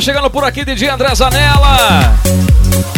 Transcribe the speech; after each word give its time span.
Chegando 0.00 0.30
por 0.30 0.44
aqui, 0.44 0.64
DJ 0.64 0.88
André 0.88 1.14
Zanella. 1.14 2.14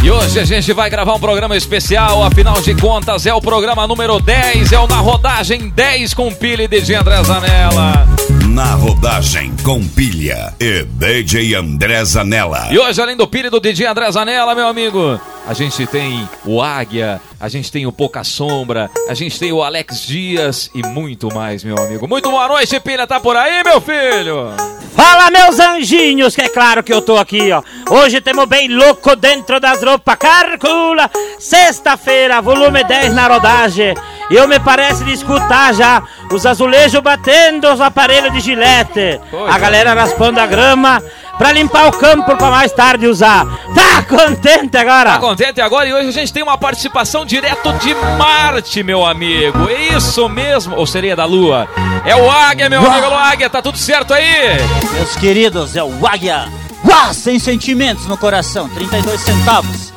E 0.04 0.10
hoje 0.10 0.38
a 0.38 0.44
gente 0.44 0.72
vai 0.72 0.88
gravar 0.88 1.14
um 1.14 1.18
programa 1.18 1.56
especial, 1.56 2.22
afinal 2.22 2.60
de 2.60 2.76
contas 2.76 3.26
é 3.26 3.34
o 3.34 3.40
programa 3.40 3.86
número 3.88 4.20
10, 4.20 4.70
é 4.70 4.78
o 4.78 4.86
Na 4.86 4.98
Rodagem 4.98 5.68
10 5.68 6.14
com 6.14 6.32
pilha 6.32 6.62
e 6.62 6.68
DJ 6.68 6.96
André 6.96 7.22
Zanella. 7.24 8.06
Na 8.48 8.74
rodagem 8.74 9.52
com 9.64 9.84
pilha 9.84 10.54
e 10.60 10.84
DJ 10.84 11.56
André 11.56 12.04
Zanella. 12.04 12.68
E 12.70 12.78
hoje, 12.78 13.00
além 13.02 13.16
do 13.16 13.26
pilha 13.26 13.50
do 13.50 13.58
DJ 13.58 13.86
André 13.86 14.10
Zanella, 14.12 14.54
meu 14.54 14.68
amigo, 14.68 15.20
a 15.46 15.54
gente 15.54 15.86
tem 15.86 16.28
o 16.44 16.62
Águia, 16.62 17.20
a 17.40 17.48
gente 17.48 17.70
tem 17.70 17.86
o 17.86 17.92
Pouca 17.92 18.22
Sombra, 18.24 18.90
a 19.08 19.14
gente 19.14 19.38
tem 19.38 19.52
o 19.52 19.62
Alex 19.62 20.06
Dias 20.06 20.70
e 20.74 20.82
muito 20.86 21.32
mais, 21.32 21.64
meu 21.64 21.76
amigo. 21.78 22.06
Muito 22.06 22.30
boa 22.30 22.48
noite, 22.48 22.78
pilha, 22.80 23.06
tá 23.06 23.18
por 23.18 23.36
aí, 23.36 23.62
meu 23.64 23.80
filho? 23.80 24.52
Fala, 24.94 25.30
meus 25.30 25.58
anjinhos, 25.58 26.36
que 26.36 26.42
é 26.42 26.48
claro 26.48 26.82
que 26.82 26.92
eu 26.92 27.00
tô 27.00 27.16
aqui, 27.16 27.50
ó. 27.50 27.62
Hoje 27.90 28.20
temos 28.20 28.44
bem 28.46 28.68
louco 28.68 29.16
dentro 29.16 29.58
das 29.58 29.82
roupas. 29.82 30.16
Calcula, 30.16 31.10
sexta-feira, 31.38 32.42
volume 32.42 32.84
10 32.84 33.14
na 33.14 33.26
rodagem. 33.26 33.94
E 34.32 34.34
eu 34.34 34.48
me 34.48 34.58
parece 34.58 35.04
de 35.04 35.12
escutar 35.12 35.74
já 35.74 36.02
os 36.30 36.46
azulejos 36.46 37.02
batendo 37.02 37.70
os 37.70 37.82
aparelhos 37.82 38.32
de 38.32 38.40
gilete. 38.40 39.20
A 39.46 39.58
galera 39.58 39.92
raspando 39.92 40.40
a 40.40 40.46
grama 40.46 41.02
pra 41.36 41.52
limpar 41.52 41.88
o 41.88 41.92
campo 41.92 42.34
pra 42.34 42.50
mais 42.50 42.72
tarde 42.72 43.06
usar. 43.06 43.46
Tá 43.74 44.02
contente 44.02 44.74
agora? 44.74 45.10
Tá 45.12 45.18
contente 45.18 45.60
agora? 45.60 45.86
E 45.86 45.92
hoje 45.92 46.08
a 46.08 46.12
gente 46.12 46.32
tem 46.32 46.42
uma 46.42 46.56
participação 46.56 47.26
direto 47.26 47.74
de 47.74 47.94
Marte, 48.16 48.82
meu 48.82 49.04
amigo. 49.04 49.68
É 49.68 49.98
isso 49.98 50.26
mesmo. 50.30 50.76
Ou 50.76 50.86
seria 50.86 51.14
da 51.14 51.26
Lua? 51.26 51.68
É 52.06 52.16
o 52.16 52.30
Águia, 52.30 52.70
meu 52.70 52.80
amigo 52.90 53.08
o 53.08 53.14
Águia. 53.14 53.50
Tá 53.50 53.60
tudo 53.60 53.76
certo 53.76 54.14
aí? 54.14 54.56
Meus 54.94 55.14
queridos, 55.16 55.76
é 55.76 55.84
o 55.84 56.06
Águia. 56.06 56.50
Uá, 56.88 57.12
sem 57.12 57.38
sentimentos 57.38 58.06
no 58.06 58.16
coração, 58.16 58.66
32 58.70 59.20
centavos. 59.20 59.92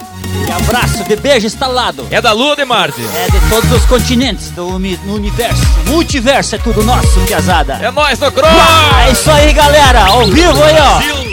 Abraço 0.58 1.04
de 1.04 1.16
beijo 1.16 1.46
instalado. 1.48 2.08
É 2.10 2.22
da 2.22 2.32
Lua, 2.32 2.56
de 2.56 2.66
Marte? 2.66 3.02
É 3.16 3.30
de 3.30 3.40
todos 3.50 3.72
os 3.72 3.86
continentes 3.86 4.50
do 4.52 4.68
universo. 4.68 5.62
Multiverso 5.88 6.56
é 6.56 6.58
tudo 6.58 6.84
nosso, 6.84 7.20
piazada. 7.28 7.74
É 7.82 7.92
nóis 7.92 8.20
no 8.20 8.32
Cross! 8.32 8.52
É 9.06 9.12
isso 9.12 9.30
aí, 9.30 9.54
galera. 9.54 10.06
Ao 10.06 10.26
vivo 10.26 10.64
aí, 10.64 10.76
ó. 10.80 11.25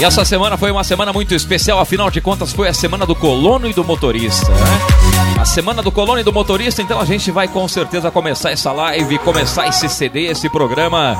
E 0.00 0.04
essa 0.04 0.24
semana 0.24 0.56
foi 0.56 0.70
uma 0.70 0.82
semana 0.82 1.12
muito 1.12 1.34
especial, 1.34 1.78
afinal 1.78 2.10
de 2.10 2.22
contas 2.22 2.54
foi 2.54 2.66
a 2.66 2.72
semana 2.72 3.04
do 3.04 3.14
colono 3.14 3.68
e 3.68 3.74
do 3.74 3.84
motorista, 3.84 4.50
né? 4.50 4.80
A 5.38 5.44
semana 5.44 5.82
do 5.82 5.92
colono 5.92 6.18
e 6.18 6.22
do 6.22 6.32
motorista, 6.32 6.80
então 6.80 6.98
a 6.98 7.04
gente 7.04 7.30
vai 7.30 7.46
com 7.46 7.68
certeza 7.68 8.10
começar 8.10 8.50
essa 8.50 8.72
live, 8.72 9.18
começar 9.18 9.66
esse 9.66 9.90
CD, 9.90 10.28
esse 10.28 10.48
programa 10.48 11.18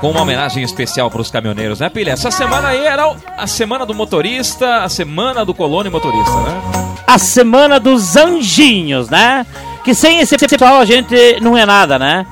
com 0.00 0.10
uma 0.10 0.22
homenagem 0.22 0.64
especial 0.64 1.12
para 1.12 1.20
os 1.20 1.30
caminhoneiros, 1.30 1.78
né, 1.78 1.88
Pilha? 1.88 2.10
Essa 2.10 2.32
semana 2.32 2.70
aí 2.70 2.84
era 2.84 3.14
a 3.38 3.46
semana 3.46 3.86
do 3.86 3.94
motorista, 3.94 4.82
a 4.82 4.88
semana 4.88 5.44
do 5.44 5.54
colono 5.54 5.88
e 5.88 5.92
motorista, 5.92 6.34
né? 6.40 6.60
A 7.06 7.18
semana 7.18 7.78
dos 7.78 8.16
anjinhos, 8.16 9.10
né? 9.10 9.46
Que 9.84 9.94
sem 9.94 10.18
esse 10.18 10.36
pessoal 10.36 10.80
a 10.80 10.84
gente 10.84 11.38
não 11.40 11.56
é 11.56 11.64
nada, 11.64 12.00
né? 12.00 12.26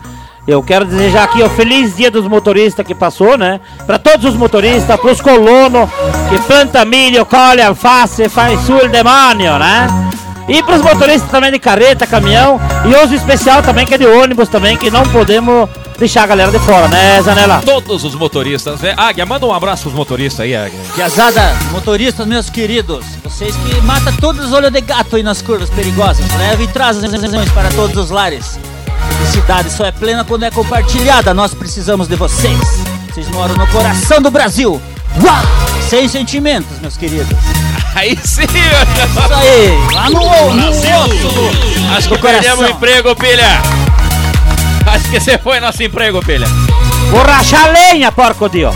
Eu 0.46 0.62
quero 0.62 0.84
desejar 0.84 1.24
aqui 1.24 1.42
o 1.42 1.50
feliz 1.50 1.96
dia 1.96 2.10
dos 2.10 2.26
motoristas 2.26 2.86
que 2.86 2.94
passou, 2.94 3.36
né? 3.36 3.60
Para 3.86 3.98
todos 3.98 4.24
os 4.24 4.34
motoristas, 4.34 4.98
para 4.98 5.12
os 5.12 5.20
colonos 5.20 5.88
que 6.28 6.38
planta 6.46 6.84
milho, 6.84 7.24
colhe 7.26 7.62
alface, 7.62 8.28
faz 8.28 8.60
sul 8.62 8.88
demônio, 8.88 9.58
né? 9.58 9.86
E 10.48 10.62
para 10.62 10.76
os 10.76 10.82
motoristas 10.82 11.30
também 11.30 11.52
de 11.52 11.58
carreta, 11.58 12.06
caminhão 12.06 12.58
e 12.84 13.04
os 13.04 13.12
especial 13.12 13.62
também 13.62 13.86
que 13.86 13.94
é 13.94 13.98
de 13.98 14.06
ônibus 14.06 14.48
também 14.48 14.76
que 14.76 14.90
não 14.90 15.02
podemos 15.04 15.68
deixar 15.96 16.24
a 16.24 16.26
galera 16.26 16.50
de 16.50 16.58
fora, 16.58 16.88
né, 16.88 17.20
Zanella? 17.22 17.62
Todos 17.64 18.02
os 18.02 18.14
motoristas, 18.14 18.80
né? 18.80 18.94
Águia, 18.96 19.26
manda 19.26 19.46
um 19.46 19.52
abraço 19.52 19.82
pros 19.82 19.94
motoristas 19.94 20.40
aí, 20.40 20.56
Águia. 20.56 20.80
Piazada, 20.94 21.52
motoristas, 21.70 22.26
meus 22.26 22.48
queridos. 22.48 23.04
Vocês 23.22 23.54
que 23.54 23.80
matam 23.82 24.12
todos 24.16 24.46
os 24.46 24.52
olhos 24.52 24.72
de 24.72 24.80
gato 24.80 25.16
aí 25.16 25.22
nas 25.22 25.42
curvas 25.42 25.70
perigosas. 25.70 26.24
Leve 26.38 26.64
e 26.64 26.68
traz 26.68 26.96
as 27.04 27.12
razões 27.12 27.52
para 27.52 27.68
todos 27.68 27.96
os 27.96 28.10
lares. 28.10 28.58
Felicidade 29.30 29.70
só 29.70 29.86
é 29.86 29.92
plena 29.92 30.24
quando 30.24 30.42
é 30.42 30.50
compartilhada. 30.50 31.32
Nós 31.32 31.54
precisamos 31.54 32.08
de 32.08 32.16
vocês. 32.16 32.58
Vocês 33.08 33.28
moram 33.28 33.54
no 33.54 33.64
coração 33.68 34.20
do 34.20 34.28
Brasil. 34.28 34.82
Uau! 35.22 35.42
Sem 35.88 36.08
sentimentos, 36.08 36.80
meus 36.80 36.96
queridos. 36.96 37.38
Aí 37.94 38.18
sim! 38.24 38.42
Isso 38.42 39.34
aí, 39.34 39.94
lá 39.94 40.10
no, 40.10 40.52
no 40.52 41.96
Acho 41.96 42.08
que 42.08 42.18
perdemos 42.18 42.58
o 42.58 42.70
emprego, 42.70 43.14
Pilha! 43.14 43.62
Acho 44.92 45.08
que 45.08 45.20
você 45.20 45.38
foi 45.38 45.60
nosso 45.60 45.80
emprego, 45.80 46.20
Pilha. 46.24 46.48
Vou 47.12 47.22
rachar 47.22 47.70
lenha, 47.70 48.10
porco 48.10 48.48
dio! 48.48 48.72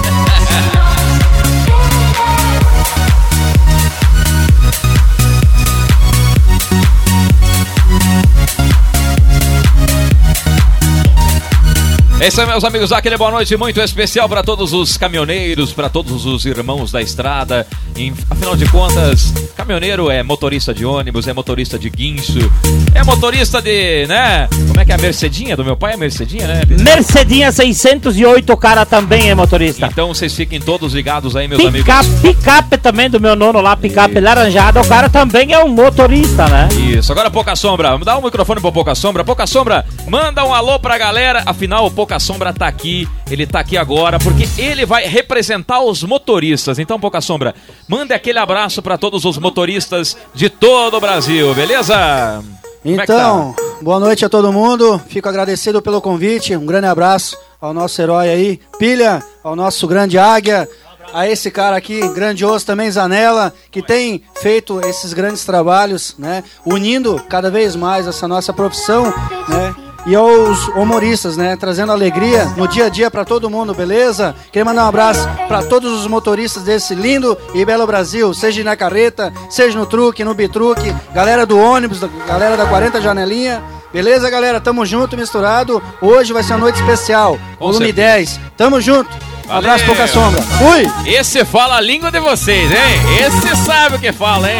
É 12.24 12.28
isso 12.28 12.40
aí, 12.40 12.46
meus 12.46 12.64
amigos. 12.64 12.90
Aquele 12.90 13.18
boa 13.18 13.30
noite 13.30 13.54
muito 13.54 13.78
especial 13.82 14.26
para 14.30 14.42
todos 14.42 14.72
os 14.72 14.96
caminhoneiros, 14.96 15.74
para 15.74 15.90
todos 15.90 16.24
os 16.24 16.46
irmãos 16.46 16.90
da 16.90 17.02
estrada. 17.02 17.66
Em- 17.94 18.14
afinal 18.30 18.56
de 18.56 18.64
contas, 18.70 19.30
caminhoneiro 19.54 20.10
é 20.10 20.22
motorista 20.22 20.72
de 20.72 20.86
ônibus, 20.86 21.28
é 21.28 21.34
motorista 21.34 21.78
de 21.78 21.90
guincho, 21.90 22.50
é 22.94 23.04
motorista 23.04 23.60
de, 23.60 24.06
né? 24.06 24.48
Como 24.68 24.80
é 24.80 24.86
que 24.86 24.92
é 24.92 24.94
a 24.94 24.98
Mercedinha 24.98 25.54
do 25.54 25.62
meu 25.66 25.76
pai? 25.76 25.92
É 25.92 25.96
Mercedinha, 25.98 26.46
né? 26.48 26.62
Mercedinha 26.66 27.52
608, 27.52 28.54
o 28.54 28.56
cara 28.56 28.86
também 28.86 29.28
é 29.28 29.34
motorista. 29.34 29.86
Então 29.86 30.08
vocês 30.08 30.34
fiquem 30.34 30.58
todos 30.58 30.94
ligados 30.94 31.36
aí, 31.36 31.46
meus 31.46 31.60
amigos. 31.60 31.82
Picape, 31.86 32.08
picape 32.22 32.78
também 32.78 33.10
do 33.10 33.20
meu 33.20 33.36
nono 33.36 33.60
lá, 33.60 33.76
picape 33.76 34.18
laranjada, 34.18 34.80
o 34.80 34.88
cara 34.88 35.10
também 35.10 35.52
é 35.52 35.62
um 35.62 35.68
motorista, 35.68 36.48
né? 36.48 36.70
Isso, 36.88 37.12
agora 37.12 37.30
Pouca 37.30 37.54
Sombra, 37.54 37.98
dá 37.98 38.16
o 38.16 38.22
microfone 38.24 38.62
pro 38.62 38.72
Pouca 38.72 38.94
Sombra. 38.94 39.22
Pouca 39.22 39.46
Sombra, 39.46 39.84
manda 40.08 40.42
um 40.42 40.54
alô 40.54 40.78
pra 40.78 40.96
galera. 40.96 41.42
Afinal, 41.44 41.84
o 41.84 41.90
Pouca 42.14 42.20
Sombra 42.20 42.52
tá 42.52 42.68
aqui, 42.68 43.08
ele 43.28 43.44
tá 43.44 43.58
aqui 43.58 43.76
agora, 43.76 44.20
porque 44.20 44.48
ele 44.56 44.86
vai 44.86 45.04
representar 45.04 45.80
os 45.80 46.04
motoristas. 46.04 46.78
Então, 46.78 47.00
Pouca 47.00 47.20
Sombra, 47.20 47.52
manda 47.88 48.14
aquele 48.14 48.38
abraço 48.38 48.80
pra 48.80 48.96
todos 48.96 49.24
os 49.24 49.36
motoristas 49.36 50.16
de 50.32 50.48
todo 50.48 50.96
o 50.96 51.00
Brasil, 51.00 51.52
beleza? 51.54 51.94
É 51.96 52.42
que 52.84 53.02
Então, 53.02 53.52
tá? 53.52 53.62
boa 53.82 53.98
noite 53.98 54.24
a 54.24 54.28
todo 54.28 54.52
mundo. 54.52 55.02
Fico 55.08 55.28
agradecido 55.28 55.82
pelo 55.82 56.00
convite. 56.00 56.54
Um 56.54 56.64
grande 56.64 56.86
abraço 56.86 57.36
ao 57.60 57.74
nosso 57.74 58.00
herói 58.00 58.28
aí, 58.28 58.60
Pilha, 58.78 59.20
ao 59.42 59.56
nosso 59.56 59.88
grande 59.88 60.16
Águia, 60.16 60.68
a 61.12 61.28
esse 61.28 61.50
cara 61.50 61.76
aqui, 61.76 62.00
grandioso 62.10 62.64
também, 62.64 62.88
Zanella, 62.92 63.52
que 63.72 63.82
tem 63.82 64.22
feito 64.40 64.80
esses 64.86 65.12
grandes 65.12 65.44
trabalhos, 65.44 66.14
né? 66.16 66.44
Unindo 66.64 67.20
cada 67.28 67.50
vez 67.50 67.74
mais 67.74 68.06
essa 68.06 68.28
nossa 68.28 68.52
profissão, 68.52 69.12
né? 69.48 69.74
E 70.06 70.14
aos 70.14 70.68
humoristas, 70.68 71.36
né? 71.36 71.56
Trazendo 71.56 71.92
alegria 71.92 72.44
no 72.56 72.68
dia 72.68 72.86
a 72.86 72.88
dia 72.88 73.10
para 73.10 73.24
todo 73.24 73.48
mundo, 73.48 73.74
beleza? 73.74 74.34
Queria 74.52 74.64
mandar 74.64 74.84
um 74.84 74.88
abraço 74.88 75.26
para 75.48 75.62
todos 75.62 75.92
os 75.92 76.06
motoristas 76.06 76.62
desse 76.62 76.94
lindo 76.94 77.36
e 77.54 77.64
belo 77.64 77.86
Brasil, 77.86 78.34
seja 78.34 78.62
na 78.62 78.76
carreta, 78.76 79.32
seja 79.48 79.78
no 79.78 79.86
truque, 79.86 80.22
no 80.22 80.34
bitruque, 80.34 80.94
galera 81.14 81.46
do 81.46 81.58
ônibus, 81.58 82.00
galera 82.26 82.56
da 82.56 82.66
40 82.66 83.00
Janelinha. 83.00 83.62
Beleza, 83.92 84.28
galera? 84.28 84.60
Tamo 84.60 84.84
junto, 84.84 85.16
misturado. 85.16 85.80
Hoje 86.02 86.32
vai 86.32 86.42
ser 86.42 86.54
uma 86.54 86.58
noite 86.60 86.80
especial. 86.80 87.38
Com 87.58 87.66
volume 87.66 87.86
certeza. 87.86 88.08
10. 88.16 88.40
Tamo 88.56 88.80
junto. 88.80 89.08
Valeu. 89.46 89.58
Abraço, 89.58 89.84
pouca 89.84 90.06
sombra. 90.08 90.42
Fui! 90.42 90.90
Esse 91.06 91.44
fala 91.44 91.76
a 91.76 91.80
língua 91.80 92.10
de 92.10 92.18
vocês, 92.18 92.70
hein? 92.70 92.78
Esse 93.24 93.54
sabe 93.64 93.96
o 93.96 93.98
que 94.00 94.10
fala, 94.12 94.50
hein? 94.50 94.58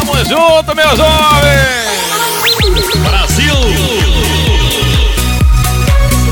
Tamo 0.00 0.16
junto, 0.24 0.74
meus 0.74 0.98
homens! 0.98 1.86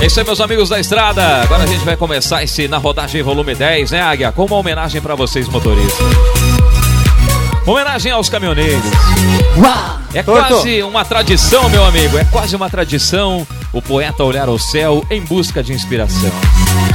É 0.04 0.06
isso 0.06 0.20
aí, 0.20 0.26
meus 0.26 0.38
amigos 0.38 0.68
da 0.68 0.78
estrada. 0.78 1.40
Agora 1.40 1.62
a 1.62 1.66
gente 1.66 1.82
vai 1.82 1.96
começar 1.96 2.42
esse 2.42 2.68
na 2.68 2.76
rodagem 2.76 3.22
volume 3.22 3.54
10, 3.54 3.92
né, 3.92 4.02
Águia? 4.02 4.30
Com 4.32 4.44
uma 4.44 4.56
homenagem 4.56 5.00
pra 5.00 5.14
vocês, 5.14 5.48
motoristas. 5.48 6.43
Homenagem 7.66 8.12
aos 8.12 8.28
caminhoneiros. 8.28 8.84
É 10.12 10.22
quase 10.22 10.82
uma 10.82 11.04
tradição, 11.04 11.68
meu 11.70 11.84
amigo. 11.84 12.18
É 12.18 12.24
quase 12.24 12.54
uma 12.54 12.68
tradição 12.68 13.46
o 13.72 13.82
poeta 13.82 14.22
olhar 14.22 14.48
o 14.48 14.58
céu 14.58 15.04
em 15.10 15.20
busca 15.22 15.62
de 15.62 15.72
inspiração. 15.72 16.30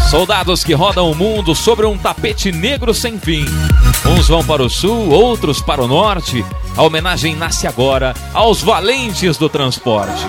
Soldados 0.09 0.63
que 0.63 0.73
rodam 0.73 1.11
o 1.11 1.15
mundo 1.15 1.53
sobre 1.53 1.85
um 1.85 1.97
tapete 1.97 2.51
negro 2.51 2.93
sem 2.93 3.19
fim. 3.19 3.45
Uns 4.05 4.27
vão 4.27 4.43
para 4.43 4.63
o 4.63 4.69
sul, 4.69 5.09
outros 5.09 5.61
para 5.61 5.83
o 5.83 5.87
norte. 5.87 6.45
A 6.77 6.83
homenagem 6.83 7.35
nasce 7.35 7.67
agora 7.67 8.13
aos 8.33 8.61
valentes 8.61 9.37
do 9.37 9.49
transporte. 9.49 10.23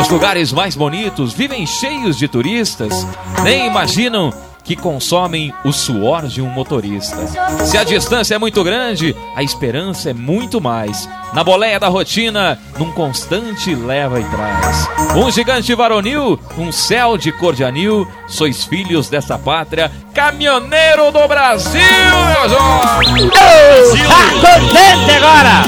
Os 0.00 0.08
lugares 0.08 0.52
mais 0.52 0.74
bonitos 0.76 1.34
vivem 1.34 1.66
cheios 1.66 2.16
de 2.16 2.26
turistas. 2.28 3.06
Nem 3.42 3.66
imaginam 3.66 4.32
que 4.64 4.76
consomem 4.76 5.52
o 5.64 5.72
suor 5.72 6.26
de 6.26 6.40
um 6.40 6.48
motorista. 6.48 7.16
Se 7.64 7.76
a 7.76 7.84
distância 7.84 8.34
é 8.34 8.38
muito 8.38 8.62
grande, 8.62 9.14
a 9.36 9.42
esperança 9.42 10.10
é 10.10 10.14
muito 10.14 10.60
mais. 10.60 11.08
Na 11.32 11.42
boleia 11.42 11.80
da 11.80 11.88
rotina, 11.88 12.58
num 12.78 12.92
constante 12.92 13.74
leva 13.74 14.20
e 14.20 14.24
traz. 14.24 14.88
Um 15.16 15.30
gigante 15.30 15.74
varonil, 15.74 16.38
um 16.58 16.70
céu 16.70 17.16
de 17.16 17.32
cor 17.32 17.54
de 17.54 17.64
anil, 17.64 18.06
sois 18.28 18.64
filhos 18.64 19.08
dessa 19.08 19.38
pátria, 19.38 19.90
caminhoneiro 20.14 21.10
do 21.10 21.26
Brasil, 21.26 21.80
meu 21.80 22.48
jovem! 22.48 23.30
Tá 23.30 24.58
contente 24.58 25.10
agora? 25.16 25.62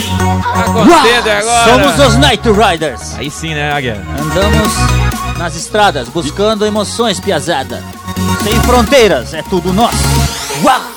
Tá 0.54 0.62
contente 0.64 1.30
agora? 1.30 1.64
Somos 1.64 2.06
os 2.06 2.16
Night 2.18 2.48
Riders. 2.48 3.14
Aí 3.16 3.30
sim, 3.30 3.54
né, 3.54 3.72
Águia? 3.72 4.00
Andamos 4.20 4.72
nas 5.38 5.56
estradas 5.56 6.08
buscando 6.08 6.64
emoções, 6.66 7.18
piazada. 7.20 7.82
Sem 8.42 8.54
fronteiras, 8.62 9.34
é 9.34 9.42
tudo 9.42 9.72
nosso. 9.72 10.04
Uau! 10.62 10.93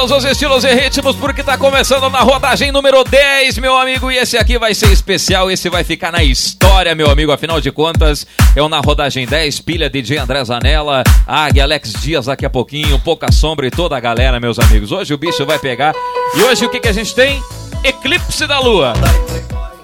Todos 0.00 0.24
os 0.24 0.24
estilos 0.24 0.64
e 0.64 0.72
ritmos, 0.72 1.14
porque 1.14 1.42
tá 1.42 1.58
começando 1.58 2.08
na 2.08 2.20
rodagem 2.20 2.72
número 2.72 3.04
10, 3.04 3.58
meu 3.58 3.76
amigo. 3.76 4.10
E 4.10 4.16
esse 4.16 4.38
aqui 4.38 4.58
vai 4.58 4.72
ser 4.72 4.90
especial, 4.90 5.50
esse 5.50 5.68
vai 5.68 5.84
ficar 5.84 6.10
na 6.10 6.24
história, 6.24 6.94
meu 6.94 7.10
amigo. 7.10 7.30
Afinal 7.32 7.60
de 7.60 7.70
contas, 7.70 8.26
é 8.56 8.62
o 8.62 8.68
Na 8.70 8.80
Rodagem 8.80 9.26
10, 9.26 9.60
pilha 9.60 9.90
DJ 9.90 10.16
André 10.16 10.42
Zanella, 10.42 11.04
Águia, 11.26 11.64
Alex 11.64 11.92
Dias 12.00 12.24
daqui 12.24 12.46
a 12.46 12.50
pouquinho, 12.50 12.98
Pouca 13.00 13.30
Sombra 13.30 13.66
e 13.66 13.70
toda 13.70 13.94
a 13.94 14.00
galera, 14.00 14.40
meus 14.40 14.58
amigos. 14.58 14.90
Hoje 14.90 15.12
o 15.12 15.18
bicho 15.18 15.44
vai 15.44 15.58
pegar. 15.58 15.94
E 16.34 16.42
hoje 16.44 16.64
o 16.64 16.70
que, 16.70 16.80
que 16.80 16.88
a 16.88 16.94
gente 16.94 17.14
tem? 17.14 17.38
Eclipse 17.84 18.46
da 18.46 18.58
Lua. 18.58 18.94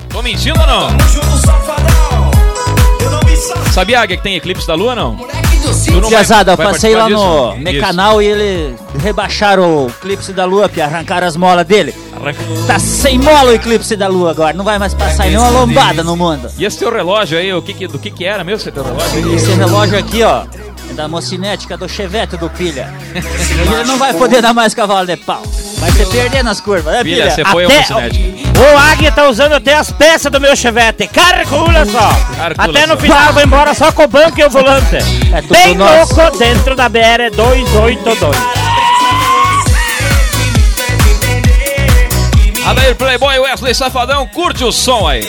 Tô 0.08 0.22
mentindo 0.22 0.58
ou 0.58 0.66
não? 0.66 0.88
Sabia, 3.70 4.00
Águia, 4.00 4.16
que 4.16 4.22
tem 4.22 4.36
eclipse 4.36 4.66
da 4.66 4.74
Lua 4.74 4.94
não? 4.94 5.45
Piazada, 6.08 6.56
passei 6.56 6.94
lá 6.94 7.08
no 7.08 7.16
disso? 7.54 7.56
Mecanal 7.62 8.22
e 8.22 8.26
ele 8.26 8.74
rebaixaram 9.02 9.84
o 9.84 9.88
Eclipse 9.88 10.32
da 10.32 10.44
Lua, 10.44 10.68
Pia, 10.68 10.84
arrancaram 10.84 11.26
as 11.26 11.36
molas 11.36 11.66
dele. 11.66 11.94
Arranca- 12.14 12.38
Tá 12.66 12.78
sem 12.78 13.18
mola 13.18 13.50
o 13.50 13.54
Eclipse 13.54 13.96
da 13.96 14.08
Lua 14.08 14.30
agora, 14.30 14.52
não 14.56 14.64
vai 14.64 14.78
mais 14.78 14.94
passar 14.94 15.24
nenhuma 15.26 15.48
lombada 15.50 16.02
no 16.02 16.16
mundo. 16.16 16.50
E 16.58 16.64
esse 16.64 16.78
teu 16.78 16.92
relógio 16.92 17.38
aí, 17.38 17.52
o 17.52 17.62
que 17.62 17.72
que- 17.74 17.86
do 17.88 17.98
que 17.98 18.10
que 18.10 18.24
era 18.24 18.42
mesmo 18.44 18.58
esse 18.60 18.70
teu 18.72 18.82
relógio? 18.84 19.28
aí? 19.28 19.34
Esse 19.34 19.50
relógio 19.52 19.98
aqui, 19.98 20.22
ó, 20.22 20.44
é 20.90 20.92
da 20.94 21.08
mocinética 21.08 21.76
do 21.76 21.88
Chevette 21.88 22.36
do 22.36 22.48
Pilha. 22.50 22.92
Ele 23.14 23.84
não 23.84 23.98
vai 23.98 24.14
poder 24.14 24.40
dar 24.42 24.54
mais 24.54 24.72
cavalo 24.74 25.06
de 25.06 25.16
pau. 25.16 25.42
Vai 25.78 25.90
se 25.92 26.06
perder 26.06 26.42
nas 26.42 26.60
curvas, 26.60 26.92
né, 26.94 27.04
Pilha? 27.04 27.30
você 27.30 27.44
foi 27.44 27.64
Até- 27.66 27.82
cinético. 27.84 28.24
O 28.58 28.78
Águia 28.78 29.12
tá 29.12 29.28
usando 29.28 29.52
até 29.52 29.74
as 29.74 29.90
peças 29.90 30.32
do 30.32 30.40
meu 30.40 30.56
chevette. 30.56 31.06
Calcula 31.08 31.84
só. 31.84 32.08
Calcula 32.36 32.54
até 32.56 32.86
no 32.86 32.94
só. 32.94 33.00
final 33.00 33.32
vai 33.34 33.44
embora 33.44 33.74
só 33.74 33.92
com 33.92 34.04
o 34.04 34.08
banco 34.08 34.40
e 34.40 34.44
o 34.44 34.50
volante. 34.50 34.96
É 35.32 35.42
tudo 35.42 35.52
Bem 35.52 35.74
nosso. 35.74 36.14
louco 36.18 36.38
dentro 36.38 36.74
da 36.74 36.88
BR 36.88 37.30
282. 37.34 38.36
Adair 42.66 42.96
Playboy 42.96 43.38
Wesley 43.38 43.74
Safadão, 43.74 44.26
curte 44.26 44.64
o 44.64 44.72
som 44.72 45.06
aí. 45.06 45.20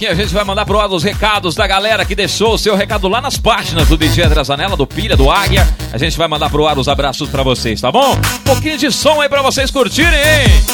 Pouquinho 0.00 0.12
a 0.12 0.14
gente 0.14 0.32
vai 0.32 0.44
mandar 0.44 0.64
pro 0.64 0.80
ar 0.80 0.88
os 0.88 1.02
recados 1.02 1.54
da 1.54 1.66
galera 1.66 2.06
que 2.06 2.14
deixou 2.14 2.54
o 2.54 2.58
seu 2.58 2.74
recado 2.74 3.06
lá 3.06 3.20
nas 3.20 3.36
páginas 3.36 3.86
do 3.86 3.98
DJ 3.98 4.24
André 4.24 4.42
Zanella, 4.42 4.74
do 4.74 4.86
Pilha, 4.86 5.14
do 5.14 5.30
Águia. 5.30 5.68
A 5.92 5.98
gente 5.98 6.16
vai 6.16 6.26
mandar 6.26 6.48
pro 6.48 6.66
ar 6.66 6.78
os 6.78 6.88
abraços 6.88 7.28
pra 7.28 7.42
vocês, 7.42 7.82
tá 7.82 7.92
bom? 7.92 8.14
Um 8.14 8.44
pouquinho 8.44 8.78
de 8.78 8.90
som 8.90 9.20
aí 9.20 9.28
pra 9.28 9.42
vocês 9.42 9.70
curtirem, 9.70 10.10
hein? 10.10 10.64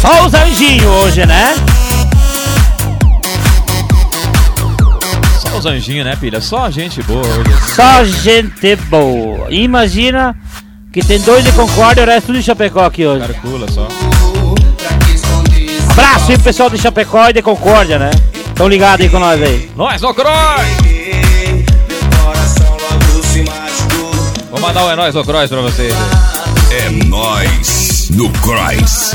Só 0.00 0.26
os 0.26 0.34
anjinhos 0.34 0.84
hoje, 0.84 1.24
né? 1.24 1.54
Só 5.38 5.58
os 5.58 5.66
anjinhos, 5.66 6.04
né, 6.04 6.16
Pilha? 6.16 6.40
Só 6.40 6.68
gente 6.70 7.00
boa 7.04 7.24
hoje. 7.24 7.74
Só 7.76 8.04
gente 8.04 8.74
boa. 8.74 9.46
Imagina 9.48 10.36
que 10.92 11.04
tem 11.04 11.20
dois 11.20 11.44
de 11.44 11.52
Concórdia 11.52 12.02
e 12.02 12.04
o 12.04 12.08
resto 12.08 12.32
de 12.32 12.42
Chapecó 12.42 12.84
aqui 12.84 13.06
hoje. 13.06 13.28
Calcula 13.28 13.70
só. 13.70 13.86
Abraço 15.92 16.30
aí, 16.30 16.38
pessoal 16.38 16.70
de 16.70 16.78
Chapecó 16.78 17.28
e 17.28 17.34
de 17.34 17.42
Concórdia, 17.42 17.98
né? 17.98 18.10
Tão 18.54 18.66
ligados 18.66 19.04
aí 19.04 19.10
com 19.10 19.18
nós 19.18 19.40
aí. 19.42 19.70
Nós 19.76 20.00
no 20.00 20.14
Croy! 20.14 20.32
Meu 21.88 22.24
coração 22.24 22.66
logo 22.70 23.22
se 23.24 23.42
machucou. 23.42 24.10
Vou 24.50 24.60
mandar 24.60 24.84
o 24.84 24.90
É 24.90 24.96
Nóis 24.96 25.14
no 25.14 25.22
Cross 25.24 25.50
pra 25.50 25.60
vocês. 25.60 25.94
É 26.70 26.88
nós 27.06 28.08
no 28.10 28.30
Cross. 28.30 29.12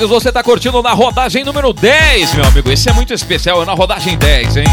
Amigos, 0.00 0.22
você 0.22 0.32
tá 0.32 0.42
curtindo 0.42 0.82
na 0.82 0.92
rodagem 0.92 1.44
número 1.44 1.74
10, 1.74 2.34
meu 2.34 2.44
amigo. 2.46 2.70
Esse 2.70 2.88
é 2.88 2.92
muito 2.92 3.12
especial, 3.12 3.62
é 3.62 3.66
na 3.66 3.74
rodagem 3.74 4.16
10, 4.16 4.56
hein? 4.56 4.64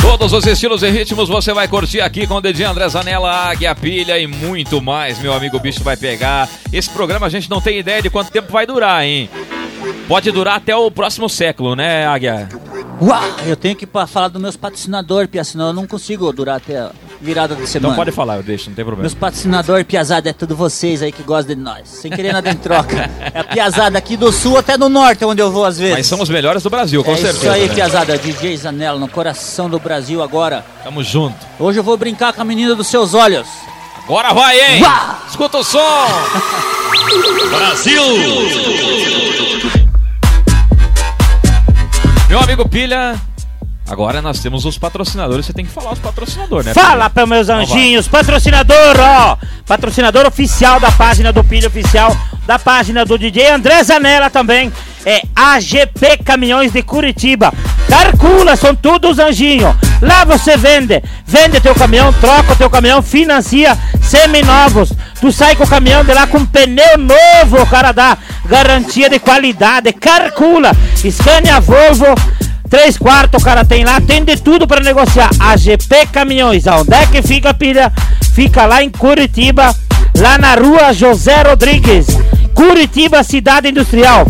Todos 0.00 0.32
os 0.32 0.46
estilos 0.46 0.84
e 0.84 0.90
ritmos 0.90 1.28
você 1.28 1.52
vai 1.52 1.66
curtir 1.66 2.00
aqui 2.00 2.24
com 2.24 2.34
o 2.34 2.40
dedinho 2.40 2.70
André 2.70 2.88
Zanella, 2.88 3.28
Águia, 3.28 3.74
Pilha 3.74 4.18
e 4.18 4.28
muito 4.28 4.80
mais, 4.80 5.18
meu 5.18 5.32
amigo. 5.32 5.56
O 5.56 5.60
bicho 5.60 5.82
vai 5.82 5.96
pegar. 5.96 6.48
Esse 6.72 6.88
programa 6.90 7.26
a 7.26 7.30
gente 7.30 7.50
não 7.50 7.60
tem 7.60 7.78
ideia 7.78 8.00
de 8.00 8.10
quanto 8.10 8.30
tempo 8.30 8.52
vai 8.52 8.66
durar, 8.66 9.04
hein? 9.04 9.28
Pode 10.06 10.30
durar 10.30 10.56
até 10.56 10.76
o 10.76 10.90
próximo 10.92 11.28
século, 11.28 11.74
né, 11.74 12.06
Águia? 12.06 12.48
Uau, 13.00 13.24
eu 13.46 13.56
tenho 13.56 13.74
que 13.74 13.88
falar 14.06 14.28
dos 14.28 14.40
meus 14.40 14.56
patrocinadores, 14.56 15.28
Pia, 15.28 15.42
senão 15.42 15.68
eu 15.68 15.72
não 15.72 15.88
consigo 15.88 16.32
durar 16.32 16.58
até 16.58 16.88
virada 17.22 17.54
de 17.54 17.66
semana. 17.66 17.94
Então 17.94 18.04
pode 18.04 18.14
falar, 18.14 18.36
eu 18.36 18.42
deixo, 18.42 18.68
não 18.68 18.74
tem 18.74 18.84
problema. 18.84 19.02
Meus 19.02 19.14
patrocinadores, 19.14 19.86
Piazada, 19.86 20.28
é 20.28 20.32
tudo 20.32 20.56
vocês 20.56 21.02
aí 21.02 21.12
que 21.12 21.22
gostam 21.22 21.54
de 21.54 21.62
nós. 21.62 21.88
Sem 21.88 22.10
querer 22.10 22.32
nada 22.32 22.50
em 22.50 22.56
troca. 22.56 23.10
É 23.34 23.38
a 23.38 23.44
Piazada 23.44 23.96
aqui 23.96 24.16
do 24.16 24.30
sul 24.32 24.58
até 24.58 24.76
do 24.76 24.88
norte, 24.88 25.24
onde 25.24 25.40
eu 25.40 25.50
vou 25.50 25.64
às 25.64 25.78
vezes. 25.78 25.94
Mas 25.94 26.06
são 26.06 26.20
os 26.20 26.28
melhores 26.28 26.62
do 26.62 26.68
Brasil, 26.68 27.02
com 27.02 27.12
é 27.12 27.16
certeza. 27.16 27.38
isso 27.38 27.50
aí, 27.50 27.68
né? 27.68 27.74
Piazada. 27.74 28.18
DJ 28.18 28.56
Zanella, 28.56 28.98
no 28.98 29.08
coração 29.08 29.70
do 29.70 29.78
Brasil 29.78 30.22
agora. 30.22 30.64
Tamo 30.82 31.02
junto. 31.02 31.36
Hoje 31.58 31.78
eu 31.78 31.84
vou 31.84 31.96
brincar 31.96 32.32
com 32.32 32.42
a 32.42 32.44
menina 32.44 32.74
dos 32.74 32.88
seus 32.88 33.14
olhos. 33.14 33.46
Agora 34.04 34.34
vai, 34.34 34.58
hein? 34.60 34.82
Uá! 34.82 35.22
Escuta 35.28 35.58
o 35.58 35.64
som! 35.64 35.78
Brasil! 37.50 38.02
Meu 42.28 42.40
amigo 42.40 42.68
Pilha, 42.68 43.14
Agora 43.92 44.22
nós 44.22 44.40
temos 44.40 44.64
os 44.64 44.78
patrocinadores, 44.78 45.44
você 45.44 45.52
tem 45.52 45.66
que 45.66 45.70
falar 45.70 45.92
os 45.92 45.98
patrocinadores, 45.98 46.64
né? 46.64 46.72
Fala 46.72 47.10
para 47.10 47.26
meus 47.26 47.50
anjinhos, 47.50 48.08
patrocinador, 48.08 48.96
ó, 48.98 49.36
patrocinador 49.66 50.24
oficial 50.24 50.80
da 50.80 50.90
página 50.90 51.30
do 51.30 51.44
Pilha 51.44 51.68
Oficial, 51.68 52.16
da 52.46 52.58
página 52.58 53.04
do 53.04 53.18
DJ 53.18 53.50
André 53.50 53.84
Zanella 53.84 54.30
também, 54.30 54.72
é 55.04 55.20
AGP 55.36 56.24
Caminhões 56.24 56.72
de 56.72 56.82
Curitiba. 56.82 57.52
Calcula, 57.86 58.56
são 58.56 58.74
todos 58.74 59.18
anjinhos. 59.18 59.76
Lá 60.00 60.24
você 60.24 60.56
vende, 60.56 61.02
vende 61.26 61.60
teu 61.60 61.74
caminhão, 61.74 62.14
troca 62.14 62.56
teu 62.56 62.70
caminhão, 62.70 63.02
financia 63.02 63.76
seminovos. 64.00 64.90
Tu 65.20 65.30
sai 65.30 65.54
com 65.54 65.64
o 65.64 65.68
caminhão 65.68 66.02
de 66.02 66.14
lá 66.14 66.26
com 66.26 66.46
pneu 66.46 66.96
novo, 66.96 67.60
o 67.60 67.66
cara 67.66 67.92
dá 67.92 68.16
garantia 68.46 69.10
de 69.10 69.18
qualidade. 69.18 69.92
Calcula, 69.92 70.72
Scania 70.96 71.60
Volvo. 71.60 72.06
Três 72.72 72.96
quartos 72.96 73.38
o 73.38 73.44
cara 73.44 73.66
tem 73.66 73.84
lá, 73.84 74.00
tem 74.00 74.24
de 74.24 74.34
tudo 74.38 74.66
para 74.66 74.80
negociar. 74.80 75.28
A 75.38 75.54
GP 75.58 76.06
Caminhões, 76.10 76.66
aonde 76.66 76.94
é 76.94 77.04
que 77.04 77.20
fica 77.20 77.50
a 77.50 77.54
pilha? 77.54 77.92
Fica 78.34 78.64
lá 78.64 78.82
em 78.82 78.88
Curitiba, 78.88 79.76
lá 80.16 80.38
na 80.38 80.54
rua 80.54 80.90
José 80.94 81.42
Rodrigues. 81.42 82.06
Curitiba, 82.54 83.22
cidade 83.22 83.68
industrial, 83.68 84.26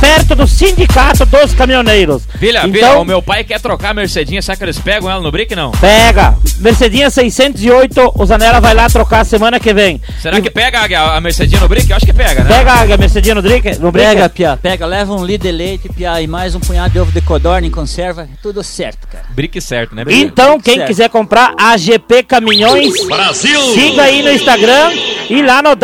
perto 0.00 0.34
do 0.34 0.46
sindicato 0.46 1.24
dos 1.26 1.54
caminhoneiros. 1.54 2.22
Filha, 2.38 2.62
filha, 2.62 2.78
então, 2.78 3.02
o 3.02 3.04
meu 3.04 3.22
pai 3.22 3.44
quer 3.44 3.60
trocar 3.60 3.90
a 3.90 3.94
Mercedinha, 3.94 4.42
será 4.42 4.56
que 4.56 4.64
eles 4.64 4.78
pegam 4.78 5.10
ela 5.10 5.20
no 5.22 5.30
brick 5.30 5.54
não? 5.54 5.70
pega. 5.72 6.34
Mercedinha 6.58 7.08
608, 7.10 8.12
o 8.14 8.26
Zanella 8.26 8.60
vai 8.60 8.74
lá 8.74 8.88
trocar 8.88 9.24
semana 9.24 9.58
que 9.58 9.72
vem. 9.72 10.00
Será 10.20 10.38
E 10.38 10.42
que 10.42 10.50
pega 10.50 10.80
a, 10.80 11.16
a 11.16 11.20
Mercedinha 11.20 11.60
no 11.60 11.68
brick? 11.68 11.88
Eu 11.88 11.96
acho 11.96 12.04
que 12.06 12.12
pega, 12.12 12.44
né? 12.44 12.48
Pega 12.48 12.94
a 12.94 12.96
Mercedinha 12.96 13.34
no 13.34 13.42
drink? 13.42 13.78
No 13.78 13.90
brick? 13.90 14.06
Pega, 14.08 14.28
Pia, 14.28 14.58
pega, 14.60 14.86
leva 14.86 15.14
um 15.14 15.24
litro 15.24 15.48
de 15.48 15.52
leite, 15.52 15.88
Pia, 15.88 16.20
e 16.20 16.26
mais 16.26 16.54
um 16.54 16.60
punhado 16.60 16.92
de 16.92 16.98
ovo 16.98 17.12
de 17.12 17.20
codorna 17.20 17.66
em 17.66 17.70
conserva, 17.70 18.28
tudo 18.42 18.62
certo, 18.62 19.06
cara. 19.08 19.24
Brick 19.30 19.60
certo, 19.60 19.94
né? 19.94 20.04
Brick? 20.04 20.20
Então, 20.20 20.60
quem 20.60 20.74
Certo. 20.76 20.88
quiser 20.88 21.08
comprar 21.08 21.54
a 21.58 21.76
GP 21.76 22.22
Caminhões, 22.24 23.06
Brasil! 23.06 23.60
siga 23.74 24.02
aí 24.02 24.22
no 24.22 24.30
Instagram 24.32 24.92
e 25.28 25.42
lá 25.42 25.62
no 25.62 25.74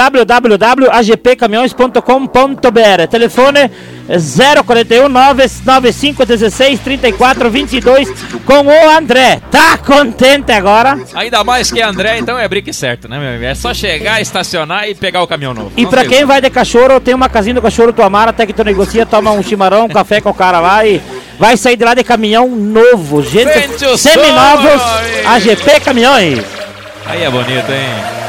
www.agpcaminhões.com.br. 1.76 3.06
Telefone 3.11 3.71
041 4.09 5.09
995 5.09 6.25
16 6.25 6.80
34 6.80 7.50
22 7.50 8.09
com 8.45 8.66
o 8.66 8.90
André. 8.90 9.40
Tá 9.50 9.78
contente 9.78 10.52
agora? 10.52 10.99
Ainda 11.14 11.45
mais 11.45 11.71
que 11.71 11.80
André, 11.80 12.18
então 12.18 12.38
é 12.38 12.49
brick 12.49 12.73
certo, 12.73 13.09
né, 13.09 13.18
meu 13.18 13.28
amigo? 13.28 13.45
É 13.45 13.54
só 13.54 13.75
chegar, 13.75 14.21
estacionar 14.21 14.88
e 14.88 14.95
pegar 14.95 15.23
o 15.23 15.26
caminhão 15.26 15.54
novo. 15.54 15.73
E 15.76 15.87
tem 15.87 16.09
quem 16.09 16.25
vai 16.25 16.40
de 16.40 16.50
cachorro, 16.50 17.00
tem 17.00 17.14
uma 17.14 17.28
casinha 17.28 17.54
do 17.54 17.62
cachorro 17.62 17.92
tu 17.92 18.02
amar, 18.02 18.28
até 18.28 18.47
que 18.47 18.52
tu 18.52 18.64
negocia, 18.64 19.04
toma 19.04 19.30
um 19.33 19.42
chimarrão, 19.42 19.87
um 19.87 19.88
café 19.88 20.21
com 20.21 20.30
o 20.30 20.35
cara 20.35 20.61
lá 20.61 20.87
e 20.87 21.00
vai 21.38 21.56
sair 21.56 21.76
de 21.76 21.85
lá 21.85 21.95
de 21.95 22.04
caminhão 22.04 22.49
novo. 22.49 23.23
Gente, 23.23 23.99
seminovos. 23.99 24.83
AGP 25.26 25.80
Caminhões. 25.80 26.45
Aí 27.04 27.23
é 27.23 27.30
bonito, 27.30 27.71
hein? 27.71 28.25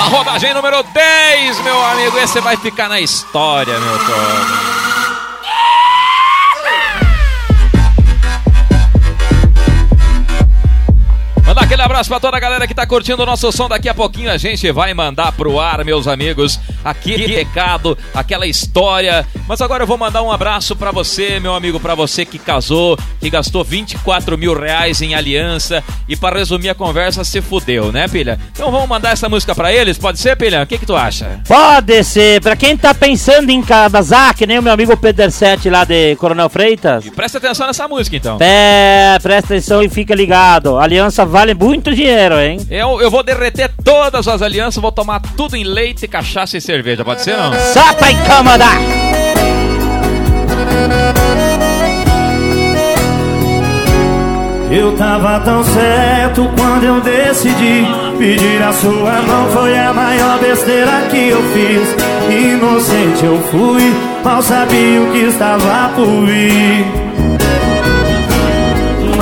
A 0.00 0.04
rodagem 0.04 0.54
número 0.54 0.82
10, 0.82 1.60
meu 1.60 1.84
amigo. 1.84 2.16
Esse 2.16 2.40
vai 2.40 2.56
ficar 2.56 2.88
na 2.88 2.98
história, 2.98 3.78
meu 3.78 3.98
todo. 3.98 4.69
Aquele 11.70 11.82
abraço 11.82 12.10
pra 12.10 12.18
toda 12.18 12.36
a 12.36 12.40
galera 12.40 12.66
que 12.66 12.74
tá 12.74 12.84
curtindo 12.84 13.22
o 13.22 13.26
nosso 13.26 13.52
som. 13.52 13.68
Daqui 13.68 13.88
a 13.88 13.94
pouquinho 13.94 14.28
a 14.28 14.36
gente 14.36 14.72
vai 14.72 14.92
mandar 14.92 15.30
pro 15.30 15.60
ar, 15.60 15.84
meus 15.84 16.08
amigos, 16.08 16.58
aquele 16.84 17.26
recado, 17.28 17.96
aquela 18.12 18.44
história. 18.44 19.24
Mas 19.46 19.60
agora 19.60 19.84
eu 19.84 19.86
vou 19.86 19.96
mandar 19.96 20.20
um 20.22 20.32
abraço 20.32 20.74
pra 20.74 20.90
você, 20.90 21.38
meu 21.38 21.54
amigo, 21.54 21.78
pra 21.78 21.94
você 21.94 22.24
que 22.24 22.40
casou, 22.40 22.98
que 23.20 23.30
gastou 23.30 23.62
24 23.62 24.36
mil 24.36 24.58
reais 24.58 25.00
em 25.00 25.14
aliança 25.14 25.80
e 26.08 26.16
pra 26.16 26.36
resumir 26.36 26.70
a 26.70 26.74
conversa, 26.74 27.22
se 27.22 27.40
fudeu, 27.40 27.92
né, 27.92 28.08
pilha? 28.08 28.36
Então 28.50 28.72
vamos 28.72 28.88
mandar 28.88 29.12
essa 29.12 29.28
música 29.28 29.54
pra 29.54 29.72
eles? 29.72 29.96
Pode 29.96 30.18
ser, 30.18 30.36
pilha? 30.36 30.64
O 30.64 30.66
que 30.66 30.76
que 30.76 30.86
tu 30.86 30.96
acha? 30.96 31.40
Pode 31.46 32.02
ser, 32.02 32.40
pra 32.40 32.56
quem 32.56 32.76
tá 32.76 32.92
pensando 32.92 33.48
em 33.48 33.62
casar, 33.62 34.34
que 34.34 34.44
nem 34.44 34.58
o 34.58 34.62
meu 34.62 34.72
amigo 34.72 34.96
Pedro 34.96 35.30
Sete 35.30 35.70
lá 35.70 35.84
de 35.84 36.16
Coronel 36.16 36.48
Freitas. 36.48 37.08
Presta 37.10 37.38
atenção 37.38 37.68
nessa 37.68 37.86
música, 37.86 38.16
então. 38.16 38.38
É, 38.40 39.16
presta 39.22 39.54
atenção 39.54 39.80
e 39.84 39.88
fica 39.88 40.16
ligado. 40.16 40.76
A 40.76 40.82
aliança 40.82 41.24
vale 41.24 41.59
muito 41.60 41.94
dinheiro, 41.94 42.40
hein? 42.40 42.58
Eu, 42.70 43.00
eu 43.02 43.10
vou 43.10 43.22
derreter 43.22 43.70
todas 43.84 44.26
as 44.26 44.40
alianças, 44.40 44.80
vou 44.80 44.90
tomar 44.90 45.20
tudo 45.36 45.54
em 45.54 45.62
leite, 45.62 46.08
cachaça 46.08 46.56
e 46.56 46.60
cerveja. 46.60 47.04
Pode 47.04 47.20
ser, 47.20 47.36
não? 47.36 47.52
Só 47.74 47.92
pra 47.92 48.10
incomodar. 48.10 48.78
Eu 54.70 54.96
tava 54.96 55.40
tão 55.40 55.64
certo 55.64 56.48
quando 56.56 56.84
eu 56.84 57.00
decidi 57.00 57.84
Pedir 58.16 58.62
a 58.62 58.72
sua 58.72 59.20
mão 59.22 59.50
foi 59.50 59.76
a 59.76 59.92
maior 59.92 60.38
besteira 60.38 61.08
que 61.10 61.30
eu 61.30 61.42
fiz 61.52 61.96
Inocente 62.32 63.24
eu 63.24 63.42
fui, 63.50 63.82
mal 64.22 64.40
sabia 64.40 65.02
o 65.02 65.10
que 65.10 65.18
estava 65.24 65.88
por 65.96 66.24
vir 66.24 67.09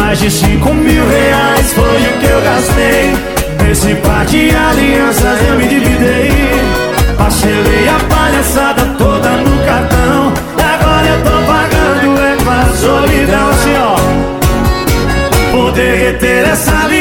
Mais 0.08 0.20
de 0.20 0.30
cinco 0.30 0.72
mil 0.72 1.06
reais 1.06 1.70
foi 1.74 1.84
o 1.84 2.18
que 2.18 2.24
eu 2.24 2.40
gastei. 2.40 3.12
Nesse 3.62 3.94
par 3.96 4.24
de 4.24 4.50
alianças 4.56 5.38
eu 5.46 5.56
me 5.56 5.66
dividei. 5.66 6.30
Parcelei 7.18 7.86
a 7.90 7.98
palhaçada 8.08 8.86
toda 8.96 9.28
no 9.28 9.66
cartão. 9.66 10.32
Agora 10.56 11.06
eu 11.08 11.22
tô 11.22 11.36
pagando 11.52 12.22
é 12.22 12.36
com 12.42 12.50
a 12.50 12.64
solidão 12.74 13.50
assim 13.50 13.76
ó. 13.76 13.96
Vou 15.52 15.72
derreter 15.72 16.48
essa 16.48 16.72
aliança, 16.84 16.97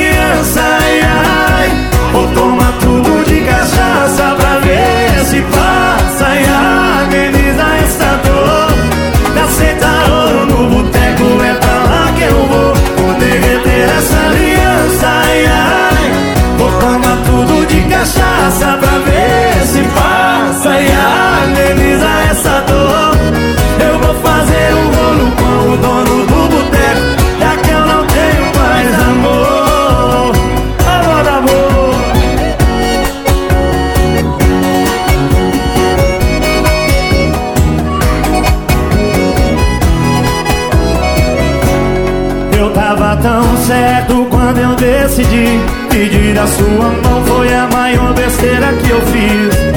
decidi 44.78 45.60
Pedir 45.90 46.38
a 46.38 46.46
sua 46.46 46.90
mão. 47.04 47.26
Foi 47.26 47.54
a 47.54 47.68
maior 47.74 48.14
besteira 48.14 48.72
que 48.74 48.90
eu 48.90 49.02
fiz. 49.08 49.68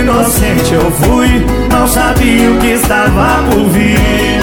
Inocente 0.00 0.72
eu 0.72 0.90
fui, 0.90 1.46
não 1.70 1.86
sabia 1.86 2.50
o 2.50 2.58
que 2.58 2.68
estava 2.68 3.42
por 3.50 3.68
vir. 3.68 4.40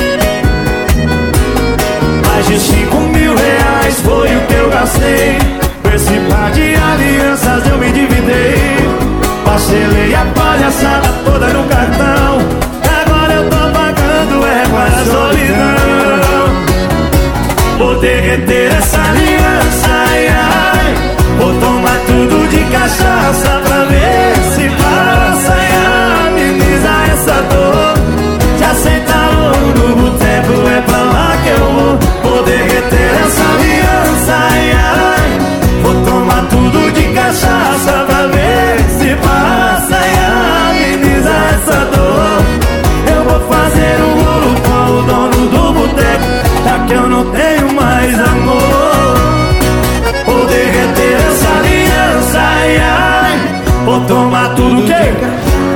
Mais 2.27 2.45
de 2.47 2.59
cinco 2.59 2.97
mil 2.97 3.35
reais 3.35 4.01
foi 4.01 4.35
o 4.35 4.41
que 4.41 4.53
eu 4.53 4.69
gastei. 4.69 5.37
Com 5.81 5.89
esse 5.95 6.13
par 6.29 6.51
de 6.51 6.75
alianças 6.75 7.67
eu 7.67 7.77
me 7.79 7.91
dividei. 7.91 8.75
Parcelei 9.43 10.15
a 10.15 10.25
palhaçada 10.35 11.09
toda 11.25 11.47
no 11.47 11.63
cartão. 11.65 12.39
Agora 13.01 13.33
eu 13.33 13.49
tô 13.49 13.57
pagando 13.57 14.45
é 14.45 14.63
com 14.69 14.77
a 14.77 14.89
solidão. 15.11 16.15
Vou 17.77 17.99
derreter 17.99 18.71
essa 18.73 18.99
aliança, 19.01 19.84
cachaça 22.75 23.61
pra 23.65 23.85
ver 23.85 24.35
se 24.53 24.69
passa. 24.81 25.53
Ai, 25.53 26.27
ameniza 26.27 26.93
essa 27.13 27.41
dor 27.51 27.93
Se 28.57 28.63
aceita 28.63 29.15
logo 29.39 29.67
no 29.79 29.95
boteco, 29.95 30.53
é 30.67 30.81
pra 30.81 30.97
lá 30.97 31.37
que 31.43 31.49
eu 31.49 31.65
vou 31.73 31.99
Vou 32.23 32.43
derreter 32.43 33.11
essa 33.25 33.43
aliança, 33.55 34.33
ai, 34.51 34.71
ai 34.71 35.29
Vou 35.83 35.95
tomar 36.05 36.41
tudo 36.49 36.91
de 36.91 37.03
cachaça 37.13 38.05
pra 38.07 38.27
ver 38.27 38.77
se 38.99 39.15
passa. 39.25 39.95
Ai, 39.95 40.93
ameniza 40.95 41.33
essa 41.55 41.79
dor 41.93 42.41
Eu 43.15 43.23
vou 43.23 43.39
fazer 43.53 43.95
um 44.01 44.13
rolo 44.23 44.53
com 44.65 44.91
o 44.91 45.01
dono 45.03 45.47
do 45.49 45.73
boteco. 45.73 46.25
Já 46.65 46.79
que 46.85 46.93
eu 46.93 47.07
não 47.09 47.25
tenho 47.31 47.73
mais 47.73 48.19
amor 48.19 48.64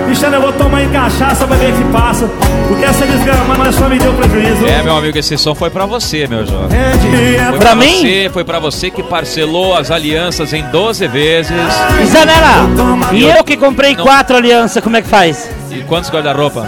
Cristiano, 0.06 0.36
eu 0.38 0.42
vou 0.42 0.54
tomar 0.54 0.84
em 0.84 0.90
cachaça 0.90 1.46
pra 1.46 1.56
ver 1.56 1.72
o 1.72 1.78
que 1.78 1.84
passa. 1.92 2.30
Porque 2.68 2.84
essa 2.84 3.06
desgramada 3.06 3.72
só 3.72 3.88
me 3.88 4.00
deu 4.00 4.12
prejuízo. 4.14 4.66
É, 4.66 4.82
meu 4.82 4.96
amigo, 4.98 5.18
esse 5.18 5.38
som 5.38 5.54
foi 5.54 5.70
pra 5.70 5.86
você, 5.86 6.28
meu 6.28 6.46
jovem. 6.46 6.78
É 6.80 7.50
Foi 7.50 7.60
Pra 7.60 7.76
mim? 7.76 8.02
Você, 8.02 8.30
foi 8.34 8.44
pra 8.44 8.60
você 8.60 8.90
que 8.90 9.04
parcelou 9.04 9.76
as 9.76 9.92
alianças 9.92 10.52
em 10.54 10.64
12 10.64 11.08
vezes. 11.08 11.52
Zanella, 12.08 12.70
e 13.12 13.24
eu 13.24 13.44
que 13.44 13.56
comprei 13.56 13.96
Não. 13.96 14.04
quatro 14.04 14.36
alianças, 14.36 14.84
como 14.84 14.98
é 14.98 15.02
que 15.02 15.08
faz? 15.08 15.50
E 15.72 15.82
quantos 15.84 16.10
guarda-roupa? 16.10 16.68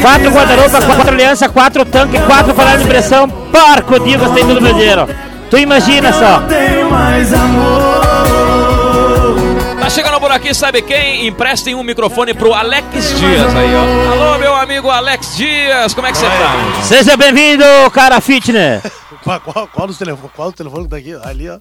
Quatro 0.00 0.30
guarda-roupa, 0.30 0.80
quatro 0.82 1.10
alianças, 1.12 1.50
quatro 1.50 1.84
tanques, 1.84 2.20
quatro 2.22 2.54
panelas 2.54 2.82
de 2.82 2.88
pressão. 2.88 3.28
Porco, 3.28 3.98
Dias, 4.00 4.20
gastei 4.20 4.44
todo 4.44 4.58
o 4.58 4.62
meu 4.62 4.72
dinheiro. 4.72 5.08
Tu 5.50 5.58
imagina 5.58 6.12
só. 6.12 6.40
tem 6.48 6.84
mais 6.84 7.32
amor. 7.32 7.75
Chegando 9.96 10.20
por 10.20 10.30
aqui, 10.30 10.52
sabe 10.52 10.82
quem? 10.82 11.26
Emprestem 11.26 11.74
um 11.74 11.82
microfone 11.82 12.34
pro 12.34 12.52
Alex 12.52 13.18
Dias 13.18 13.56
aí, 13.56 13.74
ó. 13.74 14.12
Alô, 14.12 14.38
meu 14.38 14.54
amigo 14.54 14.90
Alex 14.90 15.38
Dias, 15.38 15.94
como 15.94 16.06
é 16.06 16.12
que 16.12 16.18
você 16.18 16.26
tá? 16.26 16.82
Seja 16.82 17.16
bem-vindo, 17.16 17.64
cara 17.94 18.20
fitness. 18.20 18.82
Qual, 19.24 19.40
qual, 19.40 19.66
qual 19.68 19.86
dos 19.86 19.96
telefone, 19.96 20.30
qual 20.36 20.48
o 20.48 20.52
telefone 20.52 20.84
que 20.84 20.90
tá 20.90 20.98
aqui? 20.98 21.14
Ali, 21.24 21.48
ó. 21.48 21.58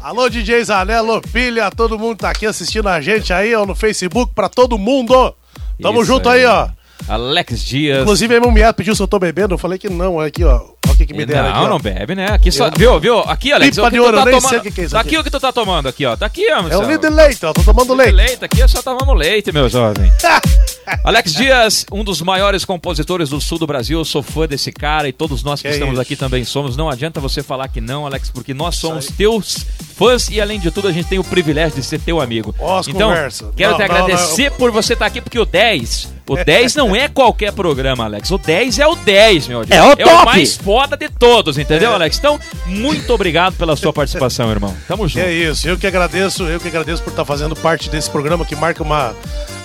Alô, 0.00 0.28
DJ 0.28 0.64
Zanello, 0.64 1.22
pilha, 1.22 1.70
todo 1.70 1.96
mundo 1.96 2.18
tá 2.18 2.30
aqui 2.30 2.44
assistindo 2.44 2.88
a 2.88 3.00
gente 3.00 3.32
aí, 3.32 3.54
ó, 3.54 3.64
no 3.64 3.76
Facebook, 3.76 4.32
pra 4.34 4.48
todo 4.48 4.76
mundo. 4.76 5.32
Tamo 5.80 6.02
Isso 6.02 6.12
junto 6.12 6.28
aí. 6.28 6.40
aí, 6.40 6.46
ó. 6.46 6.68
Alex 7.08 7.64
Dias. 7.64 8.02
Inclusive, 8.02 8.34
aí 8.34 8.40
meu 8.40 8.50
mulher 8.50 8.74
pediu 8.74 8.96
se 8.96 9.02
eu 9.02 9.06
tô 9.06 9.20
bebendo, 9.20 9.54
eu 9.54 9.58
falei 9.58 9.78
que 9.78 9.88
não, 9.88 10.18
aqui, 10.18 10.44
ó. 10.44 10.71
O 10.92 10.96
que, 10.96 11.06
que 11.06 11.14
me 11.14 11.24
deram 11.26 11.48
aqui, 11.48 11.58
não, 11.58 11.64
ó. 11.66 11.68
não 11.70 11.78
bebe, 11.78 12.14
né? 12.14 12.26
Aqui 12.30 12.50
só. 12.52 12.66
Eu- 12.66 12.72
Viu, 12.76 13.00
viu? 13.00 13.18
Aqui, 13.20 13.52
Alex. 13.52 13.76
Pipa 13.76 13.90
de 13.90 13.98
ouro, 14.00 14.12
tá 14.16 14.20
eu 14.20 14.24
nem 14.26 14.34
tomando. 14.34 14.48
sei 14.50 14.58
o 14.58 14.62
que 14.62 14.70
que 14.70 14.80
é 14.80 14.84
isso 14.84 14.94
Tá 14.94 15.00
aqui. 15.00 15.08
aqui 15.10 15.18
o 15.18 15.24
que 15.24 15.30
tu 15.30 15.40
tá 15.40 15.52
tomando 15.52 15.88
aqui, 15.88 16.04
ó. 16.06 16.16
Tá 16.16 16.26
aqui, 16.26 16.46
ó, 16.50 16.54
É 16.56 16.58
o 16.58 16.62
Marcelo. 16.64 16.90
líder 16.90 17.10
leite, 17.10 17.46
ó. 17.46 17.52
Tô 17.52 17.62
tomando 17.62 17.94
leite. 17.94 18.12
Leite, 18.14 18.44
aqui 18.44 18.68
só 18.68 18.82
tomamos 18.82 19.18
leite, 19.18 19.52
meu 19.52 19.68
jovem. 19.68 20.10
Alex 21.04 21.32
Dias, 21.34 21.86
um 21.92 22.02
dos 22.04 22.20
maiores 22.20 22.64
compositores 22.64 23.28
do 23.30 23.40
sul 23.40 23.58
do 23.58 23.66
Brasil, 23.66 23.98
eu 23.98 24.04
sou 24.04 24.22
fã 24.22 24.46
desse 24.46 24.72
cara 24.72 25.08
e 25.08 25.12
todos 25.12 25.42
nós 25.42 25.60
que, 25.62 25.68
Que 25.68 25.74
estamos 25.74 25.94
isso. 25.94 26.02
aqui 26.02 26.16
também 26.16 26.44
somos. 26.44 26.76
Não 26.76 26.88
adianta 26.90 27.20
você 27.20 27.42
falar 27.42 27.68
que 27.68 27.80
não, 27.80 28.06
Alex, 28.06 28.30
porque 28.30 28.52
nós 28.54 28.76
somos 28.76 29.06
teus 29.06 29.64
fãs 29.96 30.28
e 30.30 30.40
além 30.40 30.58
de 30.58 30.70
tudo 30.70 30.88
a 30.88 30.92
gente 30.92 31.06
tem 31.08 31.18
o 31.18 31.24
privilégio 31.24 31.76
de 31.80 31.82
ser 31.86 32.00
teu 32.00 32.20
amigo. 32.20 32.54
Ó, 32.58 32.78
as 32.78 32.88
então, 32.88 33.08
conversas. 33.10 33.48
quero 33.56 33.72
Não, 33.72 33.78
te 33.78 33.88
não, 33.88 33.96
agradecer 33.96 34.50
por 34.52 34.70
você 34.70 34.92
estar 34.94 35.06
aqui, 35.06 35.20
porque 35.20 35.38
o 35.38 35.44
10, 35.44 36.08
o 36.28 36.36
10 36.36 36.74
não 36.74 36.94
é 36.96 37.08
qualquer 37.08 37.52
programa, 37.52 38.04
Alex. 38.04 38.30
O 38.30 38.38
10 38.38 38.78
é 38.78 38.86
o 38.86 38.96
10, 38.96 39.48
meu 39.48 39.64
Deus. 39.64 39.70
É 39.80 39.82
o 39.86 39.92
É 39.92 39.96
top. 39.96 40.22
o 40.22 40.24
mais 40.24 40.56
foda 40.56 40.96
de 40.96 41.08
todos, 41.08 41.58
entendeu, 41.58 41.92
Alex? 41.92 42.18
Então, 42.18 42.38
muito 42.66 43.12
obrigado 43.12 43.54
pela 43.54 43.76
sua 43.76 43.92
participação, 43.92 44.50
irmão. 44.50 44.74
Tamo 44.88 45.04
Que 45.06 45.12
junto. 45.20 45.26
é 45.26 45.32
isso, 45.32 45.68
eu 45.68 45.78
que 45.78 45.86
agradeço, 45.86 46.44
eu 46.44 46.58
que 46.58 46.68
agradeço 46.68 47.02
por 47.02 47.10
estar 47.10 47.24
fazendo 47.24 47.54
parte 47.54 47.88
desse 47.88 48.10
programa 48.10 48.44
que 48.44 48.56
marca 48.56 48.82
uma 48.82 49.14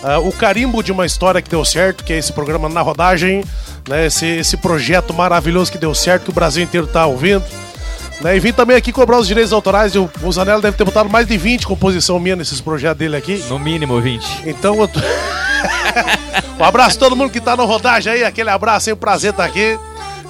ah, 0.03 0.19
o 0.19 0.31
carimbo 0.31 0.83
de 0.83 0.91
uma 0.91 1.05
história 1.05 1.41
que 1.41 1.49
deu 1.49 1.63
certo, 1.65 2.03
que 2.03 2.13
é 2.13 2.17
esse 2.17 2.31
programa 2.33 2.69
na 2.69 2.81
rodagem, 2.81 3.43
né? 3.87 4.05
Esse, 4.05 4.25
esse 4.25 4.57
projeto 4.57 5.13
maravilhoso 5.13 5.71
que 5.71 5.77
deu 5.77 5.93
certo, 5.95 6.25
que 6.25 6.29
o 6.29 6.33
Brasil 6.33 6.63
inteiro 6.63 6.87
tá 6.87 7.05
ouvindo. 7.05 7.43
Né, 8.21 8.35
e 8.35 8.39
vim 8.39 8.51
também 8.51 8.75
aqui 8.75 8.91
cobrar 8.91 9.19
os 9.19 9.27
direitos 9.27 9.53
autorais. 9.53 9.93
O, 9.95 10.09
Zanella 10.31 10.61
deve 10.61 10.75
ter 10.75 10.83
botado 10.83 11.09
mais 11.09 11.27
de 11.27 11.37
20 11.37 11.67
composição 11.67 12.19
minha 12.19 12.35
nesses 12.35 12.59
projetos 12.59 12.97
dele 12.97 13.15
aqui. 13.15 13.37
No 13.47 13.59
mínimo 13.59 14.01
20. 14.01 14.43
Então 14.45 14.79
eu 14.81 14.87
tô... 14.87 14.99
um 16.59 16.63
abraço 16.63 16.97
a 16.97 16.99
todo 16.99 17.15
mundo 17.15 17.29
que 17.29 17.39
tá 17.39 17.55
na 17.55 17.63
rodagem 17.63 18.13
aí, 18.13 18.23
aquele 18.23 18.49
abraço 18.49 18.89
aí, 18.89 18.93
um 18.93 18.97
prazer 18.97 19.31
estar 19.31 19.45
aqui 19.45 19.77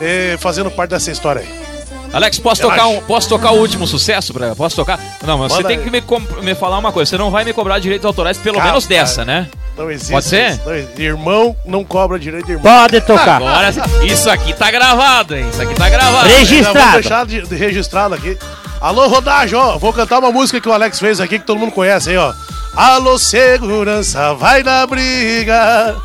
eh, 0.01 0.35
fazendo 0.39 0.69
parte 0.69 0.89
dessa 0.89 1.11
história 1.11 1.41
aí. 1.41 1.67
Alex, 2.11 2.39
posso 2.39 2.61
Relaxa. 2.61 2.83
tocar, 2.83 2.97
um, 2.97 3.01
posso 3.01 3.29
tocar 3.29 3.51
o 3.51 3.59
último 3.59 3.85
sucesso? 3.85 4.33
Pra, 4.33 4.55
posso 4.55 4.75
tocar? 4.75 4.99
Não, 5.25 5.37
mas 5.37 5.51
você 5.51 5.57
Manda 5.57 5.69
tem 5.69 5.77
aí. 5.77 5.83
que 5.83 5.89
me, 5.89 6.41
me 6.41 6.55
falar 6.55 6.77
uma 6.77 6.91
coisa. 6.91 7.09
Você 7.09 7.17
não 7.17 7.29
vai 7.29 7.43
me 7.43 7.53
cobrar 7.53 7.79
direitos 7.79 8.05
autorais, 8.05 8.37
pelo 8.37 8.61
menos 8.61 8.85
dessa, 8.85 9.25
né? 9.25 9.47
Não 9.77 9.91
existe. 9.91 10.11
Pode 10.11 10.25
ser? 10.25 10.59
não 10.65 10.73
existe. 10.75 11.01
Irmão 11.01 11.55
não 11.65 11.83
cobra 11.83 12.17
direito 12.17 12.45
de 12.47 12.53
irmão. 12.53 12.63
Pode 12.81 12.99
tocar. 13.01 13.35
Agora, 13.37 13.69
isso 14.03 14.29
aqui 14.29 14.53
tá 14.53 14.71
gravado, 14.71 15.35
hein? 15.35 15.45
Isso 15.51 15.61
aqui 15.61 15.75
tá 15.75 15.89
gravado. 15.89 16.27
Já 16.27 16.35
vou 16.35 16.37
Registrado. 16.39 16.91
deixar 16.93 17.25
de, 17.25 17.41
de 17.43 17.55
registrado 17.55 18.15
aqui. 18.15 18.37
Alô, 18.81 19.07
rodagem, 19.07 19.57
ó. 19.57 19.77
Vou 19.77 19.93
cantar 19.93 20.19
uma 20.19 20.31
música 20.31 20.59
que 20.59 20.67
o 20.69 20.73
Alex 20.73 20.99
fez 20.99 21.19
aqui 21.19 21.39
que 21.39 21.45
todo 21.45 21.59
mundo 21.59 21.71
conhece 21.71 22.09
aí, 22.09 22.17
ó. 22.17 22.33
Alô, 22.75 23.17
segurança, 23.17 24.33
vai 24.35 24.61
na 24.63 24.85
briga. 24.85 25.95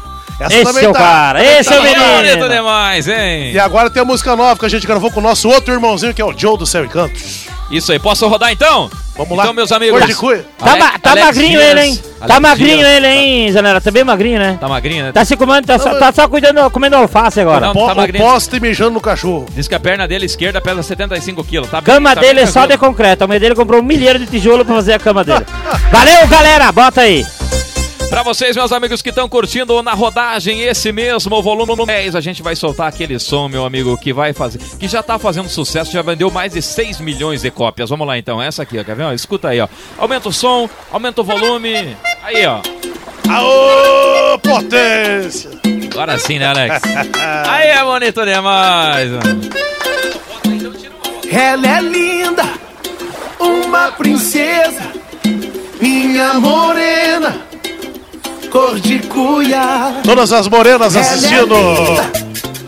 Essa 0.40 0.54
Esse 0.54 0.84
é 0.84 0.88
o 0.88 0.92
cara, 0.92 1.44
esse 1.44 1.72
é 1.72 1.78
o 1.78 1.82
Tá 1.82 1.88
bonito 1.88 2.22
menino. 2.34 2.48
demais, 2.48 3.06
hein? 3.06 3.52
E 3.52 3.58
agora 3.60 3.88
tem 3.90 4.02
a 4.02 4.04
música 4.04 4.34
nova 4.34 4.58
que 4.58 4.66
a 4.66 4.68
gente 4.68 4.86
gravou 4.86 5.10
com 5.10 5.20
o 5.20 5.22
nosso 5.22 5.48
outro 5.48 5.72
irmãozinho, 5.72 6.12
que 6.12 6.20
é 6.20 6.24
o 6.24 6.36
Joe 6.36 6.58
do 6.58 6.66
Céu 6.66 6.84
e 6.84 6.88
Cantos. 6.88 7.46
Isso 7.72 7.90
aí, 7.90 7.98
posso 7.98 8.28
rodar 8.28 8.52
então? 8.52 8.90
Vamos 9.16 9.36
lá. 9.36 9.44
Então, 9.44 9.54
meus 9.54 9.72
amigos. 9.72 10.00
Tá, 10.58 10.70
Ale- 10.72 10.78
ma- 10.80 10.98
tá 10.98 11.10
Alex 11.10 11.26
magrinho 11.26 11.58
Dias- 11.58 11.70
ele, 11.70 11.80
hein? 11.82 11.96
tá 11.96 12.24
Alex 12.24 12.40
magrinho 12.40 12.76
Dias- 12.78 12.88
ele, 12.88 13.06
hein, 13.06 13.52
Zanella? 13.52 13.80
Tá 13.80 13.90
bem 13.90 14.04
magrinho, 14.04 14.38
né? 14.38 14.58
Tá 14.60 14.68
magrinho, 14.68 15.04
né? 15.04 15.12
Tá 15.12 15.24
se 15.24 15.36
comendo, 15.36 15.66
tá, 15.66 15.78
só, 15.78 15.94
tá 15.98 16.12
só 16.12 16.28
cuidando, 16.28 16.70
comendo 16.70 16.96
alface 16.96 17.40
agora. 17.40 17.66
Não, 17.66 17.86
tá 17.86 17.94
magrinho. 17.94 18.24
poste 18.24 18.58
mijando 18.60 18.92
no 18.92 19.00
cachorro. 19.00 19.46
Diz 19.54 19.68
que 19.68 19.74
a 19.74 19.80
perna 19.80 20.06
dele 20.08 20.26
esquerda 20.26 20.60
pesa 20.60 20.82
75 20.82 21.42
quilos. 21.44 21.68
Tá 21.70 21.82
Cama 21.82 22.14
tá 22.14 22.20
dele 22.20 22.40
é 22.40 22.44
bem 22.44 22.52
só 22.52 22.64
de 22.66 22.76
concreto. 22.78 23.24
A 23.24 23.26
mãe 23.26 23.38
dele 23.38 23.54
comprou 23.54 23.80
um 23.80 23.84
milheiro 23.84 24.18
de 24.18 24.26
tijolo 24.26 24.64
pra 24.64 24.74
fazer 24.76 24.94
a 24.94 24.98
cama 24.98 25.22
dele. 25.24 25.44
Valeu, 25.92 26.26
galera. 26.28 26.72
Bota 26.72 27.02
aí. 27.02 27.26
Pra 28.12 28.22
vocês, 28.22 28.54
meus 28.54 28.70
amigos 28.72 29.00
que 29.00 29.08
estão 29.08 29.26
curtindo 29.26 29.82
na 29.82 29.94
rodagem 29.94 30.60
esse 30.60 30.92
mesmo 30.92 31.42
volume 31.42 31.74
no 31.74 31.86
10, 31.86 32.14
a 32.14 32.20
gente 32.20 32.42
vai 32.42 32.54
soltar 32.54 32.86
aquele 32.86 33.18
som, 33.18 33.48
meu 33.48 33.64
amigo, 33.64 33.96
que 33.96 34.12
vai 34.12 34.34
fazer, 34.34 34.58
que 34.78 34.86
já 34.86 35.02
tá 35.02 35.18
fazendo 35.18 35.48
sucesso, 35.48 35.90
já 35.90 36.02
vendeu 36.02 36.30
mais 36.30 36.52
de 36.52 36.60
6 36.60 37.00
milhões 37.00 37.40
de 37.40 37.50
cópias. 37.50 37.88
Vamos 37.88 38.06
lá 38.06 38.18
então, 38.18 38.40
essa 38.40 38.64
aqui, 38.64 38.78
ó, 38.78 38.84
quer 38.84 38.94
ver? 38.94 39.04
Ó, 39.04 39.14
escuta 39.14 39.48
aí, 39.48 39.62
ó. 39.62 39.68
Aumenta 39.96 40.28
o 40.28 40.32
som, 40.32 40.68
aumenta 40.90 41.22
o 41.22 41.24
volume. 41.24 41.96
Aí, 42.22 42.44
ó. 42.44 42.60
Aô, 43.30 44.38
potência! 44.40 45.50
Agora 45.90 46.18
sim, 46.18 46.38
né, 46.38 46.48
Alex? 46.48 46.82
Aí 47.48 47.68
é 47.68 47.82
bonito 47.82 48.26
demais. 48.26 49.10
mano. 49.10 49.40
Ela 51.32 51.78
é 51.78 51.80
linda, 51.80 52.44
uma 53.40 53.90
princesa, 53.92 54.92
minha 55.80 56.34
morena, 56.34 57.51
cor 58.52 58.78
de 58.78 58.98
cuia. 59.00 59.94
Todas 60.04 60.30
as 60.30 60.46
morenas 60.46 60.94
assistindo. 60.94 61.54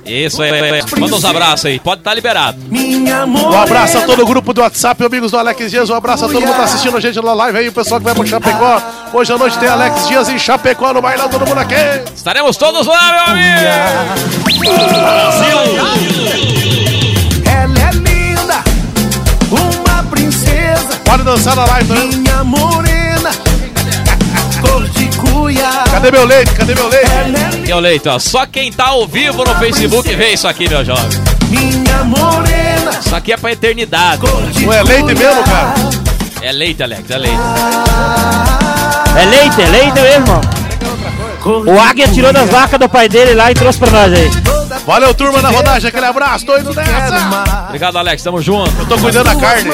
Isso 0.07 0.43
aí, 0.43 0.51
aí, 0.51 0.71
aí. 0.71 0.83
manda 0.99 1.17
uns 1.17 1.25
abraços 1.25 1.67
aí, 1.67 1.79
pode 1.79 2.01
estar 2.01 2.13
liberado. 2.15 2.59
Minha 2.69 3.25
Um 3.25 3.59
abraço 3.59 3.99
a 3.99 4.03
todo 4.03 4.23
o 4.23 4.27
grupo 4.27 4.53
do 4.53 4.61
WhatsApp, 4.61 5.03
amigos 5.03 5.31
do 5.31 5.39
Alex 5.39 5.71
Dias. 5.71 5.89
Um 5.89 5.95
abraço 5.95 6.25
a 6.25 6.29
todo 6.29 6.41
mundo 6.41 6.51
que 6.51 6.59
tá 6.59 6.65
assistindo 6.65 6.97
a 6.97 7.01
gente 7.01 7.21
na 7.23 7.33
live 7.33 7.59
aí, 7.59 7.69
o 7.69 7.73
pessoal 7.73 8.01
que 8.01 8.05
vai 8.05 8.15
pro 8.15 8.27
Chapecó. 8.27 8.83
Hoje 9.15 9.33
à 9.33 9.39
noite 9.39 9.59
tem 9.59 9.69
Alex 9.69 10.09
Dias 10.09 10.29
em 10.29 10.39
Chapecó 10.39 10.93
no 10.93 11.01
bailão, 11.01 11.29
todo 11.29 11.47
mundo 11.47 11.59
aqui. 11.59 11.75
Estaremos 12.15 12.57
todos 12.57 12.87
lá, 12.87 13.13
meu 13.13 13.35
amigo! 13.35 13.65
Ela 17.47 17.79
é 17.79 17.93
linda, 17.93 18.63
uma 19.51 20.03
princesa, 20.11 21.01
Pode 21.05 21.23
dançar 21.23 21.57
na 21.57 21.65
live 21.65 21.89
também. 21.89 22.19
minha 22.19 22.45
morena, 22.45 23.31
cor 24.61 24.87
de 24.91 25.14
cuia. 25.33 25.69
Cadê 25.91 26.11
meu 26.11 26.25
leite? 26.25 26.53
Cadê 26.53 26.75
meu 26.75 26.89
leite? 26.89 27.11
É 27.67 27.71
E 27.71 27.73
o 27.73 27.81
leito, 27.81 28.11
ó, 28.11 28.19
só 28.19 28.47
quem 28.47 28.73
tá 28.73 28.87
ao 28.89 29.07
vivo 29.07 29.45
no 29.45 29.55
Facebook 29.57 30.15
vê 30.15 30.33
isso 30.35 30.47
aqui, 30.49 30.69
meu 30.69 30.85
jovem. 30.85 31.05
minha 31.49 32.05
morena, 32.05 32.91
Isso 33.01 33.15
aqui 33.15 33.33
é 33.33 33.37
pra 33.37 33.53
eternidade. 33.53 34.23
Não 34.61 34.73
é 34.73 34.83
leite 34.83 35.15
mesmo, 35.15 35.43
cara? 35.45 35.75
É 36.43 36.53
leite, 36.53 36.83
Alex, 36.83 37.11
é 37.11 37.19
leite. 37.19 37.39
É 39.17 39.25
leite, 39.25 39.63
é 39.63 39.67
leite 39.67 40.01
mesmo. 40.01 40.41
O 41.67 41.81
Águia 41.81 42.09
tirou 42.09 42.33
das 42.33 42.49
vacas 42.49 42.79
do 42.79 42.89
pai 42.89 43.09
dele 43.09 43.35
lá 43.35 43.51
e 43.51 43.55
trouxe 43.55 43.79
pra 43.79 43.91
nós 43.91 44.13
aí. 44.13 44.31
Valeu, 44.87 45.15
turma 45.15 45.41
da 45.41 45.51
rodagem. 45.51 45.89
Aquele 45.89 46.07
abraço, 46.07 46.45
tô 46.45 46.57
indo 46.59 46.75
nessa. 46.75 47.65
Obrigado, 47.69 47.99
Alex, 47.99 48.23
tamo 48.23 48.41
junto. 48.43 48.71
Eu 48.79 48.87
tô 48.87 48.99
cuidando 48.99 49.27
da 49.27 49.37
carne. 49.37 49.71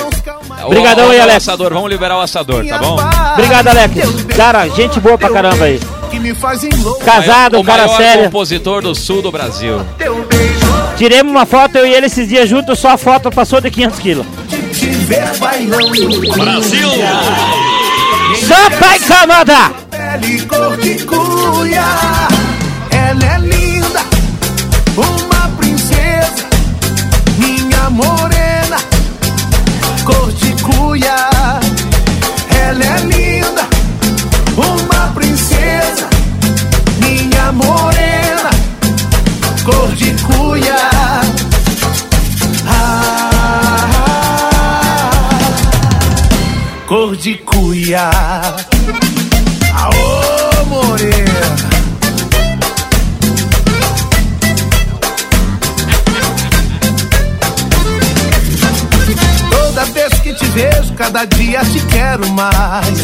Obrigadão 0.64 1.10
aí, 1.10 1.20
Alex. 1.20 1.36
Assador, 1.48 1.72
vamos 1.72 1.90
liberar 1.90 2.16
o 2.18 2.20
assador, 2.20 2.66
tá 2.66 2.78
bom? 2.78 2.96
Obrigado, 3.34 3.68
Alex. 3.68 3.94
Cara, 4.36 4.68
gente 4.68 5.00
boa 5.00 5.16
pra 5.16 5.30
caramba 5.30 5.64
aí. 5.64 5.80
Casado, 7.04 7.58
o 7.60 7.64
cara 7.64 7.86
maior 7.86 7.96
sério. 7.96 8.24
compositor 8.24 8.82
do 8.82 8.94
sul 8.94 9.22
do 9.22 9.30
Brasil. 9.30 9.80
Tiremos 10.96 11.30
uma 11.32 11.46
foto, 11.46 11.78
eu 11.78 11.86
e 11.86 11.94
ele 11.94 12.06
esses 12.06 12.28
dias 12.28 12.48
juntos, 12.48 12.78
só 12.78 12.90
a 12.90 12.98
foto 12.98 13.30
passou 13.30 13.60
de 13.60 13.70
500 13.70 13.98
quilos. 14.00 14.26
bailando. 15.38 15.94
Só 18.36 18.70
pai 18.78 18.98
camada! 18.98 19.72
Pele 19.90 20.42
cor 20.46 20.76
de 20.76 21.04
cuia. 21.04 21.84
Ela 22.90 23.24
é 23.24 23.38
linda, 23.38 24.00
uma 24.96 25.48
princesa, 25.56 26.48
minha 27.38 27.88
morena, 27.90 28.39
cuia. 30.72 31.16
Ela 32.54 32.84
é 32.84 32.98
linda, 33.00 33.62
uma 34.56 35.08
princesa, 35.14 36.08
minha 36.98 37.52
morena, 37.52 38.50
cor 39.64 39.92
de 39.94 40.14
cuia. 40.22 40.90
Ah, 42.66 43.88
cor 46.86 47.16
de 47.16 47.34
cuia. 47.38 48.10
Aô, 49.74 50.66
morena. 50.66 51.79
Te 60.40 60.46
vejo, 60.46 60.92
cada 60.94 61.24
dia 61.26 61.60
te 61.60 61.80
quero 61.86 62.26
mais. 62.30 62.98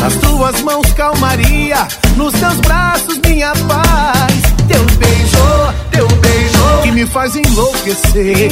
Nas 0.00 0.14
tuas 0.14 0.60
mãos, 0.62 0.90
calmaria. 0.94 1.86
Nos 2.16 2.32
teus 2.32 2.54
braços, 2.54 3.18
minha 3.26 3.52
paz. 3.68 4.32
Teu 4.66 4.82
beijo, 4.96 5.74
teu 5.90 6.08
beijo, 6.08 6.82
que 6.82 6.90
me 6.90 7.06
faz 7.06 7.36
enlouquecer. 7.36 8.50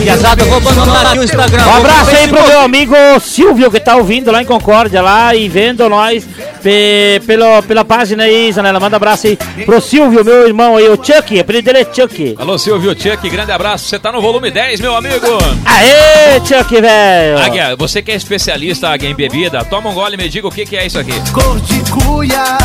Piazada, 0.00 0.42
eu 0.42 0.48
vou 0.48 0.56
abandonar 0.56 1.06
aqui 1.06 1.18
o 1.18 1.24
Instagram. 1.24 1.66
Um 1.66 1.76
abraço 1.76 2.10
aí 2.10 2.28
pro 2.28 2.46
meu 2.46 2.60
amigo 2.62 2.94
Silvio, 3.20 3.70
que 3.70 3.80
tá 3.80 3.96
ouvindo 3.96 4.32
lá 4.32 4.42
em 4.42 4.46
Concórdia, 4.46 5.02
lá 5.02 5.34
e 5.34 5.48
vendo 5.48 5.88
nós 5.88 6.26
pe- 6.62 7.20
pelo, 7.26 7.62
pela 7.62 7.84
página 7.84 8.24
aí, 8.24 8.52
Zanella. 8.52 8.78
Manda 8.80 8.96
abraço 8.96 9.26
aí 9.26 9.36
pro 9.64 9.80
Silvio, 9.80 10.24
meu 10.24 10.46
irmão 10.46 10.76
aí, 10.76 10.88
o 10.88 10.96
Chuck, 10.96 11.38
apelido 11.38 11.64
dele 11.72 11.78
é 11.88 11.94
Chuck. 11.94 12.34
Alô, 12.38 12.58
Silvio 12.58 12.90
Chuck, 13.00 13.28
grande 13.30 13.52
abraço. 13.52 13.86
Você 13.88 13.98
tá 13.98 14.10
no 14.12 14.20
volume 14.20 14.50
10, 14.50 14.80
meu 14.80 14.96
amigo. 14.96 15.26
Aê, 15.64 16.40
Chuck, 16.44 16.80
velho! 16.80 17.38
Águia, 17.38 17.76
você 17.76 18.02
que 18.02 18.10
é 18.10 18.14
especialista 18.14 18.88
Águia, 18.88 19.08
em 19.08 19.14
bebida, 19.14 19.64
toma 19.64 19.90
um 19.90 19.94
gole 19.94 20.14
e 20.14 20.16
me 20.16 20.28
diga 20.28 20.46
o 20.46 20.50
que, 20.50 20.64
que 20.66 20.76
é 20.76 20.86
isso 20.86 20.98
aqui. 20.98 21.12
Cor 21.32 21.58
de 21.60 21.80
cuia, 21.90 22.58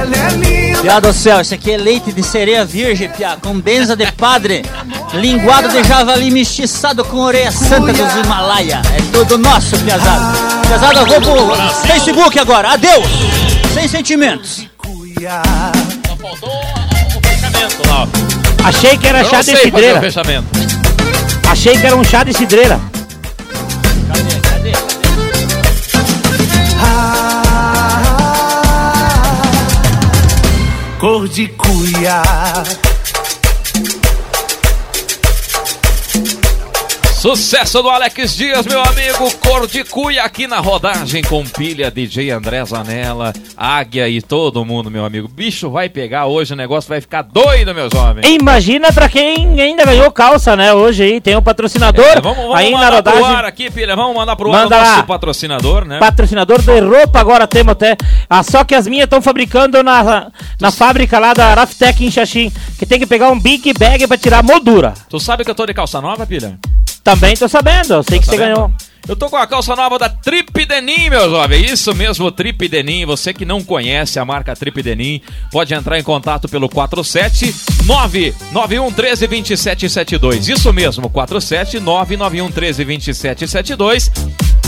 ela 0.00 0.16
é 0.16 0.30
linda. 0.36 0.82
Piá 0.82 0.98
do 1.00 1.12
céu, 1.12 1.40
isso 1.40 1.54
aqui 1.54 1.70
é 1.72 1.76
leite 1.76 2.10
de 2.12 2.22
sereia 2.22 2.64
virgem, 2.64 3.08
piá, 3.08 3.36
com 3.40 3.58
benza 3.60 3.94
de 3.94 4.10
padre, 4.12 4.62
linguado 5.14 5.68
de 5.68 5.84
javali 5.84 6.30
mestiçado 6.30 7.04
com 7.04 7.18
orelha 7.18 7.52
santa 7.52 7.92
dos 7.92 8.14
Himalaia. 8.16 8.82
É 8.98 9.02
tudo 9.12 9.38
nosso, 9.38 9.78
piazada. 9.78 10.41
Eu 10.72 10.78
vou 10.78 11.20
pro 11.20 11.54
Facebook 11.86 12.38
agora. 12.38 12.70
Adeus! 12.70 13.06
Sem 13.74 13.86
sentimentos. 13.86 14.66
cuia. 14.78 15.42
Achei 18.64 18.96
que 18.96 19.06
era 19.06 19.20
Eu 19.20 19.28
chá 19.28 19.42
de 19.42 19.52
o 19.52 19.56
cidreira. 19.58 20.00
Achei 21.50 21.76
que 21.76 21.86
era 21.86 21.94
um 21.94 22.02
chá 22.02 22.24
de 22.24 22.32
cidreira. 22.32 22.80
Ah, 26.80 28.22
cor 30.98 31.28
de 31.28 31.48
cuia. 31.48 32.22
Sucesso 37.22 37.80
do 37.80 37.88
Alex 37.88 38.34
Dias, 38.36 38.66
meu 38.66 38.82
amigo. 38.82 39.30
Cor 39.38 39.68
de 39.68 39.84
cuia 39.84 40.24
aqui 40.24 40.48
na 40.48 40.58
rodagem 40.58 41.22
com 41.22 41.44
pilha 41.44 41.88
DJ 41.88 42.32
André 42.32 42.64
Zanella, 42.64 43.32
Águia 43.56 44.08
e 44.08 44.20
todo 44.20 44.64
mundo, 44.64 44.90
meu 44.90 45.04
amigo. 45.04 45.28
Bicho 45.28 45.70
vai 45.70 45.88
pegar 45.88 46.26
hoje, 46.26 46.52
o 46.52 46.56
negócio 46.56 46.88
vai 46.88 47.00
ficar 47.00 47.22
doido, 47.22 47.72
meus 47.72 47.94
homens. 47.94 48.26
Imagina 48.28 48.92
pra 48.92 49.08
quem 49.08 49.60
ainda 49.60 49.84
ganhou 49.84 50.10
calça, 50.10 50.56
né? 50.56 50.74
Hoje 50.74 51.04
aí 51.04 51.20
tem 51.20 51.36
um 51.36 51.42
patrocinador 51.42 52.04
É, 52.04 52.20
vamos 52.20 52.38
vamos 52.38 52.56
aí 52.56 52.72
na 52.72 52.78
mandar 52.78 53.02
pro 53.04 53.12
rodagem. 53.12 53.36
ar 53.36 53.44
aqui, 53.44 53.70
pilha. 53.70 53.94
Vamos 53.94 54.16
mandar 54.16 54.34
pro 54.34 54.50
Manda 54.50 54.76
ar 54.76 54.84
o 54.84 54.88
nosso 54.88 55.06
patrocinador, 55.06 55.84
né? 55.84 56.00
Patrocinador 56.00 56.60
de 56.60 56.80
roupa 56.80 57.20
agora 57.20 57.46
temos 57.46 57.70
até. 57.70 57.96
Ah, 58.28 58.42
só 58.42 58.64
que 58.64 58.74
as 58.74 58.88
minhas 58.88 59.04
estão 59.04 59.22
fabricando 59.22 59.80
na, 59.84 60.26
na 60.60 60.72
fábrica 60.72 61.20
lá 61.20 61.32
da 61.32 61.54
Raftec 61.54 62.04
em 62.04 62.10
Xaxim. 62.10 62.50
Que 62.76 62.84
tem 62.84 62.98
que 62.98 63.06
pegar 63.06 63.30
um 63.30 63.38
big 63.38 63.72
bag 63.74 64.08
pra 64.08 64.18
tirar 64.18 64.40
a 64.40 64.42
moldura. 64.42 64.94
Tu 65.08 65.20
sabe 65.20 65.44
que 65.44 65.50
eu 65.52 65.54
tô 65.54 65.64
de 65.64 65.72
calça 65.72 66.00
nova, 66.00 66.26
pilha? 66.26 66.58
Também 67.04 67.36
tô 67.36 67.48
sabendo, 67.48 67.94
eu 67.94 68.02
sei 68.02 68.18
que 68.18 68.24
você 68.26 68.32
Tá 68.32 68.36
vendo? 68.44 68.54
ganhou. 68.54 68.72
Eu 69.08 69.16
tô 69.16 69.28
com 69.28 69.36
a 69.36 69.44
calça 69.48 69.74
nova 69.74 69.98
da 69.98 70.08
Trip 70.08 70.64
Denim, 70.64 71.10
meus 71.10 71.28
jovens. 71.28 71.72
Isso 71.72 71.92
mesmo, 71.92 72.30
Trip 72.30 72.68
Denim. 72.68 73.04
Você 73.04 73.34
que 73.34 73.44
não 73.44 73.60
conhece 73.60 74.20
a 74.20 74.24
marca 74.24 74.54
Trip 74.54 74.80
Denim, 74.80 75.20
pode 75.50 75.74
entrar 75.74 75.98
em 75.98 76.04
contato 76.04 76.48
pelo 76.48 76.68
47 76.68 77.52
991 77.84 78.92
13 78.92 79.26
2772. 79.26 80.48
Isso 80.48 80.72
mesmo, 80.72 81.10
47 81.10 81.80
991 81.80 82.48
13 82.52 82.84
2772. 82.84 84.08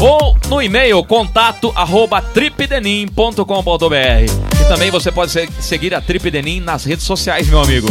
Ou 0.00 0.36
no 0.48 0.60
e-mail 0.60 1.04
contato 1.04 1.72
arroba 1.76 2.20
tripdenim.com.br. 2.20 4.60
E 4.60 4.64
também 4.68 4.90
você 4.90 5.12
pode 5.12 5.30
se- 5.30 5.48
seguir 5.60 5.94
a 5.94 6.00
Trip 6.00 6.28
Denim 6.28 6.58
nas 6.58 6.82
redes 6.84 7.04
sociais, 7.06 7.46
meu 7.48 7.60
amigo. 7.60 7.86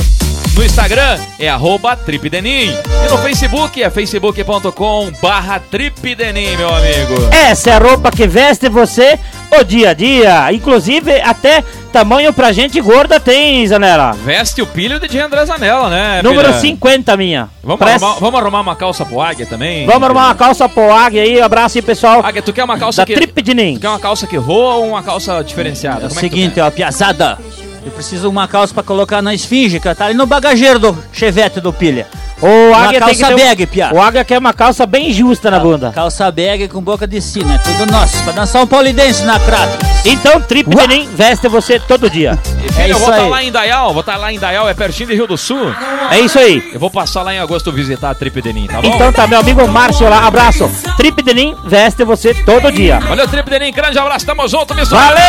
No 0.55 0.63
Instagram 0.63 1.17
é 1.39 1.49
arroba 1.49 1.95
tripdenim. 1.95 2.69
E 3.05 3.09
no 3.11 3.17
Facebook 3.17 3.81
é 3.81 3.89
facebook.com 3.89 5.11
barra 5.21 5.59
tripdenim, 5.59 6.55
meu 6.55 6.69
amigo. 6.69 7.15
Essa 7.31 7.71
é 7.71 7.73
a 7.73 7.79
roupa 7.79 8.11
que 8.11 8.27
veste 8.27 8.69
você 8.69 9.17
o 9.59 9.63
dia 9.63 9.89
a 9.89 9.93
dia. 9.95 10.53
Inclusive, 10.53 11.19
até 11.21 11.63
tamanho 11.91 12.31
pra 12.31 12.51
gente 12.51 12.79
gorda 12.81 13.19
tem, 13.19 13.65
Zanella. 13.65 14.11
Veste 14.23 14.61
o 14.61 14.67
pilho 14.67 14.99
de 14.99 15.19
André 15.19 15.43
Zanella, 15.45 15.89
né? 15.89 16.21
Número 16.21 16.49
filha? 16.49 16.59
50, 16.59 17.17
minha. 17.17 17.49
Vamos 17.63 17.81
arrumar, 17.81 18.13
vamos 18.19 18.39
arrumar 18.39 18.61
uma 18.61 18.75
calça 18.75 19.03
pro 19.05 19.21
Águia 19.21 19.47
também? 19.47 19.87
Vamos 19.87 20.03
arrumar 20.03 20.27
uma 20.27 20.35
calça 20.35 20.69
pro 20.69 20.93
Águia 20.93 21.23
aí. 21.23 21.41
Abraço 21.41 21.79
aí, 21.79 21.81
pessoal. 21.81 22.23
Águia, 22.23 22.43
tu 22.43 22.53
quer 22.53 22.63
uma 22.63 22.77
calça 22.77 23.01
Da 23.01 23.05
que... 23.07 23.15
Trip 23.15 23.41
de 23.41 23.55
Nin. 23.55 23.73
Tu 23.75 23.79
quer 23.81 23.89
uma 23.89 23.99
calça 23.99 24.27
que 24.27 24.37
voa 24.37 24.75
ou 24.75 24.89
uma 24.89 25.01
calça 25.01 25.43
diferenciada? 25.43 26.03
É 26.03 26.05
o 26.05 26.09
Como 26.09 26.19
tu 26.19 26.19
seguinte, 26.19 26.53
quer? 26.55 26.63
ó, 26.63 26.69
piazada. 26.69 27.39
Eu 27.85 27.91
preciso 27.91 28.29
uma 28.29 28.47
calça 28.47 28.73
pra 28.73 28.81
colocar 28.81 29.21
na 29.21 29.33
esfinge, 29.33 29.79
que 29.79 29.93
tá 29.93 30.05
ali 30.05 30.13
no 30.13 30.25
bagageiro 30.25 30.79
do 30.79 30.97
chevette 31.11 31.59
do 31.59 31.73
pilha. 31.73 32.07
O 32.45 32.69
Uma 32.71 32.77
Águia 32.87 32.99
tem 32.99 33.15
que 33.15 33.21
calça 33.21 33.27
ter 33.27 33.33
um- 33.33 33.47
bag, 33.47 33.65
pia. 33.67 33.89
O 33.93 34.01
Águia 34.01 34.25
quer 34.25 34.37
uma 34.37 34.53
calça 34.53 34.85
bem 34.85 35.11
justa 35.13 35.49
na 35.49 35.59
bunda. 35.59 35.91
Calça 35.93 36.29
bag 36.29 36.67
com 36.67 36.81
boca 36.81 37.07
de 37.07 37.21
sino, 37.21 37.53
é 37.53 37.57
tudo 37.57 37.85
nosso. 37.91 38.21
Pra 38.23 38.33
dançar 38.33 38.61
um 38.61 38.67
polidense 38.67 39.23
na 39.23 39.39
crata. 39.39 39.77
Então, 40.05 40.41
Trip 40.41 40.69
de 40.69 40.87
Nin 40.87 41.07
veste 41.15 41.47
você 41.47 41.79
todo 41.79 42.09
dia. 42.09 42.37
E, 42.63 42.71
filho, 42.71 42.81
é 42.81 42.85
eu 42.85 42.91
isso 42.91 42.99
vou 42.99 43.09
estar 43.09 43.23
aí. 43.25 43.29
lá 43.29 43.43
em 43.43 43.51
Dayal, 43.51 43.91
vou 43.91 43.99
estar 43.99 44.15
lá 44.15 44.31
em 44.31 44.39
Dayal, 44.39 44.69
é 44.69 44.73
pertinho 44.73 45.09
de 45.09 45.15
Rio 45.15 45.27
do 45.27 45.37
Sul. 45.37 45.73
É 46.09 46.17
isso 46.21 46.39
aí. 46.39 46.63
Eu 46.73 46.79
vou 46.79 46.89
passar 46.89 47.21
lá 47.21 47.33
em 47.33 47.39
agosto 47.39 47.71
visitar 47.73 48.09
a 48.11 48.15
Trip 48.15 48.41
Denim, 48.41 48.67
tá 48.67 48.81
bom? 48.81 48.87
Então 48.87 49.11
tá, 49.11 49.27
meu 49.27 49.39
amigo 49.39 49.67
Márcio 49.67 50.07
lá, 50.09 50.25
abraço. 50.25 50.69
Trip 50.95 51.21
de 51.21 51.33
Nin 51.33 51.55
veste 51.65 52.05
você 52.05 52.33
todo 52.33 52.71
dia. 52.71 52.99
Valeu, 53.01 53.27
Trip 53.27 53.49
Denim, 53.49 53.71
grande 53.73 53.99
abraço, 53.99 54.25
tamo 54.25 54.47
junto, 54.47 54.73
me 54.73 54.85
Valeu! 54.85 55.19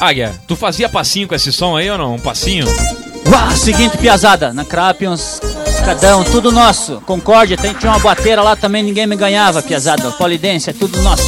Águia, 0.00 0.32
tu 0.46 0.54
fazia 0.54 0.88
passinho 0.88 1.26
com 1.26 1.34
esse 1.34 1.52
som 1.52 1.76
aí 1.76 1.90
ou 1.90 1.98
não? 1.98 2.14
Um 2.14 2.18
passinho? 2.18 2.66
Uá, 3.26 3.50
seguinte, 3.56 3.98
piazada. 3.98 4.52
Na 4.52 4.64
Crapions, 4.64 5.40
Escadão, 5.66 6.22
tudo 6.22 6.52
nosso. 6.52 7.02
Concórdia, 7.04 7.56
tem, 7.56 7.74
tinha 7.74 7.90
uma 7.90 7.98
bateira 7.98 8.40
lá 8.42 8.54
também, 8.54 8.82
ninguém 8.82 9.06
me 9.06 9.16
ganhava, 9.16 9.60
piazada. 9.60 10.10
Polidense, 10.12 10.70
é 10.70 10.72
tudo 10.72 11.02
nosso. 11.02 11.24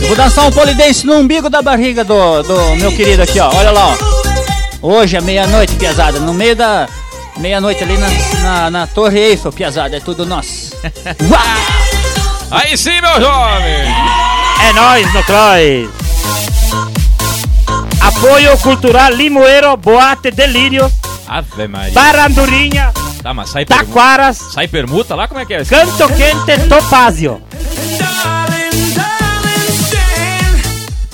Eu 0.00 0.08
vou 0.08 0.16
dançar 0.16 0.46
um 0.46 0.50
polidense 0.50 1.06
no 1.06 1.14
umbigo 1.14 1.50
da 1.50 1.60
barriga 1.60 2.02
do, 2.02 2.42
do 2.42 2.76
meu 2.76 2.90
querido 2.92 3.22
aqui, 3.22 3.38
ó. 3.38 3.50
Olha 3.54 3.70
lá, 3.70 3.88
ó. 3.88 4.86
Hoje 4.86 5.16
é 5.16 5.20
meia-noite, 5.20 5.74
piazada. 5.74 6.18
No 6.18 6.32
meio 6.32 6.56
da. 6.56 6.88
Meia-noite 7.36 7.82
ali 7.82 7.96
na, 7.98 8.08
na, 8.42 8.70
na 8.70 8.86
Torre 8.86 9.18
Eiffel, 9.18 9.52
piazada. 9.52 9.96
É 9.96 10.00
tudo 10.00 10.24
nosso. 10.24 10.72
Uá! 11.30 11.42
Aí 12.50 12.76
sim, 12.76 13.00
meu 13.00 13.20
jovem! 13.20 13.84
É 14.68 14.72
nóis 14.74 15.12
no 15.12 15.22
Crois. 15.24 15.88
Apoio 18.24 18.56
Cultural 18.56 19.10
Limoeiro, 19.12 19.76
Boate 19.76 20.30
Delírio, 20.30 20.90
Ave 21.28 21.68
Maria. 21.68 21.92
Barandurinha, 21.92 22.90
Tá, 23.22 23.34
mas 23.34 23.50
sai 23.50 23.66
permuta. 23.66 23.86
Taquaras, 23.86 24.36
Sai 24.54 24.66
permuta 24.66 25.14
lá? 25.14 25.28
Como 25.28 25.40
é 25.40 25.44
que 25.44 25.52
é? 25.52 25.62
Canto 25.62 26.08
Quente, 26.14 26.66
Topázio. 26.66 27.42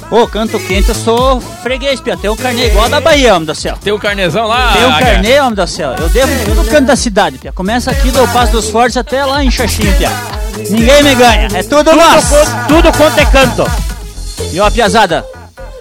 Ô, 0.09 0.27
canto 0.29 0.59
quente, 0.61 0.89
eu 0.89 0.95
sou 0.95 1.41
freguês, 1.63 2.01
pia. 2.01 2.17
Tem 2.17 2.29
um 2.31 2.35
carnê 2.37 2.67
igual 2.69 2.89
da 2.89 3.01
Bahia, 3.01 3.35
homem 3.35 3.47
do 3.47 3.55
céu. 3.57 3.77
Tem 3.83 3.93
o 3.93 3.99
carnezão 3.99 4.47
lá. 4.47 4.73
Tem 4.73 4.85
um 4.85 4.91
Águia. 4.93 5.07
carnê, 5.07 5.41
homem 5.41 5.55
do 5.55 5.67
céu. 5.69 5.95
Eu 5.99 6.09
devo 6.09 6.33
todo 6.55 6.69
canto 6.69 6.87
da 6.87 6.97
cidade, 6.97 7.39
pia. 7.39 7.53
Começa 7.53 7.91
aqui 7.93 8.11
do 8.13 8.27
Passo 8.29 8.51
dos 8.53 8.69
Fortes 8.71 8.97
até 8.97 9.25
lá 9.25 9.43
em 9.45 9.51
Xaxim, 9.51 9.83
pia. 9.99 10.11
Ninguém 10.71 11.03
me 11.05 11.15
ganha, 11.17 11.49
é 11.55 11.63
tudo 11.65 11.91
Tudo, 11.91 11.97
nosso. 11.97 12.35
tudo 12.69 12.93
quanto 12.97 13.19
é 13.19 13.25
canto. 13.27 13.65
E 14.53 14.59
ó, 14.61 14.69
piazada, 14.69 15.25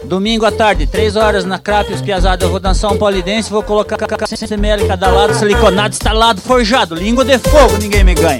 domingo 0.05 0.45
à 0.45 0.51
tarde, 0.51 0.87
3 0.87 1.15
horas 1.15 1.45
na 1.45 1.59
Crapios, 1.59 2.01
piazada, 2.01 2.45
eu 2.45 2.49
vou 2.49 2.59
dançar 2.59 2.91
um 2.91 2.97
polidense, 2.97 3.49
vou 3.49 3.63
colocar 3.63 3.97
100 4.25 4.53
ml 4.53 4.87
cada 4.87 5.09
lado, 5.09 5.33
siliconado, 5.35 5.93
instalado, 5.93 6.41
forjado, 6.41 6.95
língua 6.95 7.25
de 7.25 7.37
fogo, 7.37 7.77
ninguém 7.79 8.03
me 8.03 8.13
ganha. 8.13 8.39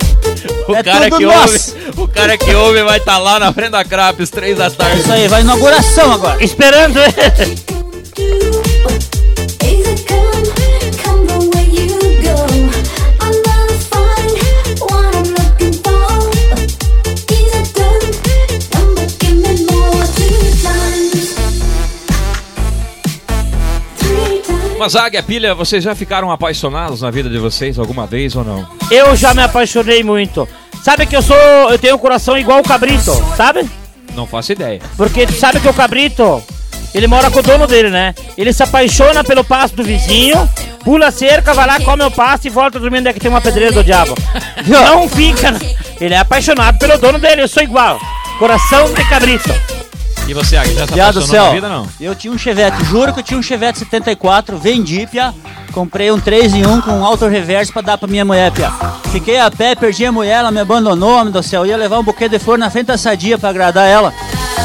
O 0.68 0.76
é 0.76 0.84
cara 0.84 1.06
tudo 1.10 1.18
que 1.18 1.26
nosso. 1.26 1.76
ouve, 1.76 2.02
o 2.02 2.08
cara 2.08 2.38
que 2.38 2.54
ouve 2.54 2.84
vai 2.84 2.98
estar 2.98 3.18
lá 3.18 3.40
na 3.40 3.52
frente 3.52 3.72
da 3.72 3.84
Crapes, 3.84 4.30
três 4.30 4.58
da 4.58 4.66
É 4.66 4.70
tarde. 4.70 5.02
isso 5.02 5.12
aí, 5.12 5.28
vai 5.28 5.42
inauguração 5.42 6.12
agora. 6.12 6.44
Esperando. 6.44 7.00
Easy 8.20 8.59
Mas 24.80 24.96
Águia, 24.96 25.22
Pilha, 25.22 25.54
vocês 25.54 25.84
já 25.84 25.94
ficaram 25.94 26.32
apaixonados 26.32 27.02
na 27.02 27.12
vida 27.12 27.30
de 27.30 27.38
vocês 27.38 27.78
alguma 27.78 28.08
vez 28.08 28.34
ou 28.34 28.46
não? 28.46 28.66
Eu 28.90 29.14
já 29.14 29.34
me 29.34 29.44
apaixonei 29.44 30.06
muito. 30.06 30.48
Sabe 30.82 31.06
que 31.06 31.18
eu 31.18 31.22
sou. 31.22 31.36
Eu 31.70 31.78
tenho 31.78 31.96
um 31.96 32.00
coração 32.00 32.38
igual 32.38 32.62
o 32.62 32.64
cabrito, 32.64 33.12
sabe? 33.36 33.70
Não 34.16 34.26
faço 34.26 34.54
ideia. 34.54 34.80
Porque 34.96 35.28
tu 35.28 35.34
sabe 35.34 35.60
que 35.60 35.68
o 35.68 35.74
cabrito, 35.74 36.42
ele 36.96 37.08
mora 37.08 37.30
com 37.30 37.40
o 37.40 37.44
dono 37.44 37.68
dele, 37.68 37.90
né? 37.90 38.16
Ele 38.38 38.54
se 38.54 38.64
apaixona 38.64 39.22
pelo 39.22 39.44
pasto 39.44 39.76
do 39.76 39.84
vizinho, 39.84 40.50
pula 40.82 41.08
a 41.08 41.12
cerca, 41.12 41.54
vai 41.54 41.68
lá, 41.68 41.82
come 41.82 42.06
o 42.06 42.10
pasto 42.12 42.46
e 42.46 42.50
volta 42.50 42.80
dormindo 42.80 43.02
onde 43.02 43.10
é 43.10 43.14
que 43.14 43.20
tem 43.20 43.30
uma 43.30 43.42
pedreira 43.42 43.74
do 43.74 43.84
diabo. 43.84 44.16
Não 44.66 45.10
fica. 45.10 45.56
Ele 46.00 46.14
é 46.14 46.20
apaixonado 46.20 46.80
pelo 46.80 46.98
dono 46.98 47.20
dele, 47.20 47.42
eu 47.42 47.50
sou 47.50 47.62
igual. 47.62 48.00
Coração 48.40 48.94
de 48.94 49.04
cabrito. 49.10 49.50
E 50.30 50.34
você, 50.36 50.58
Águia, 50.58 50.76
já 50.76 50.86
se 50.86 50.94
Piá 50.94 51.12
do 51.12 51.18
apaixonou 51.22 51.28
céu. 51.28 51.46
na 51.46 51.52
vida 51.54 51.70
não? 51.70 51.88
Eu 52.00 52.14
tinha 52.14 52.32
um 52.32 52.38
Chevette, 52.38 52.84
juro 52.86 53.12
que 53.12 53.20
eu 53.20 53.24
tinha 53.24 53.40
um 53.40 53.42
Chevette 53.42 53.80
74, 53.80 54.60
vendi, 54.60 55.08
Pia. 55.08 55.34
Comprei 55.72 56.12
um 56.12 56.20
3 56.20 56.54
em 56.54 56.68
1 56.68 56.82
com 56.82 57.04
auto 57.04 57.26
reverso 57.28 57.74
pra 57.74 57.82
dar 57.82 57.98
pra 57.98 58.08
minha 58.08 58.24
mulher, 58.24 58.52
Pia. 58.52 58.72
Fiquei 59.12 59.40
a 59.40 59.50
pé, 59.50 59.74
perdi 59.74 60.06
a 60.06 60.12
mulher, 60.12 60.42
ela 60.42 60.52
me 60.52 60.60
abandonou, 60.60 61.20
homem 61.20 61.34
do 61.34 61.42
céu. 61.42 61.62
Eu 61.62 61.72
ia 61.72 61.78
levar 61.78 61.98
um 61.98 62.04
buquê 62.04 62.30
de 62.30 62.38
flor 62.38 62.60
na 62.60 62.70
frente 62.70 62.86
da 62.86 62.98
sadia 62.98 63.40
pra 63.40 63.50
agradar 63.50 63.88
ela. 63.88 64.14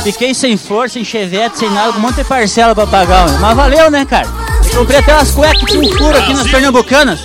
Fiquei 0.03 0.35
sem 0.35 0.55
força, 0.59 0.95
sem 0.95 1.05
Chevette, 1.05 1.59
sem 1.59 1.71
nada, 1.71 1.93
com 1.95 1.99
um 1.99 2.03
monte 2.03 2.17
de 2.17 2.25
parcela 2.25 2.75
pra 2.75 2.87
pagar. 2.87 3.27
Mas 3.41 3.57
valeu, 3.57 3.91
né, 3.91 4.05
cara? 4.05 4.29
Comprei 4.77 4.99
até 4.99 5.15
umas 5.15 5.31
cuecas 5.31 5.63
tinha 5.71 5.81
um 5.81 5.97
furo 5.97 6.19
aqui 6.19 6.35
nas 6.35 6.47
pernambucanas. 6.51 7.21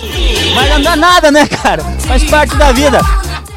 Mas 0.54 0.70
não 0.70 0.80
dá 0.80 0.96
nada, 0.96 1.30
né, 1.30 1.46
cara? 1.46 1.84
Faz 2.08 2.24
parte 2.24 2.56
da 2.56 2.72
vida. 2.72 3.00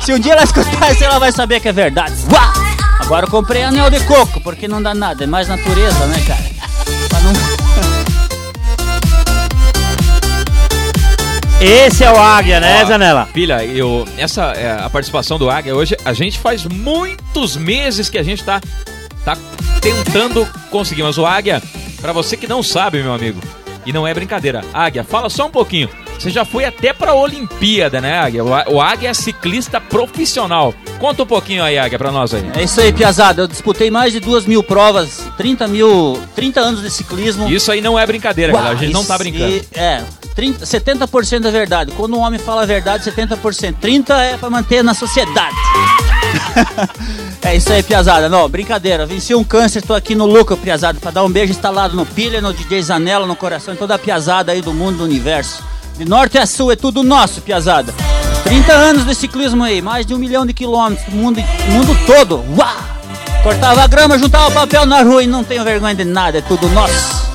Se 0.01 0.11
um 0.11 0.19
dia 0.19 0.33
ela 0.33 0.43
escutar 0.43 0.91
isso, 0.91 1.05
ela 1.05 1.19
vai 1.19 1.31
saber 1.31 1.61
que 1.61 1.69
é 1.69 1.71
verdade. 1.71 2.13
Uá! 2.29 2.62
Agora 3.03 3.25
eu 3.25 3.29
comprei 3.29 3.61
anel 3.63 3.89
de 3.89 3.99
coco, 4.05 4.39
porque 4.39 4.67
não 4.67 4.81
dá 4.81 4.95
nada, 4.95 5.25
é 5.25 5.27
mais 5.27 5.47
natureza, 5.47 6.05
né, 6.07 6.23
cara? 6.25 6.43
Pra 7.09 7.19
não... 7.19 7.33
Esse 11.59 12.03
é 12.03 12.11
o 12.11 12.17
Águia, 12.17 12.59
né, 12.59 12.81
Ó, 12.83 12.85
Zanella? 12.87 13.27
Pilha, 13.33 13.63
eu, 13.63 14.07
essa 14.17 14.51
é, 14.53 14.83
a 14.83 14.89
participação 14.89 15.37
do 15.37 15.49
Águia 15.49 15.75
hoje, 15.75 15.97
a 16.03 16.13
gente 16.13 16.39
faz 16.39 16.65
muitos 16.65 17.55
meses 17.57 18.09
que 18.09 18.17
a 18.17 18.23
gente 18.23 18.43
tá, 18.43 18.61
tá 19.23 19.37
tentando 19.81 20.47
conseguir. 20.69 21.03
Mas 21.03 21.17
o 21.17 21.25
Águia, 21.25 21.61
pra 22.01 22.13
você 22.13 22.35
que 22.35 22.47
não 22.47 22.63
sabe, 22.63 23.03
meu 23.03 23.13
amigo, 23.13 23.39
e 23.85 23.93
não 23.93 24.07
é 24.07 24.13
brincadeira, 24.13 24.63
Águia, 24.73 25.03
fala 25.03 25.29
só 25.29 25.47
um 25.47 25.51
pouquinho. 25.51 25.89
Você 26.19 26.29
já 26.29 26.45
foi 26.45 26.63
até 26.63 26.93
pra 26.93 27.13
Olimpíada, 27.13 27.99
né, 27.99 28.17
Águia? 28.17 28.43
O 28.43 28.81
Águia 28.81 29.09
é 29.09 29.13
ciclista 29.13 29.81
profissional. 29.81 30.73
Conta 30.99 31.23
um 31.23 31.25
pouquinho 31.25 31.61
aí, 31.63 31.77
Águia, 31.77 31.97
pra 31.97 32.11
nós 32.11 32.33
aí. 32.33 32.49
É 32.55 32.63
isso 32.63 32.79
aí, 32.79 32.93
Piazada. 32.93 33.41
Eu 33.41 33.47
disputei 33.47 33.91
mais 33.91 34.13
de 34.13 34.21
duas 34.21 34.45
mil 34.45 34.63
provas, 34.63 35.21
30 35.37 35.67
mil, 35.67 36.17
30 36.33 36.61
anos 36.61 36.81
de 36.81 36.89
ciclismo. 36.89 37.49
Isso 37.49 37.69
aí 37.71 37.81
não 37.81 37.99
é 37.99 38.05
brincadeira, 38.05 38.53
galera. 38.53 38.75
A 38.75 38.77
gente 38.77 38.93
não 38.93 39.03
tá 39.03 39.17
brincando. 39.17 39.49
e- 39.51 39.65
é, 39.73 40.01
30, 40.33 40.65
70% 40.65 41.45
é 41.45 41.51
verdade. 41.51 41.91
Quando 41.91 42.15
um 42.15 42.21
homem 42.21 42.39
fala 42.39 42.63
a 42.63 42.65
verdade, 42.65 43.03
70%. 43.03 43.75
30% 43.81 44.11
é 44.13 44.37
pra 44.37 44.49
manter 44.49 44.81
na 44.81 44.93
sociedade. 44.93 45.55
é 47.43 47.55
isso 47.57 47.71
aí, 47.73 47.83
Piazada. 47.83 48.29
Não, 48.29 48.47
brincadeira. 48.47 49.05
Venci 49.05 49.35
um 49.35 49.43
câncer, 49.43 49.81
tô 49.81 49.93
aqui 49.93 50.15
no 50.15 50.25
Luca, 50.25 50.55
Piazada, 50.55 50.99
pra 51.01 51.11
dar 51.11 51.23
um 51.25 51.29
beijo 51.29 51.51
instalado 51.51 51.95
no 51.97 52.05
Pilha, 52.05 52.39
no 52.39 52.53
DJ 52.53 52.81
Zanella, 52.81 53.25
no 53.27 53.35
coração, 53.35 53.73
em 53.73 53.77
toda 53.77 53.95
a 53.95 53.99
Piazada 53.99 54.53
aí 54.53 54.61
do 54.61 54.73
mundo, 54.73 54.99
do 54.99 55.03
universo. 55.03 55.61
De 55.97 56.05
norte 56.05 56.37
a 56.37 56.45
sul, 56.45 56.71
é 56.71 56.75
tudo 56.75 57.03
nosso, 57.03 57.41
Piazada. 57.41 57.93
30 58.43 58.73
anos 58.73 59.05
de 59.05 59.15
ciclismo 59.15 59.63
aí, 59.63 59.81
mais 59.81 60.05
de 60.05 60.13
um 60.13 60.17
milhão 60.17 60.45
de 60.45 60.53
quilômetros, 60.53 61.13
mundo, 61.13 61.39
mundo 61.69 61.97
todo. 62.05 62.43
Uau! 62.57 62.75
Cortava 63.43 63.83
a 63.83 63.87
grama, 63.87 64.17
juntava 64.17 64.49
papel 64.51 64.85
na 64.85 65.01
rua 65.01 65.23
e 65.23 65.27
não 65.27 65.43
tenho 65.43 65.63
vergonha 65.63 65.95
de 65.95 66.03
nada, 66.03 66.37
é 66.37 66.41
tudo 66.41 66.67
nosso. 66.69 67.32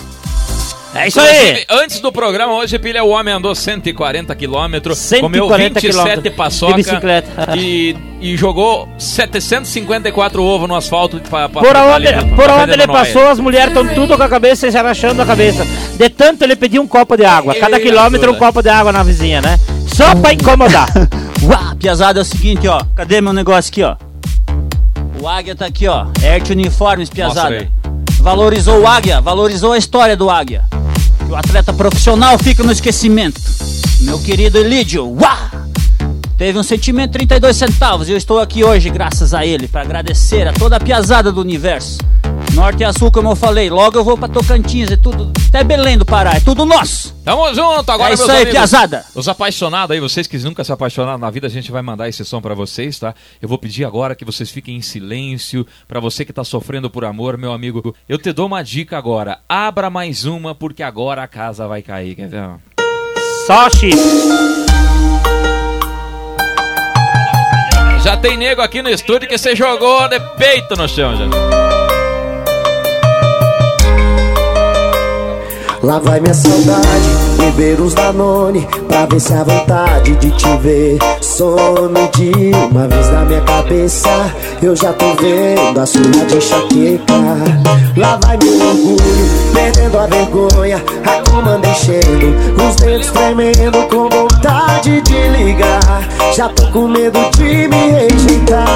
É 0.98 1.06
isso 1.06 1.20
aí. 1.20 1.64
Antes 1.70 2.00
do 2.00 2.10
programa, 2.10 2.54
hoje, 2.54 2.76
Pilha, 2.76 3.04
o 3.04 3.10
homem 3.10 3.32
andou 3.32 3.54
140 3.54 4.34
quilômetros, 4.34 4.98
140 4.98 5.22
comeu 5.22 5.70
27 5.70 5.86
quilômetros 5.86 6.34
paçoca 6.34 6.72
de 6.72 6.82
bicicleta. 6.82 7.56
E, 7.56 7.96
e 8.20 8.36
jogou 8.36 8.88
754 8.98 10.42
ovos 10.42 10.68
no 10.68 10.74
asfalto 10.74 11.20
pra, 11.20 11.48
pra 11.48 11.62
Por 11.62 11.76
onde, 11.76 12.08
ali, 12.08 12.34
por 12.34 12.50
onde 12.50 12.72
ele 12.72 12.86
passou, 12.88 13.28
as 13.28 13.38
mulheres 13.38 13.68
estão 13.68 13.86
tudo 13.94 14.16
com 14.16 14.22
a 14.24 14.28
cabeça 14.28 14.68
se 14.68 14.76
arrachando 14.76 15.22
a 15.22 15.26
cabeça. 15.26 15.64
De 15.96 16.08
tanto 16.08 16.42
ele 16.42 16.56
pediu 16.56 16.82
um 16.82 16.88
copo 16.88 17.16
de 17.16 17.24
água. 17.24 17.54
Cada 17.54 17.78
quilômetro 17.78 18.32
um 18.32 18.36
copo 18.36 18.60
de 18.60 18.68
água 18.68 18.90
na 18.90 19.04
vizinha, 19.04 19.40
né? 19.40 19.56
Só 19.94 20.16
pra 20.16 20.32
incomodar. 20.32 20.88
Uá, 21.44 21.76
piazada 21.78 22.18
é 22.18 22.22
o 22.22 22.24
seguinte, 22.24 22.66
ó. 22.66 22.82
Cadê 22.96 23.20
meu 23.20 23.32
negócio 23.32 23.70
aqui, 23.70 23.84
ó? 23.84 23.96
O 25.20 25.28
Águia 25.28 25.54
tá 25.54 25.66
aqui, 25.66 25.86
ó. 25.86 26.06
Erte 26.22 26.52
Uniformes, 26.52 27.08
Mostra 27.08 27.14
piazada. 27.14 27.68
Valorizou 28.20 28.80
o 28.80 28.86
Águia, 28.86 29.20
valorizou 29.20 29.72
a 29.72 29.78
história 29.78 30.16
do 30.16 30.28
Águia. 30.28 30.64
Que 31.28 31.32
o 31.32 31.36
atleta 31.36 31.74
profissional 31.74 32.38
fica 32.38 32.62
no 32.62 32.72
esquecimento. 32.72 33.38
Meu 34.00 34.18
querido 34.18 34.56
Elídio, 34.56 35.06
uá! 35.06 35.50
Teve 36.38 36.58
um 36.58 36.62
sentimento 36.62 37.12
32 37.12 37.54
centavos 37.54 38.08
e 38.08 38.12
eu 38.12 38.16
estou 38.16 38.40
aqui 38.40 38.64
hoje 38.64 38.88
graças 38.88 39.34
a 39.34 39.44
ele 39.44 39.68
para 39.68 39.82
agradecer 39.82 40.48
a 40.48 40.54
toda 40.54 40.76
a 40.76 40.80
piazada 40.80 41.30
do 41.30 41.42
universo. 41.42 41.98
Norte 42.54 42.82
e 42.82 42.92
Sul, 42.92 43.12
como 43.12 43.30
eu 43.30 43.36
falei, 43.36 43.70
logo 43.70 43.96
eu 43.98 44.02
vou 44.04 44.18
pra 44.18 44.26
Tocantins 44.28 44.90
e 44.90 44.96
tudo, 44.96 45.30
até 45.48 45.62
Belém 45.62 45.96
do 45.96 46.04
Pará, 46.04 46.32
é 46.34 46.40
tudo 46.40 46.64
nosso. 46.64 47.14
Tamo 47.24 47.54
junto 47.54 47.90
agora, 47.90 48.10
É 48.10 48.14
isso 48.14 48.22
meus 48.22 48.30
aí, 48.30 48.36
amigos. 48.42 48.52
piazada. 48.52 49.04
Os 49.14 49.28
apaixonados 49.28 49.94
aí, 49.94 50.00
vocês 50.00 50.26
que 50.26 50.36
nunca 50.38 50.64
se 50.64 50.72
apaixonaram 50.72 51.18
na 51.18 51.30
vida, 51.30 51.46
a 51.46 51.50
gente 51.50 51.70
vai 51.70 51.82
mandar 51.82 52.08
esse 52.08 52.24
som 52.24 52.40
pra 52.40 52.54
vocês, 52.54 52.98
tá? 52.98 53.14
Eu 53.40 53.48
vou 53.48 53.58
pedir 53.58 53.84
agora 53.84 54.14
que 54.16 54.24
vocês 54.24 54.50
fiquem 54.50 54.76
em 54.76 54.82
silêncio. 54.82 55.66
Pra 55.86 56.00
você 56.00 56.24
que 56.24 56.32
tá 56.32 56.42
sofrendo 56.42 56.88
por 56.90 57.04
amor, 57.04 57.36
meu 57.38 57.52
amigo, 57.52 57.94
eu 58.08 58.18
te 58.18 58.32
dou 58.32 58.46
uma 58.46 58.62
dica 58.62 58.96
agora. 58.98 59.38
Abra 59.48 59.88
mais 59.90 60.24
uma, 60.24 60.54
porque 60.54 60.82
agora 60.82 61.22
a 61.22 61.28
casa 61.28 61.68
vai 61.68 61.82
cair, 61.82 62.14
quer 62.16 62.28
ver? 62.28 62.48
Só. 63.46 63.68
Já 68.02 68.16
tem 68.16 68.36
nego 68.36 68.62
aqui 68.62 68.80
no 68.80 68.88
estúdio 68.88 69.28
que 69.28 69.36
você 69.36 69.54
jogou 69.54 70.08
de 70.08 70.18
peito 70.38 70.74
no 70.76 70.88
chão, 70.88 71.14
já. 71.16 71.77
Lá 75.88 75.98
vai 76.00 76.20
minha 76.20 76.34
saudade, 76.34 77.08
beber 77.38 77.80
uns 77.80 77.94
Danone 77.94 78.68
Pra 78.86 79.06
ver 79.06 79.18
se 79.18 79.32
a 79.32 79.42
vontade 79.42 80.14
de 80.16 80.30
te 80.32 80.56
ver. 80.58 80.98
Some 81.22 81.98
de 82.14 82.30
uma 82.70 82.86
vez 82.86 83.10
na 83.10 83.24
minha 83.24 83.40
cabeça 83.40 84.10
Eu 84.60 84.76
já 84.76 84.92
tô 84.92 85.14
vendo 85.14 85.80
a 85.80 85.86
sua 85.86 86.02
de 86.02 86.36
enxaqueca. 86.36 87.14
Lá 87.96 88.20
vai 88.22 88.36
meu 88.36 88.68
orgulho, 88.68 88.98
perdendo 89.54 89.98
a 89.98 90.06
vergonha 90.06 90.84
A 91.06 91.30
comanda 91.30 91.66
enchendo, 91.66 92.36
os 92.68 92.76
dedos 92.76 93.06
tremendo 93.06 93.88
Com 93.88 94.10
vontade 94.10 95.00
de 95.00 95.28
ligar. 95.38 96.06
Já 96.36 96.50
tô 96.50 96.66
com 96.70 96.86
medo 96.88 97.18
de 97.30 97.66
me 97.66 97.90
rejeitar. 97.92 98.74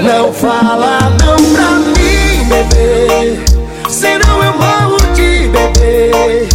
Não 0.00 0.32
fala 0.32 1.10
não 1.18 1.36
pra 1.52 1.70
mim, 1.80 2.48
bebê 2.48 3.45
Senão 3.88 4.42
eu 4.42 4.52
morro 4.52 4.96
de 5.14 5.48
bebê 5.48 6.48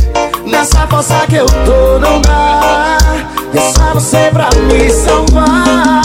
Nessa 0.45 0.85
força 0.87 1.25
que 1.27 1.35
eu 1.35 1.45
tô 1.45 1.99
não 1.99 2.21
dá. 2.21 2.97
É 3.53 3.71
só 3.71 3.93
você 3.93 4.29
pra 4.31 4.49
me 4.61 4.89
salvar. 4.89 6.01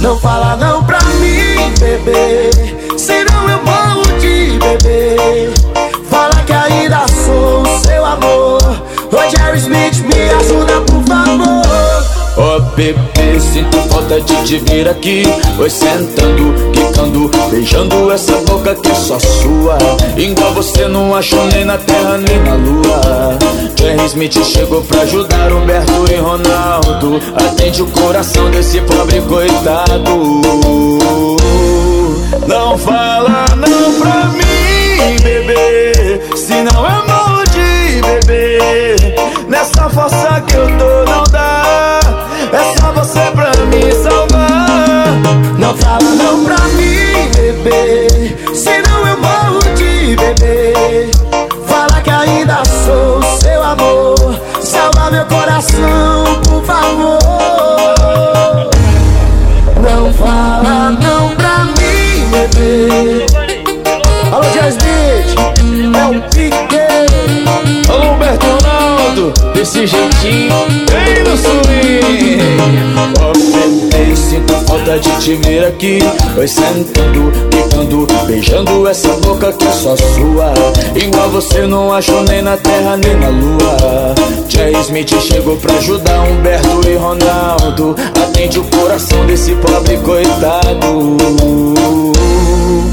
Não 0.00 0.18
fala 0.18 0.56
não 0.56 0.84
pra 0.84 0.98
mim, 1.20 1.72
bebê 1.78 2.50
Senão 2.96 3.48
eu 3.48 3.62
morro 3.64 4.18
de 4.20 4.58
bebê 4.58 5.50
Fala 6.10 6.34
que 6.46 6.52
ainda 6.52 7.06
sou 7.08 7.62
o 7.62 7.78
seu 7.80 8.04
amor. 8.04 8.86
Jerry 9.28 9.58
Smith, 9.58 10.04
me 10.04 10.30
ajuda 10.30 10.80
por 10.82 11.02
favor 11.02 11.65
Ó 12.38 12.60
bebê, 12.76 13.40
sinto 13.40 13.78
falta 13.88 14.20
de 14.20 14.34
te 14.44 14.58
vir 14.58 14.88
aqui. 14.88 15.22
Foi 15.56 15.70
sentando, 15.70 16.54
quicando, 16.72 17.30
beijando 17.50 18.12
essa 18.12 18.36
boca 18.46 18.74
que 18.74 18.94
só 18.94 19.18
sua. 19.18 19.78
Igual 20.16 20.52
você 20.52 20.86
não 20.86 21.14
achou 21.14 21.44
nem 21.46 21.64
na 21.64 21.78
terra 21.78 22.18
nem 22.18 22.38
na 22.42 22.54
lua. 22.54 23.38
Jerry 23.78 24.06
Smith 24.06 24.44
chegou 24.44 24.82
pra 24.82 25.02
ajudar 25.02 25.52
Humberto 25.52 26.04
e 26.12 26.16
Ronaldo. 26.16 27.20
Atende 27.36 27.82
o 27.82 27.86
coração 27.86 28.50
desse 28.50 28.80
pobre 28.82 29.20
coitado. 29.22 30.10
Não 32.46 32.76
fala 32.78 33.46
não 33.56 34.00
pra 34.00 34.24
mim, 34.26 35.16
bebê. 35.22 36.20
Senão 36.36 36.84
eu 36.84 37.06
morro 37.06 37.44
de 37.44 38.00
bebê. 38.02 38.58
Nessa 39.48 39.88
força 39.88 40.42
que 40.46 40.54
eu 40.54 40.66
tô 40.78 41.10
não 41.10 41.24
dá 41.30 41.45
É 42.52 42.80
só 42.80 42.92
você 42.92 43.30
pra 43.32 43.50
me 43.66 43.92
salvar. 43.92 44.76
Não 45.58 45.76
fala 45.76 46.14
não 46.14 46.44
pra 46.44 46.58
mim, 46.68 47.30
bebê 47.34 48.06
Senão 48.54 49.06
eu 49.06 49.18
morro 49.18 49.60
de 49.74 50.16
bebê 50.16 51.10
Fala 51.66 52.00
que 52.02 52.10
ainda 52.10 52.62
sou 52.84 53.22
seu 53.38 53.62
amor. 53.62 54.38
Salva 54.62 55.10
meu 55.10 55.24
coração, 55.26 56.40
por 56.48 56.64
favor 56.64 57.25
desse 69.66 69.86
jeitinho, 69.86 70.54
vem 70.90 71.24
no 71.24 71.36
swing. 71.36 72.38
Bebê, 73.90 74.16
sinto 74.16 74.54
falta 74.66 74.98
de 74.98 75.10
te 75.18 75.34
ver 75.34 75.66
aqui. 75.66 75.98
Oi, 76.38 76.46
sentando, 76.46 77.32
quicando, 77.50 78.06
beijando 78.26 78.86
essa 78.86 79.08
boca 79.16 79.52
que 79.52 79.66
é 79.66 79.72
só 79.72 79.96
sua. 79.96 80.54
Igual 80.94 81.30
você 81.30 81.66
não 81.66 81.92
achou 81.92 82.22
nem 82.22 82.42
na 82.42 82.56
terra 82.56 82.96
nem 82.96 83.16
na 83.16 83.28
lua. 83.28 84.14
Jay 84.48 84.72
Smith 84.82 85.20
chegou 85.20 85.56
pra 85.56 85.74
ajudar 85.74 86.20
Humberto 86.20 86.88
e 86.88 86.94
Ronaldo. 86.94 87.96
Atende 88.22 88.60
o 88.60 88.64
coração 88.64 89.26
desse 89.26 89.52
pobre 89.56 89.96
coitado. 89.98 91.16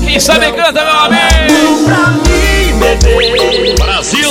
Quem 0.04 0.20
sabe 0.20 0.52
canta, 0.52 0.84
meu 0.84 1.00
amigo! 1.00 1.84
Pra 1.86 2.08
mim, 2.12 2.80
bebê. 2.80 3.76
Brasil! 3.76 4.23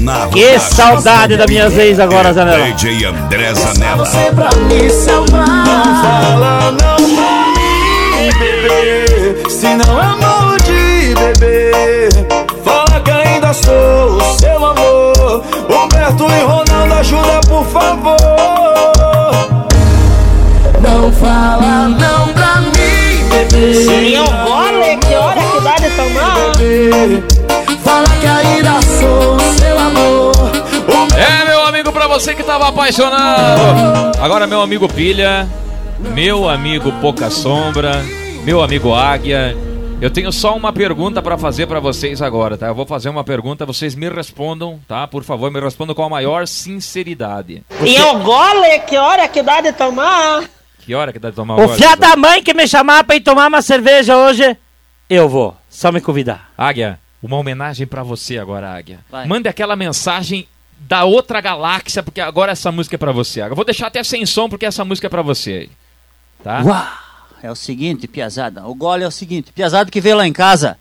Na 0.00 0.26
Que 0.28 0.58
saudade 0.58 1.36
da 1.36 1.46
minha 1.46 1.66
ex 1.68 1.98
agora, 2.00 2.32
Zanella. 2.32 2.64
DJ 2.72 3.04
André 3.06 3.54
Zanella. 3.54 4.04
Você 4.04 4.32
pra 4.34 4.50
me 4.62 4.90
salvar. 4.90 5.64
Não 5.66 5.84
fala 6.02 6.70
não 6.72 6.96
pra 6.96 7.32
mim, 7.56 8.30
bebê 8.38 9.50
Se 9.50 9.74
não 9.74 9.98
é 10.00 10.04
amor 10.04 10.60
de 10.62 11.14
bebê 11.14 12.08
Fala 12.64 13.00
que 13.00 13.10
ainda 13.10 13.52
sou 13.52 14.16
o 14.16 14.38
seu 14.38 14.64
amor 14.64 15.44
Humberto 15.68 16.24
e 16.24 16.42
Ronaldo, 16.42 16.94
ajuda 16.94 17.40
por 17.48 17.64
favor 17.66 18.16
Não 20.80 21.12
fala 21.12 21.88
não 21.88 22.28
pra 22.32 22.60
mim, 22.60 23.28
bebê. 23.30 24.16
Eu 24.16 24.24
gole, 24.24 24.96
que 24.98 25.14
hora 25.14 25.40
que 25.40 25.60
dá 25.60 25.74
de 25.76 25.90
tomar? 25.96 26.34
Fala 26.34 27.37
você 32.18 32.34
que 32.34 32.42
tava 32.42 32.66
apaixonado. 32.66 34.18
Agora, 34.20 34.44
meu 34.44 34.60
amigo 34.60 34.92
Pilha, 34.92 35.48
meu 36.12 36.48
amigo 36.48 36.90
Pouca 37.00 37.30
Sombra, 37.30 38.04
meu 38.44 38.60
amigo 38.60 38.92
Águia. 38.92 39.56
Eu 40.00 40.10
tenho 40.10 40.32
só 40.32 40.56
uma 40.56 40.72
pergunta 40.72 41.22
pra 41.22 41.38
fazer 41.38 41.68
pra 41.68 41.78
vocês 41.78 42.20
agora, 42.20 42.58
tá? 42.58 42.66
Eu 42.66 42.74
vou 42.74 42.84
fazer 42.84 43.08
uma 43.08 43.22
pergunta, 43.22 43.64
vocês 43.64 43.94
me 43.94 44.08
respondam, 44.08 44.80
tá? 44.88 45.06
Por 45.06 45.22
favor, 45.22 45.48
me 45.52 45.60
respondam 45.60 45.94
com 45.94 46.02
a 46.02 46.08
maior 46.08 46.48
sinceridade. 46.48 47.62
E 47.84 47.94
eu 47.94 48.18
gole, 48.18 48.80
que 48.80 48.96
hora 48.96 49.28
que 49.28 49.40
dá 49.40 49.60
de 49.60 49.72
tomar? 49.72 50.42
Que 50.80 50.96
hora 50.96 51.12
que 51.12 51.20
dá 51.20 51.30
de 51.30 51.36
tomar 51.36 51.54
O 51.54 51.66
gole? 51.68 51.78
fiado 51.78 52.00
da 52.00 52.16
mãe 52.16 52.42
que 52.42 52.52
me 52.52 52.66
chamar 52.66 53.04
pra 53.04 53.14
ir 53.14 53.20
tomar 53.20 53.46
uma 53.46 53.62
cerveja 53.62 54.16
hoje, 54.16 54.56
eu 55.08 55.28
vou. 55.28 55.56
Só 55.70 55.92
me 55.92 56.00
convidar. 56.00 56.50
Águia, 56.58 56.98
uma 57.22 57.36
homenagem 57.36 57.86
pra 57.86 58.02
você 58.02 58.38
agora, 58.38 58.72
Águia. 58.76 58.98
Vai. 59.08 59.24
Mande 59.24 59.48
aquela 59.48 59.76
mensagem 59.76 60.48
da 60.80 61.04
outra 61.04 61.40
galáxia, 61.40 62.02
porque 62.02 62.20
agora 62.20 62.52
essa 62.52 62.70
música 62.72 62.96
é 62.96 62.98
pra 62.98 63.12
você. 63.12 63.42
Eu 63.42 63.54
vou 63.56 63.64
deixar 63.64 63.88
até 63.88 64.02
sem 64.02 64.24
som, 64.24 64.48
porque 64.48 64.66
essa 64.66 64.84
música 64.84 65.06
é 65.06 65.10
pra 65.10 65.22
você. 65.22 65.68
Tá? 66.42 66.62
Uau! 66.62 66.86
É 67.42 67.50
o 67.50 67.54
seguinte, 67.54 68.08
Piazada. 68.08 68.66
O 68.66 68.74
gole 68.74 69.04
é 69.04 69.06
o 69.06 69.10
seguinte: 69.12 69.52
Piazada 69.52 69.90
que 69.90 70.00
veio 70.00 70.16
lá 70.16 70.26
em 70.26 70.32
casa, 70.32 70.76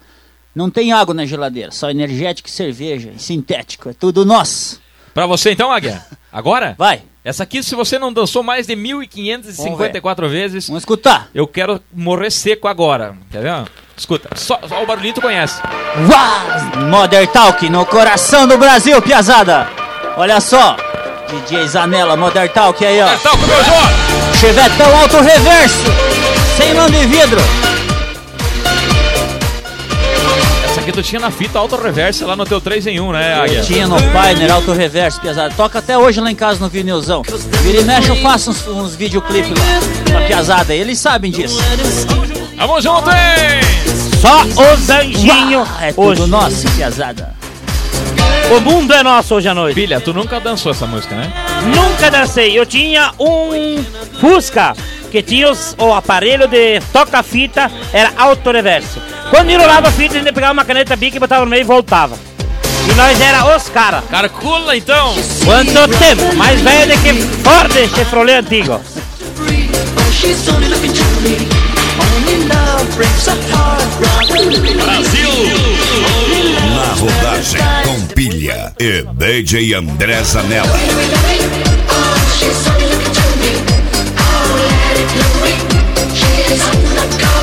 não 0.56 0.70
tem 0.70 0.92
água 0.92 1.14
na 1.14 1.26
geladeira, 1.26 1.72
só 1.72 1.90
energético 1.90 2.50
e 2.50 2.52
cerveja, 2.52 3.12
e 3.16 3.20
sintético. 3.20 3.90
É 3.90 3.94
tudo 3.94 4.26
nosso. 4.26 4.82
Pra 5.14 5.26
você 5.26 5.52
então, 5.52 5.72
Águia. 5.72 6.04
Agora? 6.32 6.76
Vai, 6.78 7.02
Essa 7.24 7.44
aqui, 7.44 7.64
se 7.64 7.74
você 7.74 7.98
não 7.98 8.14
dançou 8.14 8.44
mais 8.44 8.68
de 8.68 8.76
1.554 8.76 10.28
vezes, 10.30 10.68
vamos 10.68 10.82
escutar. 10.82 11.30
eu 11.34 11.48
quero 11.48 11.82
morrer 11.92 12.30
seco 12.30 12.68
agora. 12.68 13.18
Quer 13.32 13.42
ver? 13.42 13.72
Escuta, 13.96 14.30
só, 14.36 14.60
só 14.68 14.84
o 14.84 14.86
barulhinho 14.86 15.16
tu 15.16 15.22
conhece. 15.22 15.60
Uau! 15.62 16.86
Modern 16.90 17.28
Talk 17.28 17.68
no 17.70 17.86
coração 17.86 18.48
do 18.48 18.58
Brasil, 18.58 19.02
Piazada. 19.02 19.68
Olha 20.18 20.42
só, 20.42 20.76
DJ 21.30 21.68
Zanella, 21.68 22.18
Modern 22.18 22.50
Talk 22.50 22.84
aí, 22.84 23.00
ó. 23.02 23.14
Então, 23.14 23.38
com 23.38 23.46
meu 23.46 23.64
João! 23.64 23.88
Chevetão 24.40 25.00
alto 25.00 25.18
reverso, 25.22 25.84
sem 26.58 26.74
lã 26.74 26.90
de 26.90 27.06
vidro. 27.06 27.40
Essa 30.66 30.80
aqui 30.80 30.92
tu 30.92 31.04
tinha 31.04 31.22
na 31.22 31.30
fita 31.30 31.60
auto 31.60 31.76
reverse 31.76 32.24
lá 32.24 32.36
no 32.36 32.46
teu 32.46 32.60
3 32.60 32.88
em 32.88 33.00
1, 33.00 33.12
né, 33.12 33.34
Águia? 33.36 33.62
Tinha 33.62 33.88
no 33.88 33.96
Pioneer 33.98 34.52
Alto 34.52 34.74
Reverso, 34.74 35.22
Piazada. 35.22 35.54
Toca 35.56 35.80
até 35.80 35.96
hoje 35.98 36.20
lá 36.20 36.32
em 36.32 36.36
casa 36.36 36.60
no 36.60 36.68
vinilzão. 36.70 37.22
Vira 37.62 37.82
e 37.82 37.84
mexe, 37.84 38.10
eu 38.10 38.16
faço 38.18 38.50
uns, 38.52 38.68
uns 38.68 38.96
videoclipes 38.96 39.52
lá 39.52 40.12
pra 40.12 40.22
Piazada. 40.28 40.74
Eles 40.74 40.98
sabem 41.00 41.32
disso. 41.32 41.60
Vamos 42.58 42.84
junto, 42.84 43.08
hein? 43.10 43.62
Só 44.20 44.42
os 44.44 44.90
anjinhos 44.90 45.68
É 45.80 45.92
tudo 45.94 46.08
hoje. 46.10 46.26
nosso, 46.28 46.68
Piazada. 46.76 47.36
O 48.56 48.62
mundo 48.62 48.94
é 48.94 49.04
nosso 49.04 49.36
hoje 49.36 49.48
à 49.50 49.54
noite. 49.54 49.76
Filha, 49.76 50.00
tu 50.00 50.14
nunca 50.14 50.40
dançou 50.40 50.72
essa 50.72 50.86
música, 50.88 51.16
né? 51.16 51.32
Nunca 51.76 52.10
dancei. 52.10 52.58
Eu 52.58 52.66
tinha 52.66 53.12
um 53.20 53.84
Fusca 54.22 54.74
que 55.12 55.22
tinha 55.22 55.50
os- 55.52 55.76
o 55.78 55.94
aparelho 55.94 56.48
de 56.48 56.80
toca-fita, 56.94 57.70
era 57.94 58.12
auto-reverso. 58.18 59.02
Quando 59.30 59.50
enrolava 59.52 59.90
a 59.90 59.92
fita, 59.92 60.16
a 60.16 60.20
gente 60.20 60.32
pegava 60.32 60.54
uma 60.54 60.64
caneta 60.66 60.96
bica 60.96 61.18
e 61.18 61.20
botava 61.20 61.44
no 61.44 61.52
meio 61.52 61.62
e 61.62 61.66
voltava. 61.66 62.18
E 62.90 62.94
nós 62.94 63.20
era 63.20 63.56
os 63.56 63.68
caras. 63.70 64.04
Calcula 64.10 64.76
então! 64.78 65.14
Quanto 65.44 65.88
tempo? 65.98 66.36
Mais 66.36 66.62
velho 66.62 66.96
do 66.96 67.04
que 67.04 67.14
Ford 67.44 67.96
Chevrolet 67.96 68.36
antigo. 68.40 68.80
Na 76.78 76.94
rodagem 76.94 77.60
com 77.84 78.06
pilha 78.14 78.72
e 78.80 79.04
DJ 79.18 79.74
André 79.74 80.24
Zanella. 80.24 80.78
Cause 87.20 87.37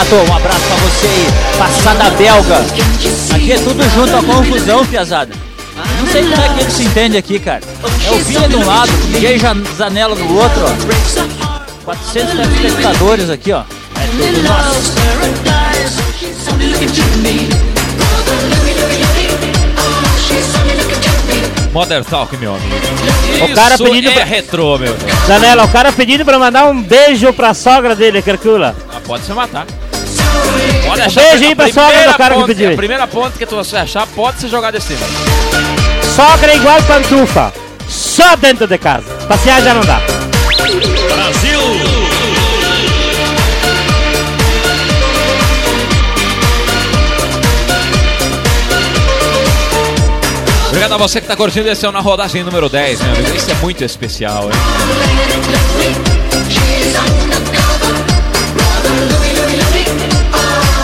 Renato, 0.00 0.14
um 0.14 0.34
abraço 0.34 0.60
pra 0.60 0.76
você 0.76 1.06
aí. 1.06 1.26
Passada 1.58 2.10
belga. 2.10 2.56
Aqui 3.34 3.52
é 3.52 3.58
tudo 3.58 3.82
junto, 3.90 4.16
a 4.16 4.22
confusão, 4.22 4.86
Piazada. 4.86 5.34
Não 5.98 6.06
sei 6.10 6.22
como 6.22 6.42
é 6.42 6.48
que 6.48 6.60
ele 6.60 6.70
se 6.70 6.82
entende 6.84 7.16
aqui, 7.18 7.38
cara. 7.38 7.60
É 8.06 8.10
o 8.10 8.24
Pilha 8.24 8.48
de 8.48 8.56
um 8.56 8.64
lado, 8.64 8.90
o 8.90 9.06
DJ 9.12 9.38
Zanella 9.76 10.16
do 10.16 10.36
outro, 10.38 10.60
ó. 10.64 11.70
400 11.84 12.32
telespectadores 12.32 13.28
aqui, 13.28 13.52
ó. 13.52 13.60
É 13.60 14.06
tudo 14.06 14.42
nosso. 14.42 14.92
Modern 21.72 22.02
Talk, 22.04 22.36
meu 22.36 22.54
amigo. 22.54 22.74
O 23.44 23.54
cara 23.54 23.74
Isso 23.74 23.84
pedindo 23.84 24.10
é 24.10 24.12
pra- 24.14 24.24
retrô, 24.24 24.76
meu. 24.78 24.96
Zanella, 25.26 25.64
o 25.64 25.68
cara 25.68 25.92
pedindo 25.92 26.24
pra 26.24 26.38
mandar 26.38 26.66
um 26.66 26.82
beijo 26.82 27.32
pra 27.32 27.54
sogra 27.54 27.94
dele, 27.94 28.20
calcula. 28.22 28.74
Ah, 28.92 29.00
pode 29.06 29.24
se 29.24 29.32
matar. 29.32 29.66
Pode 30.86 31.00
achar 31.02 31.20
beijo 31.22 31.54
a 31.58 31.64
aí 31.64 31.72
sogra 31.72 32.12
do 32.12 32.18
cara 32.18 32.34
que 32.36 32.44
pediu. 32.44 32.72
A 32.72 32.76
primeira 32.76 33.06
ponte 33.06 33.38
que 33.38 33.46
tu 33.46 33.58
achar 33.58 34.06
pode 34.08 34.40
se 34.40 34.48
jogar 34.48 34.70
de 34.70 34.80
cima. 34.80 35.06
Sogra 36.14 36.52
é 36.52 36.56
igual 36.56 36.82
pantufa. 36.82 37.52
Só 37.88 38.36
dentro 38.36 38.66
de 38.66 38.78
casa. 38.78 39.12
Passear 39.26 39.62
já 39.62 39.74
não 39.74 39.82
dá. 39.82 40.00
Brasil! 41.14 41.60
Obrigado 50.68 50.94
a 50.94 50.96
você 50.96 51.20
que 51.20 51.26
tá 51.26 51.36
curtindo 51.36 51.68
esse 51.68 51.84
é 51.84 51.88
o 51.88 51.92
na 51.92 52.00
rodagem 52.00 52.44
número 52.44 52.68
10, 52.68 53.00
meu 53.00 53.14
amigo. 53.14 53.36
Esse 53.36 53.50
é 53.50 53.54
muito 53.56 53.84
especial, 53.84 54.44
hein? 54.44 54.50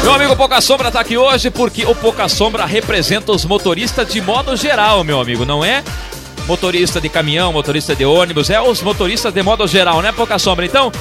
Meu 0.07 0.15
amigo 0.15 0.37
Pouca 0.37 0.61
Sombra 0.61 0.89
tá 0.89 1.01
aqui 1.01 1.19
hoje 1.19 1.51
porque 1.51 1.85
o 1.85 1.93
Pouca 1.93 2.29
Sombra 2.29 2.65
representa 2.65 3.33
os 3.33 3.45
motoristas 3.45 4.07
de 4.07 4.21
modo 4.21 4.55
geral, 4.57 5.03
meu 5.03 5.21
amigo, 5.21 5.45
não 5.45 5.65
é? 5.65 5.83
Motorista 6.47 7.01
de 7.01 7.09
caminhão, 7.09 7.53
motorista 7.53 7.93
de 7.93 8.05
ônibus, 8.05 8.49
é 8.49 8.61
os 8.61 8.81
motoristas 8.83 9.35
de 9.35 9.43
modo 9.43 9.67
geral, 9.67 10.01
né, 10.01 10.13
Pouca 10.13 10.39
Sombra? 10.39 10.65
Então, 10.65 10.93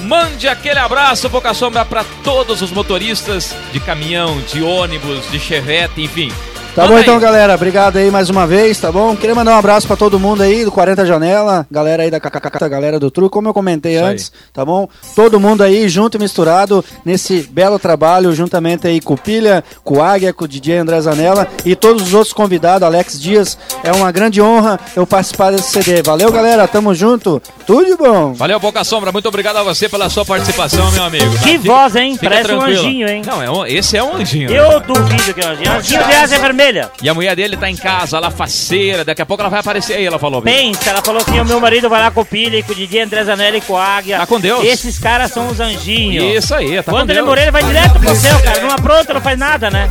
mande 0.00 0.48
aquele 0.48 0.78
abraço, 0.78 1.28
Pouca 1.28 1.52
Sombra, 1.52 1.84
para 1.84 2.06
todos 2.24 2.62
os 2.62 2.70
motoristas 2.70 3.54
de 3.70 3.78
caminhão, 3.78 4.40
de 4.50 4.62
ônibus, 4.62 5.30
de 5.30 5.38
chevette, 5.38 6.00
enfim. 6.00 6.32
Tá 6.74 6.82
Manda 6.82 6.92
bom 6.94 6.96
aí. 6.96 7.02
então, 7.02 7.20
galera. 7.20 7.54
Obrigado 7.54 7.98
aí 7.98 8.10
mais 8.10 8.30
uma 8.30 8.46
vez, 8.46 8.78
tá 8.78 8.90
bom? 8.90 9.14
Queria 9.14 9.34
mandar 9.34 9.54
um 9.54 9.58
abraço 9.58 9.86
pra 9.86 9.94
todo 9.94 10.18
mundo 10.18 10.42
aí 10.42 10.64
do 10.64 10.72
40 10.72 11.04
Janela, 11.04 11.66
galera 11.70 12.02
aí 12.02 12.10
da 12.10 12.18
KKK, 12.18 12.66
galera 12.66 12.98
do 12.98 13.10
Truco, 13.10 13.28
como 13.30 13.48
eu 13.48 13.52
comentei 13.52 13.96
Isso 13.96 14.04
aí. 14.04 14.10
antes, 14.12 14.32
tá 14.54 14.64
bom? 14.64 14.88
Todo 15.14 15.38
mundo 15.38 15.62
aí 15.62 15.86
junto 15.86 16.16
e 16.16 16.20
misturado 16.20 16.82
nesse 17.04 17.42
belo 17.42 17.78
trabalho, 17.78 18.32
juntamente 18.32 18.86
aí 18.86 19.02
com 19.02 19.12
o 19.12 19.18
Pilha, 19.18 19.62
com 19.84 19.98
o 19.98 20.02
Águia, 20.02 20.32
com 20.32 20.46
o 20.46 20.48
DJ 20.48 20.78
André 20.78 20.98
Zanella 21.02 21.46
e 21.66 21.76
todos 21.76 22.04
os 22.04 22.14
outros 22.14 22.32
convidados, 22.32 22.86
Alex 22.86 23.20
Dias. 23.20 23.58
É 23.84 23.92
uma 23.92 24.10
grande 24.10 24.40
honra 24.40 24.80
eu 24.96 25.06
participar 25.06 25.50
desse 25.52 25.70
CD. 25.72 26.00
Valeu, 26.02 26.32
galera. 26.32 26.66
Tamo 26.66 26.94
junto. 26.94 27.42
Tudo 27.66 27.84
de 27.84 27.96
bom. 27.96 28.32
Valeu, 28.32 28.58
Boca 28.58 28.82
Sombra. 28.82 29.12
Muito 29.12 29.28
obrigado 29.28 29.56
a 29.58 29.62
você 29.62 29.90
pela 29.90 30.08
sua 30.08 30.24
participação, 30.24 30.90
meu 30.92 31.04
amigo. 31.04 31.38
Que 31.40 31.58
voz, 31.58 31.94
hein? 31.96 32.14
fica 32.14 32.30
Parece 32.30 32.50
um 32.52 32.58
tranquilo. 32.58 32.80
anjinho, 32.80 33.08
hein? 33.08 33.22
Não, 33.26 33.42
é 33.42 33.50
um- 33.50 33.66
esse 33.66 33.94
é 33.94 34.02
um 34.02 34.16
anjinho. 34.16 34.48
né? 34.50 34.58
Eu 34.58 34.80
duvido 34.80 35.34
que 35.34 35.40
é 35.42 35.46
um 35.46 35.50
anjinho. 35.50 35.72
Anjinho 35.72 36.04
de 36.06 36.12
asa 36.14 36.34
vermelha. 36.62 36.90
E 37.02 37.08
a 37.08 37.14
mulher 37.14 37.34
dele 37.34 37.56
tá 37.56 37.68
em 37.68 37.76
casa, 37.76 38.18
lá 38.18 38.30
faceira. 38.30 39.04
Daqui 39.04 39.22
a 39.22 39.26
pouco 39.26 39.42
ela 39.42 39.50
vai 39.50 39.60
aparecer 39.60 39.94
aí, 39.94 40.04
ela 40.06 40.18
falou. 40.18 40.40
viu? 40.40 40.52
Pensa, 40.52 40.90
ela 40.90 41.02
falou 41.02 41.20
assim: 41.20 41.40
o 41.40 41.44
meu 41.44 41.60
marido 41.60 41.88
vai 41.88 42.00
lá 42.00 42.10
com 42.10 42.20
o 42.20 42.24
Pilha 42.24 42.62
com 42.62 42.72
o 42.72 42.74
Didi 42.74 42.98
André 42.98 43.24
Zanelli 43.24 43.60
com 43.60 43.76
a 43.76 43.84
Águia. 43.84 44.18
Tá 44.18 44.26
com 44.26 44.38
Deus. 44.40 44.64
Esses 44.64 44.98
caras 44.98 45.32
são 45.32 45.48
os 45.48 45.60
anjinhos. 45.60 46.24
Isso 46.44 46.54
aí, 46.54 46.82
tá 46.82 46.92
Quando 46.92 47.06
com 47.06 47.12
ele 47.12 47.14
Deus. 47.14 47.26
morrer, 47.26 47.42
ele 47.42 47.50
vai 47.50 47.62
direto 47.64 47.98
pro 47.98 48.14
céu, 48.14 48.38
cara. 48.42 48.60
Não 48.60 48.70
apronta, 48.70 49.14
não 49.14 49.20
faz 49.20 49.38
nada, 49.38 49.70
né? 49.70 49.90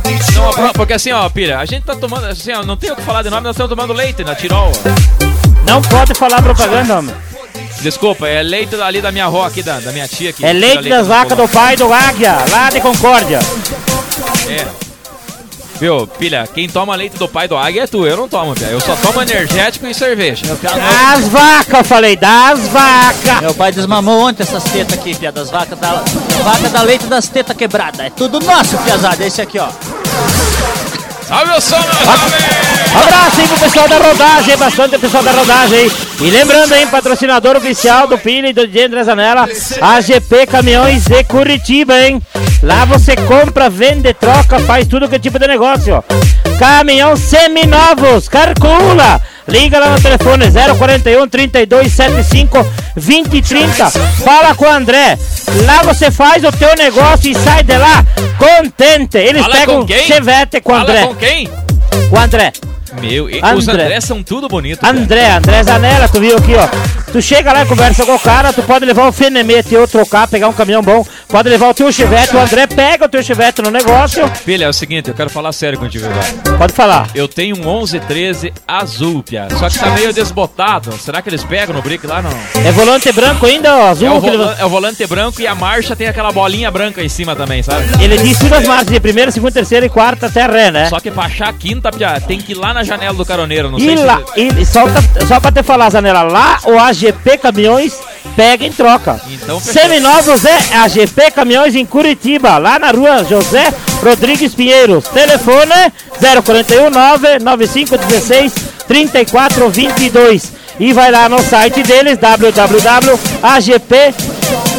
Não, 0.56 0.72
porque 0.72 0.94
assim, 0.94 1.12
ó, 1.12 1.28
pilha, 1.28 1.58
a 1.58 1.64
gente 1.64 1.84
tá 1.84 1.94
tomando, 1.94 2.26
assim, 2.26 2.52
ó, 2.52 2.62
não 2.62 2.76
tem 2.76 2.90
o 2.90 2.96
que 2.96 3.02
falar 3.02 3.22
de 3.22 3.30
nome, 3.30 3.42
nós 3.42 3.54
estamos 3.54 3.70
tomando 3.70 3.92
leite 3.92 4.24
na 4.24 4.34
Tirol. 4.34 4.72
Não 5.66 5.80
pode 5.82 6.14
falar 6.14 6.42
propaganda, 6.42 6.98
homem. 6.98 7.14
Desculpa, 7.80 8.28
é 8.28 8.42
leite 8.42 8.74
ali 8.76 9.00
da 9.00 9.10
minha 9.10 9.26
avó 9.26 9.44
aqui, 9.44 9.62
da, 9.62 9.80
da 9.80 9.90
minha 9.92 10.06
tia 10.06 10.30
aqui. 10.30 10.44
É 10.44 10.52
leite 10.52 10.88
das 10.88 11.06
vacas 11.06 11.36
do 11.36 11.48
pai 11.48 11.76
do 11.76 11.92
Águia, 11.92 12.36
lá 12.50 12.70
de 12.70 12.80
Concórdia. 12.80 13.40
É. 14.48 14.91
Viu, 15.82 16.06
pilha, 16.06 16.46
quem 16.46 16.68
toma 16.68 16.94
leite 16.94 17.16
do 17.16 17.26
pai 17.26 17.48
do 17.48 17.56
águia 17.56 17.82
é 17.82 17.86
tu, 17.88 18.06
eu 18.06 18.16
não 18.16 18.28
tomo, 18.28 18.54
pilha. 18.54 18.68
Eu 18.68 18.80
só 18.80 18.94
tomo 18.94 19.20
energético 19.20 19.84
e 19.84 19.92
cerveja. 19.92 20.46
Das 20.46 21.26
vacas, 21.26 21.74
eu 21.74 21.84
falei, 21.84 22.14
das 22.14 22.68
vacas. 22.68 23.40
Meu 23.40 23.52
pai 23.52 23.72
desmamou 23.72 24.28
ontem 24.28 24.44
essas 24.44 24.62
tetas 24.62 24.96
aqui, 24.96 25.12
pia, 25.12 25.32
das 25.32 25.50
vacas 25.50 25.76
da, 25.80 26.04
vaca 26.44 26.68
da 26.68 26.82
leite 26.82 27.06
das 27.06 27.26
tetas 27.26 27.56
quebradas. 27.56 27.98
É 27.98 28.10
tudo 28.10 28.38
nosso, 28.38 28.78
piazada. 28.78 29.26
Esse 29.26 29.42
aqui, 29.42 29.58
ó. 29.58 29.70
Salve 31.26 31.50
o 31.50 31.60
som, 31.60 31.80
meu 31.80 32.04
jovem! 32.04 32.61
Abraço 32.94 33.40
aí 33.40 33.48
pro 33.48 33.58
pessoal 33.58 33.88
da 33.88 33.96
rodagem, 33.98 34.56
bastante 34.56 34.98
pessoal 34.98 35.22
da 35.22 35.32
rodagem. 35.32 35.90
E 36.20 36.30
lembrando 36.30 36.72
aí, 36.72 36.86
patrocinador 36.86 37.56
oficial 37.56 38.06
do 38.06 38.18
Pini 38.18 38.50
e 38.50 38.52
do 38.52 38.66
DJ 38.66 38.84
André 38.86 39.04
Zanella, 39.04 39.48
AGP 39.80 40.46
Caminhões 40.46 41.04
de 41.04 41.24
Curitiba, 41.24 41.98
hein? 41.98 42.20
Lá 42.62 42.84
você 42.84 43.16
compra, 43.16 43.70
vende, 43.70 44.12
troca, 44.14 44.58
faz 44.60 44.86
tudo 44.86 45.08
que 45.08 45.18
tipo 45.18 45.38
de 45.38 45.46
negócio. 45.48 45.94
ó. 45.96 46.02
Caminhão 46.58 47.16
seminovos, 47.16 48.28
calcula! 48.28 49.20
Liga 49.48 49.80
lá 49.80 49.88
no 49.88 50.00
telefone 50.00 50.44
041 50.78 51.26
32 51.28 51.92
75 51.92 52.64
20 52.94 53.42
30. 53.42 53.90
Fala 54.24 54.54
com 54.54 54.66
o 54.66 54.70
André. 54.70 55.18
Lá 55.66 55.82
você 55.82 56.10
faz 56.12 56.44
o 56.44 56.52
teu 56.52 56.76
negócio 56.76 57.28
e 57.30 57.34
sai 57.34 57.64
de 57.64 57.76
lá 57.76 58.04
contente. 58.38 59.18
Eles 59.18 59.42
Fala 59.42 59.56
pegam 59.56 59.80
com 59.80 59.86
quem? 59.86 60.06
chevette 60.06 60.60
com 60.60 60.72
o 60.72 60.76
Fala 60.76 60.90
André. 60.90 61.06
com 61.06 61.14
quem? 61.16 61.48
O 62.12 62.16
André. 62.16 62.52
Meu, 63.00 63.28
e- 63.30 63.38
André. 63.38 63.54
os 63.54 63.68
Andrés 63.68 64.04
são 64.04 64.22
tudo 64.22 64.48
bonito. 64.48 64.80
cara. 64.80 64.96
André, 64.96 65.30
André 65.32 65.62
Zanella, 65.62 66.08
tu 66.08 66.20
viu 66.20 66.36
aqui, 66.36 66.52
ó. 66.54 66.68
Tu 67.12 67.20
chega 67.20 67.52
lá 67.52 67.62
e 67.62 67.66
conversa 67.66 68.06
com 68.06 68.14
o 68.14 68.18
cara, 68.18 68.52
tu 68.52 68.62
pode 68.62 68.84
levar 68.86 69.06
o 69.06 69.12
Fenemete 69.12 69.76
ou 69.76 69.86
trocar, 69.86 70.26
pegar 70.28 70.48
um 70.48 70.52
caminhão 70.52 70.82
bom. 70.82 71.04
Pode 71.28 71.48
levar 71.48 71.68
o 71.68 71.74
teu 71.74 71.90
chevette, 71.92 72.34
o 72.34 72.38
André 72.38 72.66
pega 72.66 73.04
o 73.04 73.08
teu 73.08 73.22
chevette 73.22 73.60
no 73.62 73.70
negócio. 73.70 74.26
Filha, 74.44 74.64
é 74.64 74.68
o 74.68 74.72
seguinte, 74.72 75.08
eu 75.08 75.14
quero 75.14 75.28
falar 75.30 75.52
sério 75.52 75.78
contigo 75.78 76.06
agora. 76.06 76.56
Pode 76.58 76.72
falar. 76.72 77.08
Eu 77.14 77.28
tenho 77.28 77.56
um 77.56 77.60
1113 77.80 78.52
azul, 78.66 79.22
pia. 79.22 79.46
Só 79.58 79.68
que 79.68 79.78
tá 79.78 79.90
meio 79.90 80.12
desbotado. 80.12 80.92
Será 80.98 81.20
que 81.20 81.28
eles 81.28 81.44
pegam 81.44 81.74
no 81.74 81.82
brick 81.82 82.06
lá, 82.06 82.22
não? 82.22 82.30
É 82.64 82.72
volante 82.72 83.10
branco 83.12 83.44
ainda, 83.46 83.76
ó, 83.76 83.88
azul. 83.88 84.08
É 84.08 84.10
o, 84.10 84.20
volan- 84.20 84.56
é 84.58 84.64
o 84.64 84.68
volante 84.68 85.06
branco 85.06 85.40
e 85.40 85.46
a 85.46 85.54
marcha 85.54 85.94
tem 85.94 86.06
aquela 86.08 86.32
bolinha 86.32 86.70
branca 86.70 87.02
em 87.02 87.08
cima 87.08 87.36
também, 87.36 87.62
sabe? 87.62 87.84
Ele 88.02 88.16
diz 88.18 88.38
tudo 88.38 88.54
as 88.54 88.66
marcas 88.66 88.86
de 88.88 89.00
primeira, 89.00 89.30
segunda, 89.30 89.52
terceira 89.52 89.84
e 89.84 89.88
quarta 89.88 90.26
até 90.26 90.46
ré, 90.46 90.70
né? 90.70 90.88
Só 90.88 90.98
que 91.00 91.10
pra 91.10 91.24
achar 91.24 91.48
a 91.48 91.52
quinta, 91.52 91.90
pia, 91.90 92.20
tem 92.20 92.38
que 92.40 92.52
ir 92.52 92.56
lá 92.56 92.72
na 92.72 92.81
janela 92.84 93.14
do 93.14 93.24
caroneiro. 93.24 93.70
Não 93.70 93.78
E 93.78 93.82
sei 93.82 93.96
lá, 94.04 94.20
se... 94.34 94.40
e 94.40 94.66
só, 94.66 94.82
pra- 94.86 95.26
só 95.26 95.40
pra 95.40 95.52
te 95.52 95.62
falar, 95.62 95.90
lá 96.30 96.58
o 96.64 96.78
AGP 96.78 97.38
Caminhões 97.38 97.94
pega 98.36 98.64
em 98.64 98.72
troca. 98.72 99.20
Então. 99.30 99.60
Seminovos 99.60 100.44
é 100.44 100.58
AGP 100.76 101.30
Caminhões 101.32 101.74
em 101.74 101.84
Curitiba, 101.84 102.58
lá 102.58 102.78
na 102.78 102.90
rua 102.90 103.24
José 103.24 103.72
Rodrigues 104.02 104.54
Pinheiros. 104.54 105.04
Telefone 105.08 105.92
041 106.20 106.90
9516 107.40 108.52
3422. 108.88 110.52
E 110.80 110.92
vai 110.92 111.10
lá 111.10 111.28
no 111.28 111.38
site 111.42 111.82
deles, 111.82 112.18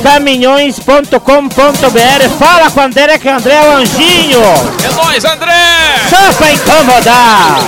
www.agpcaminhões.com.br. 0.03 2.29
Fala 2.37 2.69
com 2.69 2.79
o 2.79 2.83
André 2.83 3.17
que 3.17 3.27
André 3.29 3.55
é 3.55 3.61
o 3.61 3.71
anjinho. 3.77 4.41
É 4.83 4.89
nóis, 4.91 5.23
André! 5.23 5.95
Só 6.09 6.33
pra 6.33 6.51
incomodar. 6.51 7.59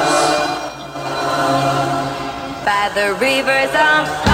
By 2.63 2.93
the 2.93 3.13
rivers 3.19 3.71
of 3.73 4.30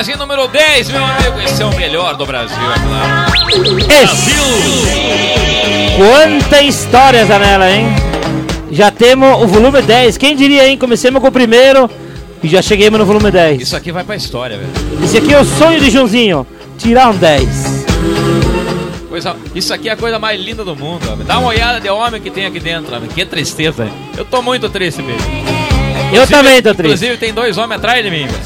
rodagem 0.00 0.16
número 0.16 0.48
10, 0.48 0.90
meu 0.90 1.04
amigo. 1.04 1.40
Esse 1.40 1.62
é 1.62 1.66
o 1.66 1.74
melhor 1.76 2.14
do 2.16 2.24
Brasil, 2.24 2.56
é 2.56 2.78
claro. 2.78 3.32
Esse. 4.02 4.99
Quanta 6.00 6.62
história, 6.62 7.26
Zanella, 7.26 7.70
hein? 7.70 7.84
Já 8.70 8.90
temos 8.90 9.42
o 9.42 9.46
volume 9.46 9.82
10. 9.82 10.16
Quem 10.16 10.34
diria, 10.34 10.66
hein? 10.66 10.78
Comecemos 10.78 11.20
com 11.20 11.28
o 11.28 11.30
primeiro 11.30 11.90
e 12.42 12.48
já 12.48 12.62
cheguemos 12.62 12.98
no 12.98 13.04
volume 13.04 13.30
10. 13.30 13.60
Isso 13.60 13.76
aqui 13.76 13.92
vai 13.92 14.02
pra 14.02 14.16
história, 14.16 14.56
velho. 14.56 15.04
Esse 15.04 15.18
aqui 15.18 15.34
é 15.34 15.38
o 15.38 15.44
sonho 15.44 15.78
de 15.78 15.90
Joãozinho. 15.90 16.46
Tirar 16.78 17.10
um 17.10 17.16
10. 17.18 17.46
Coisa, 19.10 19.36
isso 19.54 19.74
aqui 19.74 19.90
é 19.90 19.92
a 19.92 19.96
coisa 19.96 20.18
mais 20.18 20.40
linda 20.40 20.64
do 20.64 20.74
mundo, 20.74 21.06
homem. 21.12 21.26
Dá 21.26 21.38
uma 21.38 21.48
olhada 21.48 21.78
de 21.78 21.90
homem 21.90 22.18
que 22.18 22.30
tem 22.30 22.46
aqui 22.46 22.60
dentro, 22.60 22.96
homem. 22.96 23.10
Que 23.10 23.26
tristeza, 23.26 23.84
hein? 23.84 23.92
Eu 24.16 24.24
tô 24.24 24.40
muito 24.40 24.70
triste, 24.70 25.02
mesmo. 25.02 25.20
Eu 26.14 26.26
também 26.26 26.62
tô 26.62 26.74
triste. 26.74 26.94
Inclusive, 26.94 27.18
tem 27.18 27.34
dois 27.34 27.58
homens 27.58 27.76
atrás 27.76 28.02
de 28.02 28.10
mim, 28.10 28.26
velho. 28.26 28.38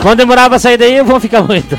Quando 0.00 0.18
demorar 0.18 0.48
pra 0.48 0.60
sair 0.60 0.76
daí, 0.76 1.02
vão 1.02 1.18
ficar 1.18 1.42
muito. 1.42 1.76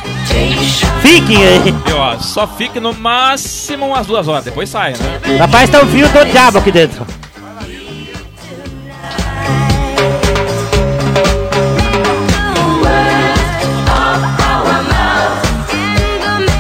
Fiquem 1.16 1.38
aí. 1.38 1.74
E, 1.88 1.94
ó, 1.94 2.20
só 2.20 2.46
fique 2.46 2.78
no 2.78 2.94
máximo 2.94 3.88
umas 3.88 4.06
duas 4.06 4.28
horas, 4.28 4.44
depois 4.44 4.70
sai, 4.70 4.92
né? 4.92 5.38
Rapaz, 5.40 5.70
tá 5.70 5.82
um 5.82 5.88
fio 5.88 6.10
do 6.10 6.26
diabo 6.26 6.58
aqui 6.58 6.74
dentro. 6.74 7.08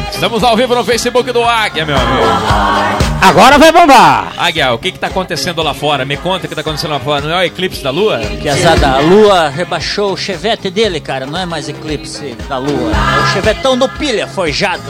Estamos 0.09 0.41
ao 0.41 0.55
vivo 0.55 0.73
no 0.73 0.85
Facebook 0.85 1.29
do 1.33 1.43
Águia, 1.43 1.85
meu 1.85 1.97
amigo. 1.97 3.04
Agora 3.21 3.57
vai 3.57 3.71
bombar. 3.71 4.33
Águia, 4.37 4.73
o 4.73 4.77
que 4.77 4.91
que 4.91 4.99
tá 4.99 5.07
acontecendo 5.07 5.61
lá 5.63 5.73
fora? 5.73 6.05
Me 6.05 6.15
conta 6.15 6.45
o 6.45 6.49
que 6.49 6.55
tá 6.55 6.61
acontecendo 6.61 6.91
lá 6.91 6.99
fora. 6.99 7.21
Não 7.21 7.31
é 7.31 7.39
o 7.39 7.43
eclipse 7.43 7.83
da 7.83 7.89
lua? 7.89 8.19
Piazada, 8.41 8.87
a 8.87 8.99
lua 8.99 9.49
rebaixou 9.49 10.13
o 10.13 10.17
chevette 10.17 10.69
dele, 10.69 10.99
cara. 10.99 11.25
Não 11.25 11.39
é 11.39 11.45
mais 11.45 11.67
eclipse 11.67 12.35
da 12.47 12.57
lua. 12.57 12.91
É 12.91 13.23
o 13.23 13.33
chevetão 13.33 13.77
do 13.77 13.89
pilha 13.89 14.27
forjado. 14.27 14.83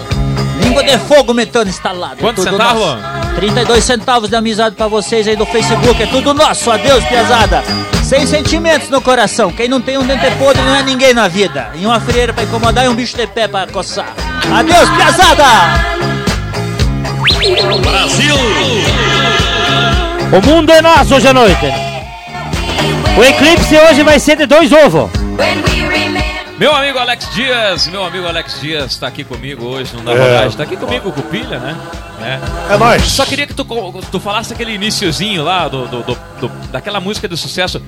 Língua 0.62 0.84
de 0.84 0.98
fogo 1.00 1.34
metano 1.34 1.70
instalado. 1.70 2.18
Quantos 2.18 2.44
Tudo 2.44 2.58
centavos, 2.58 2.82
nosso. 2.82 3.36
32 3.36 3.84
centavos 3.84 4.30
de 4.30 4.36
amizade 4.36 4.76
pra 4.76 4.88
vocês 4.88 5.28
aí 5.28 5.36
do 5.36 5.46
Facebook. 5.46 6.02
É 6.02 6.06
tudo 6.08 6.34
nosso. 6.34 6.70
Adeus, 6.72 7.04
Piazada. 7.06 7.64
Sem 8.04 8.26
sentimentos 8.28 8.90
no 8.90 9.02
coração. 9.02 9.52
Quem 9.52 9.68
não 9.68 9.82
tem 9.82 9.98
um 9.98 10.06
dente 10.06 10.30
podre 10.38 10.62
não 10.62 10.76
é 10.76 10.84
ninguém 10.84 11.14
na 11.14 11.28
vida. 11.28 11.72
E 11.76 11.86
uma 11.86 12.00
frieira 12.00 12.34
pra 12.34 12.44
incomodar 12.44 12.86
e 12.86 12.88
um 12.88 12.96
bicho 12.96 13.16
de 13.16 13.28
pé 13.28 13.48
pra 13.48 13.66
coçar. 13.68 14.14
Adeus, 14.54 14.90
Piazada. 14.90 16.15
Brasil! 17.30 18.36
O 20.32 20.46
mundo 20.48 20.72
é 20.72 20.80
nosso 20.82 21.16
hoje 21.16 21.28
à 21.28 21.34
noite. 21.34 21.66
O 23.18 23.24
eclipse 23.24 23.76
hoje 23.80 24.04
vai 24.04 24.20
ser 24.20 24.38
de 24.38 24.46
dois 24.46 24.72
ovos. 24.72 25.10
Meu 26.60 26.74
amigo 26.76 27.00
Alex 27.00 27.28
Dias, 27.34 27.88
meu 27.88 28.04
amigo 28.06 28.28
Alex 28.28 28.62
Dias 28.62 28.96
tá 28.98 29.08
aqui 29.08 29.24
comigo 29.24 29.66
hoje 29.66 29.96
no 29.96 30.04
Na 30.04 30.12
É. 30.12 30.18
Rodagem. 30.20 30.58
Tá 30.58 30.64
aqui 30.64 30.78
comigo 30.78 31.12
com 31.12 31.20
o 31.20 31.24
Pilha, 31.24 31.58
né? 31.60 31.76
É, 32.70 32.74
É 32.76 32.78
nóis. 32.78 33.02
Só 33.04 33.26
queria 33.26 33.48
que 33.48 33.54
tu, 33.56 33.66
tu 34.12 34.20
falasse 34.20 34.54
aquele 34.54 34.74
iniciozinho 34.74 35.44
lá 35.44 35.68
do, 35.68 35.88
do- 35.88 36.04
do- 36.04 36.18
do- 36.42 36.52
daquela 36.72 37.00
música 37.00 37.28
do 37.28 37.36
sucesso. 37.36 37.82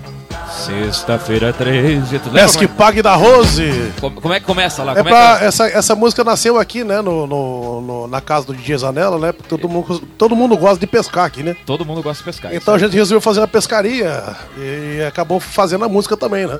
Sexta-feira 0.49 1.51
13. 1.53 2.19
Tu 2.19 2.25
lembra 2.27 2.41
Peço 2.41 2.57
que 2.57 2.67
pague 2.67 3.01
da 3.01 3.15
Rose. 3.15 3.93
como- 3.99 4.21
como 4.21 4.33
é 4.33 4.39
que 4.39 4.45
começa 4.45 4.83
lá? 4.83 4.93
É 4.93 4.95
Como 4.95 5.09
pra, 5.09 5.37
que 5.39 5.45
essa, 5.45 5.67
essa 5.67 5.95
música 5.95 6.23
nasceu 6.23 6.57
aqui, 6.57 6.83
né, 6.83 7.01
no, 7.01 7.27
no- 7.27 7.81
no- 7.81 8.07
na 8.07 8.21
casa 8.21 8.47
do 8.47 8.53
DJ 8.55 8.77
Zanella, 8.77 9.19
né? 9.19 9.31
Porque 9.31 9.49
todo 9.49 9.67
mundo, 9.69 9.99
todo 10.17 10.35
mundo 10.35 10.57
gosta 10.57 10.79
de 10.79 10.87
pescar 10.87 11.25
aqui, 11.25 11.43
né? 11.43 11.55
Todo 11.65 11.85
mundo 11.85 12.01
gosta 12.01 12.19
de 12.19 12.25
pescar. 12.25 12.53
Então 12.55 12.73
a 12.73 12.77
gente 12.79 12.93
resolveu 12.93 13.21
fazer 13.21 13.39
uma 13.41 13.47
pescaria 13.47 14.23
e 14.57 15.03
acabou 15.05 15.39
fazendo 15.39 15.85
a 15.85 15.89
música 15.89 16.15
também, 16.17 16.47
né? 16.47 16.57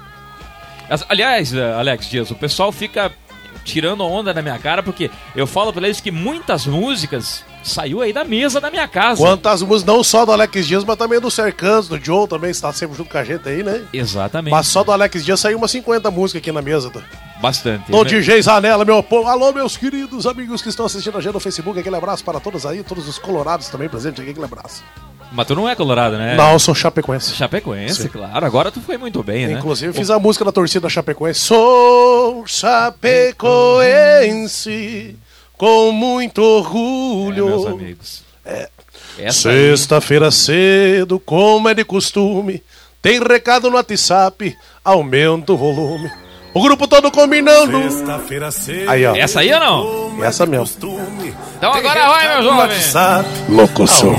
As- 0.89 1.05
Aliás, 1.09 1.53
eh, 1.53 1.73
Alex 1.73 2.07
Dias, 2.09 2.31
o 2.31 2.35
pessoal 2.35 2.71
fica 2.71 3.11
tirando 3.65 4.05
onda 4.05 4.33
na 4.33 4.41
minha 4.41 4.57
cara 4.57 4.81
porque 4.81 5.11
eu 5.35 5.45
falo 5.45 5.73
pra 5.73 5.83
eles 5.85 5.99
que 5.99 6.11
muitas 6.11 6.65
músicas 6.65 7.43
saiu 7.69 8.01
aí 8.01 8.13
da 8.13 8.23
mesa 8.23 8.59
da 8.59 8.71
minha 8.71 8.87
casa. 8.87 9.21
Quantas 9.21 9.61
músicas, 9.61 9.95
não 9.95 10.03
só 10.03 10.25
do 10.25 10.31
Alex 10.31 10.65
Dias, 10.65 10.83
mas 10.83 10.97
também 10.97 11.19
do 11.19 11.29
Sercans, 11.29 11.87
do 11.87 12.03
Joe 12.03 12.27
também, 12.27 12.49
está 12.49 12.71
sempre 12.73 12.97
junto 12.97 13.09
com 13.11 13.17
a 13.17 13.23
gente 13.23 13.47
aí, 13.47 13.63
né? 13.63 13.83
Exatamente. 13.93 14.51
Mas 14.51 14.67
só 14.67 14.83
do 14.83 14.91
Alex 14.91 15.23
Dias 15.23 15.39
saiu 15.39 15.57
umas 15.57 15.71
50 15.71 16.09
músicas 16.09 16.41
aqui 16.41 16.51
na 16.51 16.61
mesa. 16.61 16.89
Do, 16.89 17.03
Bastante. 17.41 17.91
do 17.91 18.03
DJ 18.03 18.41
Zanella, 18.41 18.83
meu 18.83 19.03
povo. 19.03 19.27
Alô, 19.29 19.51
meus 19.51 19.77
queridos 19.77 20.25
amigos 20.25 20.61
que 20.61 20.69
estão 20.69 20.85
assistindo 20.85 21.17
a 21.17 21.21
gente 21.21 21.33
no 21.33 21.39
Facebook. 21.39 21.79
Aquele 21.79 21.95
abraço 21.95 22.23
para 22.23 22.39
todos 22.39 22.65
aí, 22.65 22.83
todos 22.83 23.07
os 23.07 23.19
colorados 23.19 23.67
também 23.67 23.87
presentes 23.89 24.19
aqui. 24.21 24.31
Aquele 24.31 24.45
abraço. 24.45 24.83
Mas 25.31 25.45
tu 25.45 25.55
não 25.55 25.67
é 25.67 25.75
colorado, 25.75 26.17
né? 26.17 26.35
Não, 26.35 26.53
eu 26.53 26.59
sou 26.59 26.73
chapecoense. 26.73 27.35
Chapecoense, 27.35 28.03
Sim. 28.03 28.07
claro. 28.07 28.45
Agora 28.45 28.71
tu 28.71 28.79
foi 28.79 28.97
muito 28.97 29.21
bem, 29.21 29.45
né? 29.45 29.53
Inclusive, 29.53 29.91
fiz 29.91 30.09
a 30.09 30.17
música 30.17 30.45
da 30.45 30.53
torcida 30.53 30.87
Chapecoense. 30.89 31.41
Sou 31.41 32.47
Chapecoense 32.47 33.67
com 35.57 35.91
muito 35.91 36.41
É, 36.41 36.43
orgulho. 36.43 37.45
meus 37.47 37.65
amigos. 37.65 38.23
É. 38.45 38.69
Sexta-feira 39.31 40.29
cedo, 40.31 41.19
como 41.19 41.67
é 41.67 41.73
de 41.73 41.83
costume, 41.83 42.63
tem 43.01 43.19
recado 43.19 43.69
no 43.69 43.75
WhatsApp, 43.75 44.55
aumenta 44.85 45.53
o 45.53 45.57
volume. 45.57 46.09
O 46.53 46.61
grupo 46.63 46.87
todo 46.87 47.11
combinando. 47.11 47.77
Aí, 48.87 49.05
ó. 49.05 49.15
Essa 49.15 49.41
aí 49.41 49.53
ou 49.53 49.59
não? 49.59 50.23
Essa 50.23 50.45
mesmo. 50.45 50.65
Então 51.57 51.71
agora 51.71 52.07
vai, 52.07 52.27
meu 52.33 52.43
jovem. 52.43 52.77
Locução. 53.49 54.15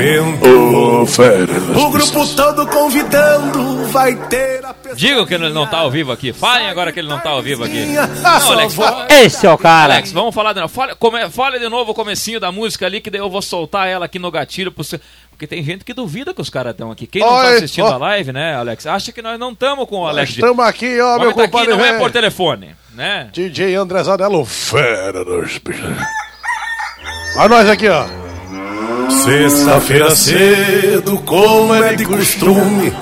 Fera. 1.07 1.53
O 1.76 1.91
grupo 1.91 2.26
todo 2.37 2.66
convidando 2.68 3.85
vai 3.89 4.14
ter 4.29 4.64
a 4.64 4.74
Diga 4.95 5.26
que 5.26 5.35
ele 5.35 5.49
não 5.51 5.66
tá 5.66 5.79
ao 5.79 5.91
vivo 5.91 6.12
aqui. 6.12 6.33
Falem 6.33 6.68
agora 6.68 6.93
que 6.93 7.01
ele 7.01 7.09
não 7.09 7.18
tá 7.18 7.31
ao 7.31 7.43
vivo 7.43 7.64
aqui. 7.64 7.97
Ah, 8.24 8.39
Não, 8.41 8.53
Alex, 8.53 8.72
só 8.74 8.83
fa- 8.83 9.07
Esse 9.11 9.47
é 9.47 9.53
o 9.53 9.59
cara. 9.59 9.95
Alex, 9.95 10.12
vamos 10.12 10.35
falar 10.35 10.53
de 10.53 10.61
novo. 10.61 10.72
Fale, 10.72 10.95
come, 10.97 11.29
fale 11.31 11.59
de 11.59 11.68
novo 11.68 11.91
o 11.91 11.95
comecinho 11.95 12.39
da 12.39 12.53
música 12.53 12.87
ali, 12.87 13.01
que 13.01 13.11
daí 13.11 13.20
eu 13.20 13.31
vou 13.31 13.43
soltar 13.43 13.89
ela 13.89 14.05
aqui 14.07 14.18
no 14.18 14.31
gatilho. 14.31 14.70
pro 14.72 14.85
seu- 14.85 15.01
Porque 15.39 15.47
tem 15.47 15.62
gente 15.62 15.84
que 15.84 15.95
duvida 15.95 16.34
que 16.34 16.41
os 16.41 16.51
caras 16.51 16.72
estão 16.72 16.91
aqui. 16.91 17.07
Quem 17.07 17.22
não 17.22 17.28
tá 17.28 17.47
Oi, 17.51 17.57
assistindo 17.59 17.84
ó. 17.86 17.93
a 17.93 17.97
live, 17.97 18.32
né, 18.32 18.57
Alex? 18.57 18.84
Acha 18.89 19.12
que 19.12 19.22
nós 19.22 19.39
não 19.39 19.53
estamos 19.53 19.89
com 19.89 20.01
o 20.01 20.07
Alex. 20.09 20.30
Estamos 20.30 20.66
aqui, 20.66 20.99
ó, 21.01 21.16
O 21.16 21.20
meu 21.20 21.32
tá 21.32 21.43
aqui 21.45 21.53
compadre. 21.53 21.74
não 21.76 21.80
é 21.84 21.89
velho. 21.91 21.99
por 22.01 22.11
telefone, 22.11 22.74
né? 22.93 23.28
DJ 23.32 23.76
André 23.76 24.03
Zanello, 24.03 24.45
fera 24.45 25.24
dos. 25.24 25.61
Olha 27.36 27.49
nós 27.49 27.68
aqui, 27.70 27.86
ó. 27.89 28.05
Sexta-feira 29.24 30.11
cedo, 30.16 31.20
como 31.22 31.72
é 31.72 31.95
de 31.95 32.05
costume. 32.05 32.93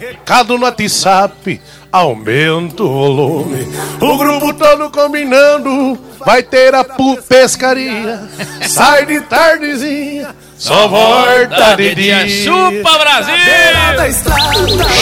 Recado 0.00 0.58
no 0.58 0.64
WhatsApp, 0.64 1.60
aumenta 1.92 2.82
o 2.82 2.88
volume. 2.88 3.64
O 4.00 4.16
grupo 4.18 4.52
todo 4.54 4.90
combinando, 4.90 5.96
vai 6.24 6.42
ter 6.42 6.74
a 6.74 6.82
pu- 6.82 7.22
pescaria. 7.22 8.28
Sai 8.68 9.06
de 9.06 9.20
tardezinha, 9.20 10.34
só 10.58 10.88
volta 10.88 11.74
de 11.76 11.94
dia. 11.94 12.26
Chupa, 12.28 12.98
Brasil! 12.98 13.34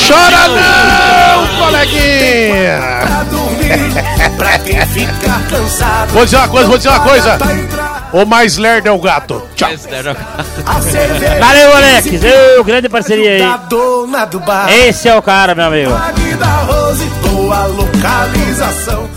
Chora 0.07 0.49
não, 0.49 1.65
coleguinha! 1.65 2.81
Vou 6.13 6.25
dizer 6.25 6.37
uma 6.37 6.49
coisa, 6.49 6.69
vou 6.69 6.77
dizer 6.77 6.89
uma 6.91 7.01
coisa. 7.01 7.39
O 8.13 8.25
mais 8.25 8.57
lerdo 8.57 8.89
é 8.89 8.93
o 8.93 8.99
gato. 8.99 9.43
Tchau. 9.57 9.71
Valeu, 11.41 11.77
Alex. 11.77 12.07
Ô, 12.59 12.65
grande 12.65 12.89
parceria 12.89 13.31
aí. 13.33 13.41
Esse 14.71 15.09
é 15.09 15.17
o 15.17 15.23
cara, 15.23 15.55
meu 15.55 15.67
amigo. 15.67 15.91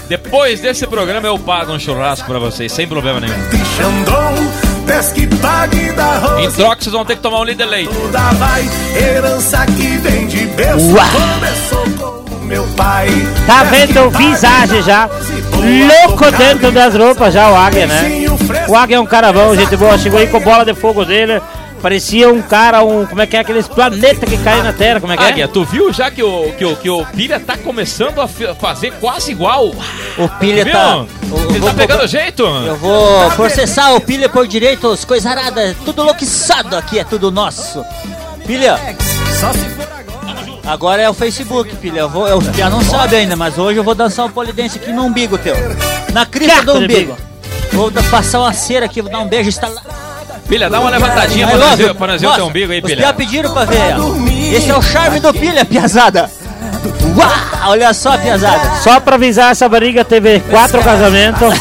Depois 0.08 0.60
desse 0.62 0.88
programa 0.88 1.28
eu 1.28 1.38
pago 1.38 1.74
um 1.74 1.80
churrasco 1.80 2.26
pra 2.28 2.40
vocês, 2.40 2.72
sem 2.72 2.88
problema 2.88 3.20
nenhum. 3.20 3.36
Pesque 4.88 5.28
pague 5.28 5.92
da. 5.92 6.38
Em 6.42 6.50
troca 6.50 6.82
vocês 6.82 6.94
vão 6.94 7.04
ter 7.04 7.18
que 7.18 7.22
tomar 7.22 7.42
um 7.42 7.44
líder 7.44 7.66
leite. 7.66 7.94
Toda 7.94 8.20
vai, 8.36 8.68
herança 8.96 9.66
que 9.66 9.98
vem 9.98 10.26
de 10.28 10.46
berço. 10.48 10.96
Uau. 10.96 11.06
Começou 11.36 12.24
com 12.32 12.46
meu 12.46 12.64
pai. 12.78 13.10
Tá 13.46 13.64
vendo 13.64 14.10
visagem 14.12 14.82
já? 14.82 15.10
Louco 16.08 16.32
dentro 16.32 16.72
das 16.72 16.96
roupas 16.96 17.34
já, 17.34 17.52
o 17.52 17.56
Águia, 17.56 17.86
né? 17.86 18.26
O 18.70 18.76
Águia 18.76 18.96
é 18.96 19.00
um 19.00 19.06
cara 19.06 19.34
bom, 19.34 19.54
gente 19.56 19.76
boa. 19.76 19.98
Chegou 19.98 20.20
aí 20.20 20.28
com 20.28 20.40
bola 20.40 20.64
de 20.64 20.74
fogo 20.74 21.04
dele. 21.04 21.42
Parecia 21.82 22.32
um 22.32 22.42
cara, 22.42 22.84
um. 22.84 23.06
Como 23.06 23.22
é 23.22 23.28
que 23.28 23.38
é 23.38 23.40
aqueles 23.40 23.68
planetas 23.68 24.28
que 24.28 24.38
caem 24.40 24.64
na 24.64 24.74
Terra? 24.74 25.00
Como 25.00 25.14
é 25.14 25.18
que 25.18 25.24
é? 25.24 25.28
Águia, 25.28 25.48
tu 25.48 25.64
viu 25.64 25.94
já 25.94 26.10
que 26.10 26.24
o, 26.24 26.52
que 26.58 26.66
o, 26.66 26.76
que 26.76 26.90
o 26.90 27.06
Pilha 27.06 27.40
tá 27.40 27.56
começando 27.56 28.20
a 28.20 28.28
fazer 28.28 28.94
quase 29.00 29.32
igual? 29.32 29.68
O 30.18 30.28
Pilha 30.40 30.64
Viu? 30.64 30.74
tá. 30.74 30.98
o- 30.98 31.50
Ele 31.50 31.60
vou- 31.60 31.70
tá 31.70 31.76
pegando 31.76 32.08
jeito? 32.08 32.44
Eu 32.44 32.76
vou 32.78 33.30
processar 33.32 33.94
o 33.94 34.02
Pilha 34.02 34.28
por 34.28 34.48
direitos, 34.48 35.06
coisa 35.06 35.30
arada, 35.30 35.76
tudo 35.86 36.04
louquiçado 36.04 36.76
aqui, 36.76 36.98
é 37.00 37.04
tudo 37.04 37.30
nosso. 37.32 37.86
Pilha, 38.46 38.78
Só 39.40 39.54
se 39.54 39.60
for 39.70 39.88
agora. 40.28 40.62
agora 40.66 41.02
é 41.04 41.10
o 41.10 41.14
Facebook, 41.14 41.76
Pilha. 41.76 42.00
Eu 42.02 42.10
vou, 42.10 42.28
eu 42.28 42.42
já 42.56 42.70
não 42.70 42.82
sabe 42.82 43.18
ainda, 43.18 43.36
mas 43.36 43.58
hoje 43.58 43.78
eu 43.80 43.84
vou 43.84 43.94
dançar 43.94 44.26
um 44.26 44.32
polidense 44.32 44.80
aqui 44.80 44.92
no 44.92 45.04
umbigo 45.04 45.38
teu. 45.38 45.56
Na 46.12 46.26
crista 46.26 46.64
do 46.64 46.74
umbigo. 46.80 47.16
Vou 47.72 47.92
passar 48.10 48.40
uma 48.40 48.54
cera 48.54 48.86
aqui, 48.86 49.02
vou 49.02 49.12
dar 49.12 49.20
um 49.20 49.28
beijo 49.28 49.50
instalado. 49.50 49.86
Pilha, 50.48 50.70
dá 50.70 50.80
uma 50.80 50.90
levantadinha 50.90 51.46
pra 51.48 51.58
nós 51.58 51.78
ver, 51.78 51.94
pra 51.94 52.08
nós 52.08 52.22
ver 52.22 52.28
o 52.28 52.34
teu 52.34 52.46
umbigo 52.48 52.72
aí, 52.72 52.82
Pilha. 52.82 52.98
piá 52.98 53.14
pediram 53.14 53.52
pra 53.54 53.66
ver. 53.66 53.78
ó. 54.00 54.56
Esse 54.56 54.70
é 54.72 54.78
o 54.78 54.82
charme 54.82 55.20
do 55.20 55.34
Pilha, 55.34 55.66
piazada. 55.66 56.30
Uau, 57.18 57.72
olha 57.72 57.94
só, 57.94 58.18
piazada. 58.18 58.78
Só 58.82 59.00
pra 59.00 59.16
avisar, 59.16 59.52
essa 59.52 59.68
barriga 59.68 60.06
teve 60.06 60.40
quatro 60.42 60.82
casamentos, 60.82 61.54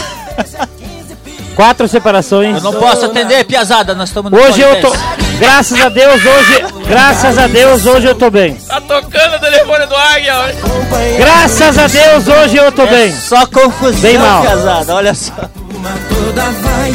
quatro 1.56 1.88
separações. 1.88 2.56
Eu 2.56 2.62
não 2.62 2.74
posso 2.74 3.06
atender, 3.06 3.44
piazada, 3.44 3.94
nós 3.94 4.08
estamos 4.10 4.30
no 4.30 4.38
Hoje 4.38 4.60
eu 4.60 4.80
tô. 4.80 4.92
Graças 5.38 5.80
a 5.80 5.88
Deus, 5.88 6.14
hoje. 6.24 6.64
Graças 6.86 7.38
a 7.38 7.46
Deus, 7.48 7.84
hoje 7.86 8.06
eu 8.06 8.14
tô 8.14 8.30
bem. 8.30 8.54
Tá 8.54 8.80
tocando 8.80 9.36
o 9.36 9.40
telefone 9.40 9.86
do 9.86 9.96
Águia. 9.96 10.34
olha. 10.38 10.54
Graças 11.18 11.76
a 11.78 11.86
Deus, 11.88 12.28
hoje 12.28 12.56
eu 12.56 12.70
tô 12.70 12.82
É 12.82 12.86
bem. 12.86 13.12
só 13.12 13.46
confusão, 13.46 14.00
Bem 14.00 14.16
mal. 14.18 14.42
piazada, 14.42 14.94
olha 14.94 15.14
só. 15.14 15.32
Toda 15.34 16.42
vai, 16.50 16.94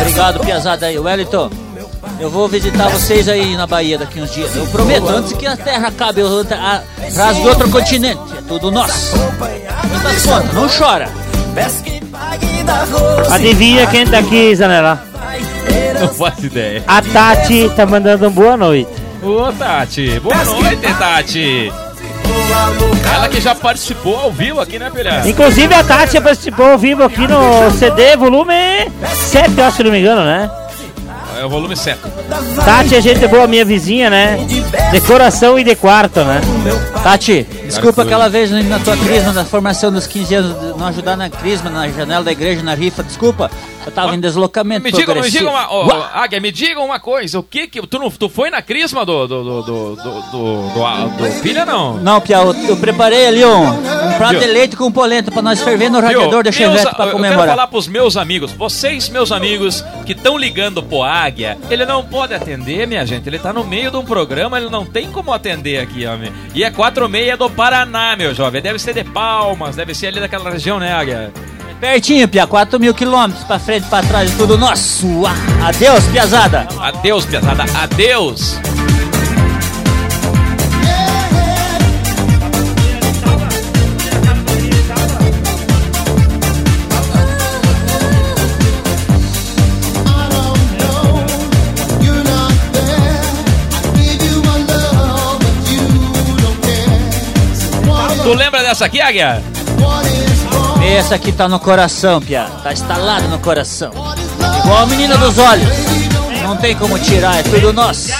Obrigado, 0.00 0.40
piazada 0.40 0.86
aí. 0.86 0.98
Wellington, 0.98 1.50
eu 2.18 2.30
vou 2.30 2.48
visitar 2.48 2.88
vocês 2.88 3.28
aí 3.28 3.56
na 3.56 3.66
Bahia 3.66 3.98
daqui 3.98 4.20
uns 4.20 4.32
dias. 4.32 4.54
Eu 4.54 4.66
prometo, 4.66 5.08
antes 5.08 5.32
que 5.32 5.46
a 5.46 5.56
terra 5.56 5.88
acabe, 5.88 6.20
eu 6.20 6.28
rasgue 7.16 7.48
outro 7.48 7.70
continente. 7.70 8.20
É 8.38 8.42
tudo 8.46 8.70
nosso. 8.70 9.16
Não 9.16 10.02
dá 10.02 10.10
conta, 10.24 10.52
não 10.52 10.68
chora. 10.68 11.08
Adivinha 13.30 13.86
quem 13.86 14.06
tá 14.06 14.18
aqui, 14.18 14.54
Zanella? 14.54 15.02
Não 16.00 16.08
faço 16.08 16.46
ideia. 16.46 16.82
A 16.86 17.02
Tati 17.02 17.70
tá 17.76 17.84
mandando 17.84 18.28
um 18.28 18.30
boa 18.30 18.56
noite. 18.56 18.90
Ô, 19.22 19.52
Tati. 19.52 20.18
Boa 20.20 20.44
noite, 20.44 20.94
Tati. 20.98 21.72
Ela 23.14 23.28
que 23.28 23.40
já 23.40 23.54
participou 23.54 24.16
ao 24.16 24.30
vivo 24.30 24.60
aqui, 24.60 24.78
né, 24.78 24.90
Pilha? 24.90 25.22
Inclusive 25.26 25.74
a 25.74 25.84
Tati 25.84 26.20
participou 26.20 26.72
ao 26.72 26.78
vivo 26.78 27.02
aqui 27.02 27.26
no 27.26 27.70
CD 27.72 28.16
volume 28.16 28.54
7, 29.14 29.58
eu 29.58 29.64
acho, 29.64 29.76
se 29.78 29.82
não 29.82 29.90
me 29.90 30.00
engano, 30.00 30.22
né? 30.24 30.50
É 31.38 31.44
o 31.44 31.48
volume 31.48 31.74
7. 31.74 31.98
Tati 32.64 32.94
é 32.94 33.00
gente 33.00 33.26
boa, 33.26 33.46
minha 33.46 33.64
vizinha, 33.64 34.10
né? 34.10 34.36
Decoração 34.90 35.58
e 35.58 35.64
de 35.64 35.74
quarto, 35.74 36.20
né? 36.22 36.40
Tati, 37.02 37.46
desculpa 37.64 38.02
aquela 38.02 38.28
vez 38.28 38.50
na 38.50 38.78
tua 38.78 38.96
crisma, 38.96 39.32
na 39.32 39.44
formação 39.44 39.90
dos 39.90 40.06
15 40.06 40.34
anos, 40.34 40.60
de 40.60 40.78
não 40.78 40.86
ajudar 40.88 41.16
na 41.16 41.30
crisma, 41.30 41.70
na 41.70 41.88
janela 41.88 42.24
da 42.24 42.32
igreja, 42.32 42.62
na 42.62 42.74
rifa, 42.74 43.02
desculpa. 43.02 43.50
Eu 43.84 43.92
tava 43.92 44.14
em 44.14 44.20
deslocamento 44.20 44.82
Me 44.84 44.92
diga, 44.92 45.14
me 45.14 45.30
diga 45.30 45.48
uma. 45.48 45.70
Uau. 45.72 46.10
Águia, 46.12 46.38
me 46.40 46.52
diga 46.52 46.80
uma 46.80 47.00
coisa. 47.00 47.38
O 47.38 47.42
que 47.42 47.66
que. 47.66 47.80
Tu, 47.86 47.98
não, 47.98 48.10
tu 48.10 48.28
foi 48.28 48.50
na 48.50 48.60
crisma 48.60 49.04
do. 49.06 49.26
do. 49.26 49.42
do. 49.44 49.62
do. 49.62 49.96
do. 49.96 50.22
do, 50.32 51.08
do, 51.32 51.40
Pilha, 51.42 51.64
não? 51.64 51.94
Não, 51.94 52.20
Pia, 52.20 52.36
eu, 52.36 52.52
eu 52.68 52.76
preparei 52.76 53.26
ali 53.26 53.44
um, 53.44 53.68
um 53.68 54.12
prato 54.18 54.32
Viu? 54.32 54.40
de 54.40 54.46
leite 54.46 54.76
com 54.76 54.92
polenta 54.92 55.30
pra 55.30 55.40
nós 55.42 55.62
ferver 55.62 55.90
no 55.90 56.00
radiador 56.00 56.42
Meus- 56.44 56.54
Chevette 56.54 56.82
pra 56.82 56.90
eu 56.90 56.96
quero 56.96 57.10
comemorar. 57.12 57.48
falar 57.48 57.66
pros 57.68 57.88
meus 57.88 58.16
amigos, 58.16 58.52
vocês, 58.52 59.08
meus 59.08 59.32
amigos, 59.32 59.82
que 60.04 60.12
estão 60.12 60.36
ligando 60.36 60.82
pro 60.82 61.02
Águia, 61.02 61.56
ele 61.70 61.86
não 61.86 62.04
pode 62.04 62.34
atender, 62.34 62.86
minha 62.86 63.06
gente. 63.06 63.26
Ele 63.28 63.38
tá 63.38 63.52
no 63.52 63.64
meio 63.64 63.90
de 63.90 63.96
um 63.96 64.04
programa, 64.04 64.58
ele 64.58 64.68
não 64.68 64.84
tem 64.84 65.10
como 65.10 65.32
atender 65.32 65.78
aqui, 65.78 66.06
homem. 66.06 66.32
E 66.54 66.62
é 66.64 66.70
4 66.70 67.04
e 67.04 67.08
meia 67.08 67.36
do 67.36 67.48
Paraná, 67.48 68.14
meu 68.16 68.34
jovem. 68.34 68.60
Deve 68.60 68.78
ser 68.78 68.92
de 68.94 69.04
Palmas, 69.04 69.74
deve 69.76 69.94
ser 69.94 70.08
ali 70.08 70.20
daquela 70.20 70.50
região, 70.50 70.78
né, 70.78 70.92
Águia? 70.92 71.32
Pertinho, 71.80 72.28
Pia, 72.28 72.46
4 72.46 72.78
mil 72.78 72.92
quilômetros 72.92 73.42
pra 73.44 73.58
frente, 73.58 73.86
pra 73.88 74.02
trás, 74.02 74.30
tudo 74.32 74.58
nosso. 74.58 75.06
Adeus, 75.64 76.04
piazada. 76.06 76.68
Adeus, 76.78 77.24
pesada, 77.24 77.64
adeus. 77.74 78.60
Tu 98.22 98.34
lembra 98.34 98.62
dessa 98.62 98.84
aqui, 98.84 99.00
Águia? 99.00 99.42
Essa 100.82 101.14
aqui 101.14 101.32
tá 101.32 101.48
no 101.48 101.60
coração, 101.60 102.20
Pia. 102.20 102.44
Tá 102.62 102.72
instalado 102.72 103.28
no 103.28 103.38
coração. 103.38 103.90
Igual 103.90 104.78
a 104.78 104.86
menina 104.86 105.16
dos 105.16 105.38
olhos. 105.38 105.68
Não 106.42 106.56
tem 106.56 106.74
como 106.76 106.98
tirar, 106.98 107.38
é 107.38 107.42
tudo 107.42 107.72
nosso. 107.72 108.10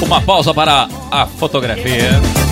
Uma 0.00 0.20
pausa 0.22 0.54
para 0.54 0.88
a 1.10 1.26
fotografia. 1.26 2.47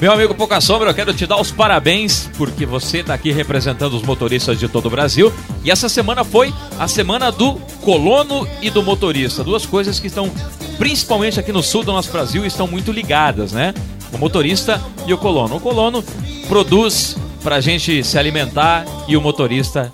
Meu 0.00 0.12
amigo 0.12 0.32
Pouca 0.32 0.60
Sombra, 0.60 0.90
eu 0.90 0.94
quero 0.94 1.12
te 1.12 1.26
dar 1.26 1.40
os 1.40 1.50
parabéns 1.50 2.30
porque 2.38 2.64
você 2.64 2.98
está 2.98 3.14
aqui 3.14 3.32
representando 3.32 3.94
os 3.94 4.02
motoristas 4.02 4.56
de 4.56 4.68
todo 4.68 4.86
o 4.86 4.90
Brasil. 4.90 5.32
E 5.64 5.72
essa 5.72 5.88
semana 5.88 6.22
foi 6.22 6.54
a 6.78 6.86
semana 6.86 7.32
do 7.32 7.54
colono 7.82 8.46
e 8.62 8.70
do 8.70 8.80
motorista. 8.80 9.42
Duas 9.42 9.66
coisas 9.66 9.98
que 9.98 10.06
estão, 10.06 10.30
principalmente 10.78 11.40
aqui 11.40 11.50
no 11.50 11.64
sul 11.64 11.82
do 11.82 11.92
nosso 11.92 12.12
Brasil, 12.12 12.46
estão 12.46 12.68
muito 12.68 12.92
ligadas, 12.92 13.50
né? 13.50 13.74
O 14.12 14.18
motorista 14.18 14.80
e 15.04 15.12
o 15.12 15.18
colono. 15.18 15.56
O 15.56 15.60
colono 15.60 16.04
produz 16.46 17.16
para 17.42 17.56
a 17.56 17.60
gente 17.60 18.04
se 18.04 18.16
alimentar 18.16 18.84
e 19.08 19.16
o 19.16 19.20
motorista 19.20 19.92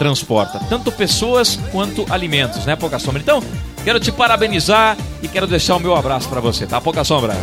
transporta 0.00 0.58
tanto 0.68 0.90
pessoas 0.90 1.56
quanto 1.70 2.04
alimentos, 2.10 2.64
né, 2.64 2.74
Pouca 2.74 2.98
Sombra? 2.98 3.22
Então, 3.22 3.40
quero 3.84 4.00
te 4.00 4.10
parabenizar 4.10 4.96
e 5.22 5.28
quero 5.28 5.46
deixar 5.46 5.76
o 5.76 5.80
meu 5.80 5.94
abraço 5.94 6.28
para 6.28 6.40
você, 6.40 6.66
tá, 6.66 6.80
Pouca 6.80 7.04
Sombra? 7.04 7.36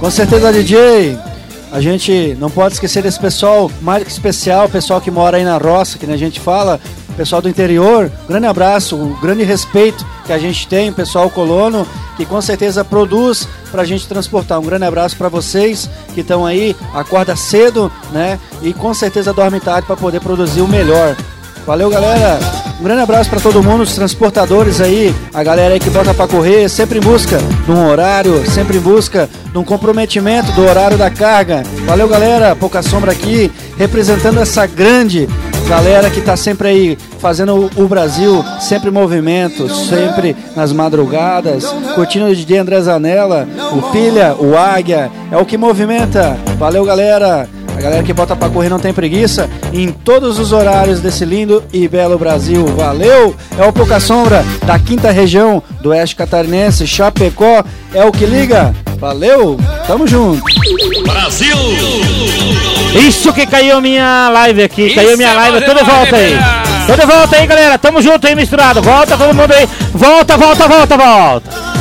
Com 0.00 0.10
certeza, 0.10 0.52
DJ. 0.52 1.18
A 1.72 1.80
gente 1.80 2.36
não 2.38 2.50
pode 2.50 2.74
esquecer 2.74 3.02
desse 3.02 3.18
pessoal 3.18 3.70
que 4.04 4.10
especial, 4.10 4.68
pessoal 4.68 5.00
que 5.00 5.10
mora 5.10 5.36
aí 5.36 5.44
na 5.44 5.58
roça, 5.58 5.98
que 5.98 6.06
a 6.06 6.16
gente 6.16 6.38
fala, 6.38 6.80
pessoal 7.16 7.42
do 7.42 7.48
interior. 7.48 8.10
Grande 8.28 8.46
abraço, 8.46 8.96
um 8.96 9.18
grande 9.20 9.42
respeito 9.42 10.06
que 10.24 10.32
a 10.32 10.38
gente 10.38 10.68
tem, 10.68 10.92
pessoal 10.92 11.28
colono, 11.28 11.86
que 12.16 12.24
com 12.24 12.40
certeza 12.40 12.84
produz 12.84 13.48
para 13.70 13.82
a 13.82 13.84
gente 13.84 14.06
transportar. 14.06 14.60
Um 14.60 14.64
grande 14.64 14.84
abraço 14.84 15.16
para 15.16 15.28
vocês 15.28 15.90
que 16.14 16.20
estão 16.20 16.46
aí, 16.46 16.76
acorda 16.94 17.34
cedo, 17.34 17.90
né? 18.12 18.38
E 18.62 18.72
com 18.72 18.94
certeza 18.94 19.32
dorme 19.32 19.60
tarde 19.60 19.86
para 19.86 19.96
poder 19.96 20.20
produzir 20.20 20.60
o 20.60 20.68
melhor. 20.68 21.16
Valeu, 21.66 21.90
galera! 21.90 22.65
Um 22.78 22.84
grande 22.84 23.00
abraço 23.00 23.30
para 23.30 23.40
todo 23.40 23.62
mundo, 23.62 23.82
os 23.82 23.94
transportadores 23.94 24.82
aí, 24.82 25.14
a 25.32 25.42
galera 25.42 25.74
aí 25.74 25.80
que 25.80 25.88
bota 25.88 26.12
para 26.12 26.28
correr, 26.28 26.68
sempre 26.68 26.98
em 26.98 27.00
busca 27.00 27.38
de 27.38 27.70
um 27.70 27.88
horário, 27.88 28.44
sempre 28.50 28.76
em 28.76 28.80
busca 28.80 29.28
de 29.50 29.56
um 29.56 29.64
comprometimento 29.64 30.52
do 30.52 30.62
horário 30.62 30.98
da 30.98 31.10
carga. 31.10 31.62
Valeu, 31.86 32.06
galera. 32.06 32.54
Pouca 32.54 32.82
sombra 32.82 33.12
aqui, 33.12 33.50
representando 33.78 34.40
essa 34.40 34.66
grande 34.66 35.26
galera 35.66 36.10
que 36.10 36.20
tá 36.20 36.36
sempre 36.36 36.68
aí 36.68 36.98
fazendo 37.18 37.70
o 37.76 37.88
Brasil 37.88 38.44
sempre 38.60 38.90
em 38.90 38.92
movimento, 38.92 39.68
sempre 39.68 40.36
nas 40.54 40.70
madrugadas, 40.70 41.64
curtindo 41.94 42.26
o 42.26 42.34
DJ 42.34 42.58
André 42.58 42.80
Zanella, 42.82 43.48
o 43.72 43.90
Pilha, 43.90 44.36
o 44.38 44.56
Águia, 44.56 45.10
é 45.30 45.36
o 45.36 45.46
que 45.46 45.56
movimenta. 45.56 46.36
Valeu, 46.58 46.84
galera. 46.84 47.48
A 47.76 47.80
galera 47.80 48.02
que 48.02 48.12
bota 48.12 48.34
pra 48.34 48.48
correr 48.48 48.70
não 48.70 48.78
tem 48.78 48.92
preguiça 48.94 49.50
em 49.70 49.92
todos 49.92 50.38
os 50.38 50.50
horários 50.50 51.00
desse 51.00 51.26
lindo 51.26 51.62
e 51.70 51.86
belo 51.86 52.18
Brasil. 52.18 52.66
Valeu! 52.68 53.36
É 53.58 53.64
o 53.64 53.72
Pouca 53.72 54.00
Sombra 54.00 54.42
da 54.64 54.78
quinta 54.78 55.10
região 55.10 55.62
do 55.82 55.90
Oeste 55.90 56.16
Catarinense, 56.16 56.86
Chapecó. 56.86 57.62
É 57.92 58.02
o 58.02 58.10
que 58.10 58.24
liga. 58.24 58.74
Valeu! 58.98 59.58
Tamo 59.86 60.06
junto! 60.06 60.42
Brasil! 61.04 61.56
Isso 63.06 63.30
que 63.34 63.46
caiu 63.46 63.78
minha 63.82 64.30
live 64.30 64.62
aqui, 64.62 64.94
caiu 64.94 65.14
minha 65.18 65.34
live, 65.34 65.60
tô 65.66 65.74
de 65.74 65.84
volta 65.84 66.16
aí. 66.16 66.34
Tô 66.86 66.94
de 66.94 67.04
volta 67.04 67.36
aí, 67.36 67.46
galera. 67.46 67.78
Tamo 67.78 68.00
junto 68.00 68.26
aí, 68.26 68.34
misturado. 68.34 68.80
Volta 68.80 69.18
todo 69.18 69.34
mundo 69.34 69.52
aí. 69.52 69.68
Volta, 69.92 70.36
volta, 70.38 70.66
volta, 70.66 70.96
volta. 70.96 71.75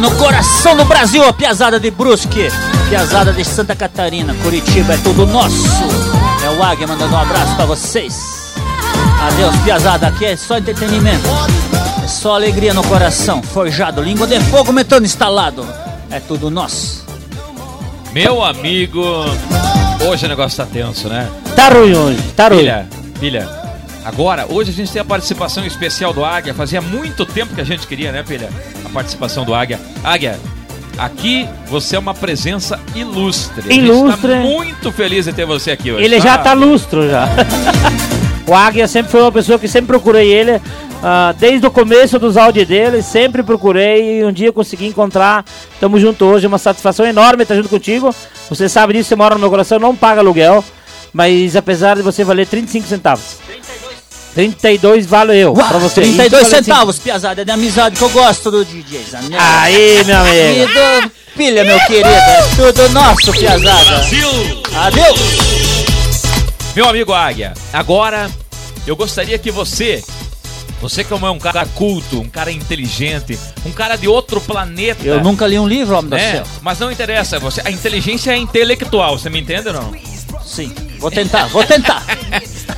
No 0.00 0.10
coração 0.16 0.74
do 0.74 0.84
Brasil, 0.86 1.22
a 1.22 1.32
piazada 1.32 1.78
de 1.78 1.90
Brusque, 1.90 2.48
piazada 2.88 3.32
de 3.32 3.44
Santa 3.44 3.76
Catarina, 3.76 4.34
Curitiba, 4.42 4.94
é 4.94 4.96
tudo 4.96 5.26
nosso. 5.26 5.68
É 6.42 6.50
o 6.50 6.62
Águia 6.62 6.86
mandando 6.86 7.14
um 7.14 7.18
abraço 7.18 7.54
pra 7.54 7.66
vocês. 7.66 8.54
Adeus, 9.20 9.54
piazada, 9.58 10.08
aqui 10.08 10.24
é 10.24 10.34
só 10.34 10.56
entretenimento. 10.56 11.28
É 12.02 12.08
só 12.08 12.34
alegria 12.34 12.72
no 12.72 12.82
coração, 12.82 13.42
forjado, 13.42 14.02
língua 14.02 14.26
de 14.26 14.40
fogo, 14.40 14.72
metano 14.72 15.06
instalado. 15.06 15.64
É 16.10 16.18
tudo 16.18 16.50
nosso. 16.50 17.04
Meu 18.12 18.42
amigo, 18.42 19.04
hoje 20.08 20.24
o 20.24 20.28
negócio 20.28 20.56
tá 20.56 20.66
tenso, 20.66 21.08
né? 21.08 21.28
Tá 21.54 21.68
ruim 21.68 21.94
hoje, 21.94 22.22
tá 22.34 22.48
ruim. 22.48 22.58
Filha, 22.58 22.88
filha, 23.20 23.61
agora, 24.04 24.46
hoje 24.48 24.70
a 24.70 24.74
gente 24.74 24.92
tem 24.92 25.00
a 25.00 25.04
participação 25.04 25.64
especial 25.64 26.12
do 26.12 26.24
Águia. 26.24 26.54
Fazia 26.54 26.80
muito 26.80 27.24
tempo 27.26 27.54
que 27.54 27.60
a 27.60 27.64
gente 27.64 27.86
queria, 27.86 28.12
né, 28.12 28.22
filha? 28.24 28.48
A 28.84 28.88
participação 28.88 29.44
do 29.44 29.54
Águia. 29.54 29.80
Águia, 30.04 30.38
aqui 30.98 31.48
você 31.66 31.96
é 31.96 31.98
uma 31.98 32.14
presença 32.14 32.78
ilustre. 32.94 33.70
A 33.70 33.74
Ilustre. 33.74 34.32
gente 34.32 34.40
tá 34.42 34.48
muito 34.48 34.92
feliz 34.92 35.24
de 35.26 35.32
ter 35.32 35.46
você 35.46 35.70
aqui 35.72 35.92
hoje. 35.92 36.04
Ele 36.04 36.20
já 36.20 36.38
tá 36.38 36.52
lustro 36.52 37.08
já. 37.08 37.28
o 38.46 38.54
Águia 38.54 38.86
sempre 38.88 39.10
foi 39.10 39.20
uma 39.22 39.32
pessoa 39.32 39.58
que 39.58 39.68
sempre 39.68 39.88
procurei 39.88 40.32
ele. 40.32 40.60
ah, 41.02 41.34
desde 41.38 41.66
o 41.66 41.70
começo 41.70 42.18
dos 42.18 42.36
áudios 42.36 42.66
dele, 42.66 43.02
sempre 43.02 43.42
procurei 43.42 44.20
e 44.20 44.24
um 44.24 44.32
dia 44.32 44.52
consegui 44.52 44.86
encontrar. 44.86 45.44
Tamo 45.80 45.98
junto 45.98 46.24
hoje, 46.24 46.46
uma 46.46 46.58
satisfação 46.58 47.04
enorme 47.06 47.42
estar 47.42 47.54
junto 47.56 47.68
contigo. 47.68 48.14
Você 48.48 48.68
sabe 48.68 48.92
disso, 48.94 49.08
você 49.08 49.16
mora 49.16 49.34
no 49.34 49.40
meu 49.40 49.50
coração, 49.50 49.78
não 49.78 49.96
paga 49.96 50.20
aluguel. 50.20 50.64
Mas 51.12 51.56
apesar 51.56 51.96
de 51.96 52.02
você 52.02 52.24
valer 52.24 52.46
35 52.46 52.86
centavos. 52.88 53.36
32 54.34 55.06
vale 55.06 55.36
eu 55.36 55.52
pra 55.52 55.78
você. 55.78 56.00
32 56.00 56.42
Isso 56.42 56.50
vale 56.50 56.64
centavos, 56.64 56.98
piazada, 56.98 57.42
é 57.42 57.44
de 57.44 57.50
amizade 57.50 57.96
que 57.96 58.02
eu 58.02 58.10
gosto 58.10 58.50
do 58.50 58.64
DJ 58.64 59.04
Zanella. 59.10 59.42
Aí, 59.60 60.04
meu 60.04 60.16
amigo. 60.16 60.36
E 60.36 60.66
do 60.66 61.12
Pilha, 61.36 61.64
meu 61.64 61.78
querido, 61.86 62.08
é 62.08 62.42
tudo 62.56 62.88
nosso, 62.90 63.32
piazada. 63.32 63.84
Brasil! 63.84 64.28
Adeus! 64.74 65.20
Meu 66.74 66.88
amigo 66.88 67.12
Águia, 67.12 67.52
agora 67.72 68.30
eu 68.86 68.96
gostaria 68.96 69.38
que 69.38 69.50
você, 69.50 70.02
você 70.82 71.04
como 71.04 71.24
é 71.24 71.30
um 71.30 71.38
cara 71.38 71.64
culto, 71.64 72.20
um 72.20 72.28
cara 72.28 72.50
inteligente, 72.50 73.38
um 73.64 73.70
cara 73.70 73.94
de 73.94 74.08
outro 74.08 74.40
planeta. 74.40 75.04
Eu 75.04 75.22
nunca 75.22 75.46
li 75.46 75.56
um 75.56 75.66
livro, 75.66 75.96
homem 75.96 76.10
do 76.10 76.16
né? 76.16 76.32
céu. 76.32 76.44
Mas 76.60 76.80
não 76.80 76.90
interessa, 76.90 77.38
você, 77.38 77.62
a 77.64 77.70
inteligência 77.70 78.32
é 78.32 78.36
intelectual, 78.36 79.16
você 79.16 79.30
me 79.30 79.40
entende 79.40 79.68
ou 79.68 79.74
não? 79.74 79.94
Sim, 80.44 80.74
vou 80.98 81.08
tentar, 81.08 81.46
vou 81.46 81.64
tentar. 81.64 82.02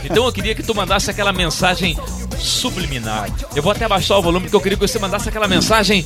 Então 0.05 0.27
eu 0.27 0.33
queria 0.33 0.55
que 0.55 0.63
tu 0.63 0.75
mandasse 0.75 1.11
aquela 1.11 1.33
mensagem 1.33 1.97
subliminar. 2.39 3.31
Eu 3.57 3.63
vou 3.63 3.73
até 3.73 3.87
abaixar 3.87 4.19
o 4.19 4.23
volume 4.23 4.45
porque 4.45 4.57
eu 4.57 4.61
queria 4.61 4.77
que 4.77 4.87
você 4.87 4.99
mandasse 4.99 5.31
aquela 5.31 5.49
mensagem 5.49 6.05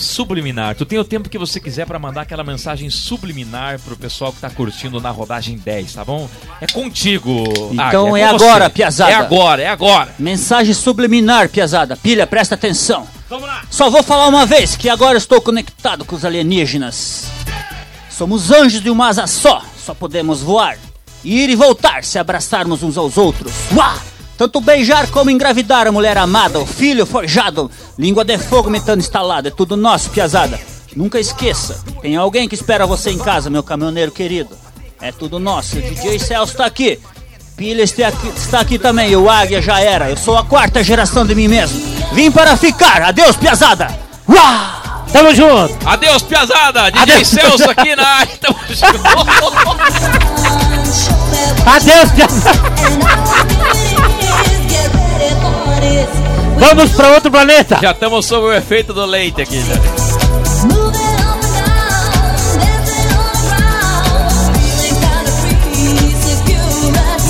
subliminar. 0.00 0.74
Tu 0.74 0.84
tem 0.84 0.98
o 0.98 1.04
tempo 1.04 1.28
que 1.28 1.38
você 1.38 1.60
quiser 1.60 1.86
pra 1.86 1.98
mandar 1.98 2.22
aquela 2.22 2.42
mensagem 2.42 2.90
subliminar 2.90 3.78
pro 3.80 3.96
pessoal 3.96 4.32
que 4.32 4.40
tá 4.40 4.50
curtindo 4.50 5.00
na 5.00 5.10
rodagem 5.10 5.56
10, 5.56 5.94
tá 5.94 6.04
bom? 6.04 6.28
É 6.60 6.66
contigo. 6.66 7.44
Então 7.72 8.16
é 8.16 8.28
com 8.28 8.34
agora, 8.36 8.64
você. 8.64 8.70
piazada. 8.70 9.10
É 9.12 9.14
agora, 9.14 9.62
é 9.62 9.68
agora. 9.68 10.14
Mensagem 10.18 10.74
subliminar, 10.74 11.48
piazada. 11.48 11.96
Pilha, 11.96 12.26
presta 12.26 12.54
atenção. 12.54 13.06
Vamos 13.28 13.46
lá. 13.46 13.62
Só 13.70 13.88
vou 13.88 14.02
falar 14.02 14.26
uma 14.26 14.44
vez 14.44 14.74
que 14.76 14.88
agora 14.88 15.16
estou 15.16 15.40
conectado 15.40 16.04
com 16.04 16.16
os 16.16 16.24
alienígenas. 16.24 17.26
Somos 18.10 18.50
anjos 18.50 18.82
de 18.82 18.90
uma 18.90 19.08
asa 19.08 19.26
só, 19.26 19.62
só 19.82 19.94
podemos 19.94 20.40
voar. 20.42 20.76
Ir 21.24 21.48
e 21.50 21.54
voltar 21.54 22.02
se 22.02 22.18
abraçarmos 22.18 22.82
uns 22.82 22.96
aos 22.96 23.16
outros. 23.16 23.52
Uá! 23.74 23.96
Tanto 24.40 24.58
beijar 24.58 25.06
como 25.10 25.28
engravidar 25.28 25.86
a 25.86 25.92
mulher 25.92 26.16
amada, 26.16 26.58
o 26.58 26.64
filho 26.64 27.04
forjado, 27.04 27.70
língua 28.00 28.24
de 28.24 28.38
fogo 28.38 28.70
metano 28.70 29.02
instalado, 29.02 29.48
é 29.48 29.50
tudo 29.50 29.76
nosso, 29.76 30.08
piazada. 30.08 30.58
Nunca 30.96 31.20
esqueça, 31.20 31.78
tem 32.00 32.16
alguém 32.16 32.48
que 32.48 32.54
espera 32.54 32.86
você 32.86 33.10
em 33.10 33.18
casa, 33.18 33.50
meu 33.50 33.62
caminhoneiro 33.62 34.10
querido. 34.10 34.56
É 35.02 35.12
tudo 35.12 35.38
nosso, 35.38 35.76
o 35.76 35.82
DJ 35.82 36.18
Celso 36.18 36.56
tá 36.56 36.64
aqui. 36.64 36.98
Pilha 37.56 37.82
está 37.82 38.08
aqui, 38.08 38.28
está 38.28 38.60
aqui 38.60 38.78
também, 38.78 39.10
e 39.10 39.16
o 39.16 39.28
Águia 39.28 39.60
já 39.60 39.78
era. 39.80 40.08
Eu 40.08 40.16
sou 40.16 40.38
a 40.38 40.44
quarta 40.44 40.82
geração 40.82 41.26
de 41.26 41.34
mim 41.34 41.46
mesmo. 41.46 41.78
Vim 42.14 42.30
para 42.30 42.56
ficar, 42.56 43.02
adeus, 43.02 43.36
piazada. 43.36 43.94
Uá! 44.26 45.04
Tamo 45.12 45.34
junto. 45.34 45.76
Adeus, 45.86 46.22
piazada. 46.22 46.90
DJ 46.90 47.02
Adeus. 47.02 47.28
Celso 47.28 47.70
aqui 47.70 47.94
na 47.96 48.06
área. 48.06 48.36
Tamo 48.40 48.58
junto. 48.70 49.00
Adeus, 51.66 52.10
piazada. 52.12 52.60
Vamos 56.60 56.92
pra 56.92 57.08
outro 57.14 57.30
planeta. 57.30 57.78
Já 57.80 57.90
estamos 57.92 58.26
sob 58.26 58.46
o 58.46 58.52
efeito 58.52 58.92
do 58.92 59.04
leite 59.06 59.40
aqui, 59.40 59.60
já. 59.64 59.74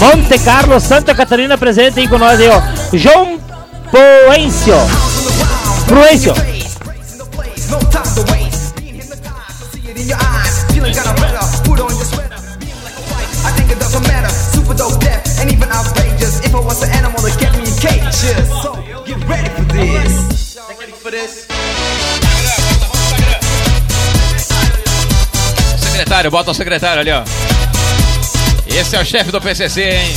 Monte 0.01 0.39
Carlo, 0.41 0.81
Santa 0.81 1.14
Catarina 1.14 1.57
presente 1.57 2.01
aí 2.01 2.09
com 2.09 2.18
nós 2.18 2.41
aí, 2.41 2.49
ó. 2.49 2.61
João 2.93 3.39
Poencio. 3.91 4.74
Matter. 14.01 14.31
Super 14.31 14.74
dope, 14.74 14.99
deaf, 15.01 15.22
and 15.41 15.53
even 15.53 15.68
outrageous. 15.68 16.41
If 16.45 16.55
I 16.55 16.61
was 16.61 16.83
an 16.83 16.91
animal 16.91 17.20
that 17.20 17.37
kept 17.39 17.59
get 17.81 19.28
ready 19.28 19.49
for 19.49 19.64
this. 19.72 20.59
Ready 20.78 20.93
for 20.93 21.11
this? 21.11 21.47
Secretário, 25.78 26.31
bota 26.31 26.51
o 26.51 26.55
secretário 26.55 27.01
ali, 27.01 27.11
ó. 27.11 27.22
Esse 28.66 28.97
é 28.97 29.01
o 29.01 29.05
chefe 29.05 29.33
do 29.33 29.41
PCC, 29.41 29.83
hein? 29.83 30.14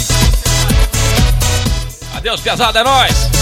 Adeus, 2.16 2.42
piazada, 2.42 2.80
é 2.80 2.84
nóis! 2.84 3.33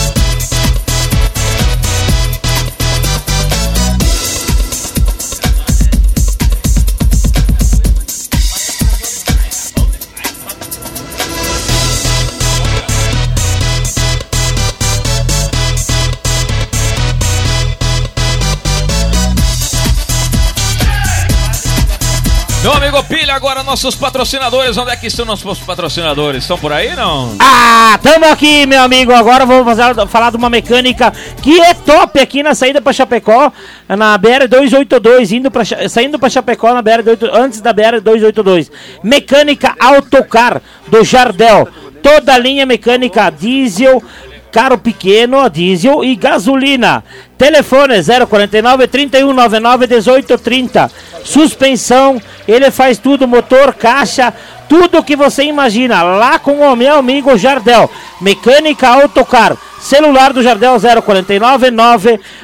Meu 22.62 22.74
amigo 22.74 23.04
Pilha, 23.06 23.34
agora 23.34 23.64
nossos 23.64 23.96
patrocinadores. 23.96 24.78
Onde 24.78 24.92
é 24.92 24.96
que 24.96 25.08
estão 25.08 25.26
nossos 25.26 25.58
patrocinadores? 25.62 26.44
Estão 26.44 26.60
por 26.60 26.72
aí, 26.72 26.96
não? 26.96 27.36
Ah, 27.40 28.00
tamo 28.04 28.26
aqui, 28.26 28.68
meu 28.68 28.84
amigo. 28.84 29.12
Agora 29.12 29.48
vou 29.48 29.66
fazer, 29.66 30.08
falar 30.08 30.30
de 30.30 30.38
uma 30.38 30.48
mecânica 30.48 31.12
que 31.42 31.60
é 31.60 31.74
top 31.74 32.20
aqui 32.20 32.44
na 32.44 32.54
saída 32.54 32.80
pra 32.80 32.94
Chapecó, 32.94 33.52
na 33.90 34.16
BR 34.16 34.48
282, 34.48 35.32
indo 35.32 35.52
saindo 35.90 36.20
pra 36.20 36.30
Chapecó 36.30 36.72
na 36.72 36.84
BR 36.84 37.02
28 37.04 37.36
antes 37.36 37.62
da 37.62 37.74
BR 37.74 38.00
282. 38.00 38.72
Mecânica 39.04 39.76
Autocar 39.80 40.62
do 40.88 41.04
Jardel. 41.04 41.68
Toda 42.04 42.38
linha 42.38 42.66
mecânica 42.66 43.32
diesel, 43.32 44.04
carro 44.52 44.78
pequeno 44.78 45.50
diesel 45.50 46.04
e 46.04 46.16
gasolina. 46.16 47.04
Telefone 47.38 47.96
049 48.04 48.88
3199 48.88 49.88
1830. 49.88 50.92
Suspensão, 51.24 52.22
ele 52.48 52.70
faz 52.70 52.98
tudo, 52.98 53.28
motor, 53.28 53.74
caixa, 53.74 54.34
tudo 54.70 55.04
que 55.04 55.16
você 55.16 55.44
imagina. 55.44 56.04
Lá 56.04 56.38
com 56.38 56.60
o 56.60 56.76
meu 56.76 56.96
amigo 56.96 57.38
Jardel. 57.38 57.90
Mecânica 58.20 58.88
Autocar. 58.88 59.58
Celular 59.80 60.32
do 60.32 60.44
Jardel 60.44 60.78
049 60.80 61.72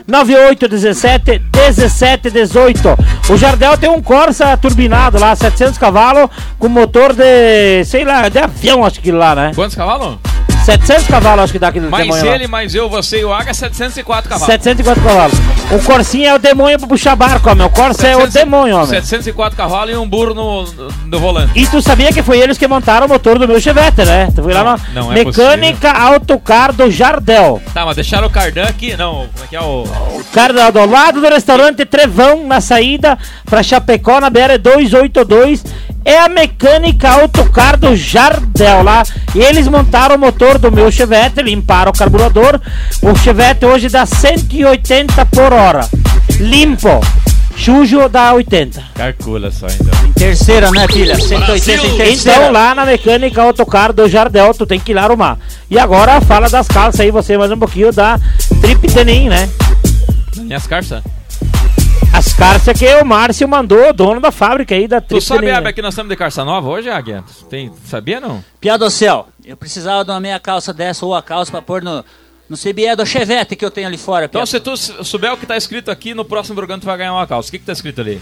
9817 0.08 1.42
1718. 1.56 2.98
O 3.30 3.38
Jardel 3.38 3.78
tem 3.78 3.90
um 3.90 4.02
Corsa 4.02 4.58
turbinado 4.58 5.20
lá, 5.20 5.36
700 5.36 5.78
cavalos, 5.78 6.30
com 6.58 6.68
motor 6.68 7.14
de, 7.14 7.84
sei 7.86 8.04
lá, 8.04 8.28
de 8.28 8.40
avião, 8.40 8.84
acho 8.84 9.00
que 9.00 9.12
lá, 9.12 9.36
né? 9.36 9.52
Quantos 9.54 9.76
cavalos? 9.76 10.18
700 10.68 11.08
cavalos, 11.08 11.44
acho 11.46 11.54
que 11.54 11.60
dá 11.60 11.70
aquele 11.70 11.88
Mais 11.88 12.04
demônio 12.04 12.26
lá. 12.26 12.36
ele, 12.36 12.48
mais 12.48 12.76
eu, 12.76 12.90
você 12.90 13.22
e 13.22 13.24
o 13.24 13.32
Aga, 13.32 13.54
704 13.54 14.30
cavalos. 14.30 14.54
704 14.54 15.02
cavalos. 15.02 15.38
O 15.72 15.80
Corsinha 15.80 16.32
é 16.32 16.36
o 16.36 16.38
demônio 16.38 16.78
pra 16.78 16.88
puxar 16.90 17.16
barco, 17.16 17.50
homem. 17.50 17.66
O 17.66 17.70
Corsa 17.70 18.06
é 18.06 18.18
o 18.18 18.22
700 18.22 18.34
demônio, 18.34 18.76
homem. 18.76 18.88
704 18.88 19.56
cavalos 19.56 19.94
e 19.94 19.98
um 19.98 20.06
burro 20.06 20.34
no, 20.34 20.66
no 21.06 21.20
volante. 21.20 21.54
E 21.56 21.66
tu 21.68 21.82
sabia 21.82 22.12
que 22.12 22.22
foi 22.22 22.40
eles 22.40 22.58
que 22.58 22.68
montaram 22.68 23.06
o 23.06 23.10
motor 23.10 23.40
do 23.40 23.48
meu 23.48 23.62
Chevette, 23.62 24.04
né? 24.04 24.28
Tu 24.36 24.44
foi 24.44 24.54
lá 24.54 24.64
na 24.66 24.80
não 24.94 25.10
é 25.10 25.24
Mecânica 25.24 25.90
Autocar 25.90 26.74
do 26.74 26.92
Jardel. 26.92 27.62
Tá, 27.74 27.86
mas 27.86 27.96
deixaram 27.96 28.28
o 28.28 28.30
cardan 28.30 28.66
aqui. 28.66 28.98
Não, 28.98 29.28
como 29.34 29.46
é 29.46 29.48
que 29.48 29.56
é 29.56 29.62
o. 29.62 29.86
Cara, 30.34 30.70
do 30.70 30.86
lado 30.86 31.22
do 31.22 31.30
restaurante 31.30 31.86
Trevão, 31.86 32.46
na 32.46 32.60
saída 32.60 33.18
pra 33.46 33.64
Chapecó, 33.64 34.20
na 34.20 34.30
BR 34.30 34.58
282. 34.62 35.64
É 36.08 36.20
a 36.20 36.30
mecânica 36.30 37.10
Autocar 37.10 37.76
do 37.76 37.94
Jardel 37.94 38.82
lá. 38.82 39.04
E 39.36 39.40
eles 39.40 39.68
montaram 39.68 40.16
o 40.16 40.18
motor 40.18 40.58
do 40.58 40.72
meu 40.72 40.90
Chevette, 40.90 41.42
limparam 41.42 41.92
o 41.92 41.94
carburador. 41.94 42.62
O 43.02 43.14
Chevette 43.14 43.66
hoje 43.66 43.90
dá 43.90 44.06
180 44.06 45.26
por 45.26 45.52
hora. 45.52 45.86
Limpo. 46.40 47.02
Chujo 47.58 48.08
dá 48.08 48.34
80. 48.34 48.82
Calcula 48.96 49.52
só 49.52 49.68
ainda. 49.68 49.92
Terceira, 50.16 50.72
né, 50.72 50.88
filha? 50.88 51.20
180 51.20 51.88
em 51.88 51.98
terceira. 51.98 52.38
Então 52.38 52.52
lá 52.54 52.74
na 52.74 52.86
mecânica 52.86 53.42
Autocar 53.42 53.92
do 53.92 54.08
Jardel, 54.08 54.54
tu 54.54 54.66
tem 54.66 54.80
que 54.80 54.94
ir 54.94 54.96
lá 54.96 55.04
arrumar. 55.04 55.38
E 55.70 55.78
agora 55.78 56.22
fala 56.22 56.48
das 56.48 56.70
calças 56.70 57.02
aí, 57.02 57.12
você 57.12 57.38
mais 57.38 57.52
um 57.52 57.58
pouquinho 57.58 57.92
da 57.92 58.18
Trip 58.62 58.88
Denim, 58.88 59.28
né? 59.28 59.50
Minhas 60.38 60.66
carças? 60.66 61.04
As 62.14 62.34
calças 62.34 62.78
que 62.78 62.86
o 62.96 63.06
Márcio 63.06 63.48
mandou, 63.48 63.94
dono 63.94 64.20
da 64.20 64.32
fábrica 64.32 64.74
aí 64.74 64.88
da 64.88 65.00
Tu 65.00 65.10
Trip 65.10 65.24
sabe. 65.24 65.52
Abel, 65.52 65.74
que 65.74 65.82
nós 65.82 65.94
estamos 65.94 66.10
de 66.10 66.16
carça 66.16 66.44
nova 66.44 66.68
hoje, 66.68 66.90
Águia? 66.90 67.24
Tem, 67.50 67.72
sabia 67.86 68.20
não? 68.20 68.44
Piada 68.60 68.86
do 68.86 68.92
céu. 68.92 69.28
Eu 69.46 69.56
precisava 69.56 70.04
de 70.04 70.12
uma 70.12 70.20
meia 70.20 70.40
calça 70.40 70.74
dessa 70.74 71.06
ou 71.06 71.14
a 71.16 71.22
calça 71.22 71.52
pra 71.52 71.62
pôr 71.62 71.82
no, 71.82 72.04
no 72.50 72.58
CBE 72.58 72.96
do 72.96 73.06
Chevette 73.06 73.56
que 73.56 73.64
eu 73.64 73.72
tenho 73.72 73.88
ali 73.88 73.98
fora. 73.98 74.26
Então, 74.26 74.44
Piada. 74.44 74.48
se 74.48 74.60
tu 74.60 75.04
souber 75.06 75.34
o 75.34 75.38
que 75.38 75.46
tá 75.46 75.56
escrito 75.56 75.92
aqui, 75.92 76.14
no 76.14 76.26
próximo 76.26 76.56
programa 76.56 76.82
tu 76.82 76.86
vai 76.86 76.98
ganhar 76.98 77.14
uma 77.14 77.28
calça. 77.28 77.50
O 77.50 77.52
que 77.52 77.60
que 77.60 77.66
tá 77.66 77.74
escrito 77.74 78.02
ali? 78.02 78.22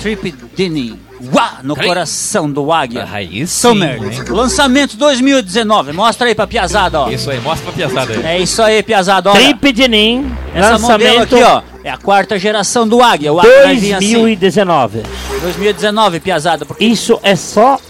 Trip 0.00 0.34
Denim. 0.56 0.98
Uá, 1.34 1.60
no 1.62 1.74
coração 1.74 2.50
do 2.50 2.70
Águia. 2.70 3.08
Aí 3.10 3.38
sim, 3.40 3.46
Summer. 3.46 4.02
hein? 4.02 4.22
Lançamento 4.28 4.96
2019. 4.98 5.92
Mostra 5.92 6.26
aí 6.28 6.34
pra 6.34 6.46
piazada, 6.46 7.00
ó. 7.00 7.10
Isso 7.10 7.30
aí, 7.30 7.40
mostra 7.40 7.64
pra 7.64 7.72
piazada 7.72 8.12
aí. 8.12 8.22
É 8.26 8.38
isso 8.38 8.62
aí, 8.62 8.82
piazada. 8.82 9.30
Olha, 9.30 9.40
Trip 9.40 9.72
Denim, 9.72 10.30
essa 10.54 10.78
modelo 10.78 11.04
lançamento 11.08 11.34
aqui, 11.36 11.42
ó, 11.44 11.62
é 11.82 11.90
a 11.90 11.96
quarta 11.96 12.38
geração 12.38 12.86
do 12.86 13.02
Águia. 13.02 13.32
O 13.32 13.40
Águia 13.40 13.62
vai 13.62 13.76
vir 13.76 13.94
assim. 13.94 14.12
2019. 14.12 15.02
2019, 15.40 16.20
piazada. 16.20 16.66
Porque 16.66 16.84
Isso 16.84 17.18
é 17.22 17.34
só 17.34 17.80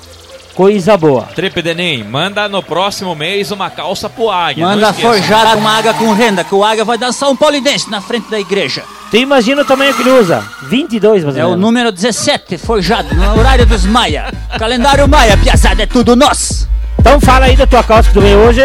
coisa 0.57 0.97
boa. 0.97 1.25
Trip 1.35 1.61
Denim, 1.61 2.03
manda 2.03 2.49
no 2.49 2.63
próximo 2.63 3.15
mês 3.15 3.51
uma 3.51 3.69
calça 3.69 4.09
pro 4.09 4.31
Águia. 4.31 4.67
manda 4.67 4.91
forjada 4.91 5.55
uma 5.55 5.77
águia 5.77 5.93
com 5.93 6.11
renda, 6.15 6.43
que 6.43 6.55
o 6.55 6.65
Águia 6.65 6.83
vai 6.83 6.97
dançar 6.97 7.29
um 7.29 7.37
polidense 7.37 7.91
na 7.91 8.01
frente 8.01 8.31
da 8.31 8.41
igreja. 8.41 8.83
Tu 9.11 9.19
imagina 9.19 9.61
o 9.61 9.65
tamanho 9.67 9.95
que 9.95 10.01
ele 10.01 10.11
usa? 10.11 10.43
22, 10.63 11.25
mais 11.25 11.37
ou 11.37 11.43
É 11.43 11.47
o 11.47 11.57
número 11.57 11.93
17, 11.93 12.57
forjado 12.57 13.15
no 13.15 13.39
horário 13.39 13.67
dos 13.67 13.85
Maia. 13.85 14.33
Calendário 14.59 15.07
Maia, 15.07 15.37
piazada, 15.37 15.83
é 15.83 15.87
tudo 15.87 16.17
nosso. 16.17 16.67
Então 16.99 17.21
fala 17.21 17.47
aí 17.47 17.57
da 17.57 17.67
tua 17.67 17.83
calça 17.83 18.09
que 18.09 18.15
tu 18.15 18.21
veio 18.21 18.39
hoje. 18.39 18.61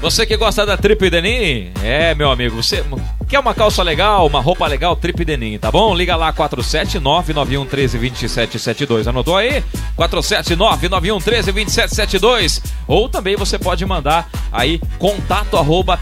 Você 0.00 0.24
que 0.26 0.36
gosta 0.36 0.66
da 0.66 0.76
Trip 0.76 1.10
Denim, 1.10 1.72
é, 1.82 2.14
meu 2.14 2.30
amigo, 2.30 2.62
você 2.62 2.84
quer 3.28 3.40
uma 3.40 3.54
calça 3.54 3.82
legal, 3.82 4.24
uma 4.26 4.40
roupa 4.40 4.66
legal, 4.66 4.94
Trip 4.94 5.24
Denim, 5.24 5.56
tá 5.58 5.72
bom? 5.72 5.94
Liga 5.94 6.14
lá 6.14 6.30
47991132772. 6.32 9.06
Anotou 9.06 9.36
aí? 9.36 9.64
47991132772. 9.98 12.62
Ou 12.86 13.08
também 13.08 13.34
você 13.36 13.58
pode 13.58 13.86
mandar 13.86 14.28
aí 14.52 14.78
contato 14.98 15.56
arroba 15.56 15.98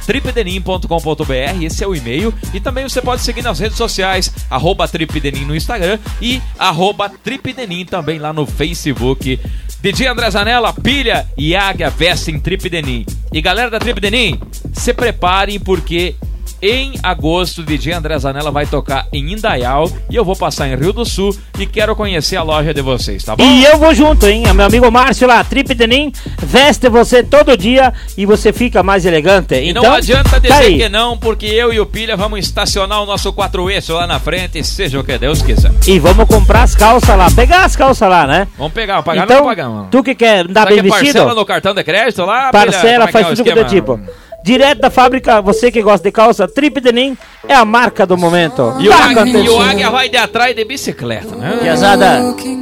esse 1.64 1.84
é 1.84 1.86
o 1.86 1.94
e-mail. 1.94 2.34
E 2.52 2.60
também 2.60 2.88
você 2.88 3.00
pode 3.00 3.22
seguir 3.22 3.42
nas 3.42 3.58
redes 3.58 3.78
sociais, 3.78 4.30
arroba 4.50 4.88
Tripdenim 4.88 5.44
no 5.44 5.56
Instagram 5.56 5.98
e 6.20 6.42
arroba 6.58 7.08
Tripdenim 7.08 7.84
também 7.84 8.18
lá 8.18 8.32
no 8.32 8.46
Facebook. 8.46 9.38
DJ 9.84 10.06
André 10.06 10.30
Zanella, 10.30 10.72
pilha 10.72 11.28
e 11.36 11.54
águia 11.54 11.90
vestem 11.90 12.40
Trip 12.40 12.70
Denim. 12.70 13.04
E 13.30 13.42
galera 13.42 13.68
da 13.68 13.78
Trip 13.78 14.00
Denim, 14.00 14.40
se 14.72 14.94
preparem 14.94 15.60
porque 15.60 16.16
em 16.64 16.94
agosto 17.02 17.58
o 17.60 17.62
DJ 17.62 17.92
André 17.92 18.18
Zanella 18.18 18.50
vai 18.50 18.64
tocar 18.66 19.06
em 19.12 19.32
Indaial 19.32 19.90
e 20.08 20.16
eu 20.16 20.24
vou 20.24 20.34
passar 20.34 20.66
em 20.66 20.74
Rio 20.76 20.92
do 20.92 21.04
Sul 21.04 21.36
e 21.58 21.66
quero 21.66 21.94
conhecer 21.94 22.36
a 22.36 22.42
loja 22.42 22.72
de 22.72 22.80
vocês, 22.80 23.22
tá 23.22 23.36
bom? 23.36 23.44
E 23.44 23.64
eu 23.64 23.78
vou 23.78 23.94
junto, 23.94 24.26
hein? 24.26 24.44
Meu 24.54 24.64
amigo 24.66 24.90
Márcio 24.90 25.28
lá, 25.28 25.44
Trip 25.44 25.74
Denim, 25.74 26.10
veste 26.38 26.88
você 26.88 27.22
todo 27.22 27.54
dia 27.56 27.92
e 28.16 28.24
você 28.24 28.52
fica 28.52 28.82
mais 28.82 29.04
elegante. 29.04 29.54
E 29.54 29.70
então, 29.70 29.82
não 29.82 29.92
adianta 29.92 30.40
dizer 30.40 30.54
tá 30.54 30.62
que 30.62 30.88
não, 30.88 31.18
porque 31.18 31.46
eu 31.46 31.72
e 31.72 31.78
o 31.78 31.84
Pilha 31.84 32.16
vamos 32.16 32.38
estacionar 32.38 33.02
o 33.02 33.06
nosso 33.06 33.32
4 33.32 33.70
eixo 33.70 33.92
lá 33.92 34.06
na 34.06 34.18
frente, 34.18 34.64
seja 34.64 34.98
o 34.98 35.04
que 35.04 35.18
Deus 35.18 35.42
quiser. 35.42 35.70
E 35.86 35.98
vamos 35.98 36.26
comprar 36.26 36.62
as 36.62 36.74
calças 36.74 37.16
lá, 37.16 37.30
pegar 37.30 37.64
as 37.64 37.76
calças 37.76 38.08
lá, 38.08 38.26
né? 38.26 38.48
Vamos 38.56 38.72
pegar, 38.72 39.02
pagar 39.02 39.24
então, 39.24 39.38
não 39.38 39.44
pagamos. 39.44 39.88
tu 39.90 40.02
que 40.02 40.14
quer 40.14 40.46
andar 40.46 40.62
Sabe 40.62 40.74
bem 40.74 40.84
que 40.84 40.90
vestido, 40.90 41.12
parcela 41.12 41.34
no 41.34 41.44
cartão 41.44 41.74
de 41.74 41.84
crédito 41.84 42.24
lá? 42.24 42.50
Pilha? 42.50 42.64
parcela, 42.64 42.82
Como 42.82 43.02
é 43.02 43.06
que 43.06 43.12
faz 43.12 43.26
é 43.26 43.28
tudo 43.30 43.44
que 43.44 43.58
é 43.58 43.64
tipo. 43.64 44.00
Direto 44.44 44.82
da 44.82 44.90
fábrica, 44.90 45.40
você 45.40 45.72
que 45.72 45.80
gosta 45.80 46.06
de 46.06 46.12
calça, 46.12 46.46
Trip 46.46 46.78
Denim 46.78 47.16
é 47.48 47.54
a 47.54 47.64
marca 47.64 48.04
do 48.04 48.14
momento. 48.14 48.76
E 48.78 48.90
o, 48.90 48.92
águia, 48.92 49.26
e 49.26 49.48
o 49.48 49.58
águia 49.58 49.90
vai 49.90 50.10
de 50.10 50.18
atrás 50.18 50.54
de 50.54 50.62
bicicleta, 50.66 51.34
né? 51.34 51.56
Piazada, 51.62 52.20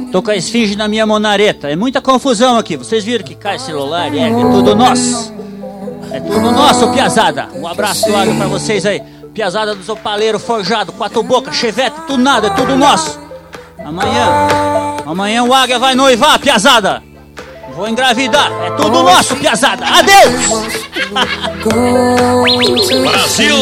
tô 0.09 0.23
com 0.23 0.31
a 0.31 0.35
esfinge 0.37 0.77
na 0.77 0.87
minha 0.87 1.05
monareta. 1.05 1.69
É 1.69 1.75
muita 1.75 1.99
confusão 1.99 2.57
aqui. 2.57 2.77
Vocês 2.77 3.03
viram 3.03 3.25
que 3.25 3.35
cai 3.35 3.59
celular, 3.59 4.15
é, 4.15 4.17
é 4.17 4.29
tudo 4.29 4.73
nosso. 4.73 5.33
É 6.09 6.21
tudo 6.21 6.53
nosso, 6.53 6.89
Piazada. 6.93 7.49
Um 7.53 7.67
abraço 7.67 8.07
do 8.07 8.15
Águia 8.15 8.33
pra 8.33 8.47
vocês 8.47 8.85
aí. 8.85 9.01
Piazada 9.33 9.75
dos 9.75 9.89
Opaleiros 9.89 10.41
Forjado, 10.41 10.93
Quatro 10.93 11.21
Boca, 11.21 11.51
Chevette, 11.51 11.97
tudo 12.07 12.23
nada, 12.23 12.47
é 12.47 12.51
tudo 12.51 12.77
nosso. 12.77 13.19
Amanhã, 13.77 14.47
amanhã 15.05 15.43
o 15.43 15.53
Águia 15.53 15.77
vai 15.79 15.95
noivar, 15.95 16.39
Piazada. 16.39 17.03
Vou 17.75 17.87
engravidar, 17.89 18.51
é 18.65 18.71
tudo 18.71 19.01
nosso, 19.03 19.35
Piazada. 19.35 19.83
Adeus! 19.85 20.83
Brasil! 23.01 23.55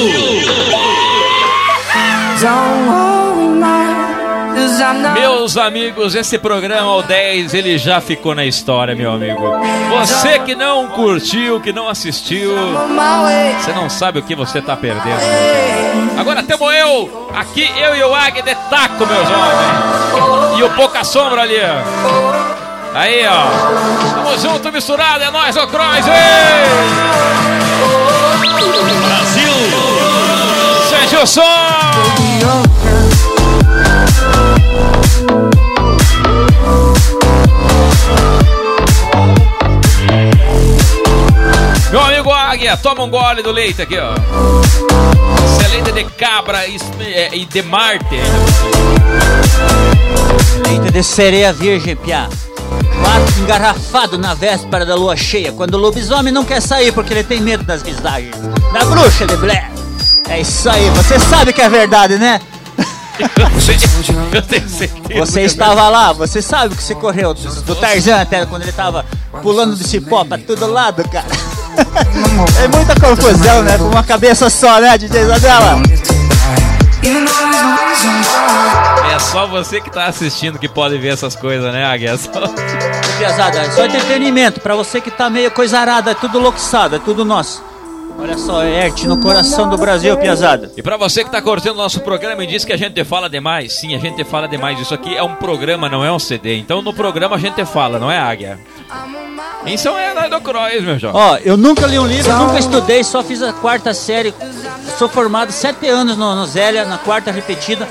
Meus 5.13 5.55
amigos, 5.57 6.15
esse 6.15 6.37
programa 6.37 6.95
o 6.95 7.03
10 7.03 7.53
ele 7.53 7.77
já 7.77 8.01
ficou 8.01 8.35
na 8.35 8.43
história, 8.45 8.95
meu 8.95 9.11
amigo. 9.13 9.41
Você 9.99 10.39
que 10.39 10.55
não 10.55 10.87
curtiu, 10.89 11.61
que 11.61 11.71
não 11.71 11.87
assistiu, 11.87 12.51
você 13.59 13.71
não 13.73 13.89
sabe 13.89 14.19
o 14.19 14.23
que 14.23 14.35
você 14.35 14.61
tá 14.61 14.75
perdendo. 14.75 15.21
Agora 16.19 16.43
temos 16.43 16.73
eu, 16.73 17.29
aqui 17.33 17.69
eu 17.77 17.95
e 17.95 18.03
o 18.03 18.13
Águia 18.13 18.43
de 18.43 18.55
taco, 18.69 19.05
meus 19.05 19.29
homens. 19.29 20.59
E 20.59 20.63
o 20.63 20.69
Pouca 20.71 21.03
Sombra 21.03 21.41
ali, 21.43 21.55
ó. 21.57 22.40
Aí, 22.93 23.25
ó. 23.25 24.13
Tamo 24.15 24.37
junto, 24.37 24.71
misturado, 24.71 25.23
é 25.23 25.31
nóis, 25.31 25.55
ô 25.55 25.65
Croix! 25.67 26.03
Brasil! 29.05 29.53
Sente 30.89 31.15
o 31.15 31.25
som! 31.25 31.41
Meu 41.91 42.01
amigo 42.01 42.31
Águia, 42.31 42.75
toma 42.75 43.03
um 43.03 43.09
gole 43.09 43.41
do 43.41 43.51
leite 43.51 43.81
aqui, 43.81 43.97
ó. 43.97 44.13
Esse 45.45 45.71
leite 45.71 45.91
de 45.93 46.03
cabra 46.11 46.67
e, 46.67 46.77
é, 47.13 47.29
de 47.29 47.61
Marte. 47.61 48.19
Leite 50.67 50.91
de 50.91 51.03
sereia 51.03 51.53
virgem, 51.53 51.95
piá. 51.95 52.27
Engarrafado 53.39 54.17
na 54.17 54.33
véspera 54.33 54.85
da 54.85 54.95
lua 54.95 55.15
cheia, 55.15 55.51
quando 55.51 55.73
o 55.73 55.77
lobisomem 55.77 56.31
não 56.31 56.45
quer 56.45 56.61
sair 56.61 56.91
porque 56.91 57.13
ele 57.13 57.23
tem 57.23 57.41
medo 57.41 57.63
das 57.63 57.81
visagens. 57.81 58.35
Da 58.71 58.85
bruxa 58.85 59.25
de 59.25 59.35
Blair. 59.37 59.69
É 60.29 60.39
isso 60.39 60.69
aí, 60.69 60.89
você 60.91 61.19
sabe 61.19 61.51
que 61.51 61.61
é 61.61 61.69
verdade, 61.69 62.17
né? 62.17 62.39
Eu 64.31 64.41
tenho 64.41 64.69
certeza. 64.69 65.19
Você 65.19 65.41
estava 65.41 65.89
lá, 65.89 66.13
você 66.13 66.41
sabe 66.41 66.75
que 66.75 66.83
você 66.83 66.95
correu 66.95 67.33
do, 67.33 67.61
do 67.63 67.75
Tarzan 67.75 68.21
até 68.21 68.45
quando 68.45 68.63
ele 68.63 68.71
tava 68.71 69.05
pulando 69.41 69.75
do 69.75 69.83
cipó 69.83 70.23
pra 70.23 70.37
todo 70.37 70.65
lado, 70.67 71.03
cara. 71.09 71.27
É 72.61 72.67
muita 72.67 72.93
confusão, 72.99 73.63
né? 73.63 73.77
Com 73.77 73.85
uma 73.85 74.03
cabeça 74.03 74.49
só, 74.49 74.79
né, 74.79 74.97
DJ 74.97 75.21
Isabela? 75.21 75.81
É 79.13 79.19
só 79.19 79.47
você 79.47 79.81
que 79.81 79.89
tá 79.89 80.05
assistindo 80.05 80.59
que 80.59 80.67
pode 80.69 80.97
ver 80.97 81.09
essas 81.13 81.35
coisas, 81.35 81.71
né, 81.73 81.83
Águia? 81.83 82.11
É 82.11 82.17
só- 82.17 82.29
Piazada, 83.17 83.59
é 83.59 83.71
só 83.71 83.85
entretenimento. 83.85 84.59
Pra 84.59 84.75
você 84.75 85.01
que 85.01 85.09
tá 85.11 85.29
meio 85.29 85.49
coisarada, 85.51 86.11
é 86.11 86.13
tudo 86.13 86.39
louçado, 86.39 86.95
é 86.95 86.99
tudo 86.99 87.25
nosso. 87.25 87.63
Olha 88.19 88.37
só, 88.37 88.63
é 88.63 88.83
arte 88.85 89.07
no 89.07 89.17
coração 89.17 89.67
do 89.69 89.77
Brasil, 89.77 90.15
Piazada. 90.17 90.71
E 90.77 90.81
pra 90.83 90.95
você 90.97 91.23
que 91.23 91.29
tá 91.31 91.41
curtindo 91.41 91.73
o 91.73 91.77
nosso 91.77 91.99
programa 92.01 92.43
e 92.43 92.47
diz 92.47 92.63
que 92.63 92.71
a 92.71 92.77
gente 92.77 93.03
fala 93.03 93.29
demais, 93.29 93.73
sim, 93.73 93.95
a 93.95 93.97
gente 93.99 94.23
fala 94.23 94.47
demais. 94.47 94.79
Isso 94.79 94.93
aqui 94.93 95.15
é 95.15 95.23
um 95.23 95.35
programa, 95.35 95.89
não 95.89 96.03
é 96.05 96.11
um 96.11 96.19
CD. 96.19 96.57
Então 96.57 96.81
no 96.81 96.93
programa 96.93 97.35
a 97.35 97.39
gente 97.39 97.65
fala, 97.65 97.97
não 97.99 98.11
é 98.11 98.17
Águia? 98.19 98.59
Isso 99.65 99.89
é 99.89 100.29
do 100.29 100.39
Croix, 100.41 100.81
meu 100.83 100.97
jovem. 100.99 101.19
Ó, 101.19 101.37
eu 101.43 101.57
nunca 101.57 101.85
li 101.87 101.97
um 101.99 102.05
livro, 102.05 102.31
nunca 102.33 102.59
estudei, 102.59 103.03
só 103.03 103.23
fiz 103.23 103.41
a 103.41 103.51
quarta 103.53 103.93
série. 103.93 104.33
Sou 104.97 105.09
formado 105.09 105.51
sete 105.51 105.87
anos 105.87 106.15
no, 106.17 106.35
no 106.35 106.45
Zélia, 106.45 106.85
na 106.85 106.97
quarta 106.97 107.31
repetida. 107.31 107.87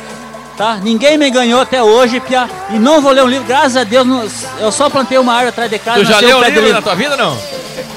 Tá? 0.57 0.77
Ninguém 0.77 1.16
me 1.16 1.31
ganhou 1.31 1.61
até 1.61 1.83
hoje, 1.83 2.21
Pia. 2.21 2.49
E 2.71 2.79
não 2.79 3.01
vou 3.01 3.12
ler 3.12 3.23
um 3.25 3.29
livro, 3.29 3.47
graças 3.47 3.77
a 3.77 3.85
Deus. 3.85 4.07
não- 4.07 4.25
eu 4.61 4.71
só 4.71 4.89
plantei 4.91 5.16
uma 5.18 5.33
árvore 5.33 5.49
atrás 5.51 5.71
de 5.71 5.79
casa. 5.79 6.01
Tu 6.01 6.05
já 6.07 6.21
leu 6.21 6.37
um 6.37 6.41
o 6.41 6.45
pé 6.45 6.51
de 6.51 6.57
livro 6.61 6.73
na 6.75 6.83
tua 6.83 6.95
vida, 6.95 7.16
não? 7.16 7.37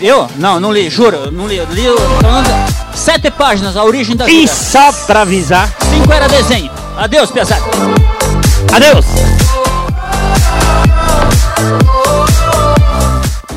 Eu? 0.01 0.27
Não, 0.37 0.59
não 0.59 0.71
li, 0.71 0.89
juro. 0.89 1.31
Não 1.31 1.47
li. 1.47 1.59
Li 1.71 1.83
sete 2.93 3.29
páginas, 3.31 3.75
a 3.75 3.83
origem 3.83 4.15
da 4.15 4.27
E 4.29 4.41
vida. 4.41 4.51
só 4.53 4.91
pra 5.05 5.21
avisar. 5.21 5.69
Cinco 5.89 6.11
era 6.11 6.27
desenho. 6.27 6.71
Adeus, 6.97 7.31
pesado. 7.31 7.63
Adeus. 8.73 9.05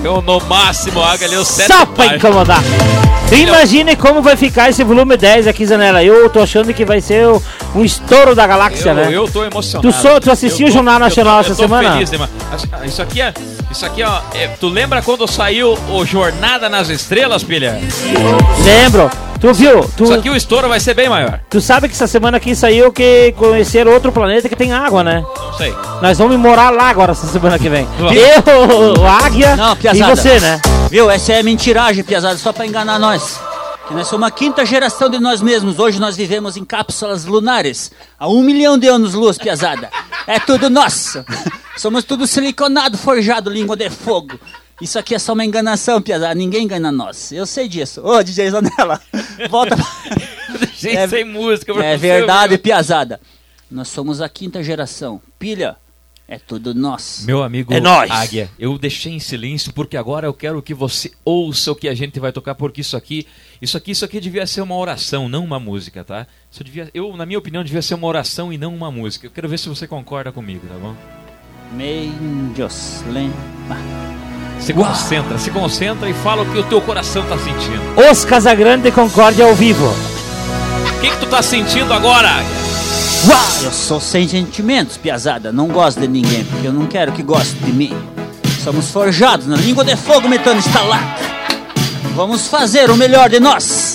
Eu 0.06 0.22
no 0.22 0.38
máximo, 0.42 1.02
a 1.02 1.14
Águia 1.14 1.26
leu 1.26 1.44
sete 1.44 1.66
Só 1.66 1.84
pra 1.84 2.04
páginas. 2.04 2.22
incomodar. 2.22 2.62
Imagine 3.32 3.96
como 3.96 4.22
vai 4.22 4.36
ficar 4.36 4.70
esse 4.70 4.84
volume 4.84 5.16
10 5.16 5.48
aqui, 5.48 5.66
Zanella. 5.66 6.00
Eu 6.04 6.30
tô 6.30 6.38
achando 6.40 6.72
que 6.72 6.84
vai 6.84 7.00
ser 7.00 7.26
o- 7.26 7.42
um 7.74 7.84
estouro 7.84 8.32
da 8.32 8.46
galáxia, 8.46 8.90
Eu, 8.90 8.94
né? 8.94 9.08
eu 9.10 9.28
tô 9.28 9.44
emocionado. 9.44 9.88
Tu 9.92 10.00
sou- 10.00 10.20
tu 10.20 10.30
assistiu 10.30 10.68
Eu 10.68 10.70
o 10.70 10.72
Jornal 10.72 11.00
Nacional 11.00 11.34
eu 11.34 11.40
essa 11.40 11.50
eu 11.50 11.56
tô 11.56 11.62
semana? 11.62 11.92
Feliz. 11.94 12.10
Ah, 12.72 12.86
Isso 12.86 13.02
aqui 13.02 13.20
é. 13.20 13.34
Isso 13.68 13.84
aqui, 13.84 14.04
ó. 14.04 14.20
é- 14.32 14.46
tu 14.60 14.68
lembra 14.68 15.02
quando 15.02 15.26
saiu 15.26 15.76
o 15.90 16.04
Jornada 16.04 16.68
nas 16.68 16.88
Estrelas, 16.88 17.42
pilha? 17.42 17.80
Lembro. 18.64 19.10
Tu 19.38 19.52
viu? 19.52 19.84
Tu, 19.94 20.04
Isso 20.04 20.14
aqui 20.14 20.30
o 20.30 20.34
estouro 20.36 20.66
vai 20.66 20.80
ser 20.80 20.94
bem 20.94 21.10
maior. 21.10 21.40
tu 21.50 21.60
sabe 21.60 21.88
que 21.88 21.94
essa 21.94 22.06
semana 22.06 22.38
aqui 22.38 22.54
saiu 22.56 22.90
que 22.90 23.34
conhecer 23.36 23.86
outro 23.86 24.10
planeta 24.10 24.48
que 24.48 24.56
tem 24.56 24.72
água, 24.72 25.04
né? 25.04 25.22
Não 25.36 25.52
sei. 25.52 25.74
Nós 26.00 26.16
vamos 26.16 26.38
morar 26.38 26.70
lá 26.70 26.88
agora 26.88 27.12
essa 27.12 27.26
semana 27.26 27.58
que 27.58 27.68
vem. 27.68 27.86
Eu, 28.00 28.98
o 28.98 29.06
Águia 29.06 29.54
Não, 29.54 29.76
e 29.92 29.95
Piazada. 29.98 30.16
você, 30.16 30.40
né? 30.40 30.60
Viu? 30.90 31.10
Essa 31.10 31.32
é 31.34 31.42
mentiragem, 31.42 32.02
Piazada, 32.04 32.36
só 32.38 32.52
pra 32.52 32.66
enganar 32.66 32.98
nós. 32.98 33.38
Que 33.88 33.94
nós 33.94 34.08
somos 34.08 34.26
a 34.26 34.30
quinta 34.30 34.66
geração 34.66 35.08
de 35.08 35.18
nós 35.18 35.40
mesmos. 35.40 35.78
Hoje 35.78 36.00
nós 36.00 36.16
vivemos 36.16 36.56
em 36.56 36.64
cápsulas 36.64 37.24
lunares. 37.24 37.92
Há 38.18 38.28
um 38.28 38.42
milhão 38.42 38.76
de 38.76 38.88
anos 38.88 39.14
luz, 39.14 39.38
Piazada. 39.38 39.90
É 40.26 40.40
tudo 40.40 40.68
nosso. 40.68 41.24
Somos 41.76 42.02
tudo 42.04 42.26
siliconado, 42.26 42.98
forjado, 42.98 43.48
língua 43.50 43.76
de 43.76 43.88
fogo. 43.90 44.38
Isso 44.80 44.98
aqui 44.98 45.14
é 45.14 45.18
só 45.18 45.32
uma 45.34 45.44
enganação, 45.44 46.02
Piazada. 46.02 46.34
Ninguém 46.34 46.64
engana 46.64 46.90
nós. 46.90 47.30
Eu 47.32 47.46
sei 47.46 47.68
disso. 47.68 48.00
Ô, 48.04 48.22
DJ 48.22 48.50
Zanella, 48.50 49.00
volta. 49.48 49.76
Gente, 50.76 50.96
É- 50.96 51.08
sem 51.08 51.24
música. 51.24 51.72
É 51.82 51.96
verdade, 51.96 52.50
meu. 52.54 52.58
Piazada. 52.58 53.20
Nós 53.70 53.88
somos 53.88 54.20
a 54.20 54.28
quinta 54.28 54.62
geração. 54.62 55.20
Pilha, 55.38 55.76
é 56.28 56.38
tudo 56.38 56.74
nosso. 56.74 57.24
Meu 57.24 57.42
amigo 57.42 57.72
É 57.72 57.80
nóis. 57.80 58.10
Águia, 58.10 58.50
eu 58.58 58.76
deixei 58.76 59.12
em 59.12 59.20
silêncio 59.20 59.72
porque 59.72 59.96
agora 59.96 60.26
eu 60.26 60.34
quero 60.34 60.60
que 60.60 60.74
você 60.74 61.12
ouça 61.24 61.70
o 61.70 61.76
que 61.76 61.88
a 61.88 61.94
gente 61.94 62.18
vai 62.18 62.32
tocar, 62.32 62.54
porque 62.56 62.80
isso 62.80 62.96
aqui, 62.96 63.26
isso 63.62 63.76
aqui, 63.76 63.92
isso 63.92 64.04
aqui 64.04 64.18
devia 64.20 64.46
ser 64.46 64.60
uma 64.60 64.74
oração, 64.74 65.28
não 65.28 65.44
uma 65.44 65.60
música, 65.60 66.02
tá? 66.02 66.26
Isso 66.50 66.64
devia, 66.64 66.90
eu, 66.92 67.16
na 67.16 67.24
minha 67.24 67.38
opinião, 67.38 67.62
devia 67.62 67.80
ser 67.80 67.94
uma 67.94 68.08
oração 68.08 68.52
e 68.52 68.58
não 68.58 68.74
uma 68.74 68.90
música. 68.90 69.26
Eu 69.26 69.30
quero 69.30 69.48
ver 69.48 69.58
se 69.58 69.68
você 69.68 69.86
concorda 69.86 70.32
comigo, 70.32 70.66
tá 70.66 70.74
bom? 70.74 70.96
Se 74.58 74.72
concentra, 74.72 75.38
se 75.38 75.50
concentra 75.50 76.08
e 76.08 76.14
fala 76.14 76.42
o 76.42 76.52
que 76.52 76.58
o 76.58 76.64
teu 76.64 76.80
coração 76.80 77.24
tá 77.28 77.38
sentindo. 77.38 78.10
Os 78.10 78.24
Casagrande 78.24 78.90
Concórdia 78.90 79.44
ao 79.44 79.54
vivo. 79.54 79.86
O 79.86 81.00
que, 81.00 81.10
que 81.10 81.16
tu 81.18 81.26
tá 81.26 81.42
sentindo 81.42 81.92
agora, 81.92 82.30
Águia? 83.30 83.66
Eu 83.66 83.72
sou 83.72 84.00
sem 84.00 84.28
sentimentos, 84.28 84.96
piazada. 84.96 85.52
Não 85.52 85.68
gosto 85.68 86.00
de 86.00 86.08
ninguém, 86.08 86.44
porque 86.44 86.66
eu 86.66 86.72
não 86.72 86.86
quero 86.86 87.12
que 87.12 87.22
goste 87.22 87.54
de 87.54 87.72
mim. 87.72 87.94
Somos 88.62 88.90
forjados 88.90 89.46
na 89.46 89.56
língua 89.56 89.84
de 89.84 89.96
fogo 89.96 90.28
metano 90.28 90.58
instalado. 90.58 91.04
Vamos 92.14 92.48
fazer 92.48 92.90
o 92.90 92.96
melhor 92.96 93.28
de 93.28 93.38
nós. 93.38 93.94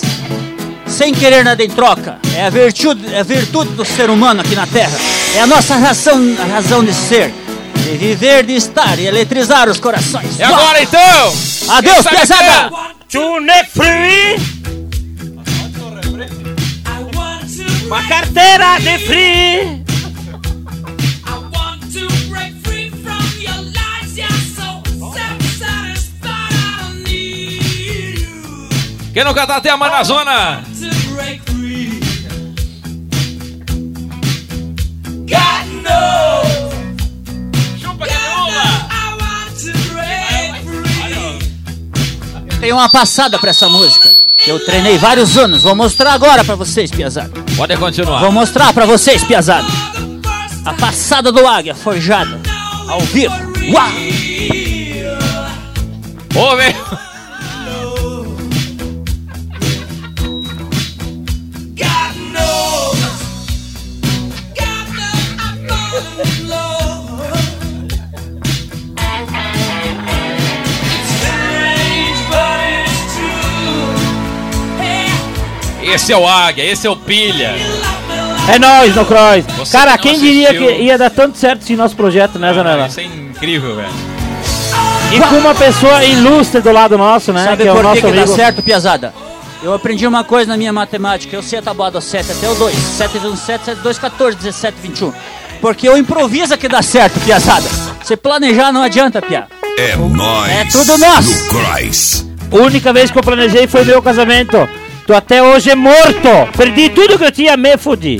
Sem 0.86 1.12
querer 1.12 1.44
nada 1.44 1.62
em 1.62 1.68
troca. 1.68 2.18
É 2.34 2.46
a 2.46 2.50
virtude, 2.50 3.12
é 3.12 3.20
a 3.20 3.22
virtude 3.22 3.72
do 3.72 3.84
ser 3.84 4.10
humano 4.10 4.40
aqui 4.40 4.54
na 4.54 4.66
Terra. 4.66 4.96
É 5.34 5.40
a 5.40 5.46
nossa 5.46 5.76
razão, 5.76 6.20
a 6.40 6.44
razão 6.44 6.84
de 6.84 6.92
ser. 6.92 7.34
De 7.74 7.96
viver, 7.96 8.44
de 8.44 8.54
estar 8.54 8.98
e 8.98 9.06
eletrizar 9.06 9.68
os 9.68 9.80
corações. 9.80 10.38
E 10.38 10.42
agora 10.42 10.82
então? 10.82 11.34
Adeus, 11.68 12.06
piazada! 12.06 12.70
Tune 13.10 13.64
free. 13.74 14.61
Uma 17.92 18.08
carteira 18.08 18.78
de 18.78 18.98
free. 19.00 19.84
Quem 29.12 29.24
não 29.24 29.34
cantar 29.34 29.58
até 29.58 29.68
a 29.68 29.76
na 29.76 30.02
zona? 30.04 30.64
Tem 42.58 42.72
uma 42.72 42.88
passada 42.88 43.38
pra 43.38 43.50
essa 43.50 43.68
música. 43.68 44.11
Que 44.36 44.50
eu 44.50 44.64
treinei 44.64 44.98
vários 44.98 45.36
anos. 45.36 45.62
Vou 45.62 45.74
mostrar 45.74 46.12
agora 46.12 46.44
pra 46.44 46.54
vocês, 46.54 46.90
piazada. 46.90 47.30
Pode 47.56 47.76
continuar. 47.76 48.20
Vou 48.20 48.32
mostrar 48.32 48.72
pra 48.72 48.86
vocês, 48.86 49.22
piazada. 49.24 49.66
A 50.64 50.72
passada 50.74 51.30
do 51.32 51.46
águia 51.46 51.74
forjada 51.74 52.40
ao 52.88 53.00
vivo. 53.00 53.34
Uau! 53.72 53.88
Ô, 56.34 56.56
velho. 56.56 56.76
Esse 75.92 76.12
é 76.12 76.16
o 76.16 76.26
Águia, 76.26 76.64
esse 76.64 76.86
é 76.86 76.90
o 76.90 76.96
Pilha. 76.96 77.54
É 78.52 78.58
nóis, 78.58 78.94
no 78.96 79.04
Cross. 79.04 79.44
Você 79.58 79.76
Cara, 79.76 79.96
quem 79.98 80.18
diria 80.18 80.48
assistiu- 80.50 80.68
que 80.76 80.82
ia 80.82 80.98
dar 80.98 81.10
tanto 81.10 81.36
certo 81.38 81.62
esse 81.62 81.76
nosso 81.76 81.94
projeto, 81.94 82.38
né, 82.38 82.52
Zanella? 82.52 82.86
Isso 82.86 83.00
é 83.00 83.04
incrível, 83.04 83.76
velho. 83.76 83.88
E 85.12 85.20
com 85.20 85.36
uma 85.36 85.54
pessoa 85.54 86.02
ilustre 86.04 86.60
do 86.60 86.72
lado 86.72 86.96
nosso, 86.96 87.32
né? 87.32 87.44
Sabe 87.44 87.62
que 87.64 87.68
é 87.68 87.72
o 87.72 87.74
por 87.76 87.82
nosso 87.84 88.00
que, 88.00 88.06
que 88.06 88.12
dá 88.12 88.22
amigo. 88.22 88.34
certo, 88.36 88.62
piazada? 88.62 89.12
Eu 89.62 89.72
aprendi 89.74 90.06
uma 90.06 90.24
coisa 90.24 90.50
na 90.50 90.56
minha 90.56 90.72
matemática. 90.72 91.36
Eu 91.36 91.42
sei 91.42 91.58
a 91.58 91.62
tabuada 91.62 92.00
7 92.00 92.32
até 92.32 92.48
o 92.48 92.54
2. 92.54 92.74
7 92.74 93.18
vezes 93.18 93.38
7, 93.40 93.64
7, 93.66 93.80
2, 93.82 93.98
14, 93.98 94.36
17, 94.38 94.76
21. 94.82 95.12
Porque 95.60 95.88
eu 95.88 95.96
improviso 95.96 96.56
que 96.56 96.66
dá 96.66 96.82
certo, 96.82 97.20
piazada. 97.20 97.68
Você 98.02 98.16
planejar 98.16 98.72
não 98.72 98.82
adianta, 98.82 99.22
pia. 99.22 99.46
É 99.78 99.94
nóis. 99.96 100.50
É 100.50 100.64
tudo 100.64 100.98
nosso. 100.98 101.30
No 101.30 101.48
Croix. 101.50 102.26
única 102.50 102.92
vez 102.92 103.10
que 103.10 103.18
eu 103.18 103.22
planejei 103.22 103.66
foi 103.68 103.84
meu 103.84 104.02
casamento. 104.02 104.68
Tô 105.06 105.14
até 105.14 105.42
hoje 105.42 105.74
morto. 105.74 106.28
Perdi 106.56 106.88
tudo 106.90 107.18
que 107.18 107.24
eu 107.24 107.32
tinha, 107.32 107.56
me 107.56 107.76
fudi. 107.76 108.18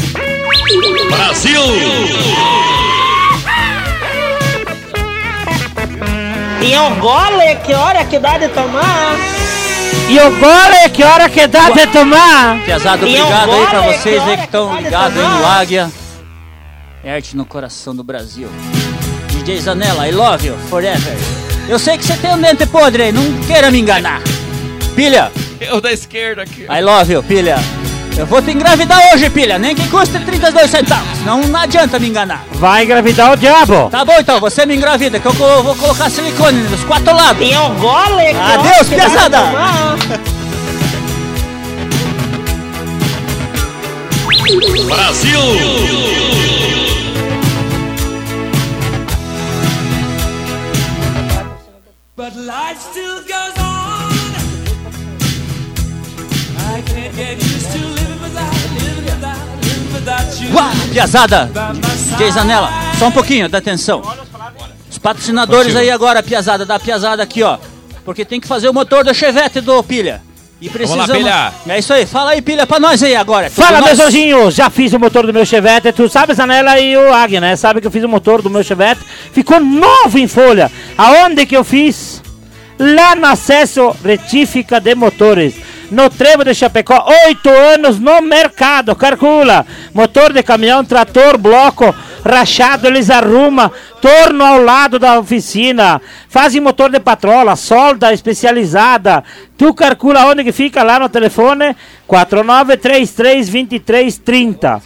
Brasil! 1.11 1.61
E 6.61 6.78
um 6.78 7.01
gole, 7.01 7.57
que 7.64 7.74
hora 7.74 8.05
que 8.05 8.18
dá 8.18 8.39
de 8.39 8.49
tomar? 8.49 9.16
E 10.09 10.18
o 10.18 10.30
gole, 10.39 10.91
que 10.93 11.03
hora 11.03 11.28
que 11.28 11.47
dá 11.47 11.70
de 11.70 11.87
tomar? 11.89 12.62
Piazada, 12.64 13.05
obrigado 13.05 13.51
aí 13.51 13.66
pra 13.66 13.80
vocês 13.80 14.22
aí 14.22 14.37
que 14.37 14.45
estão 14.45 14.76
ligados 14.76 15.18
aí 15.18 15.28
no 15.28 15.47
Águia. 15.47 15.91
É 17.05 17.14
arte 17.14 17.37
no 17.37 17.45
coração 17.45 17.95
do 17.95 18.05
Brasil. 18.05 18.49
DJ 19.28 19.61
Zanella, 19.61 20.09
I 20.09 20.12
love 20.12 20.47
you 20.47 20.57
forever. 20.68 21.16
Eu 21.68 21.78
sei 21.78 21.99
que 21.99 22.05
você 22.05 22.16
tem 22.16 22.33
um 22.33 22.41
dente 22.41 22.66
podre 22.66 23.05
aí, 23.05 23.12
não 23.12 23.41
queira 23.43 23.70
me 23.70 23.80
enganar. 23.80 24.20
Pilha, 24.95 25.33
Eu 25.69 25.81
da 25.81 25.93
esquerda 25.93 26.43
aqui. 26.43 26.63
I 26.63 26.81
love 26.81 27.13
you, 27.13 27.23
pilha. 27.23 27.57
Eu 28.17 28.27
vou 28.27 28.43
te 28.43 28.51
engravidar 28.51 29.01
hoje, 29.13 29.31
pilha, 29.31 29.59
nem 29.59 29.75
que 29.75 29.89
custe 29.89 30.19
32 30.19 30.71
centavos. 30.71 31.19
Não, 31.25 31.41
não 31.41 31.61
adianta 31.61 31.99
me 31.99 32.09
enganar. 32.09 32.45
Vai 32.53 32.85
engravidar 32.85 33.33
o 33.33 33.37
diabo. 33.37 33.89
Tá 33.91 34.05
bom 34.05 34.13
então, 34.19 34.39
você 34.39 34.67
me 34.67 34.77
engravida, 34.77 35.19
que 35.19 35.27
eu 35.27 35.33
vou 35.33 35.75
colocar 35.77 36.11
silicone 36.11 36.61
nos 36.65 36.85
quatro 36.85 37.15
lados. 37.15 37.47
E 37.47 37.57
o 37.57 37.69
gole, 37.77 38.29
Adeus, 38.37 38.89
piazada. 38.89 39.39
tomar? 39.39 39.97
But 52.15 52.37
life 52.37 52.79
still 52.79 53.22
Uá, 60.53 60.71
piazada, 60.93 61.51
DJ 62.11 62.33
Zanella, 62.33 62.71
só 62.99 63.07
um 63.07 63.13
pouquinho, 63.13 63.49
dá 63.49 63.59
atenção. 63.59 64.03
Os 64.91 64.99
patrocinadores 64.99 65.77
aí 65.77 65.91
agora, 65.91 66.23
piazada, 66.23 66.67
dá 66.67 66.79
piazada 66.79 67.23
aqui, 67.23 67.43
ó. 67.43 67.59
Porque 68.05 68.25
tem 68.25 68.41
que 68.41 68.49
fazer 68.49 68.69
o 68.69 68.75
motor 68.75 69.05
do 69.05 69.15
Chevette 69.15 69.61
do 69.61 69.83
Pilha. 69.83 70.21
E 70.61 70.69
precisamos... 70.69 71.11
Pilha. 71.11 71.53
É 71.67 71.79
isso 71.79 71.93
aí, 71.93 72.07
fala 72.07 72.33
aí, 72.33 72.43
Pilha, 72.43 72.67
pra 72.67 72.79
nós 72.79 73.03
aí 73.03 73.17
agora. 73.17 73.51
Tudo 73.51 73.65
Fala, 73.65 74.07
anjinhos! 74.07 74.55
Já 74.55 74.71
fiz 74.71 74.93
o 74.93 74.99
motor 74.99 75.27
do 75.27 75.33
meu 75.33 75.45
Chevette. 75.45 75.93
Tu 75.93 76.09
sabe, 76.09 76.35
Zanella 76.35 76.79
e 76.79 76.97
o 76.97 77.13
Águia, 77.13 77.41
né? 77.41 77.57
Sabe 77.57 77.81
que 77.81 77.87
eu 77.87 77.91
fiz 77.91 78.05
o 78.05 78.09
motor 78.09 78.43
do 78.43 78.49
meu 78.49 78.63
Chevette. 78.63 79.01
Ficou 79.33 79.59
novo 79.59 80.19
em 80.19 80.29
folha. 80.29 80.71
Aonde 80.97 81.47
que 81.47 81.57
eu 81.57 81.65
fiz? 81.65 82.23
Lá 82.79 83.17
no 83.17 83.27
acesso 83.27 83.95
retífica 84.05 84.81
de 84.81 84.95
motores. 84.95 85.55
No 85.93 86.09
Trevo 86.09 86.43
de 86.43 86.55
Chapecó, 86.55 87.05
oito 87.26 87.51
anos 87.51 88.01
no 88.01 88.22
mercado, 88.22 88.97
calcula. 88.97 89.66
Motor 89.93 90.32
de 90.32 90.43
caminhão, 90.43 90.82
trator, 90.82 91.36
bloco, 91.36 91.95
rachado, 92.24 92.86
eles 92.86 93.11
arrumam, 93.11 93.70
torno 94.01 94.43
ao 94.43 94.62
lado 94.62 94.99
da 94.99 95.18
oficina. 95.18 96.01
Fazem 96.30 96.62
motor 96.62 96.90
de 96.90 96.99
patrola, 96.99 97.57
solda 97.57 98.11
especializada. 98.11 99.22
Tu 99.59 99.74
calcula 99.74 100.24
onde 100.24 100.45
que 100.45 100.53
fica 100.53 100.82
lá 100.82 100.99
no 100.99 101.11
telefone? 101.11 101.76
49332330 102.09 104.80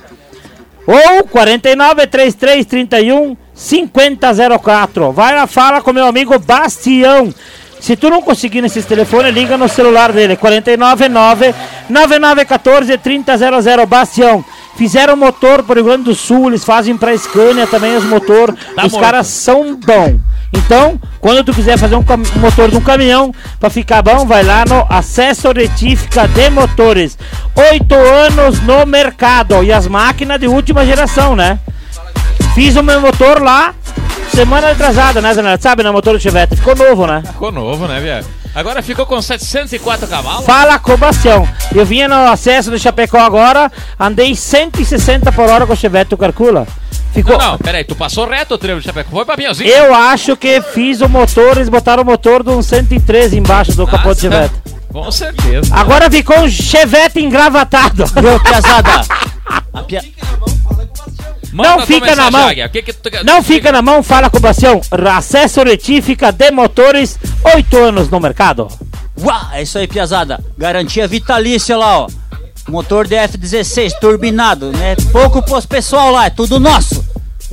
ou 0.89 1.23
493331 1.29 3.37
5004. 3.55 5.13
Vai 5.13 5.37
lá, 5.37 5.47
fala 5.47 5.81
com 5.81 5.93
meu 5.93 6.07
amigo 6.07 6.37
Bastião. 6.41 7.33
Se 7.81 7.97
tu 7.97 8.11
não 8.11 8.23
conseguir 8.23 8.63
nesses 8.63 8.85
telefones, 8.85 9.35
liga 9.35 9.57
no 9.57 9.69
celular 9.69 10.13
dele, 10.13 10.37
499 10.37 11.55
9914 11.89 12.99
3000 12.99 13.87
Bastião. 13.87 14.45
Fizeram 14.77 15.17
motor 15.17 15.63
pro 15.63 15.77
Rio 15.77 15.85
Grande 15.85 16.05
do 16.05 16.15
Sul, 16.15 16.49
eles 16.49 16.65
fazem 16.65 16.97
pra 16.97 17.17
Scania 17.17 17.67
também 17.67 17.97
os 17.97 18.05
motor. 18.05 18.55
Tá 18.75 18.85
os 18.85 18.93
morto. 18.93 19.05
caras 19.05 19.27
são 19.27 19.75
bons. 19.77 20.21
Então, 20.53 21.01
quando 21.21 21.45
tu 21.45 21.53
quiser 21.53 21.79
fazer 21.79 21.97
um 21.97 22.05
motor 22.41 22.71
de 22.71 22.77
um 22.77 22.81
caminhão 22.81 23.33
pra 23.59 23.71
ficar 23.71 24.03
bom, 24.03 24.27
vai 24.27 24.43
lá 24.43 24.65
no 24.67 24.87
Acesso 24.89 25.51
Retífica 25.53 26.29
de 26.29 26.51
Motores. 26.51 27.19
Oito 27.73 27.95
anos 27.95 28.61
no 28.61 28.85
mercado 28.87 29.63
e 29.65 29.73
as 29.73 29.87
máquinas 29.87 30.39
de 30.39 30.47
última 30.47 30.85
geração, 30.85 31.35
né? 31.35 31.59
Fiz 32.55 32.77
o 32.77 32.83
meu 32.83 33.01
motor 33.01 33.43
lá 33.43 33.75
semana 34.31 34.71
atrasada, 34.71 35.21
né, 35.21 35.33
Zanella? 35.35 35.59
Sabe, 35.61 35.83
no 35.83 35.93
motor 35.93 36.15
do 36.15 36.21
Chevette. 36.21 36.57
Ficou 36.57 36.75
novo, 36.77 37.07
né? 37.07 37.23
Ficou 37.27 37.51
novo, 37.53 37.87
né, 37.87 38.01
viado? 38.01 38.27
Agora 38.55 38.83
ficou 38.83 39.05
com 39.07 39.21
704 39.21 40.07
cavalos. 40.09 40.47
Fala 40.47 40.79
com 40.79 40.93
o 40.93 40.97
Bastião. 40.97 41.47
Eu 41.75 41.85
vinha 41.85 42.09
no 42.09 42.15
acesso 42.31 42.71
do 42.71 42.79
Chapecó 42.79 43.19
agora, 43.19 43.71
andei 44.01 44.35
160 44.35 45.31
por 45.33 45.49
hora 45.51 45.67
com 45.67 45.73
o 45.75 45.77
Chevette, 45.77 46.11
tu 46.11 46.17
calcula? 46.17 46.67
Ficou. 47.13 47.37
Não, 47.39 47.53
não, 47.53 47.59
peraí, 47.59 47.85
tu 47.85 47.95
passou 47.95 48.27
reto 48.29 48.55
o 48.55 48.59
trevo 48.59 48.81
de 48.81 48.87
Chapecó. 48.87 49.11
Foi 49.11 49.25
pra 49.25 49.37
Pinhalzinho? 49.37 49.69
Eu 49.69 49.95
acho 49.95 50.37
que 50.37 50.61
fiz 50.61 51.01
o 51.01 51.09
motor, 51.09 51.57
eles 51.57 51.69
botaram 51.69 52.03
o 52.03 52.07
motor 52.07 52.43
de 52.43 52.51
um 52.51 52.63
113 52.63 53.37
embaixo 53.39 53.73
do 53.73 53.87
capô 53.87 54.15
do 54.15 54.21
Chevette. 54.21 54.55
Com 54.93 55.11
certeza. 55.11 55.75
Agora 55.75 56.11
ficou 56.11 56.39
um 56.41 56.49
Chevette 56.49 57.21
engravatado. 57.21 58.05
Viu, 58.07 58.41
piazada? 58.41 59.03
A 59.73 59.83
pia- 59.83 60.03
Manda 61.57 61.77
não 61.79 61.87
fica 61.87 62.15
na 62.17 62.31
mão. 62.31 62.49
Que 62.71 62.83
que 62.83 62.93
tu- 62.93 63.11
Não 63.25 63.43
fica 63.43 63.73
na 63.73 63.81
mão, 63.83 64.03
fala 64.03 64.29
com 64.29 64.37
o 64.37 64.41
Bastião. 64.41 64.81
Acesso 65.15 65.63
retífica 65.63 66.31
de 66.31 66.51
motores, 66.51 67.19
8 67.55 67.77
anos 67.79 68.09
no 68.11 68.21
mercado. 68.21 68.69
Uá, 69.19 69.51
é 69.55 69.63
isso 69.63 69.79
aí, 69.79 69.87
piazada. 69.89 70.45
Garantia 70.59 71.09
vitalícia 71.09 71.77
lá, 71.77 72.01
ó. 72.01 72.09
Motor 72.69 73.07
DF16, 73.09 73.93
turbinado, 74.01 74.71
né? 74.73 74.97
Pouco 75.13 75.41
pros 75.41 75.65
pessoal 75.65 76.11
lá, 76.11 76.27
é 76.27 76.31
tudo 76.31 76.59
nosso. 76.61 77.03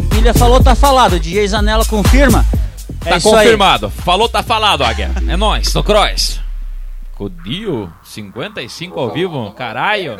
Pilha 0.10 0.34
falou, 0.34 0.62
tá 0.62 0.76
falado. 0.76 1.20
DJ 1.20 1.48
Zanella 1.48 1.86
confirma. 1.86 2.46
É 3.06 3.12
Tá 3.12 3.22
confirmado. 3.22 3.90
Falou, 3.90 4.28
tá 4.28 4.42
falado, 4.44 4.84
Águia. 4.84 5.12
É 5.28 5.38
nóis, 5.38 5.74
no 5.74 5.84
Cross. 5.84 6.42
Codio, 7.16 7.92
55 8.04 9.00
ao 9.00 9.12
vivo, 9.12 9.52
caralho. 9.52 10.20